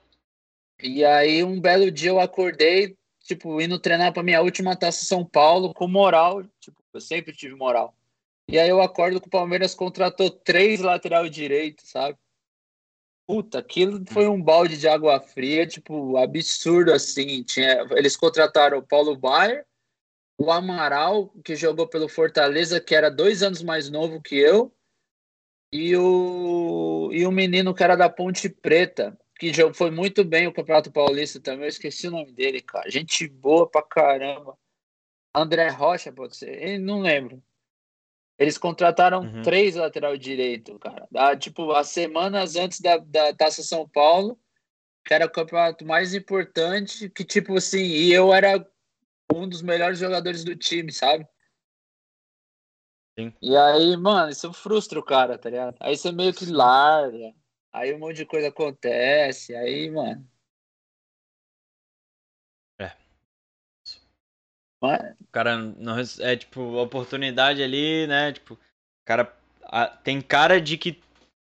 E 0.82 1.04
aí, 1.04 1.44
um 1.44 1.60
belo 1.60 1.92
dia 1.92 2.12
eu 2.12 2.20
acordei, 2.22 2.96
tipo, 3.24 3.60
indo 3.60 3.78
treinar 3.78 4.14
pra 4.14 4.24
minha 4.24 4.42
última 4.42 4.78
taça 4.78 5.04
São 5.04 5.26
Paulo 5.26 5.74
com 5.74 5.88
moral. 5.88 6.44
Tipo, 6.60 6.82
eu 6.94 7.02
sempre 7.02 7.36
tive 7.36 7.56
moral. 7.56 7.94
E 8.48 8.58
aí 8.58 8.70
eu 8.70 8.82
acordo 8.82 9.20
que 9.20 9.28
o 9.28 9.32
Palmeiras 9.32 9.76
contratou 9.76 10.30
três 10.30 10.80
lateral 10.80 11.28
direito, 11.28 11.82
sabe? 11.86 12.18
Puta, 13.30 13.60
aquilo 13.60 14.04
foi 14.12 14.28
um 14.28 14.42
balde 14.42 14.76
de 14.76 14.88
água 14.88 15.20
fria, 15.20 15.68
tipo, 15.68 16.18
absurdo 16.18 16.92
assim. 16.92 17.44
Tinha, 17.44 17.86
eles 17.92 18.18
contrataram 18.18 18.80
o 18.80 18.84
Paulo 18.84 19.16
Baier, 19.16 19.68
o 20.36 20.52
Amaral, 20.52 21.30
que 21.46 21.56
jogou 21.56 21.88
pelo 21.88 22.10
Fortaleza, 22.10 22.82
que 22.82 22.96
era 22.96 23.12
dois 23.12 23.44
anos 23.44 23.62
mais 23.62 23.88
novo 23.88 24.20
que 24.20 24.36
eu, 24.36 24.76
e 25.72 25.96
o, 25.96 27.12
e 27.14 27.24
o 27.24 27.32
menino 27.32 27.72
que 27.72 27.84
era 27.84 27.96
da 27.96 28.10
Ponte 28.10 28.50
Preta, 28.50 29.16
que 29.38 29.52
foi 29.76 29.92
muito 29.92 30.26
bem 30.26 30.48
o 30.48 30.54
Campeonato 30.54 30.92
Paulista 30.92 31.40
também. 31.40 31.66
Eu 31.66 31.70
esqueci 31.70 32.08
o 32.08 32.12
nome 32.12 32.32
dele, 32.32 32.64
cara. 32.64 32.90
Gente 32.90 33.28
boa 33.28 33.70
pra 33.70 33.84
caramba. 33.84 34.58
André 35.36 35.70
Rocha, 35.70 36.12
pode 36.12 36.36
ser? 36.36 36.60
Ele 36.64 36.80
não 36.80 37.02
lembro. 37.02 37.44
Eles 38.40 38.58
contrataram 38.58 39.24
Uhum. 39.24 39.42
três 39.42 39.76
lateral 39.76 40.18
direito, 40.18 40.80
cara. 40.80 41.06
Da, 41.12 41.36
tipo, 41.36 41.72
as 41.74 41.90
semanas 41.90 42.56
antes 42.56 42.80
da, 42.80 42.98
da 42.98 43.34
Taça 43.34 43.62
São 43.62 43.88
Paulo, 43.88 44.40
que 45.06 45.14
era 45.14 45.26
o 45.26 45.32
campeonato 45.32 45.86
mais 45.86 46.16
importante, 46.16 47.10
que, 47.10 47.26
tipo 47.26 47.58
assim, 47.58 47.84
e 47.84 48.14
eu 48.14 48.34
era 48.34 48.66
um 49.34 49.48
dos 49.48 49.62
melhores 49.62 50.00
jogadores 50.00 50.46
do 50.46 50.56
time, 50.56 50.90
sabe? 50.92 51.28
Sim. 53.20 53.34
E 53.42 53.58
aí, 53.58 53.98
mano, 53.98 54.30
isso 54.32 54.54
frustra 54.54 54.98
o 54.98 55.04
cara, 55.04 55.38
tá 55.38 55.50
ligado? 55.50 55.76
Aí 55.82 55.98
você 55.98 56.10
meio 56.10 56.34
que 56.34 56.46
larga, 56.46 57.34
aí 57.74 57.94
um 57.94 58.00
monte 58.00 58.18
de 58.18 58.26
coisa 58.26 58.48
acontece, 58.48 59.54
aí, 59.54 59.92
mano. 59.92 60.26
Mas, 64.82 65.12
O 65.22 65.32
cara 65.32 65.58
não 65.58 65.98
é 66.20 66.36
tipo 66.36 66.78
a 66.78 66.82
oportunidade 66.84 67.62
ali, 67.62 68.08
né? 68.08 68.32
Tipo, 68.32 68.54
o 68.54 68.58
cara 69.06 69.32
a- 69.64 69.88
tem 69.88 70.22
cara 70.22 70.60
de 70.60 70.78
que 70.78 71.00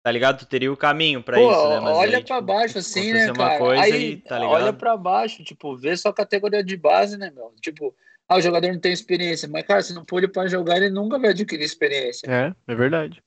tá 0.03 0.11
ligado? 0.11 0.39
Tu 0.39 0.45
teria 0.47 0.71
o 0.71 0.77
caminho 0.77 1.21
pra 1.21 1.37
Pô, 1.37 1.51
isso, 1.51 1.67
né? 1.69 1.79
Mas 1.79 1.97
olha 1.97 2.17
aí, 2.17 2.23
pra 2.23 2.37
tipo, 2.37 2.47
baixo 2.47 2.77
assim, 2.79 3.13
né, 3.13 3.25
cara? 3.33 3.57
coisa 3.59 3.81
Aí, 3.83 4.11
e, 4.13 4.17
tá 4.17 4.35
ligado? 4.39 4.51
olha 4.53 4.73
pra 4.73 4.97
baixo, 4.97 5.43
tipo, 5.43 5.77
vê 5.77 5.95
só 5.95 6.09
a 6.09 6.13
categoria 6.13 6.63
de 6.63 6.75
base, 6.75 7.17
né, 7.17 7.31
meu? 7.31 7.53
Tipo, 7.61 7.95
ah, 8.27 8.37
o 8.37 8.41
jogador 8.41 8.71
não 8.71 8.79
tem 8.79 8.91
experiência, 8.91 9.47
mas, 9.47 9.65
cara, 9.65 9.81
se 9.83 9.93
não 9.93 10.03
pôr 10.03 10.19
ele 10.19 10.27
pra 10.27 10.47
jogar, 10.47 10.77
ele 10.77 10.89
nunca 10.89 11.19
vai 11.19 11.29
adquirir 11.29 11.63
experiência. 11.63 12.27
É, 12.27 12.53
é 12.67 12.75
verdade. 12.75 13.21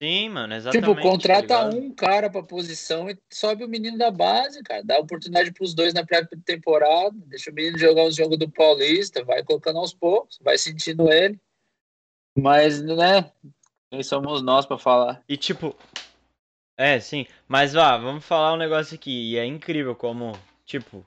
Sim, 0.00 0.28
mano, 0.28 0.54
exatamente. 0.54 0.88
Tipo, 0.88 0.94
tá 0.94 1.02
contrata 1.02 1.40
ligado? 1.40 1.76
um 1.76 1.92
cara 1.92 2.30
pra 2.30 2.42
posição 2.42 3.10
e 3.10 3.18
sobe 3.32 3.64
o 3.64 3.68
menino 3.68 3.98
da 3.98 4.10
base, 4.10 4.62
cara. 4.62 4.82
Dá 4.84 4.98
oportunidade 4.98 5.52
pros 5.52 5.74
dois 5.74 5.92
na 5.92 6.06
pré-temporada, 6.06 7.16
deixa 7.26 7.50
o 7.50 7.54
menino 7.54 7.76
jogar 7.76 8.04
os 8.04 8.14
jogos 8.14 8.38
do 8.38 8.48
Paulista, 8.48 9.24
vai 9.24 9.42
colocando 9.42 9.80
aos 9.80 9.92
poucos, 9.92 10.38
vai 10.40 10.56
sentindo 10.56 11.10
ele. 11.10 11.40
Mas, 12.36 12.80
né, 12.80 13.32
quem 13.90 14.02
somos 14.02 14.42
nós 14.42 14.66
pra 14.66 14.78
falar? 14.78 15.22
E 15.28 15.36
tipo. 15.36 15.74
É, 16.76 17.00
sim. 17.00 17.26
Mas 17.48 17.72
vá, 17.72 17.96
vamos 17.96 18.24
falar 18.24 18.52
um 18.52 18.58
negócio 18.58 18.94
aqui. 18.94 19.32
E 19.32 19.38
é 19.38 19.44
incrível 19.44 19.96
como, 19.96 20.32
tipo, 20.64 21.04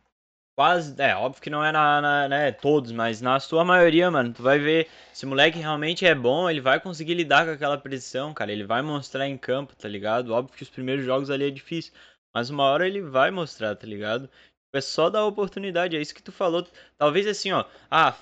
quase. 0.55 0.95
É, 1.01 1.15
óbvio 1.15 1.41
que 1.41 1.49
não 1.49 1.63
é 1.63 1.71
na, 1.71 2.01
na- 2.01 2.27
né, 2.29 2.51
todos, 2.51 2.91
mas 2.91 3.21
na 3.21 3.39
sua 3.39 3.63
maioria, 3.65 4.09
mano, 4.11 4.33
tu 4.33 4.43
vai 4.43 4.59
ver. 4.59 4.87
Se 5.13 5.25
o 5.25 5.29
moleque 5.29 5.59
realmente 5.59 6.05
é 6.05 6.15
bom, 6.15 6.49
ele 6.49 6.61
vai 6.61 6.79
conseguir 6.79 7.13
lidar 7.15 7.45
com 7.45 7.51
aquela 7.51 7.77
pressão, 7.77 8.33
cara. 8.33 8.51
Ele 8.51 8.63
vai 8.65 8.81
mostrar 8.81 9.27
em 9.27 9.37
campo, 9.37 9.75
tá 9.75 9.87
ligado? 9.87 10.33
Óbvio 10.33 10.55
que 10.55 10.63
os 10.63 10.69
primeiros 10.69 11.05
jogos 11.05 11.29
ali 11.29 11.45
é 11.47 11.51
difícil. 11.51 11.93
Mas 12.33 12.49
uma 12.49 12.63
hora 12.63 12.87
ele 12.87 13.01
vai 13.01 13.29
mostrar, 13.31 13.75
tá 13.75 13.85
ligado? 13.87 14.29
É 14.73 14.79
só 14.81 15.09
dar 15.09 15.25
oportunidade, 15.25 15.97
é 15.97 16.01
isso 16.01 16.15
que 16.15 16.23
tu 16.23 16.31
falou. 16.31 16.65
Talvez 16.97 17.27
assim, 17.27 17.51
ó. 17.51 17.65
Ah, 17.89 18.15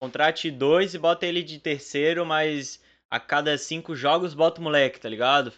contrate 0.00 0.50
dois 0.50 0.94
e 0.94 0.98
bota 0.98 1.26
ele 1.26 1.42
de 1.42 1.58
terceiro, 1.58 2.26
mas 2.26 2.82
a 3.10 3.20
cada 3.20 3.56
cinco 3.58 3.94
jogos 3.94 4.34
bota 4.34 4.60
o 4.60 4.64
moleque, 4.64 5.00
tá 5.00 5.08
ligado? 5.08 5.52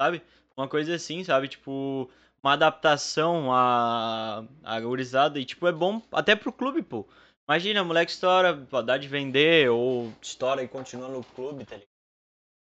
Sabe? 0.00 0.22
Uma 0.56 0.68
coisa 0.68 0.94
assim, 0.94 1.24
sabe? 1.24 1.48
Tipo, 1.48 2.10
uma 2.42 2.54
adaptação 2.54 3.52
à, 3.52 4.44
à 4.64 4.80
gurizada. 4.80 5.38
E, 5.38 5.44
tipo, 5.44 5.66
é 5.66 5.72
bom 5.72 6.02
até 6.10 6.34
pro 6.34 6.52
clube, 6.52 6.82
pô. 6.82 7.06
Imagina, 7.48 7.84
moleque 7.84 8.12
estoura, 8.12 8.56
pô, 8.56 8.82
dá 8.82 8.96
de 8.96 9.08
vender, 9.08 9.70
ou 9.70 10.12
estoura 10.20 10.62
e 10.62 10.68
continua 10.68 11.08
no 11.08 11.22
clube, 11.22 11.64
tá 11.64 11.76
ligado? 11.76 11.90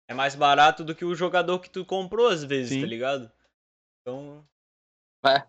É 0.08 0.14
mais 0.14 0.36
barato 0.36 0.84
do 0.84 0.96
que 0.96 1.06
o 1.06 1.16
jogador 1.16 1.60
que 1.60 1.70
tu 1.70 1.86
comprou, 1.86 2.28
às 2.28 2.44
vezes, 2.44 2.72
Sim. 2.72 2.82
tá 2.82 2.88
ligado? 2.88 3.32
Então. 4.02 4.44
É. 5.26 5.48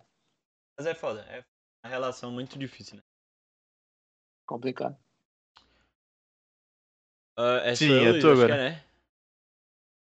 Mas 0.76 0.86
é 0.86 0.94
foda. 0.94 1.22
É 1.22 1.42
uma 1.84 1.90
relação 1.90 2.30
muito 2.30 2.58
difícil, 2.58 2.96
né? 2.96 3.02
Complicado. 4.46 4.98
Ah, 7.38 7.60
é 7.64 7.74
Sim, 7.74 7.90
eu, 7.90 8.16
é 8.16 8.20
que 8.20 8.26
agora. 8.26 8.54
é, 8.54 8.70
né? 8.70 8.84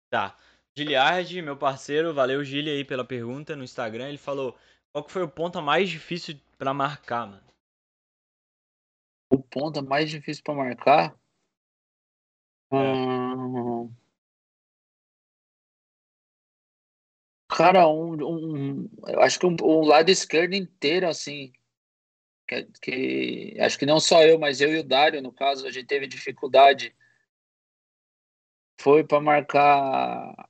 Tá. 0.09 0.37
Giliard, 0.77 1.41
meu 1.41 1.55
parceiro, 1.55 2.13
valeu 2.13 2.43
Gili 2.43 2.69
aí 2.69 2.83
pela 2.83 3.05
pergunta 3.05 3.55
no 3.55 3.63
Instagram. 3.63 4.09
Ele 4.09 4.17
falou: 4.17 4.57
qual 4.91 5.05
que 5.05 5.11
foi 5.11 5.23
o 5.23 5.29
ponto 5.29 5.61
mais 5.61 5.89
difícil 5.89 6.37
pra 6.57 6.73
marcar, 6.73 7.25
mano? 7.27 7.43
O 9.29 9.41
ponto 9.41 9.81
mais 9.81 10.09
difícil 10.09 10.43
pra 10.43 10.53
marcar? 10.53 11.17
É. 12.71 12.75
Hum, 12.75 13.89
Cara, 17.47 17.87
um, 17.87 18.13
um- 18.83 18.89
eu 19.07 19.21
acho 19.21 19.39
que 19.39 19.45
um, 19.45 19.55
um 19.61 19.85
lado 19.85 20.09
esquerdo 20.09 20.55
inteiro, 20.55 21.07
assim, 21.07 21.53
que, 22.47 22.63
que- 22.81 23.57
acho 23.59 23.77
que 23.79 23.85
não 23.85 23.99
só 23.99 24.23
eu, 24.23 24.39
mas 24.39 24.61
eu 24.61 24.73
e 24.73 24.79
o 24.79 24.83
Dário, 24.83 25.21
no 25.21 25.31
caso, 25.31 25.67
a 25.67 25.71
gente 25.71 25.87
teve 25.87 26.07
dificuldade, 26.07 26.95
foi 28.79 29.03
para 29.03 29.19
marcar, 29.21 30.49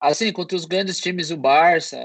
assim, 0.00 0.32
contra 0.32 0.56
os 0.56 0.64
grandes 0.64 0.98
times, 0.98 1.30
o 1.30 1.36
Barça, 1.36 1.98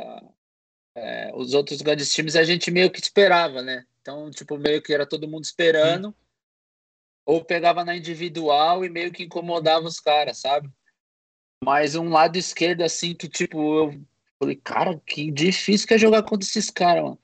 é, 0.95 1.31
os 1.33 1.53
outros 1.53 1.81
grandes 1.81 2.13
times, 2.13 2.35
a 2.35 2.43
gente 2.43 2.69
meio 2.69 2.91
que 2.91 2.99
esperava, 2.99 3.61
né? 3.61 3.85
Então, 4.01 4.29
tipo, 4.29 4.57
meio 4.57 4.81
que 4.81 4.93
era 4.93 5.05
todo 5.05 5.27
mundo 5.27 5.43
esperando, 5.43 6.13
ou 7.25 7.43
pegava 7.43 7.83
na 7.83 7.95
individual 7.95 8.85
e 8.85 8.89
meio 8.89 9.11
que 9.11 9.23
incomodava 9.23 9.87
os 9.87 9.99
caras, 9.99 10.37
sabe? 10.37 10.69
Mas 11.63 11.95
um 11.95 12.09
lado 12.09 12.37
esquerdo, 12.37 12.81
assim, 12.81 13.15
que, 13.15 13.27
tipo, 13.27 13.57
eu 13.57 14.01
falei, 14.37 14.55
cara, 14.55 15.01
que 15.05 15.31
difícil 15.31 15.87
que 15.87 15.95
é 15.95 15.97
jogar 15.97 16.23
contra 16.23 16.47
esses 16.47 16.69
caras, 16.69 17.03
mano. 17.03 17.19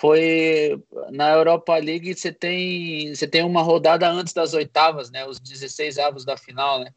Foi 0.00 0.82
na 1.10 1.30
Europa 1.30 1.76
League, 1.76 2.14
você 2.14 2.32
tem, 2.32 3.14
você 3.14 3.28
tem 3.28 3.44
uma 3.44 3.62
rodada 3.62 4.08
antes 4.08 4.32
das 4.32 4.54
oitavas, 4.54 5.10
né? 5.10 5.24
Os 5.26 5.38
16 5.38 5.98
avos 5.98 6.24
da 6.24 6.36
final, 6.36 6.80
né? 6.80 6.92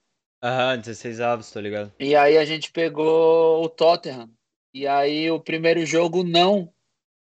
Aham, 0.46 0.78
16 0.78 1.20
avos, 1.22 1.50
tô 1.50 1.60
ligado. 1.60 1.92
E 2.00 2.16
aí 2.16 2.38
a 2.38 2.46
gente 2.46 2.72
pegou 2.72 3.64
o 3.64 3.68
Tottenham. 3.68 4.30
E 4.72 4.86
aí 4.86 5.32
o 5.32 5.40
primeiro 5.40 5.84
jogo 5.88 6.24
não, 6.24 6.72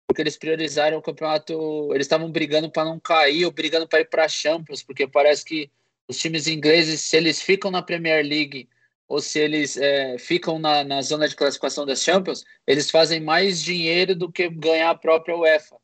porque 0.07 0.19
eles 0.19 0.35
priorizaram 0.35 0.97
o 0.97 1.01
campeonato, 1.01 1.93
eles 1.93 2.05
estavam 2.07 2.31
brigando 2.31 2.71
para 2.71 2.85
não 2.85 2.99
cair 2.99 3.45
ou 3.45 3.51
brigando 3.51 3.87
para 3.87 3.99
ir 3.99 4.09
para 4.09 4.27
Champions, 4.27 4.81
porque 4.81 5.05
parece 5.05 5.45
que 5.45 5.69
os 6.07 6.17
times 6.17 6.47
ingleses, 6.47 7.01
se 7.01 7.15
eles 7.15 7.39
ficam 7.39 7.69
na 7.69 7.83
Premier 7.83 8.25
League 8.25 8.67
ou 9.07 9.21
se 9.21 9.37
eles 9.37 9.77
é, 9.77 10.17
ficam 10.17 10.57
na, 10.57 10.83
na 10.83 10.99
zona 11.03 11.29
de 11.29 11.35
classificação 11.35 11.85
das 11.85 12.01
Champions, 12.01 12.43
eles 12.65 12.89
fazem 12.89 13.19
mais 13.19 13.61
dinheiro 13.61 14.15
do 14.15 14.31
que 14.31 14.49
ganhar 14.49 14.89
a 14.89 14.95
própria 14.95 15.37
UEFA. 15.37 15.75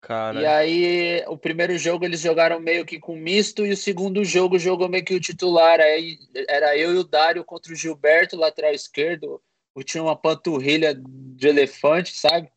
Cara. 0.00 0.40
E 0.40 0.46
aí, 0.46 1.24
o 1.26 1.36
primeiro 1.36 1.76
jogo 1.76 2.04
eles 2.04 2.20
jogaram 2.20 2.60
meio 2.60 2.84
que 2.84 3.00
com 3.00 3.16
misto, 3.16 3.66
e 3.66 3.72
o 3.72 3.76
segundo 3.76 4.24
jogo 4.24 4.58
jogou 4.58 4.88
meio 4.88 5.04
que 5.04 5.14
o 5.14 5.20
titular. 5.20 5.80
Aí 5.80 6.18
era 6.48 6.76
eu 6.76 6.94
e 6.94 6.98
o 6.98 7.04
Dário 7.04 7.44
contra 7.44 7.72
o 7.72 7.76
Gilberto, 7.76 8.36
lateral 8.36 8.72
esquerdo. 8.72 9.42
Eu 9.74 9.82
tinha 9.82 10.02
uma 10.02 10.16
panturrilha 10.16 10.94
de 10.94 11.48
elefante, 11.48 12.16
sabe? 12.16 12.50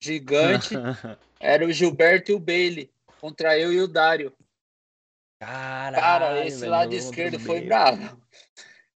Gigante. 0.00 0.74
Era 1.38 1.66
o 1.66 1.72
Gilberto 1.72 2.30
e 2.30 2.34
o 2.34 2.38
Bailey 2.38 2.88
contra 3.20 3.58
eu 3.58 3.72
e 3.72 3.80
o 3.80 3.88
Dário. 3.88 4.32
Caralho, 5.40 5.96
Cara, 6.00 6.46
esse 6.46 6.64
lado 6.66 6.94
esquerdo 6.94 7.38
foi 7.40 7.62
bravo. 7.62 8.16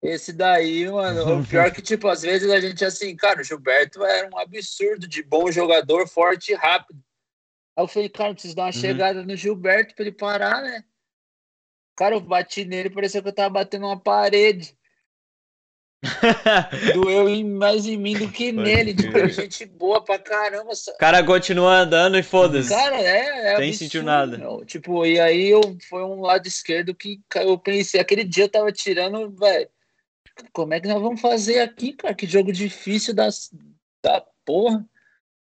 Esse 0.01 0.31
daí, 0.31 0.87
mano, 0.87 1.39
o 1.39 1.47
pior 1.47 1.71
que, 1.71 1.81
tipo, 1.81 2.07
às 2.07 2.21
vezes 2.21 2.51
a 2.51 2.59
gente 2.59 2.85
assim, 2.85 3.15
cara, 3.15 3.41
o 3.41 3.43
Gilberto 3.43 4.05
era 4.05 4.29
um 4.31 4.37
absurdo 4.37 5.07
de 5.07 5.23
bom 5.23 5.51
jogador, 5.51 6.07
forte 6.07 6.51
e 6.51 6.55
rápido. 6.55 6.99
Aí 7.77 7.83
eu 7.83 7.87
falei, 7.87 8.09
cara, 8.09 8.33
preciso 8.33 8.55
dar 8.55 8.63
uma 8.63 8.67
Uhum. 8.67 8.71
chegada 8.73 9.23
no 9.23 9.35
Gilberto 9.35 9.93
pra 9.95 10.05
ele 10.05 10.11
parar, 10.13 10.61
né? 10.61 10.83
Cara, 11.95 12.15
eu 12.15 12.21
bati 12.21 12.65
nele, 12.65 12.89
parecia 12.89 13.21
que 13.21 13.27
eu 13.27 13.33
tava 13.33 13.49
batendo 13.49 13.85
uma 13.85 13.99
parede. 13.99 14.77
Doeu 16.93 17.27
em- 17.29 17.43
mais 17.43 17.85
em 17.85 17.97
mim 17.97 18.13
do 18.17 18.29
que 18.31 18.51
Pode 18.53 18.63
nele. 18.63 18.93
Tipo, 18.93 19.27
gente 19.29 19.65
boa 19.65 20.03
pra 20.03 20.19
caramba. 20.19 20.71
O 20.71 20.97
cara 20.97 21.23
continua 21.25 21.79
andando 21.79 22.17
e 22.17 22.23
foda-se. 22.23 22.69
Cara, 22.69 22.95
é, 22.95 23.53
é 23.55 23.73
sentiu 23.73 24.03
nada. 24.03 24.37
meu. 24.37 24.63
Tipo, 24.65 25.05
e 25.05 25.19
aí 25.19 25.47
eu 25.47 25.61
foi 25.89 26.03
um 26.03 26.21
lado 26.21 26.47
esquerdo 26.47 26.93
que 26.93 27.19
eu 27.35 27.57
pensei, 27.57 27.99
aquele 27.99 28.23
dia 28.23 28.43
eu 28.45 28.49
tava 28.49 28.71
tirando, 28.71 29.31
velho. 29.31 29.69
Como 30.51 30.73
é 30.73 30.81
que 30.81 30.87
nós 30.87 31.01
vamos 31.01 31.21
fazer 31.21 31.61
aqui, 31.61 31.93
cara? 31.93 32.13
Que 32.13 32.27
jogo 32.27 32.51
difícil 32.51 33.13
das, 33.13 33.49
da 34.03 34.21
porra. 34.43 34.85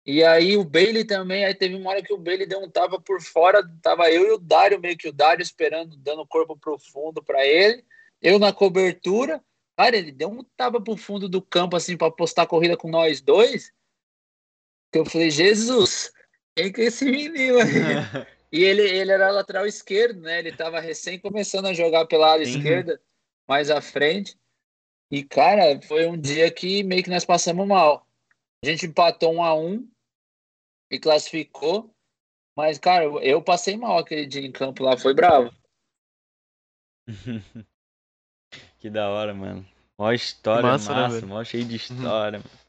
E 0.07 0.23
aí 0.23 0.57
o 0.57 0.65
Bailey 0.65 1.05
também, 1.05 1.45
aí 1.45 1.55
teve 1.55 1.75
uma 1.75 1.91
hora 1.91 2.03
que 2.03 2.13
o 2.13 2.19
Bailey 2.19 2.47
deu 2.47 2.61
um 2.61 2.69
tapa 2.69 3.01
por 3.01 3.23
fora, 3.23 3.67
tava 3.81 4.11
eu 4.11 4.27
e 4.27 4.33
o 4.33 4.39
Dário, 4.39 4.79
meio 4.79 4.99
que 4.99 5.09
o 5.09 5.13
Dário 5.13 5.43
esperando, 5.43 5.97
dando 5.97 6.27
corpo 6.27 6.57
profundo 6.57 7.23
pra 7.23 7.45
ele. 7.47 7.83
Eu 8.21 8.39
na 8.39 8.53
cobertura. 8.53 9.43
Cara, 9.77 9.97
ele 9.97 10.13
deu 10.13 10.29
um 10.29 10.45
tapa 10.57 10.81
pro 10.81 10.97
fundo 10.97 11.29
do 11.29 11.41
campo, 11.41 11.75
assim, 11.75 11.97
pra 11.97 12.11
postar 12.11 12.43
a 12.43 12.47
corrida 12.47 12.77
com 12.77 12.89
nós 12.89 13.21
dois. 13.21 13.73
Que 14.93 14.99
eu 14.99 15.07
falei, 15.07 15.31
Jesus, 15.31 16.13
quem 16.55 16.71
que 16.71 16.83
é 16.83 16.85
esse 16.85 17.05
menino 17.05 17.59
aí? 17.59 17.65
E 18.55 18.63
ele, 18.63 18.83
ele 18.83 19.11
era 19.11 19.33
lateral 19.33 19.67
esquerdo, 19.67 20.21
né? 20.21 20.39
Ele 20.39 20.53
tava 20.53 20.79
recém 20.79 21.19
começando 21.19 21.67
a 21.67 21.75
jogar 21.75 22.07
pela 22.07 22.35
ala 22.35 22.45
Sim. 22.45 22.59
esquerda, 22.59 23.01
mais 23.49 23.69
à 23.69 23.81
frente. 23.81 24.39
E, 25.11 25.25
cara, 25.25 25.83
foi 25.83 26.07
um 26.07 26.17
dia 26.17 26.49
que 26.53 26.85
meio 26.85 27.03
que 27.03 27.11
nós 27.11 27.25
passamos 27.25 27.67
mal. 27.67 28.07
A 28.65 28.67
gente 28.69 28.87
empatou 28.87 29.35
um 29.35 29.43
a 29.43 29.53
um 29.57 29.85
e 30.95 31.01
classificou. 31.01 31.95
Mas, 32.57 32.79
cara, 32.79 33.05
eu- 33.05 33.43
passei 33.43 33.77
mal 33.77 33.99
aquele 33.99 34.27
dia 34.27 34.47
em 34.47 34.53
campo 34.53 34.83
lá, 34.83 34.97
foi 34.97 35.13
bravo. 35.13 35.53
que 38.79 38.89
da 38.89 39.11
hora, 39.11 39.35
mano. 39.35 39.67
Mó 39.99 40.11
história 40.13 40.69
Massa, 40.69 40.93
massa, 40.93 41.21
né, 41.21 41.27
mó 41.27 41.43
cheio 41.45 41.65
de 41.65 41.77
história, 41.77 42.39
mano. 42.39 42.65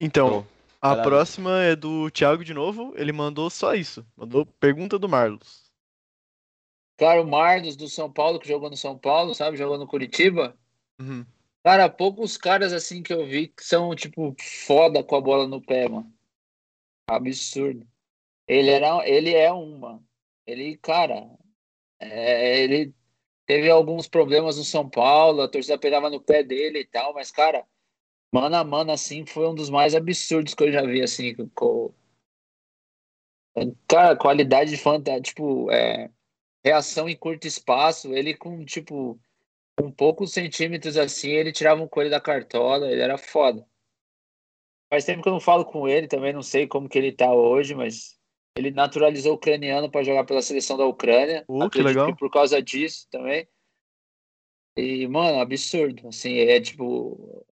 Então, 0.00 0.28
Show. 0.28 0.46
a 0.80 0.94
lá, 0.94 1.02
próxima 1.02 1.62
é 1.62 1.76
do 1.76 2.10
Thiago 2.10 2.44
de 2.44 2.52
novo. 2.52 2.92
Ele 2.96 3.12
mandou 3.12 3.48
só 3.48 3.74
isso. 3.74 4.04
Mandou 4.16 4.44
pergunta 4.44 4.98
do 4.98 5.08
Marlos. 5.08 5.70
Cara, 6.98 7.22
o 7.22 7.26
Marlos 7.26 7.76
do 7.76 7.88
São 7.88 8.12
Paulo, 8.12 8.40
que 8.40 8.48
jogou 8.48 8.68
no 8.68 8.76
São 8.76 8.98
Paulo, 8.98 9.34
sabe? 9.34 9.56
Jogou 9.56 9.78
no 9.78 9.86
Curitiba. 9.86 10.56
Uhum. 11.00 11.24
Cara, 11.64 11.88
poucos 11.88 12.36
caras 12.36 12.72
assim 12.72 13.02
que 13.02 13.12
eu 13.12 13.24
vi 13.24 13.48
que 13.48 13.64
são, 13.64 13.94
tipo, 13.94 14.34
foda 14.66 15.02
com 15.04 15.14
a 15.14 15.20
bola 15.20 15.46
no 15.46 15.60
pé, 15.62 15.88
mano. 15.88 16.12
Absurdo. 17.08 17.86
Ele 18.48 18.70
era, 18.70 19.08
ele 19.08 19.34
é 19.34 19.52
um, 19.52 19.78
mano. 19.78 20.06
Ele, 20.44 20.76
cara, 20.78 21.30
é, 22.00 22.62
ele 22.62 22.92
teve 23.46 23.70
alguns 23.70 24.08
problemas 24.08 24.56
no 24.58 24.64
São 24.64 24.88
Paulo, 24.88 25.42
a 25.42 25.48
torcida 25.48 25.78
pegava 25.78 26.10
no 26.10 26.20
pé 26.20 26.42
dele 26.42 26.80
e 26.80 26.86
tal, 26.86 27.14
mas, 27.14 27.30
cara, 27.30 27.64
mano 28.32 28.56
a 28.56 28.64
mano, 28.64 28.90
assim, 28.90 29.24
foi 29.24 29.48
um 29.48 29.54
dos 29.54 29.70
mais 29.70 29.94
absurdos 29.94 30.54
que 30.54 30.64
eu 30.64 30.72
já 30.72 30.82
vi, 30.82 31.00
assim, 31.02 31.34
com... 31.54 31.94
Cara, 33.86 34.16
qualidade 34.16 34.70
de 34.70 34.78
fã, 34.78 35.00
tipo, 35.20 35.70
é, 35.70 36.10
reação 36.64 37.08
em 37.08 37.16
curto 37.16 37.46
espaço, 37.46 38.12
ele 38.14 38.34
com, 38.34 38.64
tipo, 38.64 39.20
com 39.78 39.90
poucos 39.90 40.32
centímetros 40.32 40.96
assim, 40.96 41.30
ele 41.30 41.52
tirava 41.52 41.82
um 41.82 41.88
coelho 41.88 42.10
da 42.10 42.20
cartola, 42.20 42.90
ele 42.90 43.00
era 43.00 43.16
foda. 43.16 43.66
Faz 44.90 45.04
tempo 45.04 45.22
que 45.22 45.28
eu 45.28 45.32
não 45.32 45.40
falo 45.40 45.64
com 45.64 45.88
ele, 45.88 46.06
também 46.06 46.32
não 46.32 46.42
sei 46.42 46.66
como 46.66 46.88
que 46.88 46.98
ele 46.98 47.12
tá 47.12 47.32
hoje, 47.32 47.74
mas 47.74 48.18
ele 48.56 48.70
naturalizou 48.70 49.32
o 49.32 49.36
ucraniano 49.36 49.90
para 49.90 50.02
jogar 50.02 50.24
pela 50.24 50.42
seleção 50.42 50.76
da 50.76 50.84
Ucrânia. 50.84 51.44
Uh, 51.48 51.70
que 51.70 51.82
legal. 51.82 52.06
Que 52.06 52.18
por 52.18 52.30
causa 52.30 52.60
disso 52.60 53.08
também. 53.10 53.48
E, 54.76 55.06
mano, 55.08 55.40
absurdo. 55.40 56.08
Assim, 56.08 56.38
é 56.38 56.60
tipo. 56.60 57.46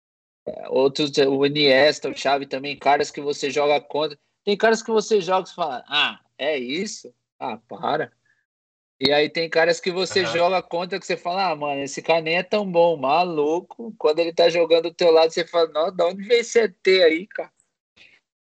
Outros, 0.69 1.11
o 1.19 1.45
Iniesta, 1.45 2.09
o 2.09 2.17
Xavi 2.17 2.47
também, 2.47 2.79
caras 2.79 3.11
que 3.11 3.21
você 3.21 3.51
joga 3.51 3.81
contra. 3.81 4.19
Tem 4.45 4.57
caras 4.57 4.83
que 4.83 4.91
você 4.91 5.21
joga 5.21 5.49
e 5.49 5.55
fala, 5.55 5.85
ah, 5.89 6.21
é 6.39 6.57
isso? 6.57 7.13
Ah, 7.39 7.59
para. 7.69 8.13
E 8.99 9.13
aí 9.13 9.29
tem 9.29 9.49
caras 9.49 9.79
que 9.79 9.91
você 9.91 10.21
uhum. 10.21 10.33
joga 10.33 10.63
contra 10.63 10.99
que 10.99 11.07
você 11.07 11.17
fala, 11.17 11.51
ah, 11.51 11.57
mano, 11.57 11.83
esse 11.83 12.01
cara 12.01 12.23
nem 12.23 12.37
é 12.37 12.43
tão 12.43 12.71
bom, 12.71 12.97
maluco. 12.97 13.95
Quando 13.99 14.21
ele 14.21 14.33
tá 14.33 14.49
jogando 14.49 14.85
do 14.85 14.95
teu 14.95 15.11
lado, 15.11 15.31
você 15.31 15.47
fala, 15.47 15.69
não, 15.69 15.91
de 15.91 16.03
onde 16.03 16.23
vem 16.23 16.39
esse 16.39 16.59
ET 16.59 16.87
aí, 16.87 17.27
cara? 17.27 17.53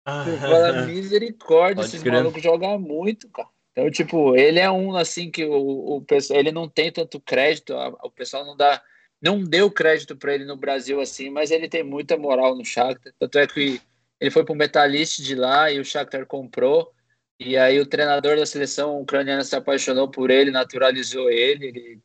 Você 0.08 0.38
fala, 0.38 0.86
misericórdia, 0.86 1.82
esse 1.82 2.08
maluco 2.08 2.40
joga 2.40 2.78
muito, 2.78 3.28
cara. 3.30 3.50
Então, 3.72 3.92
tipo, 3.92 4.36
ele 4.36 4.60
é 4.60 4.72
um, 4.72 4.96
assim, 4.96 5.30
que 5.30 5.46
o, 5.46 5.98
o 5.98 6.02
pessoal, 6.02 6.40
ele 6.40 6.52
não 6.52 6.68
tem 6.68 6.92
tanto 6.92 7.20
crédito, 7.20 7.76
o 8.02 8.10
pessoal 8.10 8.46
não 8.46 8.56
dá, 8.56 8.82
não 9.22 9.44
deu 9.44 9.70
crédito 9.70 10.16
para 10.16 10.34
ele 10.34 10.46
no 10.46 10.56
Brasil, 10.56 11.02
assim, 11.02 11.30
mas 11.30 11.52
ele 11.52 11.68
tem 11.68 11.84
muita 11.84 12.18
moral 12.18 12.56
no 12.56 12.66
Shakhtar. 12.66 13.14
Tanto 13.20 13.38
é 13.38 13.46
que 13.46 13.82
ele 14.20 14.32
foi 14.32 14.44
pro 14.44 14.56
Metalist 14.56 15.20
de 15.22 15.36
lá 15.36 15.72
e 15.72 15.80
o 15.80 15.86
Shakhtar 15.86 16.26
comprou. 16.26 16.92
E 17.40 17.56
aí 17.56 17.80
o 17.80 17.86
treinador 17.86 18.36
da 18.38 18.46
seleção 18.46 19.00
ucraniana 19.00 19.44
se 19.44 19.56
apaixonou 19.56 20.10
por 20.10 20.32
ele, 20.32 20.50
naturalizou 20.50 21.30
ele. 21.30 21.68
ele... 21.68 22.02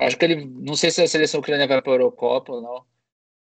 Acho 0.00 0.18
que 0.18 0.24
ele, 0.24 0.44
não 0.44 0.74
sei 0.74 0.90
se 0.90 1.02
a 1.02 1.08
seleção 1.08 1.40
ucraniana 1.40 1.68
vai 1.68 1.80
para 1.80 1.92
a 1.92 1.94
Eurocopa 1.94 2.52
ou 2.52 2.62
não, 2.62 2.86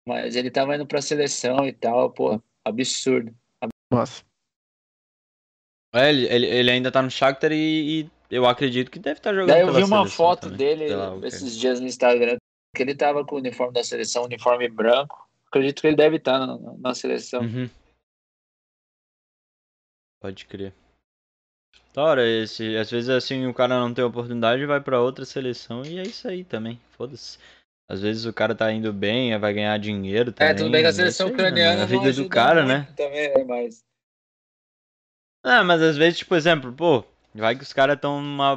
mas 0.06 0.36
ele 0.36 0.52
tava 0.52 0.76
indo 0.76 0.86
para 0.86 1.00
a 1.00 1.02
seleção 1.02 1.66
e 1.66 1.72
tal, 1.72 2.12
pô, 2.12 2.42
absurdo. 2.66 3.34
Nossa. 3.92 4.24
É, 5.94 6.10
ele, 6.10 6.26
ele, 6.28 6.46
ele 6.48 6.72
ainda 6.72 6.92
tá 6.92 7.02
no 7.02 7.10
Shakhtar 7.10 7.52
e, 7.52 8.02
e 8.02 8.12
eu 8.30 8.46
acredito 8.46 8.92
que 8.92 9.00
deve 9.00 9.20
estar 9.20 9.32
tá 9.32 9.36
jogando 9.36 9.50
Daí 9.50 9.62
eu 9.62 9.74
vi 9.74 9.84
uma 9.84 10.08
foto 10.08 10.50
também, 10.50 10.58
dele 10.58 10.86
esses 11.26 11.58
dias 11.58 11.80
no 11.80 11.88
Instagram, 11.88 12.38
que 12.76 12.84
ele 12.84 12.96
tava 12.96 13.26
com 13.26 13.36
o 13.36 13.40
uniforme 13.40 13.74
da 13.74 13.84
seleção, 13.84 14.26
uniforme 14.26 14.70
branco. 14.70 15.28
Acredito 15.48 15.82
que 15.82 15.88
ele 15.88 15.96
deve 15.96 16.18
estar 16.18 16.40
tá 16.40 16.46
na, 16.46 16.78
na 16.78 16.94
seleção. 16.94 17.42
Uhum. 17.42 17.70
Pode 20.22 20.46
crer. 20.46 20.74
Hora, 22.00 22.26
esse, 22.26 22.78
às 22.78 22.90
vezes 22.90 23.10
assim 23.10 23.46
o 23.46 23.54
cara 23.54 23.78
não 23.80 23.94
tem 23.94 24.04
oportunidade 24.04 24.66
vai 24.66 24.80
para 24.80 25.02
outra 25.02 25.26
seleção 25.26 25.84
e 25.86 26.00
é 26.00 26.04
isso 26.04 26.28
aí 26.28 26.44
também, 26.44 26.80
foda-se. 26.92 27.38
Às 27.90 28.02
vezes 28.02 28.26
o 28.26 28.32
cara 28.32 28.56
tá 28.56 28.72
indo 28.72 28.94
bem, 28.94 29.38
vai 29.38 29.54
ganhar 29.54 29.78
dinheiro 29.78 30.32
também. 30.32 30.52
É, 30.52 30.56
tudo 30.56 30.70
bem 30.70 30.82
que 30.82 30.88
a 30.88 30.94
seleção 30.94 31.28
aí, 31.28 31.34
ucraniana 31.34 31.84
a 31.84 31.86
vida 31.86 32.14
do 32.14 32.30
cara, 32.30 32.64
né? 32.64 32.88
Também, 32.96 33.30
né, 33.30 33.44
mas... 33.44 33.84
Ah, 35.44 35.64
mas 35.64 35.82
às 35.82 35.98
vezes, 35.98 36.20
tipo, 36.20 36.36
exemplo, 36.36 36.72
pô, 36.72 37.04
vai 37.34 37.56
que 37.56 37.64
os 37.64 37.74
caras 37.74 37.96
estão 37.96 38.22
numa 38.22 38.56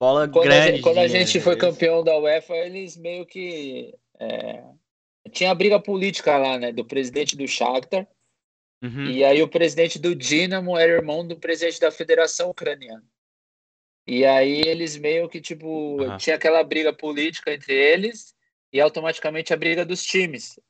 bola 0.00 0.28
quando 0.28 0.44
grande. 0.44 0.68
A 0.68 0.72
gente, 0.72 0.82
quando 0.82 0.98
a 0.98 1.08
gente 1.08 1.40
foi 1.40 1.56
campeão 1.56 2.02
da 2.02 2.18
UEFA, 2.18 2.54
eles 2.54 2.96
meio 2.96 3.24
que... 3.26 3.94
É... 4.18 4.62
Tinha 5.30 5.54
briga 5.54 5.78
política 5.78 6.36
lá, 6.36 6.58
né? 6.58 6.72
Do 6.72 6.84
presidente 6.84 7.36
do 7.36 7.46
Shakhtar 7.46 8.06
Uhum. 8.84 9.06
E 9.06 9.24
aí 9.24 9.42
o 9.42 9.48
presidente 9.48 9.98
do 9.98 10.14
Dinamo 10.14 10.76
era 10.76 10.92
irmão 10.92 11.26
do 11.26 11.38
presidente 11.38 11.80
da 11.80 11.90
Federação 11.90 12.50
Ucraniana. 12.50 13.02
E 14.06 14.26
aí 14.26 14.60
eles 14.66 14.94
meio 14.98 15.26
que, 15.26 15.40
tipo, 15.40 15.96
uhum. 16.02 16.18
tinha 16.18 16.36
aquela 16.36 16.62
briga 16.62 16.92
política 16.92 17.50
entre 17.50 17.72
eles 17.72 18.34
e 18.70 18.78
automaticamente 18.78 19.54
a 19.54 19.56
briga 19.56 19.86
dos 19.86 20.04
times. 20.04 20.60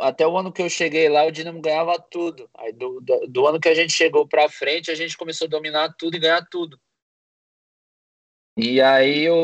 Até 0.00 0.26
o 0.26 0.36
ano 0.36 0.52
que 0.52 0.60
eu 0.60 0.68
cheguei 0.68 1.08
lá, 1.08 1.24
o 1.24 1.30
Dinamo 1.30 1.60
ganhava 1.60 1.96
tudo. 2.10 2.50
Aí 2.58 2.72
do, 2.72 3.00
do, 3.00 3.28
do 3.28 3.46
ano 3.46 3.60
que 3.60 3.68
a 3.68 3.74
gente 3.74 3.92
chegou 3.92 4.26
para 4.26 4.48
frente, 4.48 4.90
a 4.90 4.96
gente 4.96 5.16
começou 5.16 5.46
a 5.46 5.50
dominar 5.50 5.94
tudo 5.96 6.16
e 6.16 6.18
ganhar 6.18 6.44
tudo. 6.50 6.76
E 8.56 8.80
aí 8.80 9.30
o, 9.30 9.34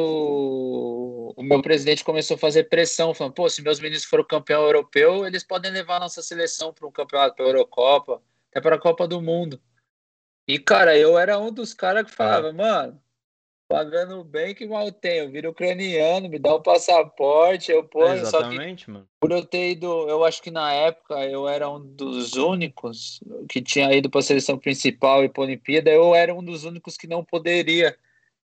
o 1.37 1.43
meu 1.43 1.63
presidente 1.63 2.05
começou 2.05 2.35
a 2.35 2.39
fazer 2.39 2.65
pressão, 2.65 3.15
falando, 3.15 3.35
pô, 3.35 3.49
se 3.49 3.63
meus 3.63 3.81
meninos 3.81 4.05
foram 4.05 4.25
campeão 4.25 4.63
europeu, 4.63 5.27
eles 5.27 5.45
podem 5.45 5.71
levar 5.71 5.97
a 5.97 6.01
nossa 6.01 6.23
seleção 6.23 6.73
para 6.73 6.87
um 6.87 6.93
campeonato, 6.93 7.37
para 7.37 7.45
a 7.45 7.49
Eurocopa, 7.49 8.23
até 8.51 8.61
para 8.61 8.77
a 8.77 8.81
Copa 8.81 9.07
do 9.07 9.21
Mundo. 9.21 9.61
E, 10.47 10.59
cara, 10.59 10.97
eu 10.97 11.19
era 11.19 11.39
um 11.39 11.53
dos 11.53 11.73
caras 11.73 12.05
que 12.05 12.11
falava, 12.11 12.53
mano, 12.53 13.01
pagando 13.69 14.25
bem 14.25 14.53
que 14.53 14.67
mal 14.67 14.91
tenho, 14.91 15.25
eu 15.25 15.31
viro 15.31 15.51
ucraniano, 15.51 16.29
me 16.29 16.41
dá 16.41 16.53
o 16.53 16.59
um 16.59 16.63
passaporte, 16.63 17.71
eu 17.71 17.85
ponho. 17.85 18.15
Exatamente, 18.15 18.87
que, 18.87 18.91
mano. 18.91 19.09
Por 19.21 19.31
eu 19.31 19.45
ter 19.45 19.71
ido, 19.71 19.87
eu 20.09 20.25
acho 20.25 20.43
que 20.43 20.51
na 20.51 20.73
época 20.73 21.25
eu 21.25 21.49
era 21.49 21.71
um 21.71 21.79
dos 21.79 22.35
únicos 22.35 23.21
que 23.49 23.63
tinha 23.63 23.93
ido 23.95 24.11
para 24.11 24.19
a 24.19 24.25
seleção 24.25 24.59
principal 24.59 25.23
e 25.23 25.29
para 25.29 25.45
a 25.45 25.47
Olimpíada, 25.47 25.89
eu 25.89 26.15
era 26.17 26.35
um 26.35 26.43
dos 26.43 26.65
únicos 26.65 26.97
que 26.97 27.07
não 27.07 27.25
poderia 27.25 27.97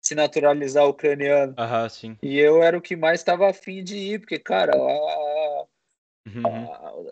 se 0.01 0.14
naturalizar 0.14 0.89
ucraniano. 0.89 1.55
Aham, 1.59 1.89
sim. 1.89 2.18
E 2.22 2.39
eu 2.39 2.62
era 2.62 2.77
o 2.77 2.81
que 2.81 2.97
mais 2.97 3.20
estava 3.20 3.48
afim 3.48 3.85
de 3.85 3.97
ir, 3.97 4.20
porque, 4.20 4.39
cara, 4.39 4.72
a, 4.74 5.64
uhum. 6.27 6.47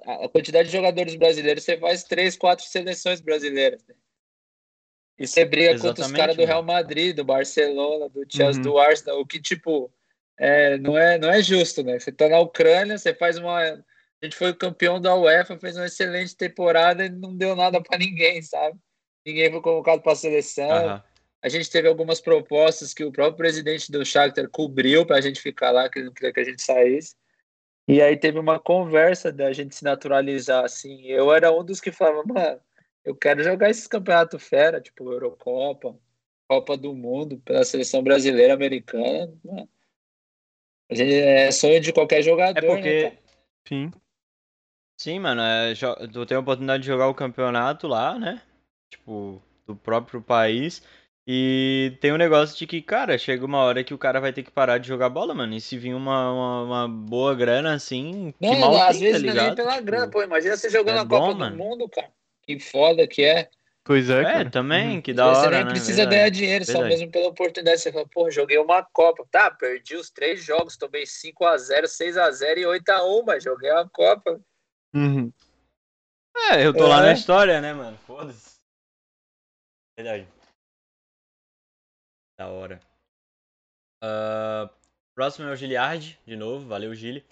a, 0.06 0.24
a, 0.24 0.28
quantidade 0.28 0.68
de 0.68 0.76
jogadores 0.76 1.14
brasileiros, 1.14 1.64
você 1.64 1.76
faz 1.76 2.04
três, 2.04 2.36
quatro 2.36 2.64
seleções 2.64 3.20
brasileiras. 3.20 3.84
Né? 3.86 3.94
E 5.18 5.26
você 5.26 5.44
briga 5.44 5.72
Exatamente, 5.72 5.96
contra 5.96 6.06
os 6.06 6.12
caras 6.12 6.36
do 6.36 6.44
Real 6.44 6.62
Madrid, 6.62 7.14
do 7.14 7.24
Barcelona, 7.24 8.08
do 8.08 8.24
Chelsea, 8.28 8.62
uhum. 8.62 8.70
do 8.70 8.78
Arsenal, 8.78 9.20
o 9.20 9.26
que, 9.26 9.40
tipo, 9.40 9.92
é, 10.38 10.78
não, 10.78 10.96
é, 10.96 11.18
não 11.18 11.28
é 11.28 11.42
justo, 11.42 11.82
né? 11.82 11.98
Você 11.98 12.12
tá 12.12 12.28
na 12.28 12.38
Ucrânia, 12.38 12.96
você 12.96 13.12
faz 13.12 13.36
uma. 13.36 13.58
A 13.60 14.24
gente 14.24 14.36
foi 14.36 14.54
campeão 14.54 15.00
da 15.00 15.14
UEFA, 15.14 15.58
fez 15.58 15.76
uma 15.76 15.86
excelente 15.86 16.36
temporada 16.36 17.04
e 17.04 17.08
não 17.08 17.36
deu 17.36 17.54
nada 17.54 17.82
para 17.82 17.98
ninguém, 17.98 18.40
sabe? 18.42 18.78
Ninguém 19.26 19.50
foi 19.50 19.60
convocado 19.60 20.00
para 20.00 20.12
a 20.12 20.16
seleção. 20.16 20.94
Uhum. 20.94 21.02
A 21.42 21.48
gente 21.48 21.70
teve 21.70 21.88
algumas 21.88 22.20
propostas 22.20 22.92
que 22.92 23.04
o 23.04 23.12
próprio 23.12 23.36
presidente 23.36 23.92
do 23.92 24.04
Shakhtar 24.04 24.48
cobriu 24.50 25.06
para 25.06 25.16
a 25.16 25.20
gente 25.20 25.40
ficar 25.40 25.70
lá, 25.70 25.88
que 25.88 25.98
ele 25.98 26.06
não 26.06 26.12
queria 26.12 26.32
que 26.32 26.40
a 26.40 26.44
gente 26.44 26.62
saísse. 26.62 27.14
E 27.88 28.02
aí 28.02 28.16
teve 28.16 28.38
uma 28.38 28.58
conversa 28.58 29.32
da 29.32 29.52
gente 29.52 29.74
se 29.74 29.84
naturalizar, 29.84 30.64
assim. 30.64 31.06
Eu 31.06 31.32
era 31.32 31.52
um 31.52 31.64
dos 31.64 31.80
que 31.80 31.92
falava, 31.92 32.22
mano, 32.24 32.60
eu 33.04 33.14
quero 33.14 33.42
jogar 33.42 33.70
esses 33.70 33.86
campeonatos 33.86 34.42
fera, 34.42 34.80
tipo 34.80 35.10
Eurocopa, 35.10 35.98
Copa 36.48 36.76
do 36.76 36.94
Mundo, 36.94 37.38
pela 37.38 37.64
seleção 37.64 38.02
brasileira, 38.02 38.52
americana. 38.52 39.32
Mano. 39.44 39.68
A 40.90 40.94
gente, 40.94 41.14
é 41.14 41.50
sonho 41.50 41.80
de 41.80 41.92
qualquer 41.92 42.22
jogador, 42.22 42.58
é 42.58 42.66
porque... 42.66 43.02
né, 43.04 43.18
Sim. 43.66 43.90
Sim, 45.00 45.20
mano, 45.20 45.40
é, 45.40 45.74
tu 46.12 46.26
tem 46.26 46.36
a 46.36 46.40
oportunidade 46.40 46.82
de 46.82 46.88
jogar 46.88 47.08
o 47.08 47.14
campeonato 47.14 47.86
lá, 47.86 48.18
né? 48.18 48.42
Tipo, 48.90 49.40
do 49.64 49.76
próprio 49.76 50.20
país. 50.20 50.82
E 51.30 51.98
tem 52.00 52.10
um 52.10 52.16
negócio 52.16 52.56
de 52.56 52.66
que, 52.66 52.80
cara, 52.80 53.18
chega 53.18 53.44
uma 53.44 53.58
hora 53.58 53.84
que 53.84 53.92
o 53.92 53.98
cara 53.98 54.18
vai 54.18 54.32
ter 54.32 54.42
que 54.42 54.50
parar 54.50 54.78
de 54.78 54.88
jogar 54.88 55.10
bola, 55.10 55.34
mano. 55.34 55.54
E 55.54 55.60
se 55.60 55.76
vir 55.76 55.92
uma, 55.92 56.32
uma, 56.32 56.62
uma 56.62 56.88
boa 56.88 57.34
grana 57.34 57.74
assim, 57.74 58.32
que 58.40 58.46
não, 58.46 58.58
mal 58.58 58.74
às 58.80 58.96
tem, 58.96 59.12
vezes 59.12 59.26
tá 59.26 59.34
não 59.34 59.42
é 59.42 59.46
nem 59.48 59.54
pela 59.54 59.72
tipo, 59.72 59.84
grana, 59.84 60.10
pô. 60.10 60.22
Imagina 60.22 60.56
você 60.56 60.70
jogando 60.70 60.96
é 60.96 61.00
a 61.00 61.06
Copa 61.06 61.34
bom, 61.34 61.50
do 61.50 61.54
Mundo, 61.54 61.86
cara. 61.86 62.10
Que 62.46 62.58
foda 62.58 63.06
que 63.06 63.22
é. 63.22 63.50
Pois 63.84 64.08
é, 64.08 64.20
é 64.20 64.24
cara. 64.24 64.50
também, 64.50 64.96
uhum. 64.96 65.02
que 65.02 65.12
da 65.12 65.26
você 65.26 65.40
hora, 65.40 65.48
Você 65.50 65.50
nem 65.56 65.64
né? 65.64 65.70
precisa 65.70 65.96
Verdade. 65.96 66.16
ganhar 66.16 66.28
dinheiro, 66.30 66.64
Verdade. 66.64 66.84
só 66.84 66.88
mesmo 66.88 67.12
pela 67.12 67.28
oportunidade. 67.28 67.80
Você 67.82 67.92
fala, 67.92 68.08
pô, 68.08 68.30
joguei 68.30 68.56
uma 68.56 68.82
Copa. 68.82 69.26
Tá, 69.30 69.50
perdi 69.50 69.96
os 69.96 70.08
três 70.08 70.42
jogos, 70.42 70.78
tomei 70.78 71.02
5x0, 71.04 71.84
6x0 71.84 72.56
e 72.56 72.64
8x1, 72.64 73.22
mas 73.26 73.44
joguei 73.44 73.70
uma 73.70 73.86
Copa. 73.90 74.40
Uhum. 74.94 75.30
É, 76.52 76.64
eu 76.64 76.72
tô 76.72 76.86
É. 76.86 76.88
lá 76.88 77.02
na 77.02 77.12
história, 77.12 77.60
né, 77.60 77.74
mano? 77.74 77.98
Foda-se. 78.06 78.56
Verdade. 79.94 80.26
Da 82.38 82.48
hora. 82.48 82.80
Ah, 84.00 84.70
próximo 85.14 85.48
é 85.48 85.52
o 85.52 85.56
Giliard, 85.56 86.18
de 86.24 86.36
novo. 86.36 86.68
Valeu, 86.68 86.94
Gili. 86.94 87.24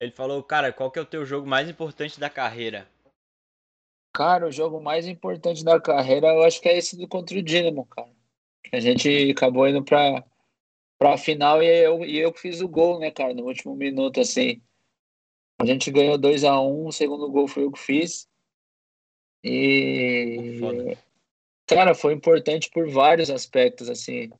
Ele 0.00 0.10
falou, 0.10 0.42
cara, 0.42 0.72
qual 0.72 0.90
que 0.90 0.98
é 0.98 1.02
o 1.02 1.06
teu 1.06 1.24
jogo 1.24 1.46
mais 1.46 1.68
importante 1.68 2.18
da 2.18 2.30
carreira? 2.30 2.88
Cara, 4.14 4.46
o 4.46 4.52
jogo 4.52 4.80
mais 4.80 5.06
importante 5.06 5.64
da 5.64 5.80
carreira, 5.80 6.28
eu 6.28 6.42
acho 6.44 6.60
que 6.60 6.68
é 6.68 6.78
esse 6.78 6.96
do 6.96 7.06
contra 7.06 7.36
o 7.36 7.42
Dinamo, 7.42 7.84
cara. 7.86 8.10
A 8.72 8.80
gente 8.80 9.30
acabou 9.30 9.68
indo 9.68 9.84
pra, 9.84 10.24
pra 10.98 11.18
final 11.18 11.62
e 11.62 11.66
eu, 11.66 12.04
e 12.04 12.18
eu 12.18 12.32
fiz 12.32 12.60
o 12.60 12.68
gol, 12.68 12.98
né, 13.00 13.10
cara, 13.10 13.34
no 13.34 13.44
último 13.44 13.74
minuto, 13.74 14.20
assim. 14.20 14.62
A 15.60 15.66
gente 15.66 15.90
ganhou 15.90 16.18
2x1, 16.18 16.86
o 16.86 16.92
segundo 16.92 17.30
gol 17.30 17.46
foi 17.46 17.64
eu 17.64 17.72
que 17.72 17.78
fiz. 17.78 18.28
E. 19.42 20.58
Foda. 20.58 20.98
Cara, 21.66 21.94
foi 21.94 22.14
importante 22.14 22.70
por 22.70 22.88
vários 22.88 23.30
aspectos, 23.30 23.88
assim. 23.88 24.30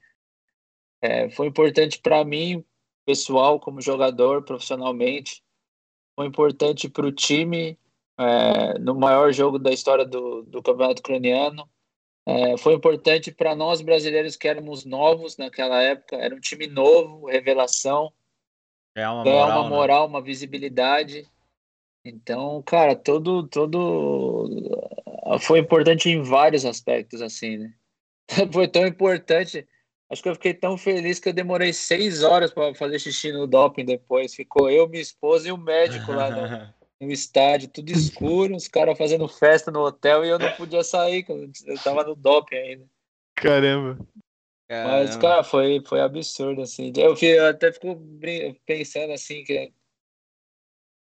É, 1.04 1.28
foi 1.28 1.48
importante 1.48 1.98
para 1.98 2.24
mim 2.24 2.64
pessoal, 3.04 3.60
como 3.60 3.82
jogador, 3.82 4.42
profissionalmente. 4.42 5.44
Foi 6.16 6.26
importante 6.26 6.88
para 6.88 7.04
o 7.04 7.12
time 7.12 7.78
é, 8.18 8.78
no 8.78 8.94
maior 8.94 9.30
jogo 9.30 9.58
da 9.58 9.70
história 9.70 10.06
do, 10.06 10.44
do 10.44 10.62
campeonato 10.62 11.00
ucraniano. 11.00 11.68
É, 12.26 12.56
foi 12.56 12.72
importante 12.72 13.30
para 13.30 13.54
nós 13.54 13.82
brasileiros 13.82 14.34
que 14.34 14.48
éramos 14.48 14.86
novos 14.86 15.36
naquela 15.36 15.82
época. 15.82 16.16
Era 16.16 16.34
um 16.34 16.40
time 16.40 16.66
novo, 16.66 17.26
revelação. 17.26 18.10
É 18.94 19.06
uma 19.06 19.24
ganhar 19.24 19.44
moral, 19.44 19.60
uma 19.60 19.68
né? 19.68 19.76
moral, 19.76 20.06
uma 20.06 20.22
visibilidade. 20.22 21.28
Então, 22.02 22.62
cara, 22.62 22.96
todo, 22.96 23.46
todo 23.48 24.80
foi 25.40 25.58
importante 25.58 26.08
em 26.08 26.22
vários 26.22 26.64
aspectos, 26.64 27.20
assim, 27.20 27.58
né? 27.58 27.74
Foi 28.50 28.66
tão 28.66 28.86
importante. 28.86 29.68
Acho 30.14 30.22
que 30.22 30.28
eu 30.28 30.34
fiquei 30.36 30.54
tão 30.54 30.78
feliz 30.78 31.18
que 31.18 31.28
eu 31.28 31.32
demorei 31.32 31.72
seis 31.72 32.22
horas 32.22 32.52
para 32.52 32.72
fazer 32.72 33.00
xixi 33.00 33.32
no 33.32 33.48
doping 33.48 33.84
depois. 33.84 34.32
Ficou 34.32 34.70
eu, 34.70 34.88
minha 34.88 35.02
esposa 35.02 35.48
e 35.48 35.52
o 35.52 35.58
médico 35.58 36.12
lá 36.12 36.30
no, 36.30 36.72
no 37.04 37.12
estádio, 37.12 37.68
tudo 37.68 37.90
escuro, 37.90 38.54
os 38.54 38.68
caras 38.68 38.96
fazendo 38.96 39.26
festa 39.26 39.72
no 39.72 39.80
hotel 39.80 40.24
e 40.24 40.28
eu 40.28 40.38
não 40.38 40.52
podia 40.52 40.84
sair, 40.84 41.26
eu 41.28 41.78
tava 41.82 42.04
no 42.04 42.14
doping 42.14 42.54
ainda. 42.54 42.86
Caramba. 44.68 45.00
Mas, 45.00 45.16
cara, 45.16 45.42
foi, 45.42 45.82
foi 45.84 46.00
absurdo, 46.00 46.62
assim. 46.62 46.92
Eu, 46.96 47.16
eu 47.20 47.46
até 47.48 47.72
fico 47.72 48.00
pensando, 48.64 49.12
assim, 49.12 49.42
que 49.42 49.72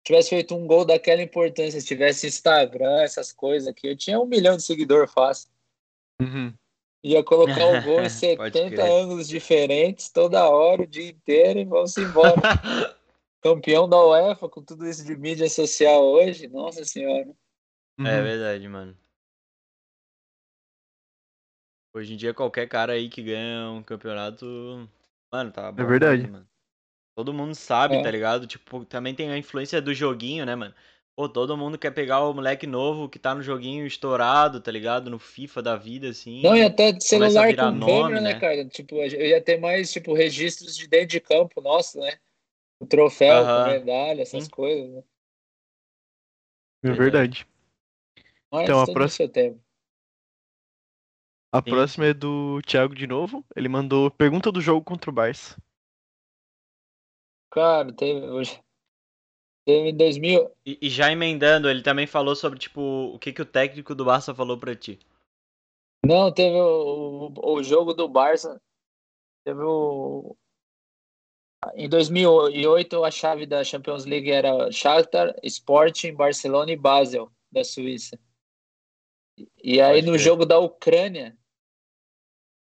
tivesse 0.04 0.30
feito 0.30 0.56
um 0.56 0.66
gol 0.66 0.84
daquela 0.84 1.22
importância, 1.22 1.80
se 1.80 1.86
tivesse 1.86 2.26
Instagram, 2.26 3.00
essas 3.00 3.32
coisas 3.32 3.68
aqui, 3.68 3.86
eu 3.86 3.96
tinha 3.96 4.18
um 4.18 4.26
milhão 4.26 4.56
de 4.56 4.64
seguidor 4.64 5.06
fácil. 5.08 5.48
Uhum. 6.20 6.52
Ia 7.04 7.22
colocar 7.22 7.66
o 7.66 7.82
gol 7.82 8.00
em 8.00 8.08
Pode 8.36 8.58
70 8.58 8.70
crer. 8.70 8.80
ângulos 8.80 9.28
diferentes, 9.28 10.08
toda 10.08 10.48
hora, 10.48 10.82
o 10.82 10.86
dia 10.86 11.10
inteiro, 11.10 11.58
e 11.58 11.64
vamos 11.64 11.94
embora. 11.98 12.32
Campeão 13.42 13.86
da 13.86 14.02
UEFA, 14.02 14.48
com 14.48 14.62
tudo 14.62 14.88
isso 14.88 15.04
de 15.04 15.14
mídia 15.14 15.50
social 15.50 16.02
hoje, 16.02 16.48
nossa 16.48 16.82
senhora. 16.82 17.28
Uhum. 18.00 18.06
É 18.06 18.22
verdade, 18.22 18.66
mano. 18.66 18.96
Hoje 21.94 22.14
em 22.14 22.16
dia, 22.16 22.32
qualquer 22.32 22.66
cara 22.68 22.94
aí 22.94 23.10
que 23.10 23.22
ganha 23.22 23.70
um 23.70 23.82
campeonato. 23.82 24.88
Mano, 25.30 25.52
tá 25.52 25.70
bombando, 25.70 25.88
verdade. 25.88 26.26
mano. 26.26 26.48
Todo 27.14 27.34
mundo 27.34 27.54
sabe, 27.54 27.96
É. 27.96 28.02
tá 28.02 28.10
ligado? 28.10 28.46
Tipo, 28.46 28.84
também 28.86 29.14
tem 29.14 29.30
a 29.30 29.38
influência 29.38 29.80
do 29.80 29.92
joguinho, 29.94 30.44
né, 30.46 30.56
mano? 30.56 30.74
Pô, 31.16 31.28
todo 31.28 31.56
mundo 31.56 31.78
quer 31.78 31.92
pegar 31.92 32.20
o 32.22 32.34
moleque 32.34 32.66
novo 32.66 33.08
que 33.08 33.20
tá 33.20 33.34
no 33.34 33.42
joguinho 33.42 33.86
estourado, 33.86 34.60
tá 34.60 34.70
ligado? 34.72 35.08
No 35.08 35.18
FIFA 35.18 35.62
da 35.62 35.76
vida, 35.76 36.08
assim. 36.08 36.42
Não, 36.42 36.56
e 36.56 36.62
até 36.62 36.98
celular 36.98 37.54
com 37.54 37.70
nome, 37.70 38.02
câmera, 38.02 38.20
né, 38.20 38.34
né? 38.34 38.40
cara? 38.40 38.64
Tipo, 38.64 38.96
eu 38.96 39.26
ia 39.26 39.40
ter 39.40 39.60
mais, 39.60 39.92
tipo, 39.92 40.12
registros 40.12 40.76
de 40.76 40.88
dentro 40.88 41.08
de 41.08 41.20
campo, 41.20 41.60
nossa, 41.60 42.00
né? 42.00 42.18
O 42.80 42.86
troféu, 42.86 43.44
Aham. 43.44 43.62
com 43.62 43.70
medalha, 43.70 44.22
essas 44.22 44.44
Sim. 44.44 44.50
coisas, 44.50 44.90
né? 44.90 45.02
É 46.82 46.92
verdade. 46.92 47.46
Mas 48.50 48.64
Então, 48.64 48.80
a 48.80 48.86
próxima-. 48.86 49.30
A 51.52 51.62
Sim. 51.62 51.70
próxima 51.70 52.06
é 52.06 52.12
do 52.14 52.60
Thiago 52.62 52.92
de 52.92 53.06
novo. 53.06 53.44
Ele 53.54 53.68
mandou 53.68 54.10
pergunta 54.10 54.50
do 54.50 54.60
jogo 54.60 54.84
contra 54.84 55.10
o 55.10 55.14
Barça. 55.14 55.56
Cara, 57.52 57.92
teve, 57.92 58.20
2000, 59.66 60.50
E, 60.66 60.78
e 60.82 60.90
já 60.90 61.10
emendando, 61.10 61.70
ele 61.70 61.82
também 61.82 62.06
falou 62.06 62.36
sobre, 62.36 62.58
tipo, 62.58 62.80
o 62.80 63.18
que, 63.18 63.32
que 63.32 63.40
o 63.40 63.46
técnico 63.46 63.94
do 63.94 64.04
Barça 64.04 64.34
falou 64.34 64.58
pra 64.58 64.76
ti. 64.76 64.98
Não, 66.04 66.30
teve 66.30 66.56
o, 66.56 67.32
o, 67.34 67.54
o 67.54 67.62
jogo 67.62 67.94
do 67.94 68.06
Barça. 68.06 68.60
Teve 69.42 69.62
o. 69.62 70.36
Em 71.74 71.88
2008, 71.88 73.04
a 73.04 73.10
chave 73.10 73.46
da 73.46 73.64
Champions 73.64 74.04
League 74.04 74.30
era 74.30 74.70
Shakhtar, 74.70 75.34
Sporting, 75.42 76.12
Barcelona 76.12 76.70
e 76.72 76.76
Basel, 76.76 77.32
da 77.50 77.64
Suíça. 77.64 78.18
E 79.62 79.80
aí, 79.80 80.02
Pode 80.02 80.06
no 80.06 80.18
jogo 80.18 80.44
da 80.44 80.58
Ucrânia, 80.58 81.36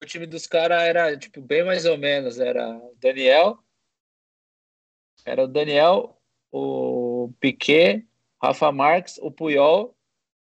o 0.04 0.06
time 0.06 0.26
dos 0.26 0.46
caras 0.46 0.84
era, 0.84 1.18
tipo, 1.18 1.42
bem 1.42 1.64
mais 1.64 1.86
ou 1.86 1.98
menos. 1.98 2.40
Era 2.40 2.78
o 2.78 2.94
Daniel, 3.00 3.58
era 5.26 5.44
o 5.46 5.48
Daniel, 5.48 6.19
o 6.52 7.32
Piquet, 7.40 8.06
Rafa 8.42 8.72
Marques, 8.72 9.18
o 9.20 9.32
Puyol, 9.32 9.96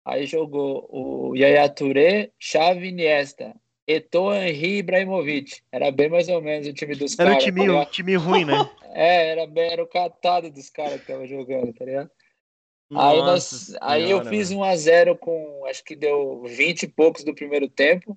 Aí 0.04 0.26
jogou 0.26 0.86
o 0.90 1.34
Yaya 1.34 1.66
Touré, 1.68 2.30
Xavi 2.38 2.88
Iniesta, 2.88 3.56
Eto'o, 3.86 4.34
Henry 4.34 4.74
e 4.74 4.78
Ibrahimovic. 4.78 5.62
Era 5.72 5.90
bem 5.90 6.10
mais 6.10 6.28
ou 6.28 6.42
menos 6.42 6.66
o 6.66 6.74
time 6.74 6.94
dos 6.94 7.18
Era 7.18 7.30
um 7.30 7.32
caras. 7.32 7.44
time, 7.44 7.70
um 7.70 7.84
time 7.86 8.16
ruim, 8.16 8.44
né? 8.44 8.54
É, 8.96 9.30
era, 9.30 9.44
bem, 9.48 9.72
era 9.72 9.82
o 9.82 9.88
catado 9.88 10.48
dos 10.52 10.70
caras 10.70 11.00
que 11.00 11.08
tava 11.08 11.26
jogando, 11.26 11.72
tá 11.72 11.84
ligado? 11.84 12.08
Aí, 12.94 13.18
nós, 13.18 13.26
Nossa 13.26 13.78
aí 13.80 14.02
eu 14.02 14.18
senhora, 14.18 14.30
fiz 14.30 14.50
mano. 14.50 14.60
1 14.60 14.64
a 14.64 14.76
0 14.76 15.18
com, 15.18 15.66
acho 15.66 15.82
que 15.82 15.96
deu 15.96 16.44
20 16.44 16.84
e 16.84 16.88
poucos 16.88 17.24
do 17.24 17.34
primeiro 17.34 17.68
tempo. 17.68 18.16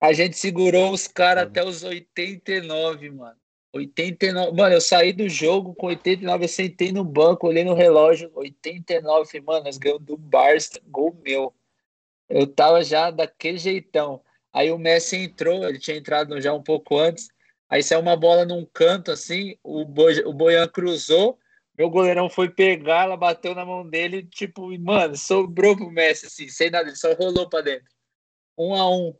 A 0.00 0.12
gente 0.12 0.36
segurou 0.36 0.90
os 0.90 1.06
caras 1.06 1.44
até 1.44 1.62
os 1.62 1.84
89, 1.84 3.10
mano. 3.10 3.39
89. 3.72 4.52
Mano, 4.56 4.74
eu 4.74 4.80
saí 4.80 5.12
do 5.12 5.28
jogo 5.28 5.74
com 5.74 5.86
89, 5.86 6.44
eu 6.44 6.48
sentei 6.48 6.92
no 6.92 7.04
banco, 7.04 7.46
olhei 7.46 7.64
no 7.64 7.74
relógio, 7.74 8.30
89, 8.34 9.26
falei, 9.26 9.40
mano, 9.42 9.64
nós 9.64 9.78
ganhamos 9.78 10.04
do 10.04 10.16
Barça, 10.16 10.80
gol 10.86 11.16
meu. 11.24 11.54
Eu 12.28 12.46
tava 12.46 12.82
já 12.82 13.10
daquele 13.10 13.58
jeitão. 13.58 14.22
Aí 14.52 14.70
o 14.70 14.78
Messi 14.78 15.16
entrou, 15.16 15.68
ele 15.68 15.78
tinha 15.78 15.96
entrado 15.96 16.40
já 16.40 16.52
um 16.52 16.62
pouco 16.62 16.98
antes. 16.98 17.28
Aí 17.68 17.82
saiu 17.82 18.00
uma 18.00 18.16
bola 18.16 18.44
num 18.44 18.66
canto 18.66 19.12
assim, 19.12 19.56
o, 19.62 19.84
Boi, 19.84 20.20
o 20.24 20.32
Boian 20.32 20.66
cruzou, 20.66 21.38
meu 21.78 21.88
goleirão 21.88 22.28
foi 22.28 22.50
pegar, 22.50 23.04
ela 23.04 23.16
bateu 23.16 23.54
na 23.54 23.64
mão 23.64 23.88
dele, 23.88 24.24
tipo, 24.24 24.76
mano, 24.80 25.16
sobrou 25.16 25.76
pro 25.76 25.90
Messi, 25.90 26.26
assim, 26.26 26.48
sem 26.48 26.68
nada, 26.68 26.88
ele 26.88 26.96
só 26.96 27.12
rolou 27.14 27.48
pra 27.48 27.60
dentro. 27.60 27.88
Um 28.58 28.74
a 28.74 28.90
um. 28.90 29.14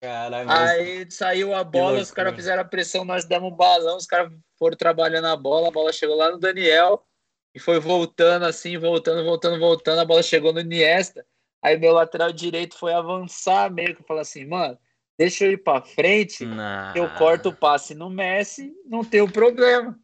Caralho, 0.00 0.50
Aí 0.50 1.10
saiu 1.10 1.54
a 1.54 1.64
bola, 1.64 2.00
os 2.00 2.10
caras 2.10 2.34
fizeram 2.34 2.62
a 2.62 2.64
pressão, 2.64 3.04
nós 3.04 3.24
demos 3.24 3.50
um 3.50 3.56
balão, 3.56 3.96
os 3.96 4.06
caras 4.06 4.30
foram 4.58 4.76
trabalhando 4.76 5.26
a 5.26 5.36
bola, 5.36 5.68
a 5.68 5.70
bola 5.70 5.92
chegou 5.92 6.16
lá 6.16 6.30
no 6.30 6.38
Daniel 6.38 7.06
e 7.54 7.58
foi 7.58 7.80
voltando 7.80 8.44
assim, 8.44 8.76
voltando, 8.76 9.24
voltando, 9.24 9.58
voltando, 9.58 10.00
a 10.00 10.04
bola 10.04 10.22
chegou 10.22 10.52
no 10.52 10.60
Iniesta. 10.60 11.26
Aí 11.62 11.78
meu 11.78 11.92
lateral 11.92 12.30
direito 12.30 12.76
foi 12.78 12.92
avançar 12.92 13.72
meio 13.72 13.96
que 13.96 14.02
falou 14.02 14.20
assim, 14.20 14.44
mano, 14.44 14.78
deixa 15.18 15.46
eu 15.46 15.52
ir 15.52 15.62
pra 15.64 15.80
frente, 15.80 16.44
Nah. 16.44 16.92
eu 16.94 17.08
corto 17.08 17.48
o 17.48 17.56
passe 17.56 17.94
no 17.94 18.10
Messi, 18.10 18.74
não 18.84 19.02
tem 19.02 19.22
o 19.22 19.32
problema. 19.32 19.98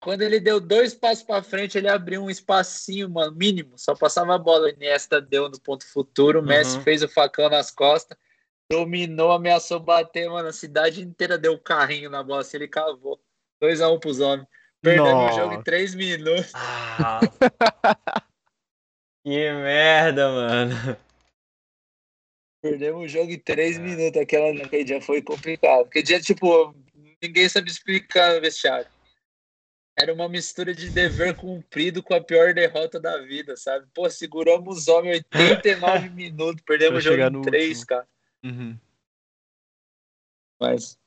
Quando 0.00 0.22
ele 0.22 0.40
deu 0.40 0.58
dois 0.58 0.94
passos 0.94 1.22
pra 1.22 1.42
frente, 1.42 1.76
ele 1.76 1.88
abriu 1.88 2.22
um 2.22 2.30
espacinho, 2.30 3.10
mano, 3.10 3.36
mínimo, 3.36 3.76
só 3.76 3.94
passava 3.94 4.34
a 4.34 4.38
bola. 4.38 4.66
O 4.66 4.70
Iniesta 4.70 5.20
deu 5.20 5.50
no 5.50 5.60
ponto 5.60 5.86
futuro, 5.86 6.40
o 6.40 6.42
Messi 6.42 6.78
Uhum. 6.78 6.84
fez 6.84 7.02
o 7.02 7.08
facão 7.08 7.50
nas 7.50 7.70
costas, 7.70 8.16
dominou, 8.70 9.32
ameaçou 9.32 9.80
bater, 9.80 10.30
mano, 10.30 10.48
a 10.48 10.52
cidade 10.52 11.02
inteira 11.02 11.36
deu 11.36 11.58
carrinho 11.58 12.08
na 12.08 12.22
bola, 12.22 12.42
assim, 12.42 12.56
ele 12.56 12.68
cavou. 12.68 13.20
2x1 13.62 13.98
pros 13.98 14.20
homens. 14.20 14.46
Perdemos 14.80 15.32
o 15.32 15.34
jogo 15.34 15.52
em 15.52 15.56
Nossa. 15.56 15.64
3 15.64 15.94
minutos. 15.94 16.52
Ah. 16.54 17.20
que 19.24 19.52
merda, 19.52 20.28
mano. 20.30 20.96
Perdemos 22.62 23.02
o 23.04 23.08
jogo 23.08 23.32
em 23.32 23.38
3 23.38 23.76
É. 23.76 23.80
minutos. 23.80 24.20
Aquela, 24.22 24.50
aquele 24.64 24.84
dia 24.84 25.02
foi 25.02 25.20
complicado. 25.20 25.86
Aquele 25.86 26.04
dia, 26.04 26.20
tipo, 26.20 26.74
ninguém 27.22 27.48
sabe 27.48 27.70
explicar 27.70 28.34
no 28.34 28.40
vestiário. 28.40 28.86
Era 29.98 30.14
uma 30.14 30.28
mistura 30.30 30.72
de 30.74 30.88
dever 30.88 31.36
cumprido 31.36 32.02
com 32.02 32.14
a 32.14 32.20
pior 32.22 32.54
derrota 32.54 32.98
da 32.98 33.18
vida, 33.18 33.54
sabe? 33.56 33.86
Pô, 33.92 34.08
seguramos 34.08 34.78
os 34.78 34.88
homens 34.88 35.22
89 35.34 36.08
minutos, 36.14 36.62
perdemos 36.64 37.04
o 37.04 37.08
jogo 37.16 37.38
em 37.38 37.42
3, 37.42 37.68
último. 37.68 37.86
cara. 37.86 38.08
Uhum. 38.44 38.78
Mas. 40.60 40.98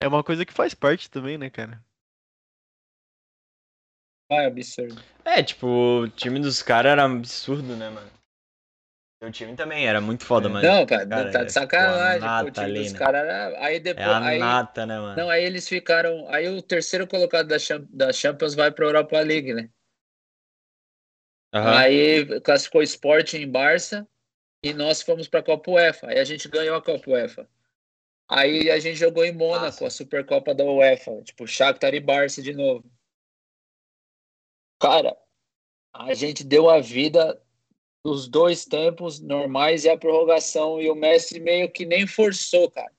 É 0.00 0.06
uma 0.06 0.22
coisa 0.22 0.44
que 0.44 0.52
faz 0.52 0.74
parte 0.74 1.10
também, 1.10 1.36
né, 1.38 1.50
cara? 1.50 1.82
ai, 4.30 4.46
absurdo. 4.46 4.94
É, 5.24 5.42
tipo, 5.42 5.66
o 5.66 6.08
time 6.08 6.38
dos 6.40 6.62
caras 6.62 6.92
era 6.92 7.04
absurdo, 7.04 7.76
né, 7.76 7.88
mano? 7.90 8.10
O 9.20 9.30
time 9.32 9.56
também 9.56 9.86
era 9.86 10.00
muito 10.00 10.24
foda, 10.24 10.48
mano. 10.48 10.66
Não, 10.66 10.86
cara, 10.86 11.04
cara, 11.06 11.30
tá 11.32 11.40
é, 11.40 11.44
de 11.44 11.52
sacanagem. 11.52 12.20
pô, 12.20 12.26
a 12.26 12.40
pô, 12.40 12.46
o 12.46 12.50
time 12.52 12.64
ali, 12.66 12.82
dos 12.82 12.92
né? 12.92 12.98
caras 12.98 13.20
era. 13.22 13.64
Aí 13.64 13.76
É 13.76 13.80
depois. 13.80 14.06
a 14.06 14.18
aí, 14.24 14.38
nata, 14.38 14.86
né, 14.86 14.98
mano? 14.98 15.16
Não, 15.20 15.28
aí 15.28 15.42
eles 15.44 15.68
ficaram. 15.68 16.28
Aí 16.28 16.48
o 16.48 16.62
terceiro 16.62 17.06
colocado 17.06 17.48
da, 17.48 17.58
Cham- 17.58 17.86
da 17.90 18.12
Champions 18.12 18.54
vai 18.54 18.70
pra 18.70 18.86
Europa 18.86 19.18
League, 19.20 19.52
né? 19.52 19.68
Aham. 21.52 21.78
Aí 21.78 22.40
classificou 22.42 22.82
Sporting 22.82 23.38
em 23.38 23.50
Barça 23.50 24.06
e 24.62 24.72
nós 24.72 25.02
fomos 25.02 25.28
pra 25.28 25.42
Copa 25.42 25.70
UEFA. 25.70 26.08
Aí 26.08 26.18
a 26.18 26.24
gente 26.24 26.48
ganhou 26.48 26.76
a 26.76 26.82
Copa 26.82 27.10
UEFA. 27.10 27.48
Aí 28.28 28.70
a 28.70 28.78
gente 28.78 28.96
jogou 28.96 29.24
em 29.24 29.32
Mônaco, 29.32 29.84
a 29.84 29.90
Supercopa 29.90 30.54
da 30.54 30.64
UEFA. 30.64 31.22
Tipo, 31.22 31.46
Shakhtar 31.46 31.94
e 31.94 32.00
Barça 32.00 32.42
de 32.42 32.52
novo. 32.52 32.84
Cara, 34.80 35.16
a 35.92 36.14
gente 36.14 36.44
deu 36.44 36.68
a 36.68 36.80
vida 36.80 37.40
dos 38.04 38.28
dois 38.28 38.64
tempos 38.64 39.20
normais 39.20 39.84
e 39.84 39.90
a 39.90 39.96
prorrogação. 39.96 40.80
E 40.80 40.90
o 40.90 40.94
Messi 40.94 41.40
meio 41.40 41.70
que 41.70 41.86
nem 41.86 42.06
forçou, 42.06 42.70
cara, 42.70 42.92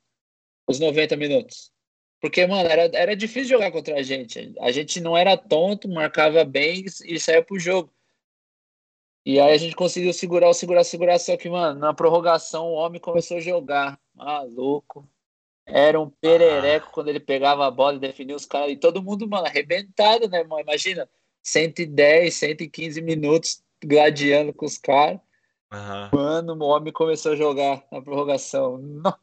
os 0.67 0.79
90 0.79 1.15
minutos. 1.15 1.71
Porque, 2.21 2.45
mano, 2.45 2.67
era, 2.67 2.89
era 2.93 3.15
difícil 3.15 3.57
jogar 3.57 3.71
contra 3.71 3.95
a 3.97 4.03
gente. 4.03 4.53
A 4.59 4.71
gente 4.71 4.99
não 4.99 5.15
era 5.15 5.37
tonto, 5.37 5.87
marcava 5.87 6.43
bem 6.43 6.83
e 7.05 7.19
saía 7.19 7.43
pro 7.43 7.59
jogo. 7.59 7.93
E 9.25 9.39
aí 9.39 9.53
a 9.53 9.57
gente 9.57 9.75
conseguiu 9.75 10.13
segurar, 10.13 10.53
segurar, 10.53 10.83
segurar. 10.83 11.19
Só 11.19 11.35
que, 11.37 11.49
mano, 11.49 11.79
na 11.79 11.93
prorrogação 11.93 12.67
o 12.67 12.73
homem 12.73 12.99
começou 12.99 13.37
a 13.37 13.41
jogar. 13.41 13.99
Maluco. 14.15 15.07
Era 15.65 15.99
um 15.99 16.09
perereco 16.09 16.87
ah. 16.89 16.91
quando 16.91 17.09
ele 17.09 17.19
pegava 17.19 17.65
a 17.65 17.71
bola 17.71 17.97
e 17.97 17.99
definia 17.99 18.35
os 18.35 18.45
caras. 18.45 18.71
E 18.71 18.77
todo 18.77 19.03
mundo, 19.03 19.27
mano, 19.27 19.45
arrebentado, 19.45 20.27
né, 20.27 20.43
mano? 20.43 20.61
Imagina, 20.61 21.07
110, 21.43 22.33
115 22.33 23.01
minutos 23.01 23.63
gladiando 23.83 24.53
com 24.53 24.65
os 24.65 24.77
caras. 24.77 25.19
Uhum. 25.71 26.09
Mano, 26.11 26.55
o 26.55 26.67
homem 26.67 26.91
começou 26.91 27.33
a 27.33 27.35
jogar 27.35 27.83
na 27.91 28.01
prorrogação. 28.01 28.77
Não. 28.79 29.13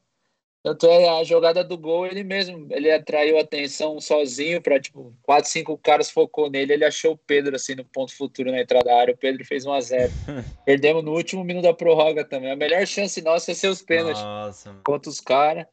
Tanto 0.67 0.89
é 0.89 1.09
a 1.09 1.23
jogada 1.23 1.63
do 1.63 1.79
gol, 1.79 2.09
ele 2.09 2.25
mesmo, 2.25 2.67
ele 2.73 2.91
atraiu 2.91 3.39
atenção 3.39 4.01
sozinho 4.01 4.61
para 4.61 4.81
tipo, 4.81 5.17
quatro, 5.23 5.49
cinco 5.49 5.79
caras 5.79 6.11
focou 6.11 6.51
nele, 6.51 6.73
ele 6.73 6.85
achou 6.85 7.13
o 7.13 7.17
Pedro 7.17 7.55
assim 7.55 7.77
no 7.77 7.85
ponto 7.85 8.13
futuro 8.13 8.51
na 8.51 8.61
entrada 8.61 8.87
da 8.87 8.99
área, 8.99 9.15
o 9.15 9.17
Pedro 9.17 9.45
fez 9.45 9.65
1 9.65 9.73
a 9.73 9.81
0. 9.81 10.13
Perdemos 10.67 11.05
no 11.05 11.13
último 11.13 11.45
minuto 11.45 11.63
da 11.63 11.73
prorroga 11.73 12.25
também. 12.25 12.51
A 12.51 12.57
melhor 12.57 12.85
chance 12.85 13.23
nossa 13.23 13.53
é 13.53 13.55
ser 13.55 13.69
os 13.69 13.81
pênaltis 13.81 14.21
Nossa, 14.21 14.77
contra 14.85 15.09
os 15.09 15.21
caras. 15.21 15.67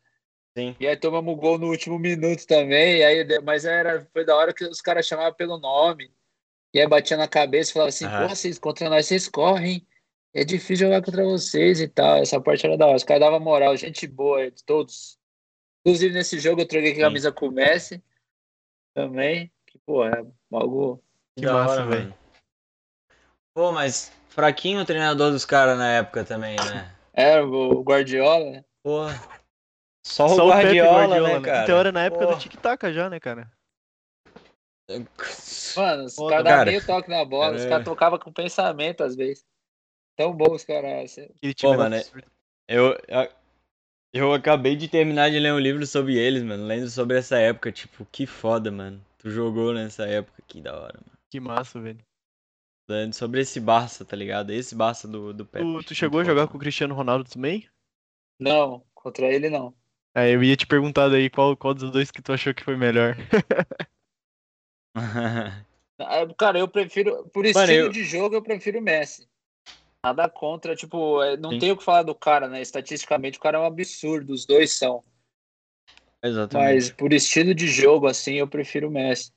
Sim. 0.55 0.75
E 0.79 0.85
aí 0.85 0.95
tomamos 0.95 1.39
gol 1.39 1.57
no 1.57 1.69
último 1.69 1.97
minuto 1.97 2.45
também, 2.45 3.03
aí, 3.03 3.25
mas 3.41 3.65
era, 3.65 4.07
foi 4.13 4.23
da 4.23 4.35
hora 4.35 4.53
que 4.53 4.63
os 4.63 4.79
caras 4.79 5.07
chamavam 5.07 5.33
pelo 5.33 5.57
nome. 5.57 6.11
E 6.71 6.79
aí 6.79 6.87
batia 6.87 7.17
na 7.17 7.27
cabeça 7.27 7.71
e 7.71 7.73
falava 7.73 7.89
assim, 7.89 8.05
uhum. 8.05 8.27
pô, 8.27 8.29
vocês 8.29 8.59
contra 8.59 8.87
nós 8.91 9.07
vocês 9.07 9.27
correm, 9.27 9.83
é 10.34 10.43
difícil 10.43 10.88
jogar 10.88 11.03
contra 11.03 11.23
vocês 11.23 11.80
e 11.80 11.88
tal. 11.88 12.18
Essa 12.18 12.41
parte 12.41 12.65
era 12.65 12.77
da 12.77 12.88
hora. 12.88 12.95
Os 12.95 13.03
caras 13.03 13.22
davam 13.22 13.39
moral, 13.39 13.76
gente 13.77 14.07
boa, 14.07 14.49
de 14.49 14.64
todos. 14.64 15.18
Inclusive 15.85 16.14
nesse 16.14 16.39
jogo 16.39 16.61
eu 16.61 16.68
troquei 16.68 16.93
a 16.93 16.99
camisa 16.99 17.31
com 17.31 17.47
o 17.47 17.51
Messi 17.51 18.03
também. 18.95 19.51
Que, 19.68 19.77
pô, 19.80 20.05
é 20.05 20.26
algo. 20.51 21.03
Que, 21.35 21.45
que 21.45 21.51
massa, 21.51 21.85
velho. 21.85 22.14
Pô, 23.53 23.72
mas 23.72 24.11
fraquinho 24.30 24.81
o 24.81 24.85
treinador 24.85 25.31
dos 25.31 25.45
caras 25.45 25.77
na 25.77 25.91
época 25.91 26.23
também, 26.23 26.55
né? 26.55 26.95
Era 27.14 27.41
é, 27.41 27.43
o 27.43 27.84
Guardiola, 27.84 28.49
né? 28.49 28.65
Pô. 28.81 29.05
Só, 30.05 30.27
Só 30.27 30.47
o 30.47 30.49
Guardiola, 30.49 31.07
Guardiola 31.07 31.39
né, 31.39 31.45
cara? 31.45 31.64
Então 31.64 31.77
era 31.77 31.91
na 31.91 32.03
época 32.05 32.26
Pô. 32.26 32.34
do 32.34 32.39
tic-tac 32.39 32.91
já, 32.91 33.10
né, 33.10 33.19
cara? 33.19 33.49
Mano, 34.89 36.05
os 36.05 36.15
caras 36.15 36.43
davam 36.43 36.65
meio 36.65 36.85
toque 36.85 37.10
na 37.10 37.23
bola, 37.23 37.53
é... 37.53 37.55
os 37.55 37.65
caras 37.65 37.85
tocavam 37.85 38.19
com 38.19 38.34
pensamento 38.34 39.03
às 39.03 39.15
vezes. 39.15 39.45
Tão 40.15 40.34
bom 40.34 40.53
os 40.53 40.64
caras. 40.64 41.15
Pô, 41.60 41.76
mano, 41.76 41.95
eu, 42.68 42.98
eu, 43.07 43.30
eu 44.14 44.34
acabei 44.34 44.76
de 44.76 44.88
terminar 44.88 45.31
de 45.31 45.40
ler 45.40 45.53
um 45.53 45.60
livro 45.60 45.85
sobre 45.88 46.18
eles, 46.18 46.44
mano. 46.44 46.65
Lendo 46.65 46.90
sobre 46.90 47.18
essa 47.18 47.38
época, 47.38 47.72
tipo, 47.72 48.06
que 48.11 48.26
foda, 48.26 48.72
mano. 48.72 49.03
Tu 49.18 49.30
jogou 49.30 49.73
nessa 49.73 50.06
época, 50.06 50.44
que 50.48 50.61
da 50.61 50.76
hora, 50.76 50.99
mano. 50.99 51.18
Que 51.31 51.40
massa, 51.40 51.80
velho. 51.80 51.99
Lendo 52.88 53.14
sobre 53.14 53.41
esse 53.41 53.60
Barça, 53.60 54.06
tá 54.06 54.15
ligado? 54.15 54.52
Esse 54.52 54.76
Barça 54.76 55.07
do, 55.07 55.34
do 55.34 55.45
Pepe. 55.45 55.65
Tu, 55.65 55.84
tu 55.85 55.95
chegou 55.95 56.19
a 56.19 56.23
jogar 56.23 56.48
com 56.48 56.57
o 56.57 56.60
Cristiano 56.60 56.94
Ronaldo 56.94 57.30
também? 57.30 57.68
Não, 58.40 58.85
contra 58.94 59.26
ele 59.26 59.49
não. 59.49 59.73
É, 60.15 60.30
eu 60.30 60.44
ia 60.44 60.56
te 60.56 60.68
perguntar 60.68 61.10
daí 61.10 61.30
qual, 61.30 61.57
qual 61.57 61.73
dos 61.73 61.90
dois 61.90 62.11
que 62.11 62.22
tu 62.22 62.31
achou 62.31 62.53
que 62.53 62.64
foi 62.64 62.77
melhor. 62.77 63.15
Ah, 65.99 66.26
cara, 66.38 66.57
eu 66.57 66.68
prefiro. 66.68 67.30
Por 67.30 67.45
estilo 67.45 67.68
Mano, 67.68 67.72
eu... 67.72 67.90
de 67.90 68.03
jogo, 68.03 68.35
eu 68.35 68.41
prefiro 68.41 68.80
o 68.80 68.81
Messi. 68.81 69.30
Nada 70.05 70.27
contra, 70.27 70.75
tipo, 70.75 71.23
é, 71.23 71.38
não 71.38 71.51
Sim. 71.51 71.59
tem 71.59 71.71
o 71.71 71.77
que 71.77 71.84
falar 71.84 72.03
do 72.03 72.13
cara, 72.13 72.49
né? 72.49 72.61
Estatisticamente, 72.61 73.38
o 73.38 73.41
cara 73.41 73.57
é 73.57 73.61
um 73.61 73.65
absurdo, 73.65 74.34
os 74.34 74.45
dois 74.45 74.73
são. 74.73 75.01
Exatamente. 76.21 76.73
Mas 76.73 76.91
por 76.91 77.13
estilo 77.13 77.55
de 77.55 77.67
jogo, 77.67 78.07
assim, 78.07 78.34
eu 78.34 78.47
prefiro 78.47 78.89
o 78.89 78.91
Messi. 78.91 79.31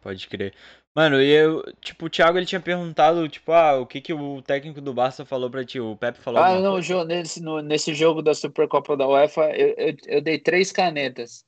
Pode 0.00 0.28
crer. 0.28 0.54
Mano, 0.94 1.20
e 1.20 1.30
eu, 1.30 1.62
tipo, 1.80 2.06
o 2.06 2.10
Thiago 2.10 2.38
ele 2.38 2.46
tinha 2.46 2.60
perguntado, 2.60 3.28
tipo, 3.28 3.50
ah, 3.52 3.80
o 3.80 3.86
que 3.86 4.00
que 4.00 4.12
o 4.12 4.40
técnico 4.42 4.80
do 4.80 4.94
Barça 4.94 5.24
falou 5.24 5.50
pra 5.50 5.64
ti? 5.64 5.80
O 5.80 5.96
Pepe 5.96 6.20
falou 6.20 6.42
Ah, 6.42 6.60
não, 6.60 6.80
João, 6.80 7.04
nesse, 7.04 7.42
no, 7.42 7.60
nesse 7.60 7.92
jogo 7.94 8.22
da 8.22 8.32
Supercopa 8.32 8.96
da 8.96 9.08
UEFA, 9.08 9.50
eu, 9.56 9.74
eu, 9.76 9.96
eu, 10.06 10.22
dei 10.22 10.38
três 10.38 10.70
canetas. 10.70 11.44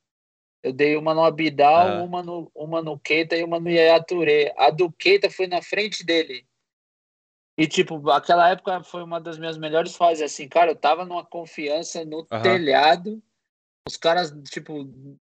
Eu 0.66 0.72
dei 0.72 0.96
uma 0.96 1.14
no 1.14 1.22
Abidal, 1.22 1.86
ah. 1.86 2.02
uma, 2.02 2.24
no, 2.24 2.50
uma 2.52 2.82
no 2.82 2.98
Keita 2.98 3.36
e 3.36 3.44
uma 3.44 3.60
no 3.60 3.70
Yaya 3.70 4.02
Touré. 4.02 4.52
A 4.58 4.68
do 4.68 4.90
Keita 4.90 5.30
foi 5.30 5.46
na 5.46 5.62
frente 5.62 6.04
dele. 6.04 6.44
E, 7.56 7.68
tipo, 7.68 8.10
aquela 8.10 8.50
época 8.50 8.82
foi 8.82 9.04
uma 9.04 9.20
das 9.20 9.38
minhas 9.38 9.56
melhores 9.56 9.94
fases, 9.94 10.22
assim, 10.24 10.48
cara, 10.48 10.72
eu 10.72 10.76
tava 10.76 11.04
numa 11.04 11.24
confiança 11.24 12.04
no 12.04 12.26
uhum. 12.32 12.42
telhado. 12.42 13.22
Os 13.88 13.96
caras, 13.96 14.34
tipo, 14.50 14.92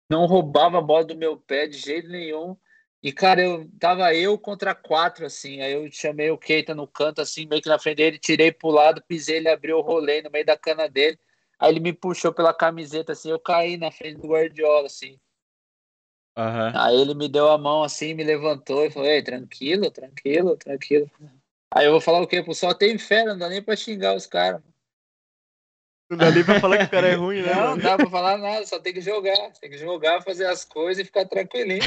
não 0.10 0.26
roubavam 0.28 0.80
a 0.80 0.82
bola 0.82 1.04
do 1.04 1.14
meu 1.14 1.36
pé 1.36 1.68
de 1.68 1.78
jeito 1.78 2.08
nenhum. 2.08 2.56
E, 3.04 3.12
cara, 3.12 3.42
eu 3.42 3.70
tava 3.78 4.16
eu 4.16 4.40
contra 4.40 4.74
quatro, 4.74 5.26
assim. 5.26 5.60
Aí 5.60 5.74
eu 5.74 5.92
chamei 5.92 6.32
o 6.32 6.38
Keita 6.38 6.74
no 6.74 6.88
canto, 6.88 7.20
assim, 7.20 7.46
meio 7.46 7.62
que 7.62 7.68
na 7.68 7.78
frente 7.78 7.98
dele, 7.98 8.18
tirei 8.18 8.50
pro 8.50 8.70
lado, 8.70 9.04
pisei, 9.06 9.36
ele 9.36 9.50
abriu 9.50 9.78
o 9.78 9.82
rolê 9.82 10.22
no 10.22 10.32
meio 10.32 10.46
da 10.46 10.58
cana 10.58 10.88
dele. 10.88 11.20
Aí 11.60 11.72
ele 11.72 11.80
me 11.80 11.94
puxou 11.94 12.32
pela 12.32 12.54
camiseta, 12.54 13.14
assim, 13.14 13.32
eu 13.32 13.40
caí 13.40 13.78
na 13.78 13.92
frente 13.92 14.22
do 14.22 14.28
Guardiola, 14.28 14.86
assim. 14.86 15.20
Uhum. 16.38 16.72
Aí 16.76 17.02
ele 17.02 17.16
me 17.16 17.28
deu 17.28 17.50
a 17.50 17.58
mão, 17.58 17.82
assim, 17.82 18.14
me 18.14 18.24
levantou 18.24 18.86
e 18.86 18.92
falou, 18.92 19.10
ei, 19.10 19.24
tranquilo, 19.24 19.90
tranquilo, 19.90 20.56
tranquilo. 20.56 21.10
Aí 21.74 21.86
eu 21.86 21.92
vou 21.92 22.02
falar 22.02 22.22
o 22.22 22.28
quê? 22.28 22.44
Pô, 22.44 22.54
só 22.54 22.74
tem 22.74 22.98
fé, 23.00 23.24
não 23.24 23.38
dá 23.38 23.50
nem 23.50 23.62
pra 23.62 23.76
xingar 23.76 24.16
os 24.16 24.28
caras. 24.28 24.62
Não 26.10 26.18
dá 26.18 26.32
nem 26.32 26.46
pra 26.46 26.60
falar 26.60 26.78
que 26.78 26.84
o 26.86 26.90
cara 26.90 27.08
é 27.08 27.16
ruim, 27.18 27.42
né? 27.42 27.54
Não, 27.54 27.72
não 27.72 27.78
dá 27.78 27.98
pra 27.98 28.10
falar 28.10 28.38
nada, 28.38 28.66
só 28.66 28.80
tem 28.80 28.94
que 28.94 29.02
jogar. 29.02 29.52
Tem 29.60 29.70
que 29.70 29.78
jogar, 29.78 30.22
fazer 30.22 30.46
as 30.46 30.64
coisas 30.64 31.02
e 31.02 31.06
ficar 31.06 31.28
tranquilinho. 31.28 31.82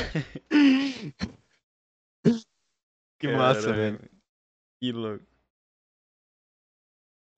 que 3.19 3.29
massa, 3.29 3.73
velho. 3.73 4.01
Que 4.81 4.93
louco. 4.93 5.25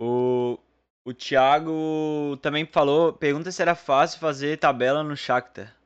O, 0.00 0.59
o 1.05 1.12
Thiago 1.12 2.37
também 2.43 2.66
falou, 2.66 3.12
pergunta 3.12 3.51
se 3.51 3.61
era 3.61 3.74
fácil 3.74 4.20
fazer 4.20 4.59
tabela 4.59 5.03
no 5.03 5.16
Shakhtar. 5.16 5.77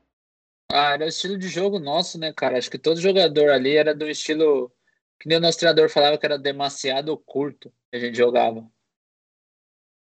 Ah, 0.71 0.93
era 0.93 1.05
o 1.05 1.07
estilo 1.07 1.37
de 1.37 1.47
jogo 1.47 1.79
nosso, 1.79 2.19
né, 2.19 2.33
cara? 2.33 2.57
Acho 2.57 2.69
que 2.69 2.77
todo 2.77 2.99
jogador 2.99 3.49
ali 3.49 3.75
era 3.75 3.95
do 3.95 4.07
estilo 4.07 4.71
que 5.19 5.27
nem 5.27 5.37
o 5.37 5.41
nosso 5.41 5.57
treinador 5.57 5.89
falava 5.89 6.17
que 6.17 6.25
era 6.25 6.37
demasiado 6.37 7.17
curto 7.17 7.73
que 7.89 7.97
a 7.97 7.99
gente 7.99 8.17
jogava. 8.17 8.69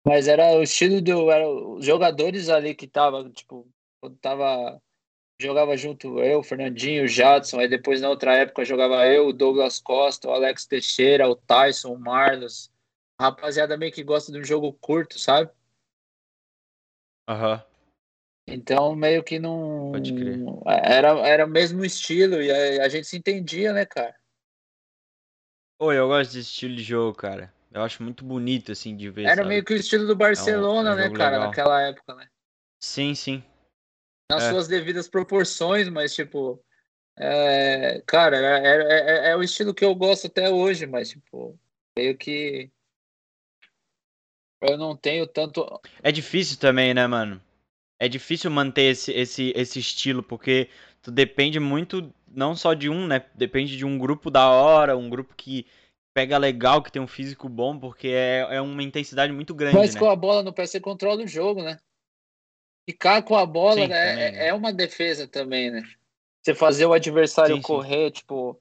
Mas 0.04 0.28
era 0.28 0.52
o 0.52 0.62
estilo 0.62 1.00
do. 1.00 1.30
Era 1.30 1.48
os 1.48 1.84
jogadores 1.84 2.48
ali 2.48 2.74
que 2.74 2.86
tava, 2.86 3.28
tipo, 3.30 3.66
quando 4.00 4.16
tava. 4.18 4.80
Jogava 5.38 5.76
junto 5.76 6.18
eu, 6.20 6.42
Fernandinho, 6.42 7.04
o 7.04 7.08
Jadson, 7.08 7.60
aí 7.60 7.68
depois 7.68 8.00
na 8.00 8.08
outra 8.08 8.34
época 8.34 8.64
jogava 8.64 9.06
eu, 9.06 9.28
o 9.28 9.32
Douglas 9.34 9.78
Costa, 9.78 10.28
o 10.28 10.32
Alex 10.32 10.64
Teixeira, 10.64 11.28
o 11.28 11.36
Tyson, 11.36 11.92
o 11.92 11.98
Marlos. 11.98 12.70
Rapaziada 13.20 13.76
meio 13.76 13.92
que 13.92 14.02
gosta 14.02 14.30
de 14.30 14.38
um 14.38 14.44
jogo 14.44 14.72
curto, 14.74 15.18
sabe? 15.18 15.50
Aham. 17.28 17.54
Uhum. 17.54 17.76
Então 18.48 18.94
meio 18.94 19.24
que 19.24 19.38
não. 19.38 19.90
Pode 19.92 20.12
crer. 20.12 20.38
Era, 20.84 21.08
era 21.26 21.46
o 21.46 21.48
mesmo 21.48 21.84
estilo 21.84 22.40
e 22.40 22.50
a, 22.50 22.84
a 22.84 22.88
gente 22.88 23.06
se 23.06 23.16
entendia, 23.16 23.72
né, 23.72 23.84
cara? 23.84 24.14
Oi, 25.78 25.98
eu 25.98 26.08
gosto 26.08 26.32
desse 26.32 26.48
estilo 26.48 26.76
de 26.76 26.82
jogo, 26.82 27.16
cara. 27.16 27.52
Eu 27.70 27.82
acho 27.82 28.02
muito 28.02 28.24
bonito, 28.24 28.72
assim, 28.72 28.96
de 28.96 29.10
ver. 29.10 29.24
Era 29.24 29.36
sabe? 29.36 29.48
meio 29.48 29.64
que 29.64 29.74
o 29.74 29.76
estilo 29.76 30.06
do 30.06 30.16
Barcelona, 30.16 30.90
é 30.90 30.94
um, 30.94 30.98
é 30.98 31.08
um 31.08 31.10
né, 31.10 31.16
cara, 31.16 31.30
legal. 31.32 31.48
naquela 31.48 31.82
época, 31.82 32.14
né? 32.14 32.28
Sim, 32.80 33.14
sim. 33.14 33.44
Nas 34.30 34.44
é. 34.44 34.50
suas 34.50 34.68
devidas 34.68 35.08
proporções, 35.08 35.88
mas, 35.88 36.14
tipo. 36.14 36.62
É, 37.18 38.02
cara, 38.06 38.36
é, 38.36 38.66
é, 38.66 39.28
é, 39.28 39.30
é, 39.30 39.36
o 39.36 39.42
estilo 39.42 39.74
que 39.74 39.84
eu 39.84 39.94
gosto 39.94 40.26
até 40.26 40.50
hoje, 40.50 40.86
mas, 40.86 41.10
tipo, 41.10 41.58
meio 41.96 42.16
que. 42.16 42.70
Eu 44.68 44.76
não 44.76 44.96
tenho 44.96 45.26
tanto. 45.26 45.80
É 46.02 46.10
difícil 46.10 46.58
também, 46.58 46.92
né, 46.92 47.06
mano? 47.06 47.40
É 47.98 48.08
difícil 48.08 48.50
manter 48.50 48.90
esse, 48.90 49.12
esse, 49.12 49.52
esse 49.56 49.78
estilo, 49.78 50.22
porque 50.22 50.68
tu 51.00 51.10
depende 51.10 51.58
muito, 51.58 52.12
não 52.28 52.54
só 52.54 52.74
de 52.74 52.90
um, 52.90 53.06
né? 53.06 53.24
Depende 53.34 53.76
de 53.76 53.84
um 53.84 53.96
grupo 53.96 54.30
da 54.30 54.50
hora, 54.50 54.96
um 54.96 55.08
grupo 55.08 55.34
que 55.34 55.66
pega 56.12 56.38
legal, 56.38 56.82
que 56.82 56.90
tem 56.90 57.00
um 57.00 57.06
físico 57.06 57.48
bom, 57.48 57.78
porque 57.78 58.08
é, 58.08 58.56
é 58.56 58.60
uma 58.60 58.82
intensidade 58.82 59.32
muito 59.32 59.54
grande. 59.54 59.76
Mas 59.76 59.94
né? 59.94 60.00
com 60.00 60.10
a 60.10 60.16
bola 60.16 60.42
no 60.42 60.52
pé 60.52 60.66
você 60.66 60.80
controla 60.80 61.22
o 61.22 61.28
jogo, 61.28 61.62
né? 61.62 61.78
Ficar 62.88 63.22
com 63.22 63.36
a 63.36 63.44
bola 63.44 63.82
sim, 63.82 63.88
né, 63.88 64.30
é, 64.30 64.48
é, 64.48 64.54
uma 64.54 64.72
defesa 64.72 65.26
também, 65.26 65.70
né? 65.70 65.82
Você 66.42 66.54
fazer 66.54 66.86
o 66.86 66.92
adversário 66.92 67.56
sim, 67.56 67.62
correr, 67.62 68.06
sim. 68.06 68.12
tipo, 68.12 68.58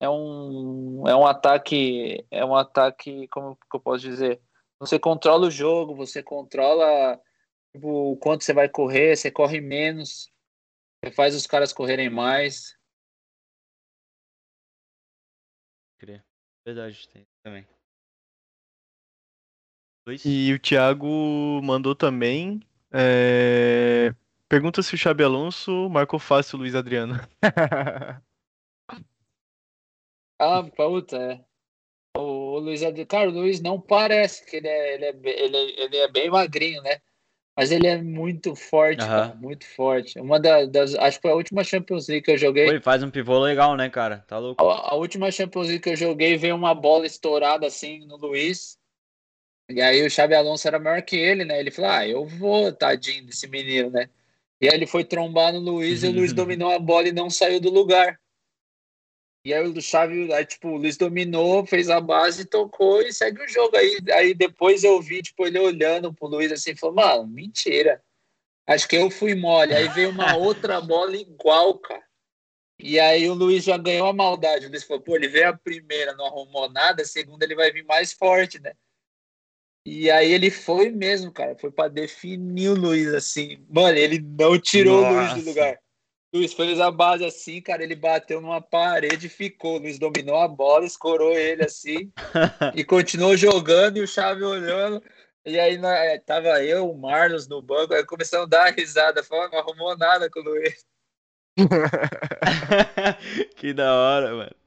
é 0.00 0.08
um, 0.08 1.02
é 1.06 1.16
um 1.16 1.26
ataque, 1.26 2.24
é 2.30 2.44
um 2.44 2.54
ataque, 2.54 3.26
como 3.28 3.56
que 3.56 3.76
eu 3.76 3.80
posso 3.80 4.08
dizer? 4.08 4.40
Você 4.78 4.98
controla 4.98 5.46
o 5.46 5.50
jogo, 5.50 5.94
você 5.94 6.22
controla 6.22 7.20
tipo, 7.72 8.12
o 8.12 8.16
quanto 8.16 8.44
você 8.44 8.52
vai 8.52 8.68
correr, 8.68 9.16
você 9.16 9.30
corre 9.30 9.60
menos, 9.60 10.30
você 11.02 11.10
faz 11.12 11.34
os 11.34 11.46
caras 11.46 11.72
correrem 11.72 12.10
mais. 12.10 12.76
Verdade, 16.66 17.08
tem 17.08 17.24
também. 17.44 17.64
Luiz? 20.04 20.24
E 20.24 20.52
o 20.52 20.58
Thiago 20.58 21.60
mandou 21.62 21.94
também 21.94 22.60
É, 22.92 24.12
Pergunta 24.48 24.82
se 24.82 24.94
o 24.94 24.98
Xabi 24.98 25.22
Alonso 25.22 25.88
marcou 25.88 26.18
fácil 26.18 26.56
o 26.56 26.60
Luiz 26.60 26.74
Adriano. 26.74 27.14
Ah, 30.38 30.62
puta, 30.62 31.16
é. 31.16 31.45
O 32.56 32.60
Luiz 32.60 32.82
Adriano. 32.82 33.06
Cara, 33.06 33.28
o 33.28 33.32
Luiz 33.32 33.60
não 33.60 33.78
parece 33.78 34.44
que 34.46 34.56
ele 34.56 34.66
é, 34.66 34.94
ele 34.94 35.04
é, 35.04 35.10
ele 35.24 35.56
é, 35.56 35.84
ele 35.84 35.96
é 35.98 36.08
bem 36.08 36.30
magrinho, 36.30 36.82
né? 36.82 36.98
Mas 37.54 37.70
ele 37.70 37.86
é 37.86 38.00
muito 38.00 38.54
forte, 38.54 39.02
Aham. 39.02 39.28
cara, 39.28 39.34
muito 39.34 39.66
forte. 39.66 40.18
Uma 40.18 40.40
da- 40.40 40.64
das. 40.64 40.94
Acho 40.94 41.18
que 41.18 41.22
foi 41.22 41.30
a 41.32 41.36
última 41.36 41.62
Champions 41.62 42.08
League 42.08 42.24
que 42.24 42.30
eu 42.30 42.38
joguei. 42.38 42.66
Ele 42.68 42.80
faz 42.80 43.02
um 43.02 43.10
pivô 43.10 43.38
legal, 43.38 43.76
né, 43.76 43.90
cara? 43.90 44.24
Tá 44.26 44.38
louco. 44.38 44.62
A, 44.64 44.92
a 44.92 44.94
última 44.94 45.30
Champions 45.30 45.68
League 45.68 45.82
que 45.82 45.90
eu 45.90 45.96
joguei 45.96 46.36
veio 46.36 46.54
uma 46.54 46.74
bola 46.74 47.06
estourada 47.06 47.66
assim 47.66 48.06
no 48.06 48.16
Luiz. 48.16 48.78
E 49.68 49.80
aí 49.82 50.04
o 50.06 50.10
Xabi 50.10 50.34
Alonso 50.34 50.66
era 50.66 50.78
maior 50.78 51.02
que 51.02 51.16
ele, 51.16 51.44
né? 51.44 51.60
Ele 51.60 51.70
falou: 51.70 51.90
Ah, 51.90 52.08
eu 52.08 52.24
vou, 52.26 52.72
tadinho 52.72 53.26
desse 53.26 53.46
menino, 53.48 53.90
né? 53.90 54.08
E 54.60 54.68
aí 54.68 54.74
ele 54.74 54.86
foi 54.86 55.04
trombar 55.04 55.52
no 55.52 55.58
Luiz 55.60 56.02
e 56.02 56.08
o 56.08 56.12
Luiz 56.12 56.32
dominou 56.34 56.70
a 56.70 56.78
bola 56.78 57.08
e 57.08 57.12
não 57.12 57.28
saiu 57.28 57.60
do 57.60 57.70
lugar. 57.70 58.18
E 59.46 59.54
aí 59.54 59.64
o 59.64 59.80
Xavi, 59.80 60.32
aí, 60.32 60.44
tipo, 60.44 60.70
o 60.70 60.76
Luiz 60.76 60.96
dominou, 60.96 61.64
fez 61.64 61.88
a 61.88 62.00
base, 62.00 62.44
tocou 62.46 63.00
e 63.00 63.12
segue 63.12 63.40
o 63.40 63.48
jogo. 63.48 63.76
Aí, 63.76 63.96
aí 64.12 64.34
depois 64.34 64.82
eu 64.82 65.00
vi, 65.00 65.22
tipo, 65.22 65.46
ele 65.46 65.56
olhando 65.56 66.12
pro 66.12 66.26
Luiz 66.26 66.50
assim, 66.50 66.74
falou, 66.74 66.96
mano, 66.96 67.28
mentira. 67.28 68.02
Acho 68.66 68.88
que 68.88 68.96
eu 68.96 69.08
fui 69.08 69.36
mole. 69.36 69.72
Aí 69.72 69.86
veio 69.90 70.10
uma 70.10 70.34
outra 70.34 70.80
bola 70.80 71.16
igual, 71.16 71.78
cara. 71.78 72.02
E 72.76 72.98
aí 72.98 73.30
o 73.30 73.34
Luiz 73.34 73.62
já 73.62 73.76
ganhou 73.76 74.08
a 74.08 74.12
maldade. 74.12 74.66
O 74.66 74.68
Luiz 74.68 74.82
falou, 74.82 75.00
pô, 75.00 75.14
ele 75.14 75.28
veio 75.28 75.50
a 75.50 75.56
primeira, 75.56 76.12
não 76.14 76.26
arrumou 76.26 76.68
nada, 76.68 77.02
a 77.02 77.06
segunda 77.06 77.44
ele 77.44 77.54
vai 77.54 77.70
vir 77.70 77.84
mais 77.84 78.12
forte, 78.12 78.60
né? 78.60 78.72
E 79.86 80.10
aí 80.10 80.32
ele 80.32 80.50
foi 80.50 80.90
mesmo, 80.90 81.30
cara. 81.30 81.54
Foi 81.54 81.70
pra 81.70 81.86
definir 81.86 82.70
o 82.70 82.74
Luiz, 82.74 83.14
assim. 83.14 83.64
Mano, 83.70 83.96
ele 83.96 84.18
não 84.18 84.58
tirou 84.58 85.04
o 85.04 85.08
Luiz 85.08 85.28
Nossa. 85.28 85.40
do 85.40 85.48
lugar. 85.48 85.78
O 86.36 86.38
Luiz 86.38 86.52
fez 86.52 86.78
a 86.78 86.90
base 86.90 87.24
assim, 87.24 87.62
cara. 87.62 87.82
Ele 87.82 87.96
bateu 87.96 88.42
numa 88.42 88.60
parede 88.60 89.26
e 89.26 89.30
ficou. 89.30 89.76
O 89.76 89.78
Luiz 89.78 89.98
dominou 89.98 90.36
a 90.36 90.46
bola, 90.46 90.84
escorou 90.84 91.32
ele 91.32 91.64
assim. 91.64 92.12
e 92.76 92.84
continuou 92.84 93.34
jogando 93.36 93.96
e 93.96 94.02
o 94.02 94.06
Xavi 94.06 94.44
olhando. 94.44 95.02
E 95.46 95.58
aí 95.58 95.78
na- 95.78 95.96
eh, 95.96 96.18
tava 96.18 96.62
eu, 96.62 96.90
o 96.90 96.98
Marlos 96.98 97.48
no 97.48 97.62
banco, 97.62 97.94
aí 97.94 98.04
começamos 98.04 98.46
a 98.46 98.50
dar 98.50 98.74
risada, 98.74 99.22
falando, 99.24 99.52
não 99.52 99.60
arrumou 99.60 99.96
nada 99.96 100.28
com 100.28 100.40
o 100.40 100.42
Luiz. 100.42 100.84
que 103.56 103.72
da 103.72 103.94
hora, 103.94 104.34
mano. 104.34 104.65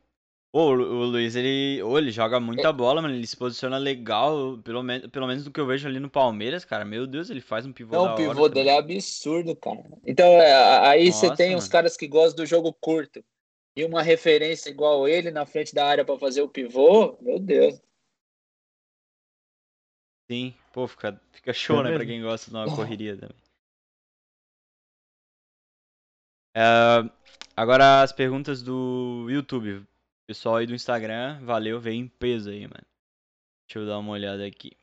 Ô, 0.52 0.60
o 0.70 0.74
Lu- 0.74 0.86
o 1.02 1.06
Luiz, 1.06 1.36
ele, 1.36 1.82
ô, 1.84 1.98
ele 1.98 2.12
joga 2.12 2.40
muita 2.40 2.72
bola, 2.74 3.02
mano. 3.02 3.14
Ele 3.16 3.26
se 3.28 3.36
posiciona 3.38 3.78
legal, 3.78 4.58
pelo, 4.64 4.82
men 4.84 5.10
pelo 5.10 5.28
menos 5.28 5.44
do 5.44 5.52
que 5.52 5.60
eu 5.60 5.66
vejo 5.66 5.88
ali 5.88 6.00
no 6.00 6.10
Palmeiras, 6.10 6.64
cara. 6.66 6.86
Meu 6.86 7.06
Deus, 7.08 7.30
ele 7.30 7.42
faz 7.42 7.66
um 7.66 7.74
pivô 7.74 7.98
Não, 7.98 8.00
da 8.00 8.12
o 8.12 8.14
hora 8.14 8.42
pivô 8.42 8.48
dele 8.50 8.70
também. 8.70 8.70
é 8.70 8.78
absurdo, 8.78 9.56
cara. 9.56 9.84
Então, 10.06 10.26
é, 10.26 10.88
aí 10.88 11.12
você 11.12 11.30
Nossa, 11.30 11.32
tem 11.32 11.56
os 11.56 11.68
mano. 11.68 11.68
caras 11.68 11.98
que 11.98 12.08
gostam 12.08 12.44
do 12.44 12.46
jogo 12.48 12.74
curto 12.74 13.24
e 13.76 13.86
uma 13.86 14.02
referência 14.04 14.70
igual 14.70 15.08
ele 15.08 15.32
na 15.32 15.46
frente 15.46 15.74
da 15.76 15.86
área 15.88 16.06
pra 16.06 16.18
fazer 16.20 16.42
o 16.44 16.50
pivô, 16.50 17.18
meu 17.22 17.40
Deus. 17.40 17.82
Sim, 20.32 20.54
pô, 20.72 20.88
fica, 20.88 21.20
fica 21.34 21.52
show, 21.54 21.78
É 21.78 21.84
né, 21.84 21.92
pra 21.92 22.06
mesmo. 22.06 22.06
quem 22.06 22.22
gosta 22.22 22.50
de 22.50 22.56
uma 22.56 22.70
correria 22.70 23.18
também. 23.18 23.36
É, 26.56 27.10
agora 27.56 28.02
as 28.04 28.12
perguntas 28.12 28.62
do 28.62 29.28
YouTube. 29.30 29.86
Pessoal 30.30 30.58
aí 30.58 30.68
do 30.68 30.76
Instagram, 30.76 31.44
valeu, 31.44 31.80
veio 31.80 31.96
em 31.96 32.08
peso 32.08 32.52
aí, 32.52 32.62
mano. 32.62 32.86
Deixa 33.66 33.80
eu 33.80 33.88
dar 33.88 33.98
uma 33.98 34.12
olhada 34.12 34.46
aqui. 34.46 34.78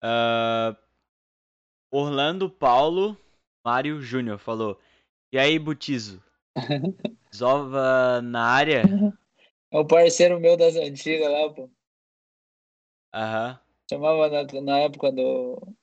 Ah, 0.00 0.76
Orlando 1.90 2.48
Paulo 2.48 3.18
Mário 3.64 4.00
Júnior 4.00 4.38
falou. 4.38 4.78
E 5.32 5.40
aí, 5.40 5.58
Butizo? 5.58 6.22
Zova 7.34 8.22
na 8.22 8.46
área? 8.46 8.84
É 9.72 9.76
o 9.76 9.84
parceiro 9.84 10.38
meu 10.38 10.56
das 10.56 10.76
antigas 10.76 11.28
lá, 11.28 11.52
pô. 11.52 11.68
Aham. 13.12 13.60
Chamava 13.90 14.28
na, 14.28 14.60
na 14.60 14.78
época 14.78 15.10
do. 15.10 15.74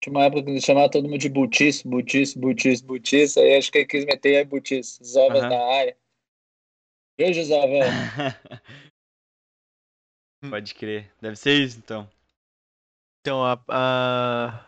Tinha 0.00 0.12
uma 0.12 0.24
época 0.24 0.42
que 0.42 0.60
chamava 0.60 0.90
todo 0.90 1.08
mundo 1.08 1.18
de 1.18 1.28
Butiço, 1.28 1.88
Butiço, 1.88 2.36
Butiço, 2.36 2.84
Butiço. 2.84 3.38
Aí 3.38 3.54
acho 3.54 3.70
que 3.70 3.78
ele 3.78 3.86
quis 3.86 4.04
meter 4.04 4.38
aí 4.38 4.44
Butiço. 4.44 5.04
Zovas 5.04 5.44
Aham. 5.44 5.50
na 5.50 5.64
área. 5.66 5.96
Beijo, 7.16 7.42
Zovão. 7.44 7.80
Pode 10.50 10.74
crer. 10.74 11.12
Deve 11.20 11.36
ser 11.36 11.62
isso, 11.62 11.78
então. 11.78 12.08
Então, 13.20 13.44
a, 13.44 13.58
a 13.68 14.66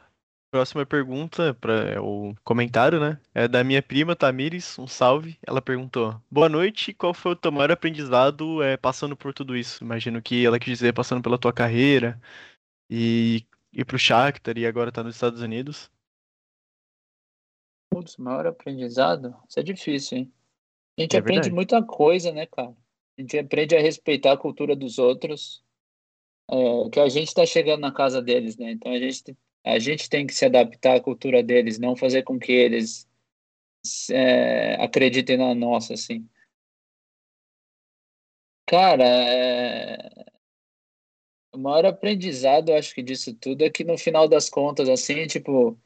próxima 0.50 0.84
pergunta, 0.86 1.54
para 1.54 2.02
o 2.02 2.34
comentário, 2.42 2.98
né? 2.98 3.20
É 3.34 3.46
da 3.46 3.62
minha 3.62 3.82
prima 3.82 4.16
Tamires, 4.16 4.78
um 4.78 4.86
salve. 4.86 5.38
Ela 5.46 5.60
perguntou: 5.60 6.20
Boa 6.30 6.48
noite, 6.48 6.94
qual 6.94 7.12
foi 7.12 7.32
o 7.32 7.36
teu 7.36 7.52
maior 7.52 7.70
aprendizado 7.70 8.62
é, 8.62 8.76
passando 8.76 9.16
por 9.16 9.34
tudo 9.34 9.56
isso? 9.56 9.84
Imagino 9.84 10.22
que 10.22 10.44
ela 10.44 10.58
quis 10.58 10.78
dizer 10.78 10.94
passando 10.94 11.22
pela 11.22 11.38
tua 11.38 11.52
carreira 11.52 12.20
e 12.90 13.46
ir 13.72 13.84
pro 13.84 13.98
Shakhtar 13.98 14.56
e 14.56 14.66
agora 14.66 14.90
tá 14.90 15.04
nos 15.04 15.14
Estados 15.14 15.42
Unidos. 15.42 15.90
Putz, 17.92 18.16
maior 18.16 18.46
aprendizado? 18.46 19.36
Isso 19.48 19.60
é 19.60 19.62
difícil, 19.62 20.18
hein? 20.18 20.32
A 20.98 21.02
gente 21.02 21.16
É 21.16 21.20
aprende 21.20 21.42
verdade. 21.42 21.54
muita 21.54 21.82
coisa, 21.82 22.32
né, 22.32 22.46
cara? 22.46 22.74
A 23.16 23.20
gente 23.20 23.38
aprende 23.38 23.76
a 23.76 23.80
respeitar 23.80 24.32
a 24.32 24.36
cultura 24.36 24.74
dos 24.74 24.98
outros. 24.98 25.62
É, 26.50 26.90
que 26.90 26.98
a 26.98 27.08
gente 27.08 27.32
tá 27.32 27.46
chegando 27.46 27.80
na 27.80 27.92
casa 27.92 28.20
deles, 28.20 28.56
né? 28.56 28.72
Então 28.72 28.92
a 28.92 28.98
gente, 28.98 29.36
a 29.64 29.78
gente 29.78 30.08
tem 30.10 30.26
que 30.26 30.34
se 30.34 30.44
adaptar 30.44 30.96
à 30.96 31.00
cultura 31.00 31.42
deles, 31.42 31.78
não 31.78 31.94
fazer 31.94 32.22
com 32.24 32.38
que 32.38 32.52
eles 32.52 33.08
é, 34.10 34.74
acreditem 34.82 35.36
na 35.36 35.54
nossa, 35.54 35.94
assim. 35.94 36.28
Cara, 38.66 39.04
é... 39.04 40.10
o 41.54 41.58
maior 41.58 41.86
aprendizado, 41.86 42.70
eu 42.70 42.76
acho 42.76 42.94
que 42.94 43.02
disso 43.02 43.34
tudo 43.34 43.62
é 43.62 43.70
que 43.70 43.84
no 43.84 43.96
final 43.96 44.28
das 44.28 44.50
contas, 44.50 44.88
assim, 44.88 45.26
tipo, 45.26 45.78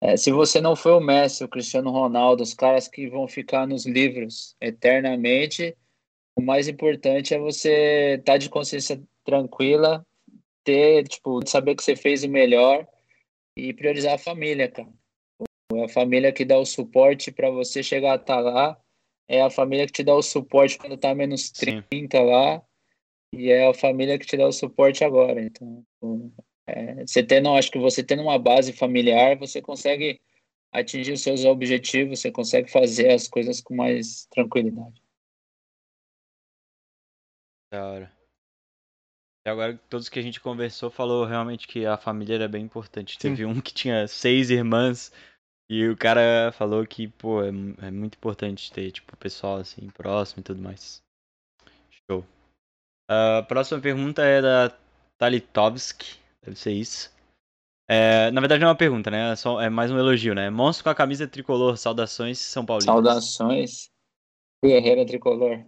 é, 0.00 0.16
se 0.16 0.30
você 0.30 0.60
não 0.60 0.76
foi 0.76 0.92
o 0.92 1.00
Messi, 1.00 1.42
o 1.42 1.48
Cristiano 1.48 1.90
Ronaldo, 1.90 2.42
os 2.42 2.54
caras 2.54 2.86
que 2.86 3.08
vão 3.08 3.26
ficar 3.26 3.66
nos 3.66 3.84
livros 3.84 4.54
eternamente, 4.60 5.76
o 6.36 6.40
mais 6.40 6.68
importante 6.68 7.34
é 7.34 7.38
você 7.38 8.16
estar 8.18 8.38
de 8.38 8.48
consciência 8.48 9.02
tranquila, 9.24 10.06
ter, 10.62 11.06
tipo, 11.08 11.44
saber 11.46 11.74
que 11.74 11.82
você 11.82 11.96
fez 11.96 12.22
o 12.22 12.28
melhor 12.28 12.86
e 13.56 13.72
priorizar 13.72 14.14
a 14.14 14.18
família, 14.18 14.68
cara. 14.70 14.92
É 15.72 15.84
a 15.84 15.88
família 15.88 16.32
que 16.32 16.44
dá 16.44 16.56
o 16.58 16.64
suporte 16.64 17.32
para 17.32 17.50
você 17.50 17.82
chegar 17.82 18.12
a 18.12 18.16
estar 18.16 18.40
lá, 18.40 18.80
é 19.26 19.42
a 19.42 19.50
família 19.50 19.84
que 19.86 19.92
te 19.92 20.04
dá 20.04 20.14
o 20.14 20.22
suporte 20.22 20.78
quando 20.78 20.96
tá 20.96 21.14
menos 21.14 21.50
Sim. 21.52 21.82
30 21.90 22.22
lá, 22.22 22.62
e 23.34 23.50
é 23.50 23.66
a 23.66 23.74
família 23.74 24.18
que 24.18 24.26
te 24.26 24.36
dá 24.36 24.46
o 24.46 24.52
suporte 24.52 25.02
agora. 25.02 25.42
Então, 25.42 25.84
é, 26.68 27.06
você 27.06 27.22
tendo, 27.22 27.48
acho 27.54 27.70
que 27.70 27.78
você 27.78 28.04
tendo 28.04 28.22
uma 28.22 28.38
base 28.38 28.72
familiar, 28.72 29.36
você 29.38 29.62
consegue 29.62 30.20
atingir 30.70 31.12
os 31.12 31.22
seus 31.22 31.44
objetivos, 31.44 32.20
você 32.20 32.30
consegue 32.30 32.70
fazer 32.70 33.10
as 33.10 33.26
coisas 33.26 33.60
com 33.60 33.74
mais 33.74 34.26
tranquilidade. 34.26 35.02
Da 37.72 37.86
hora. 37.86 38.18
E 39.46 39.50
agora, 39.50 39.78
todos 39.88 40.08
que 40.08 40.18
a 40.18 40.22
gente 40.22 40.40
conversou 40.40 40.90
falou 40.90 41.24
realmente 41.24 41.66
que 41.66 41.86
a 41.86 41.96
família 41.96 42.34
era 42.34 42.48
bem 42.48 42.64
importante. 42.64 43.14
Sim. 43.14 43.18
Teve 43.18 43.46
um 43.46 43.60
que 43.60 43.72
tinha 43.72 44.06
seis 44.06 44.50
irmãs 44.50 45.10
e 45.70 45.86
o 45.88 45.96
cara 45.96 46.52
falou 46.52 46.86
que, 46.86 47.08
pô, 47.08 47.42
é, 47.42 47.48
é 47.48 47.90
muito 47.90 48.16
importante 48.16 48.70
ter, 48.70 48.90
tipo, 48.90 49.14
o 49.14 49.18
pessoal 49.18 49.56
assim, 49.56 49.88
próximo 49.90 50.40
e 50.40 50.44
tudo 50.44 50.60
mais. 50.60 51.02
Show. 51.90 52.24
A 53.10 53.42
próxima 53.42 53.80
pergunta 53.80 54.22
é 54.22 54.42
da 54.42 54.76
Talitovski, 55.18 56.18
deve 56.48 56.58
ser 56.58 56.72
isso. 56.72 57.12
É, 57.90 58.30
na 58.30 58.40
verdade 58.40 58.60
não 58.60 58.68
é 58.68 58.70
uma 58.70 58.76
pergunta, 58.76 59.10
né? 59.10 59.32
É, 59.32 59.36
só, 59.36 59.60
é 59.60 59.70
mais 59.70 59.90
um 59.90 59.98
elogio, 59.98 60.34
né? 60.34 60.50
Monstro 60.50 60.84
com 60.84 60.90
a 60.90 60.94
camisa 60.94 61.26
tricolor, 61.26 61.76
saudações 61.76 62.38
São 62.38 62.64
Paulo. 62.64 62.82
Saudações, 62.82 63.90
Guerreira 64.62 65.06
Tricolor. 65.06 65.64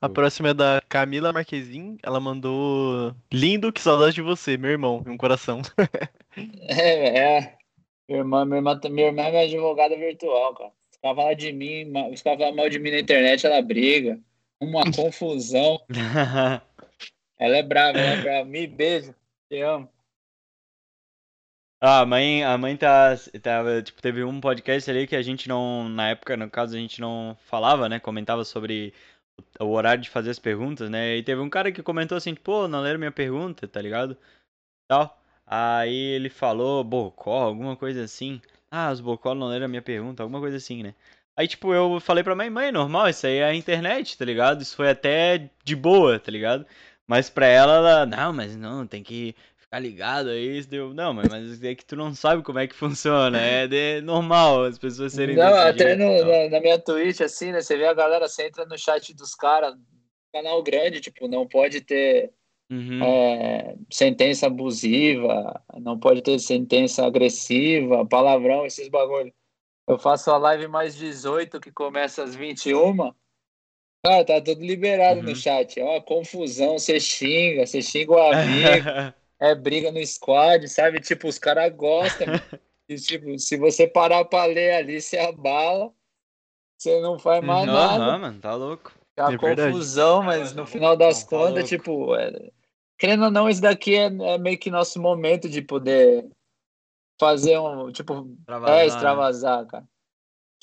A 0.00 0.08
próxima 0.08 0.50
é 0.50 0.54
da 0.54 0.82
Camila 0.86 1.32
Marquezin. 1.32 1.96
Ela 2.02 2.20
mandou: 2.20 3.14
Lindo, 3.32 3.72
que 3.72 3.80
saudade 3.80 4.14
de 4.14 4.22
você, 4.22 4.56
meu 4.56 4.70
irmão, 4.70 5.02
um 5.06 5.16
coração. 5.16 5.62
É, 6.36 7.36
é. 7.38 7.56
Minha 8.08 8.22
irmã, 8.22 8.44
minha 8.44 8.58
irmã, 8.58 8.80
minha 8.90 9.06
irmã 9.06 9.22
é 9.22 9.30
minha 9.30 9.44
advogada 9.44 9.96
virtual, 9.96 10.52
cara. 10.56 10.72
Os 10.90 10.96
caras 11.00 11.16
falam 11.16 11.34
de 11.36 11.52
mim, 11.52 11.92
os 12.12 12.22
caras 12.22 12.40
falam 12.40 12.56
mal 12.56 12.68
de 12.68 12.80
mim 12.80 12.90
na 12.90 12.98
internet, 12.98 13.46
ela 13.46 13.62
briga. 13.62 14.18
Uma 14.60 14.82
confusão. 14.90 15.80
Ela 17.44 17.58
é 17.58 17.62
brava, 17.62 17.98
ela 17.98 18.18
é 18.18 18.22
brava. 18.22 18.44
Me 18.46 18.66
beijo. 18.66 19.14
Te 19.50 19.60
amo. 19.60 19.88
Ah, 21.80 22.00
a 22.00 22.06
mãe, 22.06 22.42
a 22.42 22.56
mãe 22.56 22.74
tá, 22.74 23.14
tava, 23.42 23.82
tipo, 23.82 24.00
teve 24.00 24.24
um 24.24 24.40
podcast 24.40 24.90
ali 24.90 25.06
que 25.06 25.14
a 25.14 25.20
gente 25.20 25.46
não, 25.46 25.86
na 25.86 26.08
época, 26.08 26.34
no 26.34 26.50
caso, 26.50 26.74
a 26.74 26.78
gente 26.78 26.98
não 26.98 27.36
falava, 27.44 27.86
né? 27.86 28.00
Comentava 28.00 28.42
sobre 28.44 28.94
o, 29.60 29.66
horário 29.66 30.02
de 30.02 30.08
fazer 30.08 30.30
as 30.30 30.38
perguntas, 30.38 30.88
né? 30.88 31.16
E 31.18 31.22
teve 31.22 31.42
um 31.42 31.50
cara 31.50 31.70
que 31.70 31.82
comentou 31.82 32.16
assim, 32.16 32.34
pô, 32.34 32.66
não 32.66 32.80
leram 32.80 32.98
minha 32.98 33.12
pergunta, 33.12 33.68
tá 33.68 33.82
ligado? 33.82 34.16
Tal. 34.88 35.20
Aí 35.46 35.94
ele 35.94 36.30
falou 36.30 36.82
Bocó, 36.84 37.42
alguma 37.42 37.76
coisa 37.76 38.04
assim. 38.04 38.40
Ah, 38.70 38.90
os 38.90 39.00
Bocó 39.00 39.34
não 39.34 39.48
leram 39.48 39.68
minha 39.68 39.82
pergunta, 39.82 40.22
alguma 40.22 40.40
coisa 40.40 40.56
assim, 40.56 40.82
né? 40.82 40.94
Aí, 41.36 41.48
tipo, 41.48 41.74
eu 41.74 42.00
falei 42.00 42.24
pra 42.24 42.34
mãe, 42.36 42.48
mãe, 42.48 42.72
normal, 42.72 43.08
isso 43.08 43.26
aí 43.26 43.38
é 43.38 43.44
a 43.44 43.54
internet, 43.54 44.16
tá 44.16 44.24
ligado? 44.24 44.62
Isso 44.62 44.76
foi 44.76 44.88
até 44.90 45.50
de 45.64 45.76
boa, 45.76 46.18
tá 46.18 46.30
ligado? 46.30 46.64
Mas 47.06 47.28
pra 47.28 47.46
ela, 47.46 47.74
ela, 47.76 48.06
não, 48.06 48.32
mas 48.32 48.56
não, 48.56 48.86
tem 48.86 49.02
que 49.02 49.34
ficar 49.56 49.78
ligado 49.78 50.28
aí, 50.30 50.62
deu. 50.64 50.94
Não, 50.94 51.12
mas, 51.12 51.28
mas 51.30 51.62
é 51.62 51.74
que 51.74 51.84
tu 51.84 51.96
não 51.96 52.14
sabe 52.14 52.42
como 52.42 52.58
é 52.58 52.66
que 52.66 52.74
funciona, 52.74 53.38
é 53.38 53.66
de, 53.66 54.00
normal 54.00 54.64
as 54.64 54.78
pessoas 54.78 55.12
serem 55.12 55.36
Não, 55.36 55.54
até 55.54 55.96
jeito, 55.96 55.98
no- 55.98 56.18
tal. 56.18 56.28
na, 56.28 56.48
na 56.50 56.60
minha 56.60 56.78
Twitch, 56.78 57.20
assim, 57.20 57.52
né? 57.52 57.60
Você 57.60 57.76
vê 57.76 57.86
a 57.86 57.94
galera, 57.94 58.26
você 58.28 58.46
entra 58.46 58.64
no 58.64 58.78
chat 58.78 59.14
dos 59.14 59.34
caras, 59.34 59.74
canal 60.32 60.62
grande, 60.62 61.00
tipo, 61.00 61.28
não 61.28 61.46
pode 61.46 61.80
ter 61.82 62.32
Uhum. 62.70 63.04
é, 63.04 63.76
sentença 63.92 64.46
abusiva, 64.46 65.62
não 65.80 65.98
pode 65.98 66.22
ter 66.22 66.38
sentença 66.38 67.04
agressiva, 67.04 68.06
palavrão, 68.06 68.64
esses 68.64 68.88
bagulho. 68.88 69.32
Eu 69.86 69.98
faço 69.98 70.30
a 70.30 70.38
live 70.38 70.66
mais 70.66 70.96
18, 70.96 71.60
que 71.60 71.70
começa 71.70 72.22
às 72.22 72.34
21. 72.34 73.12
Cara, 74.04 74.22
tá 74.24 74.38
tudo 74.40 74.60
liberado 74.62 75.20
Uhum. 75.20 75.26
no 75.30 75.34
chat. 75.34 75.80
É 75.80 75.84
uma 75.84 76.00
confusão, 76.02 76.78
você 76.78 77.00
xinga, 77.00 77.66
você 77.66 77.80
xinga 77.80 78.12
o 78.12 78.18
amigo, 78.18 78.84
é 79.40 79.54
briga 79.54 79.90
no 79.90 80.04
squad, 80.06 80.68
sabe? 80.68 81.00
Tipo, 81.00 81.26
os 81.26 81.38
caras 81.38 81.74
gostam. 81.74 82.26
E, 82.86 82.96
tipo, 82.96 83.38
se 83.38 83.56
você 83.56 83.88
parar 83.88 84.26
pra 84.26 84.44
ler 84.44 84.74
ali, 84.74 85.00
você 85.00 85.16
abala, 85.16 85.90
você 86.78 87.00
não 87.00 87.18
faz 87.18 87.42
mais 87.42 87.66
Uhum. 87.66 87.72
nada. 87.72 88.04
Aham, 88.04 88.18
mano, 88.18 88.40
tá 88.42 88.54
louco. 88.54 88.92
É 89.16 89.22
uma 89.22 89.32
É 89.32 89.36
verdade. 89.38 89.72
confusão, 89.72 90.22
mas 90.22 90.54
no 90.54 90.66
final 90.66 90.94
das 90.94 91.20
Não, 91.22 91.30
tá 91.30 91.30
contas, 91.30 91.54
louco. 91.54 91.68
tipo, 91.68 92.14
é- 92.14 92.50
querendo 92.98 93.24
ou 93.24 93.30
não, 93.30 93.48
isso 93.48 93.62
daqui 93.62 93.96
é, 93.96 94.04
é 94.04 94.36
meio 94.36 94.58
que 94.58 94.70
nosso 94.70 95.00
momento 95.00 95.48
de 95.48 95.62
poder 95.62 96.28
fazer 97.18 97.58
um, 97.58 97.90
tipo, 97.90 98.28
Extravasar, 98.40 98.76
é 98.76 98.80
né? 98.82 98.86
extravasar, 98.86 99.66
cara. 99.66 99.88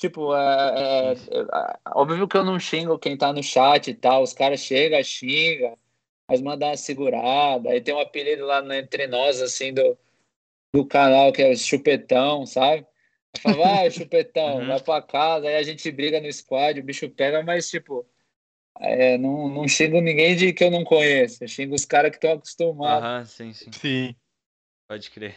Tipo, 0.02 0.34
é, 0.34 0.40
é- 0.40 1.12
é- 1.12 1.14
é- 1.14 1.78
óbvio 1.94 2.26
que 2.26 2.36
eu 2.36 2.44
não 2.44 2.58
xingo 2.58 2.98
quem 2.98 3.16
tá 3.16 3.32
no 3.32 3.40
chat 3.40 3.86
e 3.88 3.94
tal, 3.94 4.24
os 4.24 4.32
caras 4.32 4.58
chegam, 4.58 5.00
xinga, 5.00 5.78
mas 6.28 6.42
mandam 6.42 6.70
uma 6.70 6.76
segurada, 6.76 7.70
aí 7.70 7.80
tem 7.80 7.94
um 7.94 8.00
apelido 8.00 8.44
lá 8.44 8.60
no- 8.60 8.74
entre 8.74 9.06
nós, 9.06 9.40
assim, 9.40 9.72
do, 9.72 9.96
do 10.74 10.84
canal, 10.84 11.32
que 11.32 11.40
é 11.40 11.50
o 11.50 11.56
Chupetão, 11.56 12.44
sabe? 12.44 12.84
Fala, 13.38 13.56
vai, 13.56 13.90
Chupetão, 14.10 14.58
Uhum. 14.62 14.66
vai 14.66 14.80
pra 14.82 15.00
casa, 15.02 15.46
aí 15.46 15.54
a 15.54 15.62
gente 15.62 15.88
briga 15.92 16.20
no 16.20 16.32
squad, 16.32 16.80
o 16.80 16.82
bicho 16.82 17.08
pega, 17.08 17.40
mas, 17.44 17.70
tipo, 17.70 18.04
é, 18.80 19.16
não, 19.18 19.48
não 19.48 19.68
xingo 19.68 20.00
ninguém 20.00 20.34
de 20.34 20.52
que 20.52 20.64
eu 20.64 20.70
não 20.72 20.82
conheço, 20.82 21.44
eu 21.44 21.48
xingo 21.48 21.76
os 21.76 21.84
caras 21.84 22.10
que 22.10 22.16
estão 22.16 22.32
acostumados. 22.32 23.04
Aham, 23.04 23.24
sim, 23.24 23.52
sim. 23.52 23.70
Sim. 23.70 24.16
Pode 24.88 25.08
crer. 25.12 25.36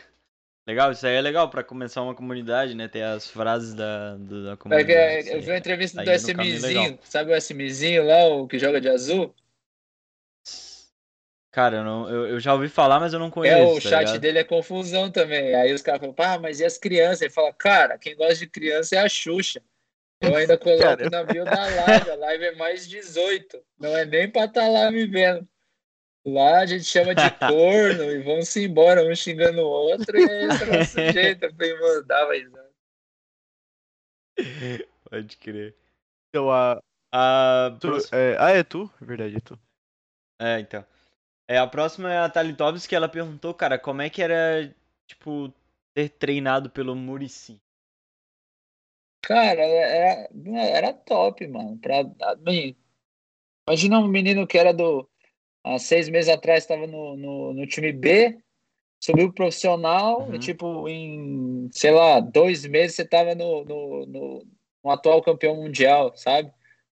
Legal, 0.67 0.91
isso 0.91 1.05
aí 1.05 1.15
é 1.15 1.21
legal 1.21 1.47
pra 1.49 1.63
começar 1.63 2.01
uma 2.01 2.15
comunidade, 2.15 2.73
né? 2.73 2.87
Ter 2.87 3.03
as 3.03 3.29
frases 3.29 3.75
da, 3.75 4.15
da 4.17 4.53
É 4.53 4.57
comunidade. 4.57 4.91
é, 5.29 5.33
eu 5.35 5.35
aí. 5.35 5.41
vi 5.41 5.51
uma 5.51 5.57
entrevista 5.57 6.03
Tá 6.03 6.17
do 6.17 6.33
caminho 6.33 6.55
SMzinho, 6.57 6.99
sabe 7.03 7.31
o 7.31 7.35
SMzinho 7.35 8.03
lá, 8.03 8.25
o 8.27 8.47
que 8.47 8.57
joga 8.57 8.81
de 8.81 8.89
azul? 8.89 9.33
Cara, 11.51 11.77
eu, 11.77 11.83
não, 11.85 12.09
eu, 12.09 12.27
eu 12.27 12.39
já 12.39 12.53
ouvi 12.53 12.67
falar, 12.67 12.99
mas 12.99 13.13
eu 13.13 13.19
não 13.19 13.27
É, 13.27 13.31
conheço. 13.31 13.77
o 13.77 13.81
tá 13.81 13.89
chat 13.89 13.99
ligado? 13.99 14.19
dele 14.21 14.39
é 14.39 14.43
confusão 14.43 15.09
também. 15.11 15.55
Aí 15.55 15.71
os 15.71 15.81
caras 15.81 16.01
falam, 16.01 16.13
pá, 16.15 16.37
mas 16.37 16.59
e 16.59 16.65
as 16.65 16.77
crianças? 16.77 17.21
Ele 17.21 17.29
fala, 17.29 17.53
cara, 17.53 17.97
quem 17.97 18.15
gosta 18.15 18.35
de 18.35 18.47
criança 18.47 18.95
é 18.95 18.99
a 18.99 19.07
Xuxa. 19.07 19.61
Eu 20.19 20.35
ainda 20.35 20.57
coloco 20.59 20.81
Cara. 20.97 21.09
na 21.09 21.23
bio 21.23 21.45
da 21.45 21.65
live, 21.67 22.09
a 22.09 22.15
live 22.15 22.43
é 22.45 22.55
mais 22.55 22.87
18. 22.87 23.63
Não 23.79 23.95
é 23.95 24.03
nem 24.03 24.29
pra 24.29 24.45
estar 24.45 24.67
lá 24.67 24.91
me 24.91 25.05
vendo. 25.05 25.47
Lá 26.25 26.61
a 26.61 26.65
gente 26.65 26.85
chama 26.85 27.13
de 27.13 27.21
corno 27.37 28.03
e 28.11 28.23
vamos 28.23 28.55
embora, 28.55 29.05
um 29.05 29.15
xingando 29.15 29.61
o 29.61 29.69
outro, 29.69 30.17
e 30.17 30.23
é 30.23 30.43
esse 30.45 30.63
o 30.63 30.73
nosso 30.73 30.97
jeito. 31.13 31.45
Eu 31.45 31.55
falei, 31.55 31.77
mano. 32.47 32.65
Pode 35.09 35.37
crer. 35.37 35.75
Então, 36.29 36.51
a. 36.51 36.81
A 37.13 37.77
tu- 37.79 37.95
é, 38.13 38.35
ah, 38.37 38.49
é 38.49 38.63
tu? 38.63 38.91
É 39.01 39.05
verdade, 39.05 39.37
é 39.37 39.39
tu. 39.39 39.57
É, 40.41 40.59
então. 40.59 40.85
É, 41.47 41.57
a 41.57 41.67
próxima 41.67 42.11
é 42.11 42.17
a 42.17 42.29
Thalitovs, 42.29 42.87
que 42.87 42.95
ela 42.95 43.07
perguntou, 43.07 43.53
cara, 43.53 43.79
como 43.79 44.01
é 44.01 44.09
que 44.09 44.21
era, 44.21 44.75
tipo, 45.07 45.53
ter 45.93 46.09
treinado 46.09 46.69
pelo 46.69 46.95
Murici? 46.95 47.61
Cara, 49.23 49.61
era, 49.61 50.27
era 50.59 50.93
top, 50.93 51.47
mano. 51.47 51.77
Pra, 51.79 52.03
bem, 52.35 52.75
imagina 53.67 53.99
um 53.99 54.07
menino 54.07 54.45
que 54.45 54.57
era 54.57 54.73
do. 54.73 55.09
Há 55.65 55.79
seis 55.79 56.07
meses 56.07 56.29
atrás 56.29 56.63
estava 56.63 56.85
no, 56.85 57.17
no, 57.17 57.53
no 57.53 57.65
time 57.65 57.91
B, 57.91 58.37
subiu 58.99 59.25
pro 59.27 59.45
profissional 59.45 60.27
Uhum. 60.27 60.35
e, 60.35 60.39
tipo, 60.39 60.87
em, 60.87 61.67
sei 61.71 61.89
lá, 61.89 62.19
dois 62.19 62.63
meses 62.67 62.95
você 62.95 63.07
tava 63.07 63.33
no, 63.33 63.65
no, 63.65 64.05
no, 64.05 64.47
no 64.83 64.91
atual 64.91 65.23
campeão 65.23 65.55
mundial, 65.55 66.15
sabe? 66.15 66.51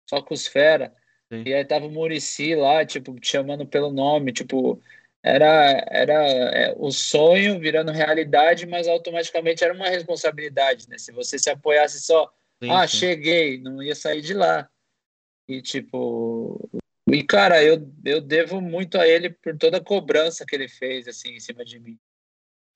Só 0.10 0.22
com 0.22 0.34
os 0.34 0.48
fera. 0.48 0.96
Sim. 1.32 1.44
E 1.46 1.54
aí 1.54 1.66
tava 1.66 1.86
o 1.86 1.92
Murici 1.92 2.56
lá, 2.56 2.86
tipo, 2.86 3.14
te 3.20 3.28
chamando 3.28 3.68
pelo 3.68 3.92
nome, 3.92 4.32
tipo, 4.32 4.82
era, 5.22 5.86
era 5.90 6.14
é, 6.24 6.74
o 6.78 6.92
sonho 6.92 7.60
virando 7.60 7.92
realidade, 7.92 8.66
mas 8.66 8.88
automaticamente 8.88 9.64
era 9.64 9.74
uma 9.74 9.90
responsabilidade, 9.90 10.88
né? 10.90 10.98
Se 10.98 11.12
você 11.12 11.38
se 11.38 11.50
apoiasse 11.50 12.00
só 12.00 12.32
Sim, 12.64 12.70
ah, 12.70 12.88
sim. 12.88 12.98
cheguei, 12.98 13.60
não 13.60 13.84
ia 13.84 13.96
sair 13.96 14.22
de 14.22 14.34
lá. 14.34 14.70
E 15.48 15.62
tipo, 15.62 16.70
e 17.14 17.24
cara, 17.24 17.64
eu, 17.64 17.92
eu 18.06 18.22
devo 18.22 18.62
muito 18.62 18.98
a 18.98 19.08
ele 19.08 19.30
por 19.30 19.58
toda 19.58 19.78
a 19.78 19.84
cobrança 19.84 20.46
que 20.46 20.56
ele 20.56 20.68
fez 20.68 21.08
assim 21.08 21.36
em 21.36 21.40
cima 21.40 21.64
de 21.66 21.80
mim. 21.80 21.98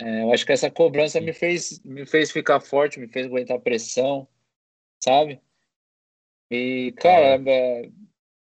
É, 0.01 0.23
eu 0.23 0.33
acho 0.33 0.45
que 0.45 0.51
essa 0.51 0.69
cobrança 0.69 1.21
me 1.21 1.31
fez 1.33 1.81
me 1.83 2.05
fez 2.05 2.31
ficar 2.31 2.59
forte, 2.59 2.99
me 2.99 3.07
fez 3.07 3.25
aguentar 3.25 3.59
pressão, 3.59 4.27
sabe? 5.03 5.39
E 6.51 6.93
cara, 6.97 7.41
é, 7.49 7.89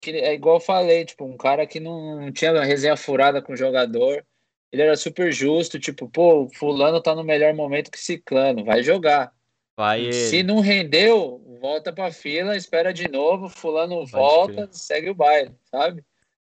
que- 0.01 0.11
é 0.11 0.35
igual 0.35 0.57
eu 0.57 0.61
falei, 0.61 1.05
tipo, 1.05 1.25
um 1.25 1.37
cara 1.37 1.67
que 1.67 1.79
não, 1.81 2.21
não 2.21 2.33
tinha 2.33 2.53
resenha 2.63 2.97
furada 2.97 3.43
com 3.43 3.53
o 3.53 3.57
jogador. 3.57 4.25
Ele 4.73 4.83
era 4.83 4.97
super 4.97 5.33
justo, 5.33 5.79
tipo, 5.79 6.09
pô, 6.09 6.49
fulano 6.55 7.01
tá 7.01 7.15
no 7.15 7.23
melhor 7.23 7.55
momento 7.55 7.91
que 7.91 7.99
ciclano, 7.99 8.65
vai 8.65 8.83
jogar. 8.83 9.33
Vai 9.77 10.11
Se 10.13 10.37
ele. 10.37 10.43
não 10.43 10.61
rendeu, 10.61 11.43
volta 11.67 11.93
pra 11.93 12.13
fila, 12.13 12.57
espera 12.57 12.95
de 12.95 13.09
novo, 13.09 13.49
fulano 13.49 13.97
Pode 13.97 14.13
volta, 14.13 14.69
segue 14.71 15.11
o 15.11 15.15
baile, 15.15 15.53
sabe? 15.65 16.05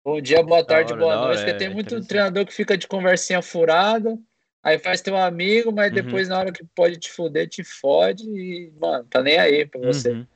Bom 0.05 0.20
dia, 0.20 0.43
boa 0.43 0.62
tarde, 0.62 0.93
hora, 0.93 1.02
boa 1.02 1.16
noite, 1.16 1.39
porque 1.39 1.51
é 1.51 1.55
tem 1.55 1.70
muito 1.70 2.06
treinador 2.06 2.44
que 2.44 2.52
fica 2.52 2.76
de 2.76 2.86
conversinha 2.86 3.40
furada, 3.40 4.18
aí 4.62 4.78
faz 4.78 5.01
teu 5.01 5.16
amigo, 5.16 5.72
mas 5.72 5.89
Uhum. 5.89 5.94
depois 5.94 6.28
na 6.28 6.39
hora 6.39 6.52
que 6.52 6.62
pode 6.74 6.98
te 6.98 7.10
fuder, 7.10 7.48
te 7.48 7.64
fode 7.64 8.28
e, 8.28 8.70
mano, 8.78 9.05
tá 9.05 9.22
nem 9.22 9.39
aí 9.39 9.64
pra 9.64 9.80
você. 9.80 10.12
Uhum. 10.12 10.26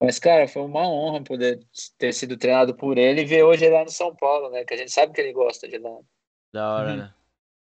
Mas, 0.00 0.20
cara, 0.20 0.46
foi 0.46 0.62
uma 0.62 0.86
honra 0.88 1.24
poder 1.24 1.58
ter 1.98 2.12
sido 2.12 2.36
treinado 2.36 2.72
por 2.72 2.96
ele 2.96 3.22
e 3.22 3.24
ver 3.24 3.42
hoje 3.42 3.64
ele 3.64 3.74
lá 3.74 3.82
no 3.82 3.90
São 3.90 4.14
Paulo, 4.14 4.48
né? 4.50 4.62
Que 4.64 4.74
a 4.74 4.76
gente 4.76 4.92
sabe 4.92 5.12
que 5.12 5.20
ele 5.20 5.32
gosta 5.32 5.66
de 5.66 5.78
lá. 5.78 5.98
Da 6.52 6.72
hora, 6.72 6.90
Uhum. 6.90 6.96
né? 6.98 7.14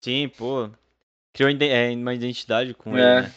Sim, 0.04 0.28
pô. 0.28 0.68
Criou 1.32 1.50
é, 1.50 1.90
uma 1.92 2.14
identidade 2.14 2.74
com 2.74 2.98
É. 2.98 3.00
ele, 3.00 3.22
né? 3.28 3.34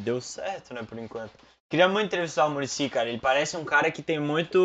Deu 0.00 0.20
certo, 0.20 0.74
né, 0.74 0.82
por 0.82 0.98
enquanto. 0.98 1.45
Queria 1.68 1.88
muito 1.88 2.06
entrevistar 2.06 2.46
o 2.46 2.50
Murici, 2.50 2.88
cara. 2.88 3.08
Ele 3.08 3.18
parece 3.20 3.56
um 3.56 3.64
cara 3.64 3.90
que 3.90 4.02
tem 4.02 4.18
muito. 4.20 4.58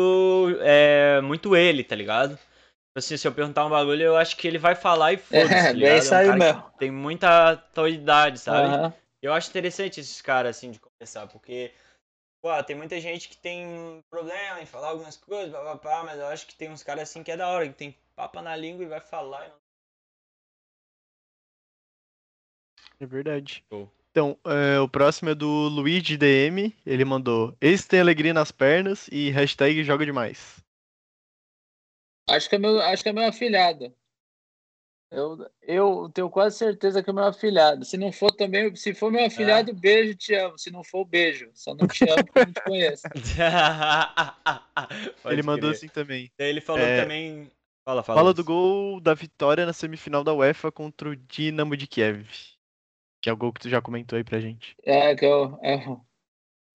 É, 0.60 1.20
muito 1.20 1.56
ele, 1.56 1.82
tá 1.82 1.96
ligado? 1.96 2.36
Tipo 2.36 2.98
Assim, 2.98 3.16
se 3.16 3.26
eu 3.26 3.32
perguntar 3.32 3.66
um 3.66 3.70
bagulho, 3.70 4.02
eu 4.02 4.16
acho 4.16 4.36
que 4.36 4.46
ele 4.46 4.58
vai 4.58 4.74
falar 4.74 5.12
e 5.12 5.16
foda-se, 5.16 5.66
tá 5.70 5.72
É, 5.72 5.74
ligado? 5.74 5.92
bem 5.92 5.98
É 5.98 6.00
um 6.00 6.04
isso 6.04 6.14
aí 6.14 6.28
cara 6.28 6.38
mesmo. 6.38 6.62
tem 6.78 6.90
muita 6.90 7.50
autoridade, 7.50 8.38
sabe? 8.38 8.68
Aham. 8.68 8.94
Eu 9.22 9.32
acho 9.32 9.50
interessante 9.50 10.00
esses 10.00 10.20
caras, 10.20 10.56
assim, 10.56 10.70
de 10.72 10.80
conversar, 10.80 11.26
porque, 11.28 11.72
pô, 12.42 12.50
tem 12.64 12.76
muita 12.76 13.00
gente 13.00 13.28
que 13.28 13.36
tem 13.38 14.00
problema 14.10 14.60
em 14.60 14.66
falar 14.66 14.88
algumas 14.90 15.16
coisas, 15.16 15.52
papapá, 15.52 16.04
mas 16.04 16.20
eu 16.20 16.26
acho 16.28 16.46
que 16.46 16.56
tem 16.56 16.70
uns 16.70 16.82
caras, 16.84 17.04
assim, 17.10 17.22
que 17.22 17.32
é 17.32 17.36
da 17.36 17.48
hora, 17.48 17.68
que 17.68 17.74
tem 17.74 17.96
papa 18.16 18.42
na 18.42 18.56
língua 18.56 18.84
e 18.84 18.88
vai 18.88 19.00
falar. 19.00 19.46
e 19.46 19.50
não- 19.50 19.58
É 22.98 23.04
verdade. 23.04 23.62
Show. 23.70 23.90
Então, 24.12 24.38
é, 24.44 24.78
o 24.78 24.86
próximo 24.86 25.30
é 25.30 25.34
do 25.34 25.46
Luigi 25.46 26.18
DM. 26.18 26.76
Ele 26.84 27.04
mandou: 27.04 27.56
Esse 27.58 27.88
tem 27.88 27.98
alegria 27.98 28.34
nas 28.34 28.52
pernas 28.52 29.08
e 29.10 29.30
hashtag 29.30 29.82
joga 29.82 30.04
demais. 30.04 30.62
Acho 32.28 32.46
que 32.48 32.56
é 32.56 32.58
meu, 32.58 32.78
acho 32.80 33.02
que 33.02 33.08
é 33.08 33.12
meu 33.12 33.26
afilhado. 33.26 33.92
Eu, 35.10 35.46
eu 35.62 36.10
tenho 36.14 36.28
quase 36.30 36.58
certeza 36.58 37.02
que 37.02 37.08
é 37.08 37.12
meu 37.12 37.24
afilhado. 37.24 37.86
Se 37.86 37.96
não 37.96 38.12
for 38.12 38.30
também, 38.32 38.74
se 38.76 38.94
for 38.94 39.10
meu 39.10 39.24
afilhado, 39.24 39.72
beijo, 39.74 40.14
te 40.14 40.34
amo. 40.34 40.58
Se 40.58 40.70
não 40.70 40.84
for, 40.84 41.06
beijo. 41.06 41.50
Só 41.54 41.74
não 41.74 41.86
te 41.86 42.04
amo 42.08 42.24
porque 42.24 42.38
eu 42.38 42.46
não 42.46 42.52
te 42.52 42.62
conheço. 42.64 43.02
Ele 45.24 45.42
mandou 45.42 45.70
crer. 45.70 45.76
assim 45.76 45.88
também. 45.88 46.30
Daí 46.38 46.48
ele 46.50 46.60
falou 46.62 46.82
É, 46.82 47.02
também. 47.02 47.50
Fala, 47.84 48.02
fala. 48.02 48.20
Fala 48.20 48.34
do 48.34 48.44
gol 48.44 49.00
da 49.00 49.12
vitória 49.12 49.66
na 49.66 49.72
semifinal 49.72 50.22
da 50.22 50.32
UEFA 50.34 50.70
contra 50.70 51.08
o 51.08 51.16
Dinamo 51.16 51.76
de 51.76 51.86
Kiev. 51.86 52.24
Que 53.22 53.30
é 53.30 53.32
o 53.32 53.36
gol 53.36 53.52
que 53.52 53.60
tu 53.60 53.68
já 53.70 53.80
comentou 53.80 54.16
aí 54.16 54.24
pra 54.24 54.40
gente. 54.40 54.74
É, 54.84 55.14
que 55.14 55.24
eu. 55.24 55.58
é, 55.62 55.78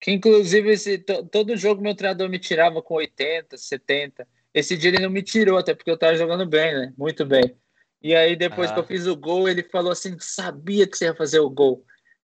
que 0.00 0.10
inclusive 0.10 0.70
esse, 0.70 0.96
to- 0.98 1.24
todo 1.26 1.56
jogo 1.56 1.82
meu 1.82 1.94
treinador 1.94 2.28
me 2.28 2.38
tirava 2.38 2.80
com 2.82 2.94
80, 2.94 3.56
70. 3.56 4.26
Esse 4.54 4.76
dia 4.76 4.88
ele 4.90 5.02
não 5.02 5.10
me 5.10 5.22
tirou, 5.22 5.58
até 5.58 5.74
porque 5.74 5.90
eu 5.90 5.98
tava 5.98 6.16
jogando 6.16 6.46
bem, 6.46 6.72
né? 6.74 6.92
Muito 6.96 7.26
bem. 7.26 7.54
E 8.00 8.14
aí, 8.14 8.34
depois 8.34 8.70
Ah. 8.70 8.74
que 8.74 8.80
eu 8.80 8.84
fiz 8.86 9.06
o 9.06 9.14
gol, 9.16 9.48
ele 9.48 9.62
falou 9.62 9.92
assim: 9.92 10.16
sabia 10.18 10.86
que 10.88 10.96
você 10.96 11.04
ia 11.06 11.14
fazer 11.14 11.40
o 11.40 11.50
gol. 11.50 11.84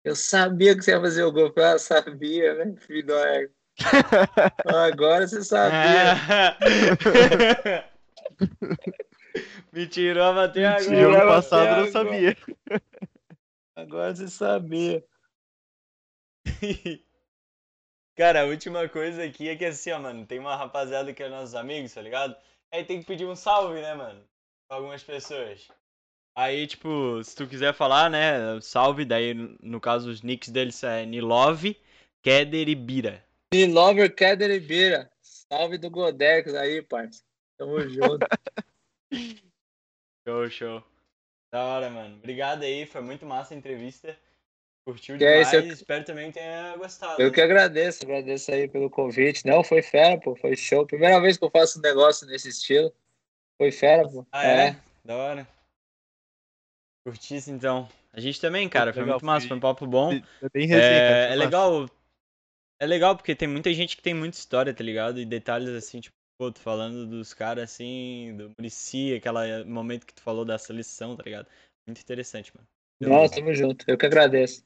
Eu 0.03 0.15
sabia 0.15 0.75
que 0.75 0.81
você 0.83 0.91
ia 0.91 1.01
fazer 1.01 1.23
o 1.23 1.31
gol. 1.31 1.47
Eu 1.47 1.53
falei, 1.53 1.69
ah, 1.71 1.79
sabia, 1.79 2.53
né, 2.53 2.75
filho 2.85 3.05
da 3.05 3.19
égua? 3.35 3.49
Agora 4.85 5.27
você 5.27 5.43
sabia. 5.43 6.15
Me 9.73 9.87
tirou 9.87 10.39
até 10.39 10.65
Agora 10.65 10.83
jogo 10.83 11.15
até 11.15 11.25
passado 11.25 11.67
eu 11.67 11.85
não 11.85 11.91
sabia. 11.91 12.37
Agora 13.75 14.15
você 14.15 14.27
sabia. 14.27 15.05
Cara, 18.15 18.43
a 18.43 18.45
última 18.45 18.87
coisa 18.87 19.23
aqui 19.23 19.49
é 19.49 19.55
que 19.55 19.65
assim, 19.65 19.91
ó, 19.91 19.99
mano, 19.99 20.25
tem 20.25 20.39
uma 20.39 20.55
rapaziada 20.55 21.13
que 21.13 21.21
é 21.21 21.27
nossos 21.27 21.53
amigos, 21.53 21.93
tá 21.93 22.01
ligado? 22.01 22.35
Aí 22.71 22.85
tem 22.85 23.01
que 23.01 23.05
pedir 23.05 23.25
um 23.25 23.35
salve, 23.35 23.81
né, 23.81 23.93
mano? 23.93 24.25
Pra 24.67 24.77
algumas 24.77 25.03
pessoas. 25.03 25.67
Aí, 26.37 26.65
tipo, 26.67 27.21
se 27.23 27.35
tu 27.35 27.47
quiser 27.47 27.73
falar, 27.73 28.09
né, 28.09 28.59
salve, 28.61 29.03
daí 29.05 29.33
no 29.33 29.81
caso 29.81 30.09
os 30.09 30.21
nicks 30.21 30.49
deles 30.49 30.81
é 30.83 31.05
Nilove, 31.05 31.77
Keder 32.21 32.69
e 32.69 32.75
Bira. 32.75 33.25
E 33.53 33.65
Lover 33.67 34.13
Keller 34.13 34.51
e 34.51 34.59
Bira. 34.59 35.09
Salve 35.21 35.77
do 35.77 35.89
Godex 35.89 36.53
aí, 36.53 36.81
parça. 36.81 37.23
Tamo 37.57 37.79
junto. 37.87 38.25
Show, 40.27 40.49
show. 40.49 40.83
Da 41.55 41.63
hora, 41.63 41.89
mano. 41.89 42.17
Obrigado 42.17 42.63
aí, 42.63 42.85
foi 42.85 42.99
muito 42.99 43.25
massa 43.25 43.53
a 43.53 43.57
entrevista. 43.57 44.13
Curtiu 44.85 45.17
Que 45.17 45.23
é 45.23 45.37
demais, 45.37 45.47
isso, 45.53 45.55
eu- 45.55 45.73
espero 45.73 46.03
também 46.03 46.27
que 46.27 46.37
tenha 46.37 46.75
gostado. 46.75 47.21
Eu 47.21 47.29
né? 47.29 47.33
que 47.33 47.39
agradeço, 47.39 48.03
agradeço 48.03 48.51
aí 48.51 48.67
pelo 48.67 48.89
convite. 48.89 49.45
Não, 49.47 49.63
foi 49.63 49.81
fera, 49.81 50.19
pô, 50.19 50.35
foi 50.35 50.57
show. 50.57 50.85
Primeira 50.85 51.17
vez 51.21 51.37
que 51.37 51.45
eu 51.45 51.49
faço 51.49 51.79
um 51.79 51.81
negócio 51.81 52.27
nesse 52.27 52.49
estilo. 52.49 52.93
Foi 53.57 53.71
fera, 53.71 54.05
pô. 54.05 54.27
Ah, 54.33 54.45
é? 54.45 54.81
Da 55.05 55.15
hora. 55.15 55.47
Curtisse 57.07 57.49
então. 57.51 57.87
A 58.11 58.19
gente 58.19 58.41
também, 58.41 58.67
cara, 58.67 58.91
foi 58.91 59.03
legal, 59.03 59.15
muito 59.15 59.25
massa, 59.25 59.47
foi- 59.47 59.47
foi 59.47 59.57
um 59.57 59.61
papo 59.61 59.87
bom. 59.87 60.11
É 60.11 60.49
bem 60.53 60.67
resenha, 60.67 60.99
É, 60.99 61.07
cara, 61.07 61.19
é 61.19 61.27
foi 61.27 61.37
legal. 61.37 61.89
É 62.81 62.85
legal 62.85 63.15
porque 63.15 63.33
tem 63.33 63.47
muita 63.47 63.73
gente 63.73 63.95
que 63.95 64.03
tem 64.03 64.13
muita 64.13 64.35
história, 64.37 64.73
tá 64.73 64.83
ligado? 64.83 65.21
E 65.21 65.25
detalhes 65.25 65.69
assim, 65.69 66.01
tipo, 66.01 66.17
pô, 66.37 66.51
tu 66.51 66.59
falando 66.59 67.07
dos 67.07 67.33
caras 67.33 67.71
assim, 67.71 68.35
do 68.37 68.49
Murici, 68.57 69.13
aquele 69.13 69.63
momento 69.65 70.05
que 70.05 70.13
tu 70.13 70.21
falou 70.21 70.45
da 70.45 70.57
seleção, 70.57 71.15
tá 71.15 71.23
ligado? 71.23 71.47
Muito 71.87 72.01
interessante, 72.01 72.51
mano. 72.55 72.67
Não, 72.99 73.29
tamo 73.29 73.53
junto. 73.53 73.85
Eu 73.87 73.97
que 73.97 74.05
agradeço. 74.05 74.65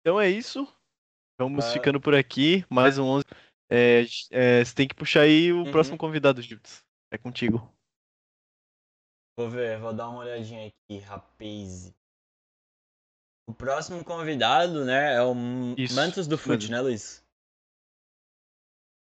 Então 0.00 0.20
é 0.20 0.28
isso. 0.28 0.66
Vamos 1.38 1.64
Ah. 1.66 1.72
ficando 1.72 2.00
por 2.00 2.14
aqui. 2.14 2.64
Mais 2.70 2.98
um 2.98 3.04
11. 3.04 3.24
É, 3.70 4.02
é, 4.30 4.64
você 4.64 4.74
tem 4.74 4.88
que 4.88 4.94
puxar 4.94 5.22
aí 5.22 5.52
o 5.52 5.64
Uhum. 5.64 5.70
próximo 5.70 5.98
convidado, 5.98 6.40
Gildes. 6.40 6.84
É 7.12 7.18
contigo. 7.18 7.72
Vou 9.38 9.48
ver, 9.48 9.78
vou 9.78 9.94
dar 9.94 10.08
uma 10.08 10.20
olhadinha 10.20 10.66
aqui, 10.66 10.98
rapaz. 10.98 11.94
O 13.48 13.54
próximo 13.54 14.04
convidado, 14.04 14.84
né, 14.84 15.14
é 15.14 15.22
o 15.22 15.34
Isso, 15.76 15.94
Mantos 15.94 16.26
do 16.26 16.36
mesmo. 16.36 16.72
né, 16.72 16.80
Luiz? 16.80 17.24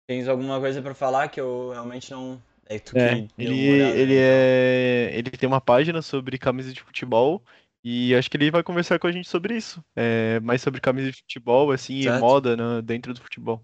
Tens 0.08 0.28
alguma 0.28 0.60
coisa 0.60 0.82
pra 0.82 0.94
falar 0.94 1.30
que 1.30 1.40
eu 1.40 1.72
realmente 1.72 2.12
não. 2.12 2.42
É 2.68 2.80
tu 2.80 2.94
que 2.94 3.00
É, 3.00 3.28
ele, 3.38 3.72
olhada, 3.72 3.98
ele 3.98 4.16
né, 4.16 4.20
é. 4.20 5.12
Ele 5.14 5.32
tem 5.32 5.48
uma 5.48 5.62
página 5.62 6.02
sobre 6.02 6.38
camisas 6.38 6.74
de 6.74 6.82
futebol. 6.82 7.44
E 7.84 8.16
acho 8.16 8.30
que 8.32 8.38
ele 8.38 8.50
vai 8.50 8.64
conversar 8.64 8.98
com 9.00 9.08
a 9.08 9.12
gente 9.12 9.28
sobre 9.30 9.56
isso. 9.56 9.84
É, 9.96 10.40
mais 10.40 10.62
sobre 10.62 10.82
camisas 10.82 11.12
de 11.14 11.22
futebol, 11.22 11.72
assim, 11.72 12.00
e 12.00 12.04
Certo. 12.04 12.20
moda 12.20 12.56
né, 12.58 12.82
dentro 12.82 13.14
do 13.14 13.22
futebol. 13.22 13.64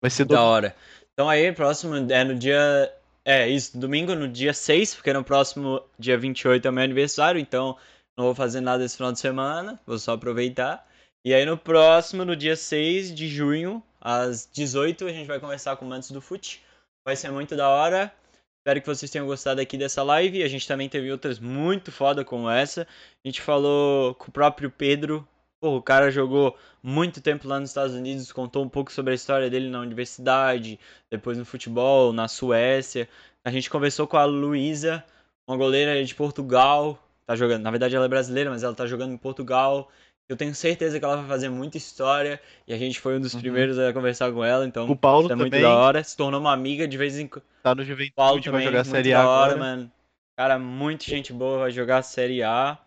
Vai 0.00 0.10
ser 0.10 0.24
Da 0.24 0.36
do... 0.36 0.42
hora. 0.42 0.74
Então 1.12 1.28
aí, 1.28 1.52
próximo 1.52 1.94
é 2.10 2.24
no 2.24 2.34
dia. 2.34 2.94
É, 3.24 3.46
isso, 3.48 3.78
domingo 3.78 4.14
no 4.14 4.26
dia 4.28 4.54
6, 4.54 4.94
porque 4.94 5.12
no 5.12 5.22
próximo 5.22 5.82
dia 5.98 6.16
28 6.16 6.66
é 6.66 6.70
meu 6.70 6.82
aniversário, 6.82 7.38
então 7.38 7.76
não 8.16 8.24
vou 8.24 8.34
fazer 8.34 8.62
nada 8.62 8.82
esse 8.82 8.96
final 8.96 9.12
de 9.12 9.20
semana, 9.20 9.78
vou 9.86 9.98
só 9.98 10.14
aproveitar. 10.14 10.86
E 11.22 11.34
aí 11.34 11.44
no 11.44 11.58
próximo, 11.58 12.24
no 12.24 12.34
dia 12.34 12.56
6 12.56 13.14
de 13.14 13.28
junho, 13.28 13.82
às 14.00 14.48
18, 14.52 15.06
a 15.06 15.12
gente 15.12 15.26
vai 15.26 15.38
conversar 15.38 15.76
com 15.76 15.84
o 15.84 15.88
Mantos 15.88 16.10
do 16.10 16.20
Fute. 16.20 16.62
Vai 17.04 17.16
ser 17.16 17.30
muito 17.30 17.54
da 17.54 17.68
hora. 17.68 18.12
Espero 18.58 18.80
que 18.80 18.86
vocês 18.86 19.10
tenham 19.10 19.26
gostado 19.26 19.60
aqui 19.60 19.76
dessa 19.76 20.02
live. 20.02 20.42
A 20.42 20.48
gente 20.48 20.66
também 20.66 20.88
teve 20.88 21.10
outras 21.10 21.38
muito 21.38 21.90
foda 21.90 22.24
como 22.24 22.48
essa. 22.48 22.86
A 23.24 23.28
gente 23.28 23.40
falou 23.40 24.14
com 24.14 24.28
o 24.28 24.32
próprio 24.32 24.70
Pedro. 24.70 25.26
Pô, 25.60 25.76
o 25.76 25.82
cara 25.82 26.10
jogou 26.10 26.56
muito 26.82 27.20
tempo 27.20 27.46
lá 27.46 27.60
nos 27.60 27.70
Estados 27.70 27.94
Unidos, 27.94 28.32
contou 28.32 28.64
um 28.64 28.68
pouco 28.68 28.90
sobre 28.90 29.12
a 29.12 29.14
história 29.14 29.50
dele 29.50 29.68
na 29.68 29.80
universidade, 29.80 30.80
depois 31.10 31.36
no 31.36 31.44
futebol, 31.44 32.14
na 32.14 32.28
Suécia. 32.28 33.06
A 33.44 33.50
gente 33.50 33.68
conversou 33.68 34.06
com 34.06 34.16
a 34.16 34.24
Luísa, 34.24 35.04
uma 35.46 35.58
goleira 35.58 36.02
de 36.02 36.14
Portugal, 36.14 36.98
tá 37.26 37.36
jogando, 37.36 37.62
na 37.62 37.70
verdade 37.70 37.94
ela 37.94 38.06
é 38.06 38.08
brasileira, 38.08 38.48
mas 38.48 38.62
ela 38.62 38.74
tá 38.74 38.86
jogando 38.86 39.12
em 39.12 39.18
Portugal. 39.18 39.90
Eu 40.30 40.36
tenho 40.36 40.54
certeza 40.54 40.98
que 40.98 41.04
ela 41.04 41.16
vai 41.16 41.26
fazer 41.26 41.48
muita 41.48 41.76
história 41.76 42.40
e 42.66 42.72
a 42.72 42.78
gente 42.78 43.00
foi 43.00 43.16
um 43.16 43.20
dos 43.20 43.34
Uhum. 43.34 43.40
primeiros 43.40 43.78
a 43.78 43.92
conversar 43.92 44.30
com 44.32 44.44
ela, 44.44 44.64
então 44.64 44.88
O 44.88 44.94
Paulo 44.96 45.30
é 45.30 45.34
muito 45.34 45.50
também 45.50 45.62
da 45.62 45.74
hora. 45.76 46.04
Se 46.04 46.16
tornou 46.16 46.40
uma 46.40 46.52
amiga 46.52 46.86
de 46.86 46.96
vez 46.96 47.18
em 47.18 47.26
quando. 47.26 47.44
tá 47.62 47.74
no 47.74 47.82
Juventude, 47.84 48.14
Paulo 48.14 48.34
vai 48.36 48.44
também, 48.44 48.64
jogar 48.66 48.84
muito 48.84 48.90
Série 48.90 49.12
A 49.12 49.22
da 49.22 49.28
hora, 49.28 49.52
agora. 49.54 49.58
mano. 49.58 49.92
Cara, 50.38 50.58
muito 50.58 51.04
gente 51.04 51.32
boa, 51.32 51.58
vai 51.58 51.70
jogar 51.72 51.98
a 51.98 52.02
Série 52.02 52.42
A. 52.44 52.78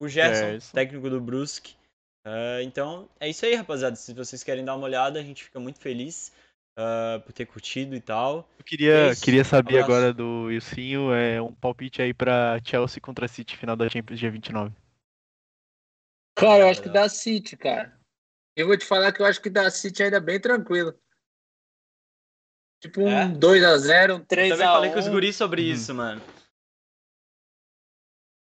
O 0.00 0.08
Gerson, 0.08 0.52
Gerson. 0.52 0.72
técnico 0.74 1.08
do 1.10 1.20
Brusque. 1.20 1.74
Ah, 2.26 2.60
então, 2.62 3.08
é 3.20 3.28
isso 3.28 3.44
aí, 3.46 3.54
rapaziada. 3.54 3.94
Se 3.94 4.12
vocês 4.14 4.42
querem 4.42 4.64
dar 4.64 4.74
uma 4.74 4.84
olhada, 4.86 5.20
a 5.20 5.22
gente 5.22 5.44
fica 5.44 5.60
muito 5.60 5.78
feliz 5.78 6.32
ah, 6.78 7.20
por 7.24 7.32
ter 7.32 7.44
curtido 7.46 7.94
e 7.94 8.00
tal. 8.00 8.48
Eu 8.58 8.64
queria, 8.64 9.10
Isso. 9.12 9.22
queria 9.22 9.44
saber 9.44 9.78
Abraço. 9.80 9.92
agora 9.92 10.12
do 10.14 10.50
Ilcinho 10.50 11.12
é, 11.12 11.40
um 11.40 11.52
palpite 11.52 12.00
aí 12.02 12.12
pra 12.12 12.58
Chelsea 12.64 13.00
contra 13.00 13.28
City, 13.28 13.56
final 13.56 13.76
da 13.76 13.88
Champions 13.88 14.18
dia 14.18 14.30
29. 14.30 14.72
Cara, 16.36 16.64
eu 16.64 16.68
acho 16.68 16.82
que 16.82 16.90
dá 16.90 17.08
City, 17.08 17.56
cara. 17.56 17.98
Eu 18.54 18.66
vou 18.66 18.76
te 18.76 18.84
falar 18.84 19.10
que 19.10 19.22
eu 19.22 19.26
acho 19.26 19.40
que 19.40 19.48
dá 19.48 19.70
City 19.70 20.02
ainda 20.02 20.20
bem 20.20 20.38
tranquilo. 20.38 20.94
Tipo 22.80 23.02
um 23.02 23.08
É? 23.08 23.26
2x0, 23.26 24.16
um 24.16 24.24
3x1. 24.24 24.50
Eu 24.50 24.56
também 24.56 24.66
falei 24.66 24.90
com 24.92 24.98
os 24.98 25.08
guris 25.08 25.34
sobre 25.34 25.62
Uhum. 25.62 25.72
isso, 25.72 25.94
mano. 25.94 26.22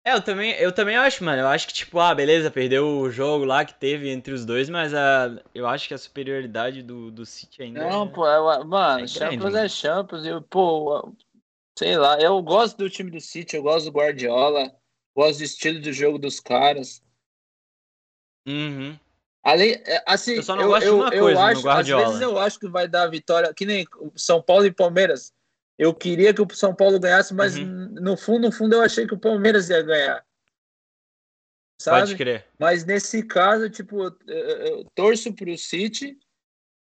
É, 0.04 0.14
eu 0.14 0.22
também, 0.22 0.52
eu 0.52 0.72
também 0.72 0.96
acho, 0.96 1.22
mano. 1.22 1.42
Eu 1.42 1.48
acho 1.48 1.66
que, 1.66 1.74
tipo, 1.74 2.00
ah, 2.00 2.14
beleza, 2.14 2.50
perdeu 2.50 2.98
o 2.98 3.10
jogo 3.10 3.44
lá 3.44 3.64
que 3.64 3.74
teve 3.74 4.08
entre 4.08 4.32
os 4.32 4.44
dois, 4.44 4.68
mas 4.68 4.92
a, 4.92 5.40
eu 5.54 5.66
acho 5.66 5.86
que 5.86 5.94
a 5.94 5.98
superioridade 5.98 6.82
do, 6.82 7.10
do 7.10 7.24
City 7.24 7.62
ainda 7.62 7.88
Não, 7.88 8.08
é... 8.08 8.10
pô, 8.10 8.26
é, 8.26 8.64
mano, 8.64 9.04
é 9.04 9.06
Champions 9.06 9.52
grande, 9.52 9.66
é 9.66 9.68
Champions. 9.68 10.26
Eu, 10.26 10.42
pô, 10.42 11.14
sei 11.78 11.96
lá, 11.96 12.20
eu 12.20 12.42
gosto 12.42 12.78
do 12.78 12.90
time 12.90 13.10
do 13.10 13.20
City, 13.20 13.54
eu 13.54 13.62
gosto 13.62 13.84
do 13.84 13.96
Guardiola, 13.96 14.74
gosto 15.14 15.38
do 15.38 15.44
estilo 15.44 15.78
de 15.78 15.92
jogo 15.92 16.18
dos 16.18 16.40
caras. 16.40 17.00
Uhum. 18.46 18.98
Além, 19.44 19.72
é, 19.86 20.02
assim, 20.06 20.34
Eu 20.34 20.42
só 20.42 20.54
não 20.54 20.68
gosto 20.68 20.86
de 20.86 20.90
uma 20.92 21.14
eu 21.14 21.20
coisa 21.20 21.40
no 21.40 21.46
acho, 21.48 21.62
Guardiola. 21.62 22.02
Às 22.04 22.08
vezes 22.10 22.22
eu 22.22 22.38
acho 22.38 22.58
que 22.60 22.68
vai 22.68 22.86
dar 22.86 23.06
vitória, 23.08 23.52
que 23.52 23.66
nem 23.66 23.86
São 24.16 24.40
Paulo 24.42 24.64
e 24.66 24.72
Palmeiras. 24.72 25.32
Eu 25.78 25.92
queria 25.94 26.32
que 26.32 26.40
o 26.42 26.48
São 26.54 26.74
Paulo 26.74 27.00
ganhasse, 27.00 27.34
mas 27.34 27.56
Uhum. 27.56 27.88
no 28.00 28.16
fundo, 28.16 28.42
no 28.48 28.52
fundo, 28.52 28.74
eu 28.76 28.82
achei 28.82 29.06
que 29.06 29.14
o 29.14 29.18
Palmeiras 29.18 29.68
ia 29.68 29.82
ganhar. 29.82 30.24
Pode 31.84 32.06
Sabe? 32.10 32.16
crer. 32.16 32.46
Mas 32.58 32.84
nesse 32.84 33.24
caso, 33.24 33.68
tipo, 33.68 34.04
eu, 34.04 34.16
eu- 34.28 34.66
eu 34.78 34.84
torço 34.94 35.32
pro 35.34 35.56
City 35.58 36.16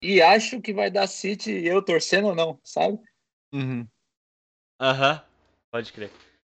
e 0.02 0.20
acho 0.20 0.60
que 0.60 0.74
vai 0.74 0.90
dar 0.90 1.06
City, 1.06 1.50
eu 1.64 1.80
torcendo 1.82 2.28
ou 2.28 2.34
não, 2.34 2.60
sabe? 2.62 2.98
Uhum. 3.54 3.86
Aham, 4.78 5.22
pode 5.72 5.90
crer. 5.92 6.10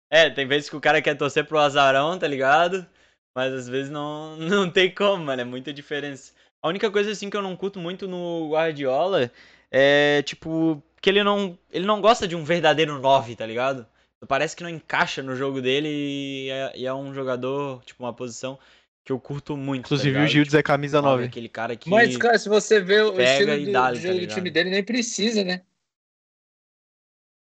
É, 0.09 0.31
tem 0.31 0.47
vezes 0.47 0.71
que 0.71 0.77
o 0.77 0.81
cara 0.81 1.03
quer 1.03 1.17
torcer 1.17 1.47
pro 1.47 1.59
azarão, 1.59 2.19
tá 2.19 2.27
ligado? 2.27 2.87
Mas 3.35 3.53
às 3.53 3.69
vezes 3.69 3.91
não, 3.91 4.37
não 4.39 4.71
tem 4.71 4.95
como, 4.95 5.25
mano, 5.25 5.43
é 5.43 5.45
muita 5.45 5.73
diferença. 5.73 6.33
A 6.63 6.69
única 6.69 6.91
coisa 6.91 7.11
assim 7.11 7.29
que 7.29 7.37
eu 7.37 7.43
não 7.43 7.57
curto 7.57 7.79
muito 7.79 8.07
no 8.07 8.51
Guardiola 8.51 9.31
é, 9.71 10.23
tipo, 10.23 10.83
que 11.01 11.11
ele 11.11 11.25
não, 11.25 11.59
ele 11.71 11.87
não 11.87 12.01
gosta 12.01 12.29
de 12.29 12.37
um 12.37 12.45
verdadeiro 12.45 13.01
9, 13.01 13.35
tá 13.35 13.47
ligado? 13.47 13.87
Parece 14.29 14.55
que 14.55 14.63
não 14.63 14.71
encaixa 14.71 15.21
no 15.23 15.35
jogo 15.35 15.61
dele 15.61 15.89
e 15.89 16.51
é, 16.51 16.73
e 16.77 16.87
é 16.87 16.95
um 16.95 17.13
jogador, 17.13 17.83
tipo, 17.85 18.05
uma 18.05 18.13
posição 18.13 18.57
que 19.05 19.11
eu 19.11 19.19
curto 19.19 19.57
muito. 19.57 19.83
tá 19.83 19.87
Inclusive 19.89 20.11
o 20.11 20.13
ligado? 20.13 20.31
Gildes 20.31 20.55
é 20.55 20.63
camisa 20.63 20.99
Tipo, 20.99 21.09
9. 21.09 21.25
Aquele 21.25 21.49
cara 21.49 21.75
que. 21.75 21.91
Mas, 21.91 22.17
cara, 22.17 22.39
se 22.39 22.49
você 22.49 22.81
vê 22.81 23.01
o 23.01 23.21
estilo 23.21 23.59
do, 23.59 23.65
do 23.67 23.73
tá 23.73 23.95
jogo 23.95 24.15
do 24.15 24.21
ligado? 24.21 24.35
time 24.37 24.51
dele, 24.51 24.71
nem 24.71 24.85
precisa, 24.85 25.43
né? 25.43 25.63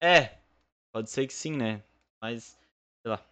É, 0.02 0.38
pode 0.92 1.10
ser 1.10 1.26
que 1.26 1.32
sim, 1.32 1.56
né? 1.56 1.82
Mas, 2.20 2.58
sei 3.02 3.12
lá. 3.12 3.24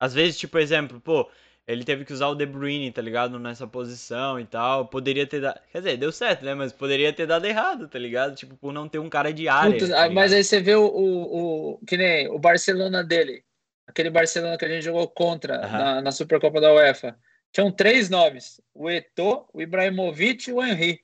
Às 0.00 0.14
vezes, 0.14 0.38
tipo, 0.38 0.58
exemplo, 0.58 1.00
pô, 1.00 1.30
ele 1.66 1.84
teve 1.84 2.04
que 2.04 2.12
usar 2.12 2.28
o 2.28 2.34
De 2.34 2.46
Bruyne, 2.46 2.92
tá 2.92 3.02
ligado? 3.02 3.38
Nessa 3.38 3.66
posição 3.66 4.38
e 4.38 4.44
tal. 4.46 4.86
Poderia 4.86 5.26
ter 5.26 5.40
dado. 5.40 5.60
Quer 5.72 5.78
dizer, 5.78 5.96
deu 5.96 6.12
certo, 6.12 6.44
né? 6.44 6.54
Mas 6.54 6.72
poderia 6.72 7.12
ter 7.12 7.26
dado 7.26 7.44
errado, 7.46 7.88
tá 7.88 7.98
ligado? 7.98 8.36
Tipo, 8.36 8.56
por 8.56 8.72
não 8.72 8.88
ter 8.88 8.98
um 8.98 9.08
cara 9.10 9.32
de 9.32 9.48
área. 9.48 9.72
Puta, 9.78 9.88
tá 9.88 10.08
mas 10.10 10.32
aí 10.32 10.44
você 10.44 10.60
vê 10.60 10.74
o, 10.74 10.86
o, 10.86 11.72
o- 11.74 11.78
que 11.86 11.96
nem 11.96 12.28
o 12.28 12.38
Barcelona 12.38 13.02
dele, 13.02 13.44
aquele 13.86 14.10
Barcelona 14.10 14.56
que 14.56 14.64
a 14.64 14.68
gente 14.68 14.84
jogou 14.84 15.08
contra 15.08 15.58
na, 15.58 16.00
na 16.02 16.12
Supercopa 16.12 16.60
da 16.60 16.72
UEFA. 16.72 17.18
Tinham 17.52 17.72
três 17.72 18.08
nomes: 18.08 18.60
o 18.74 18.88
Eto'o, 18.90 19.48
o 19.52 19.60
Ibrahimovic 19.60 20.50
e 20.50 20.52
o 20.52 20.62
Henry. 20.62 21.00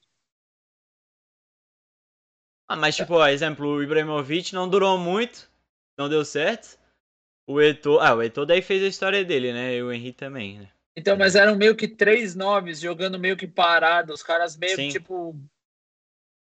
Ah, 2.68 2.76
mas, 2.76 2.96
tipo, 2.96 3.24
exemplo, 3.26 3.66
o 3.66 3.82
Ibrahimovic 3.82 4.54
não 4.54 4.68
durou 4.68 4.96
muito. 4.96 5.50
não 5.98 6.08
deu 6.08 6.24
certo. 6.24 6.78
O 7.46 7.60
Eto'o, 7.60 7.98
ah, 7.98 8.14
o 8.14 8.22
Eto'o 8.22 8.46
daí 8.46 8.62
fez 8.62 8.82
a 8.82 8.86
história 8.86 9.24
dele, 9.24 9.52
né? 9.52 9.74
E 9.74 9.82
o 9.82 9.92
Henry 9.92 10.12
também, 10.12 10.60
né? 10.60 10.70
Então, 10.96 11.16
mas 11.16 11.34
eram 11.34 11.56
meio 11.56 11.74
que 11.74 11.88
três 11.88 12.34
nomes 12.34 12.80
jogando 12.80 13.18
meio 13.18 13.36
que 13.36 13.46
parado. 13.46 14.12
Os 14.12 14.22
caras 14.22 14.56
meio 14.56 14.76
Sim. 14.76 14.88
que 14.88 14.98
tipo. 14.98 15.34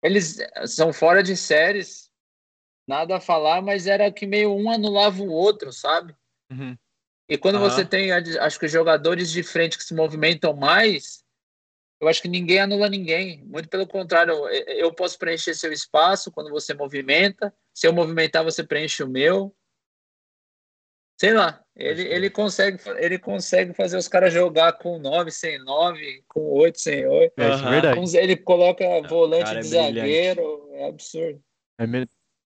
Eles 0.02 0.38
são 0.66 0.92
fora 0.92 1.22
de 1.22 1.36
séries, 1.36 2.10
nada 2.86 3.16
a 3.16 3.20
falar, 3.20 3.62
mas 3.62 3.86
era 3.86 4.12
que 4.12 4.26
meio 4.26 4.54
um 4.54 4.70
anulava 4.70 5.22
o 5.22 5.30
outro, 5.30 5.72
sabe? 5.72 6.14
Uhum. 6.52 6.76
E 7.28 7.36
quando 7.36 7.56
Aham. 7.56 7.70
você 7.70 7.84
tem, 7.84 8.12
acho 8.12 8.60
que 8.60 8.68
jogadores 8.68 9.32
de 9.32 9.42
frente 9.42 9.76
que 9.76 9.82
se 9.82 9.94
movimentam 9.94 10.54
mais, 10.54 11.24
eu 12.00 12.06
acho 12.08 12.22
que 12.22 12.28
ninguém 12.28 12.60
anula 12.60 12.88
ninguém. 12.88 13.42
Muito 13.44 13.68
pelo 13.68 13.86
contrário, 13.86 14.34
eu 14.48 14.92
posso 14.94 15.18
preencher 15.18 15.54
seu 15.54 15.72
espaço 15.72 16.30
quando 16.30 16.50
você 16.50 16.74
movimenta. 16.74 17.52
Se 17.74 17.88
eu 17.88 17.92
movimentar, 17.92 18.44
você 18.44 18.62
preenche 18.62 19.02
o 19.02 19.08
meu. 19.08 19.54
Sei 21.18 21.32
lá, 21.32 21.64
ele, 21.74 22.02
ele, 22.02 22.28
consegue, 22.30 22.78
ele 22.98 23.18
consegue 23.18 23.72
fazer 23.72 23.96
os 23.96 24.06
caras 24.06 24.32
jogar 24.32 24.74
com 24.74 24.98
9 24.98 25.30
sem 25.30 25.58
9, 25.64 26.22
com 26.28 26.40
8 26.40 26.78
sem 26.78 27.06
8. 27.06 27.32
É, 27.38 27.54
isso 27.54 27.64
é 27.66 27.70
verdade. 27.70 28.00
Com- 28.00 28.18
Ele 28.18 28.36
coloca 28.36 28.84
volante 29.08 29.44
cara 29.44 29.58
é 29.58 29.62
de 29.62 29.68
brilhante. 29.70 29.94
zagueiro, 29.94 30.68
é 30.74 30.88
absurdo. 30.88 31.42
É 31.80 31.86
me- 31.86 32.08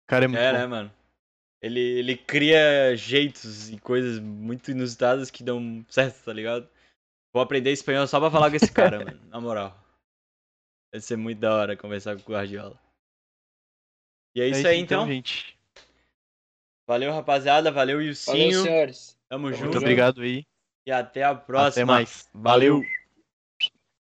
Cara, 0.08 0.24
é 0.24 0.28
muito 0.28 0.40
É, 0.40 0.52
bom. 0.52 0.58
né, 0.58 0.66
mano? 0.66 0.92
Ele, 1.62 1.80
ele 1.80 2.16
cria 2.16 2.94
jeitos 2.96 3.70
e 3.70 3.78
coisas 3.78 4.18
muito 4.20 4.70
inusitadas 4.70 5.30
que 5.30 5.42
dão 5.44 5.84
certo, 5.88 6.24
tá 6.24 6.32
ligado? 6.32 6.68
Vou 7.32 7.42
aprender 7.42 7.70
espanhol 7.72 8.06
só 8.06 8.18
pra 8.20 8.30
falar 8.30 8.50
com 8.50 8.56
esse 8.56 8.70
cara, 8.98 9.04
mano. 9.04 9.20
Na 9.28 9.40
moral. 9.40 9.76
Deve 10.92 11.04
ser 11.04 11.16
muito 11.16 11.38
da 11.38 11.54
hora 11.54 11.76
conversar 11.76 12.16
com 12.16 12.22
o 12.32 12.34
Guardiola. 12.34 12.80
E 14.36 14.40
é 14.40 14.48
isso 14.48 14.66
aí, 14.66 14.78
então. 14.78 15.06
gente. 15.06 15.55
Valeu, 16.86 17.12
rapaziada. 17.12 17.70
Valeu, 17.70 17.96
Valeu, 17.96 18.08
Ilcinho. 18.08 18.62
senhores. 18.62 19.18
Tamo 19.28 19.46
Tamo 19.46 19.52
junto. 19.52 19.64
Muito 19.64 19.78
obrigado 19.78 20.22
aí. 20.22 20.44
E 20.86 20.92
até 20.92 21.24
a 21.24 21.34
próxima. 21.34 21.68
Até 21.68 21.84
mais. 21.84 22.28
Valeu. 22.32 22.74
Valeu. 22.80 22.95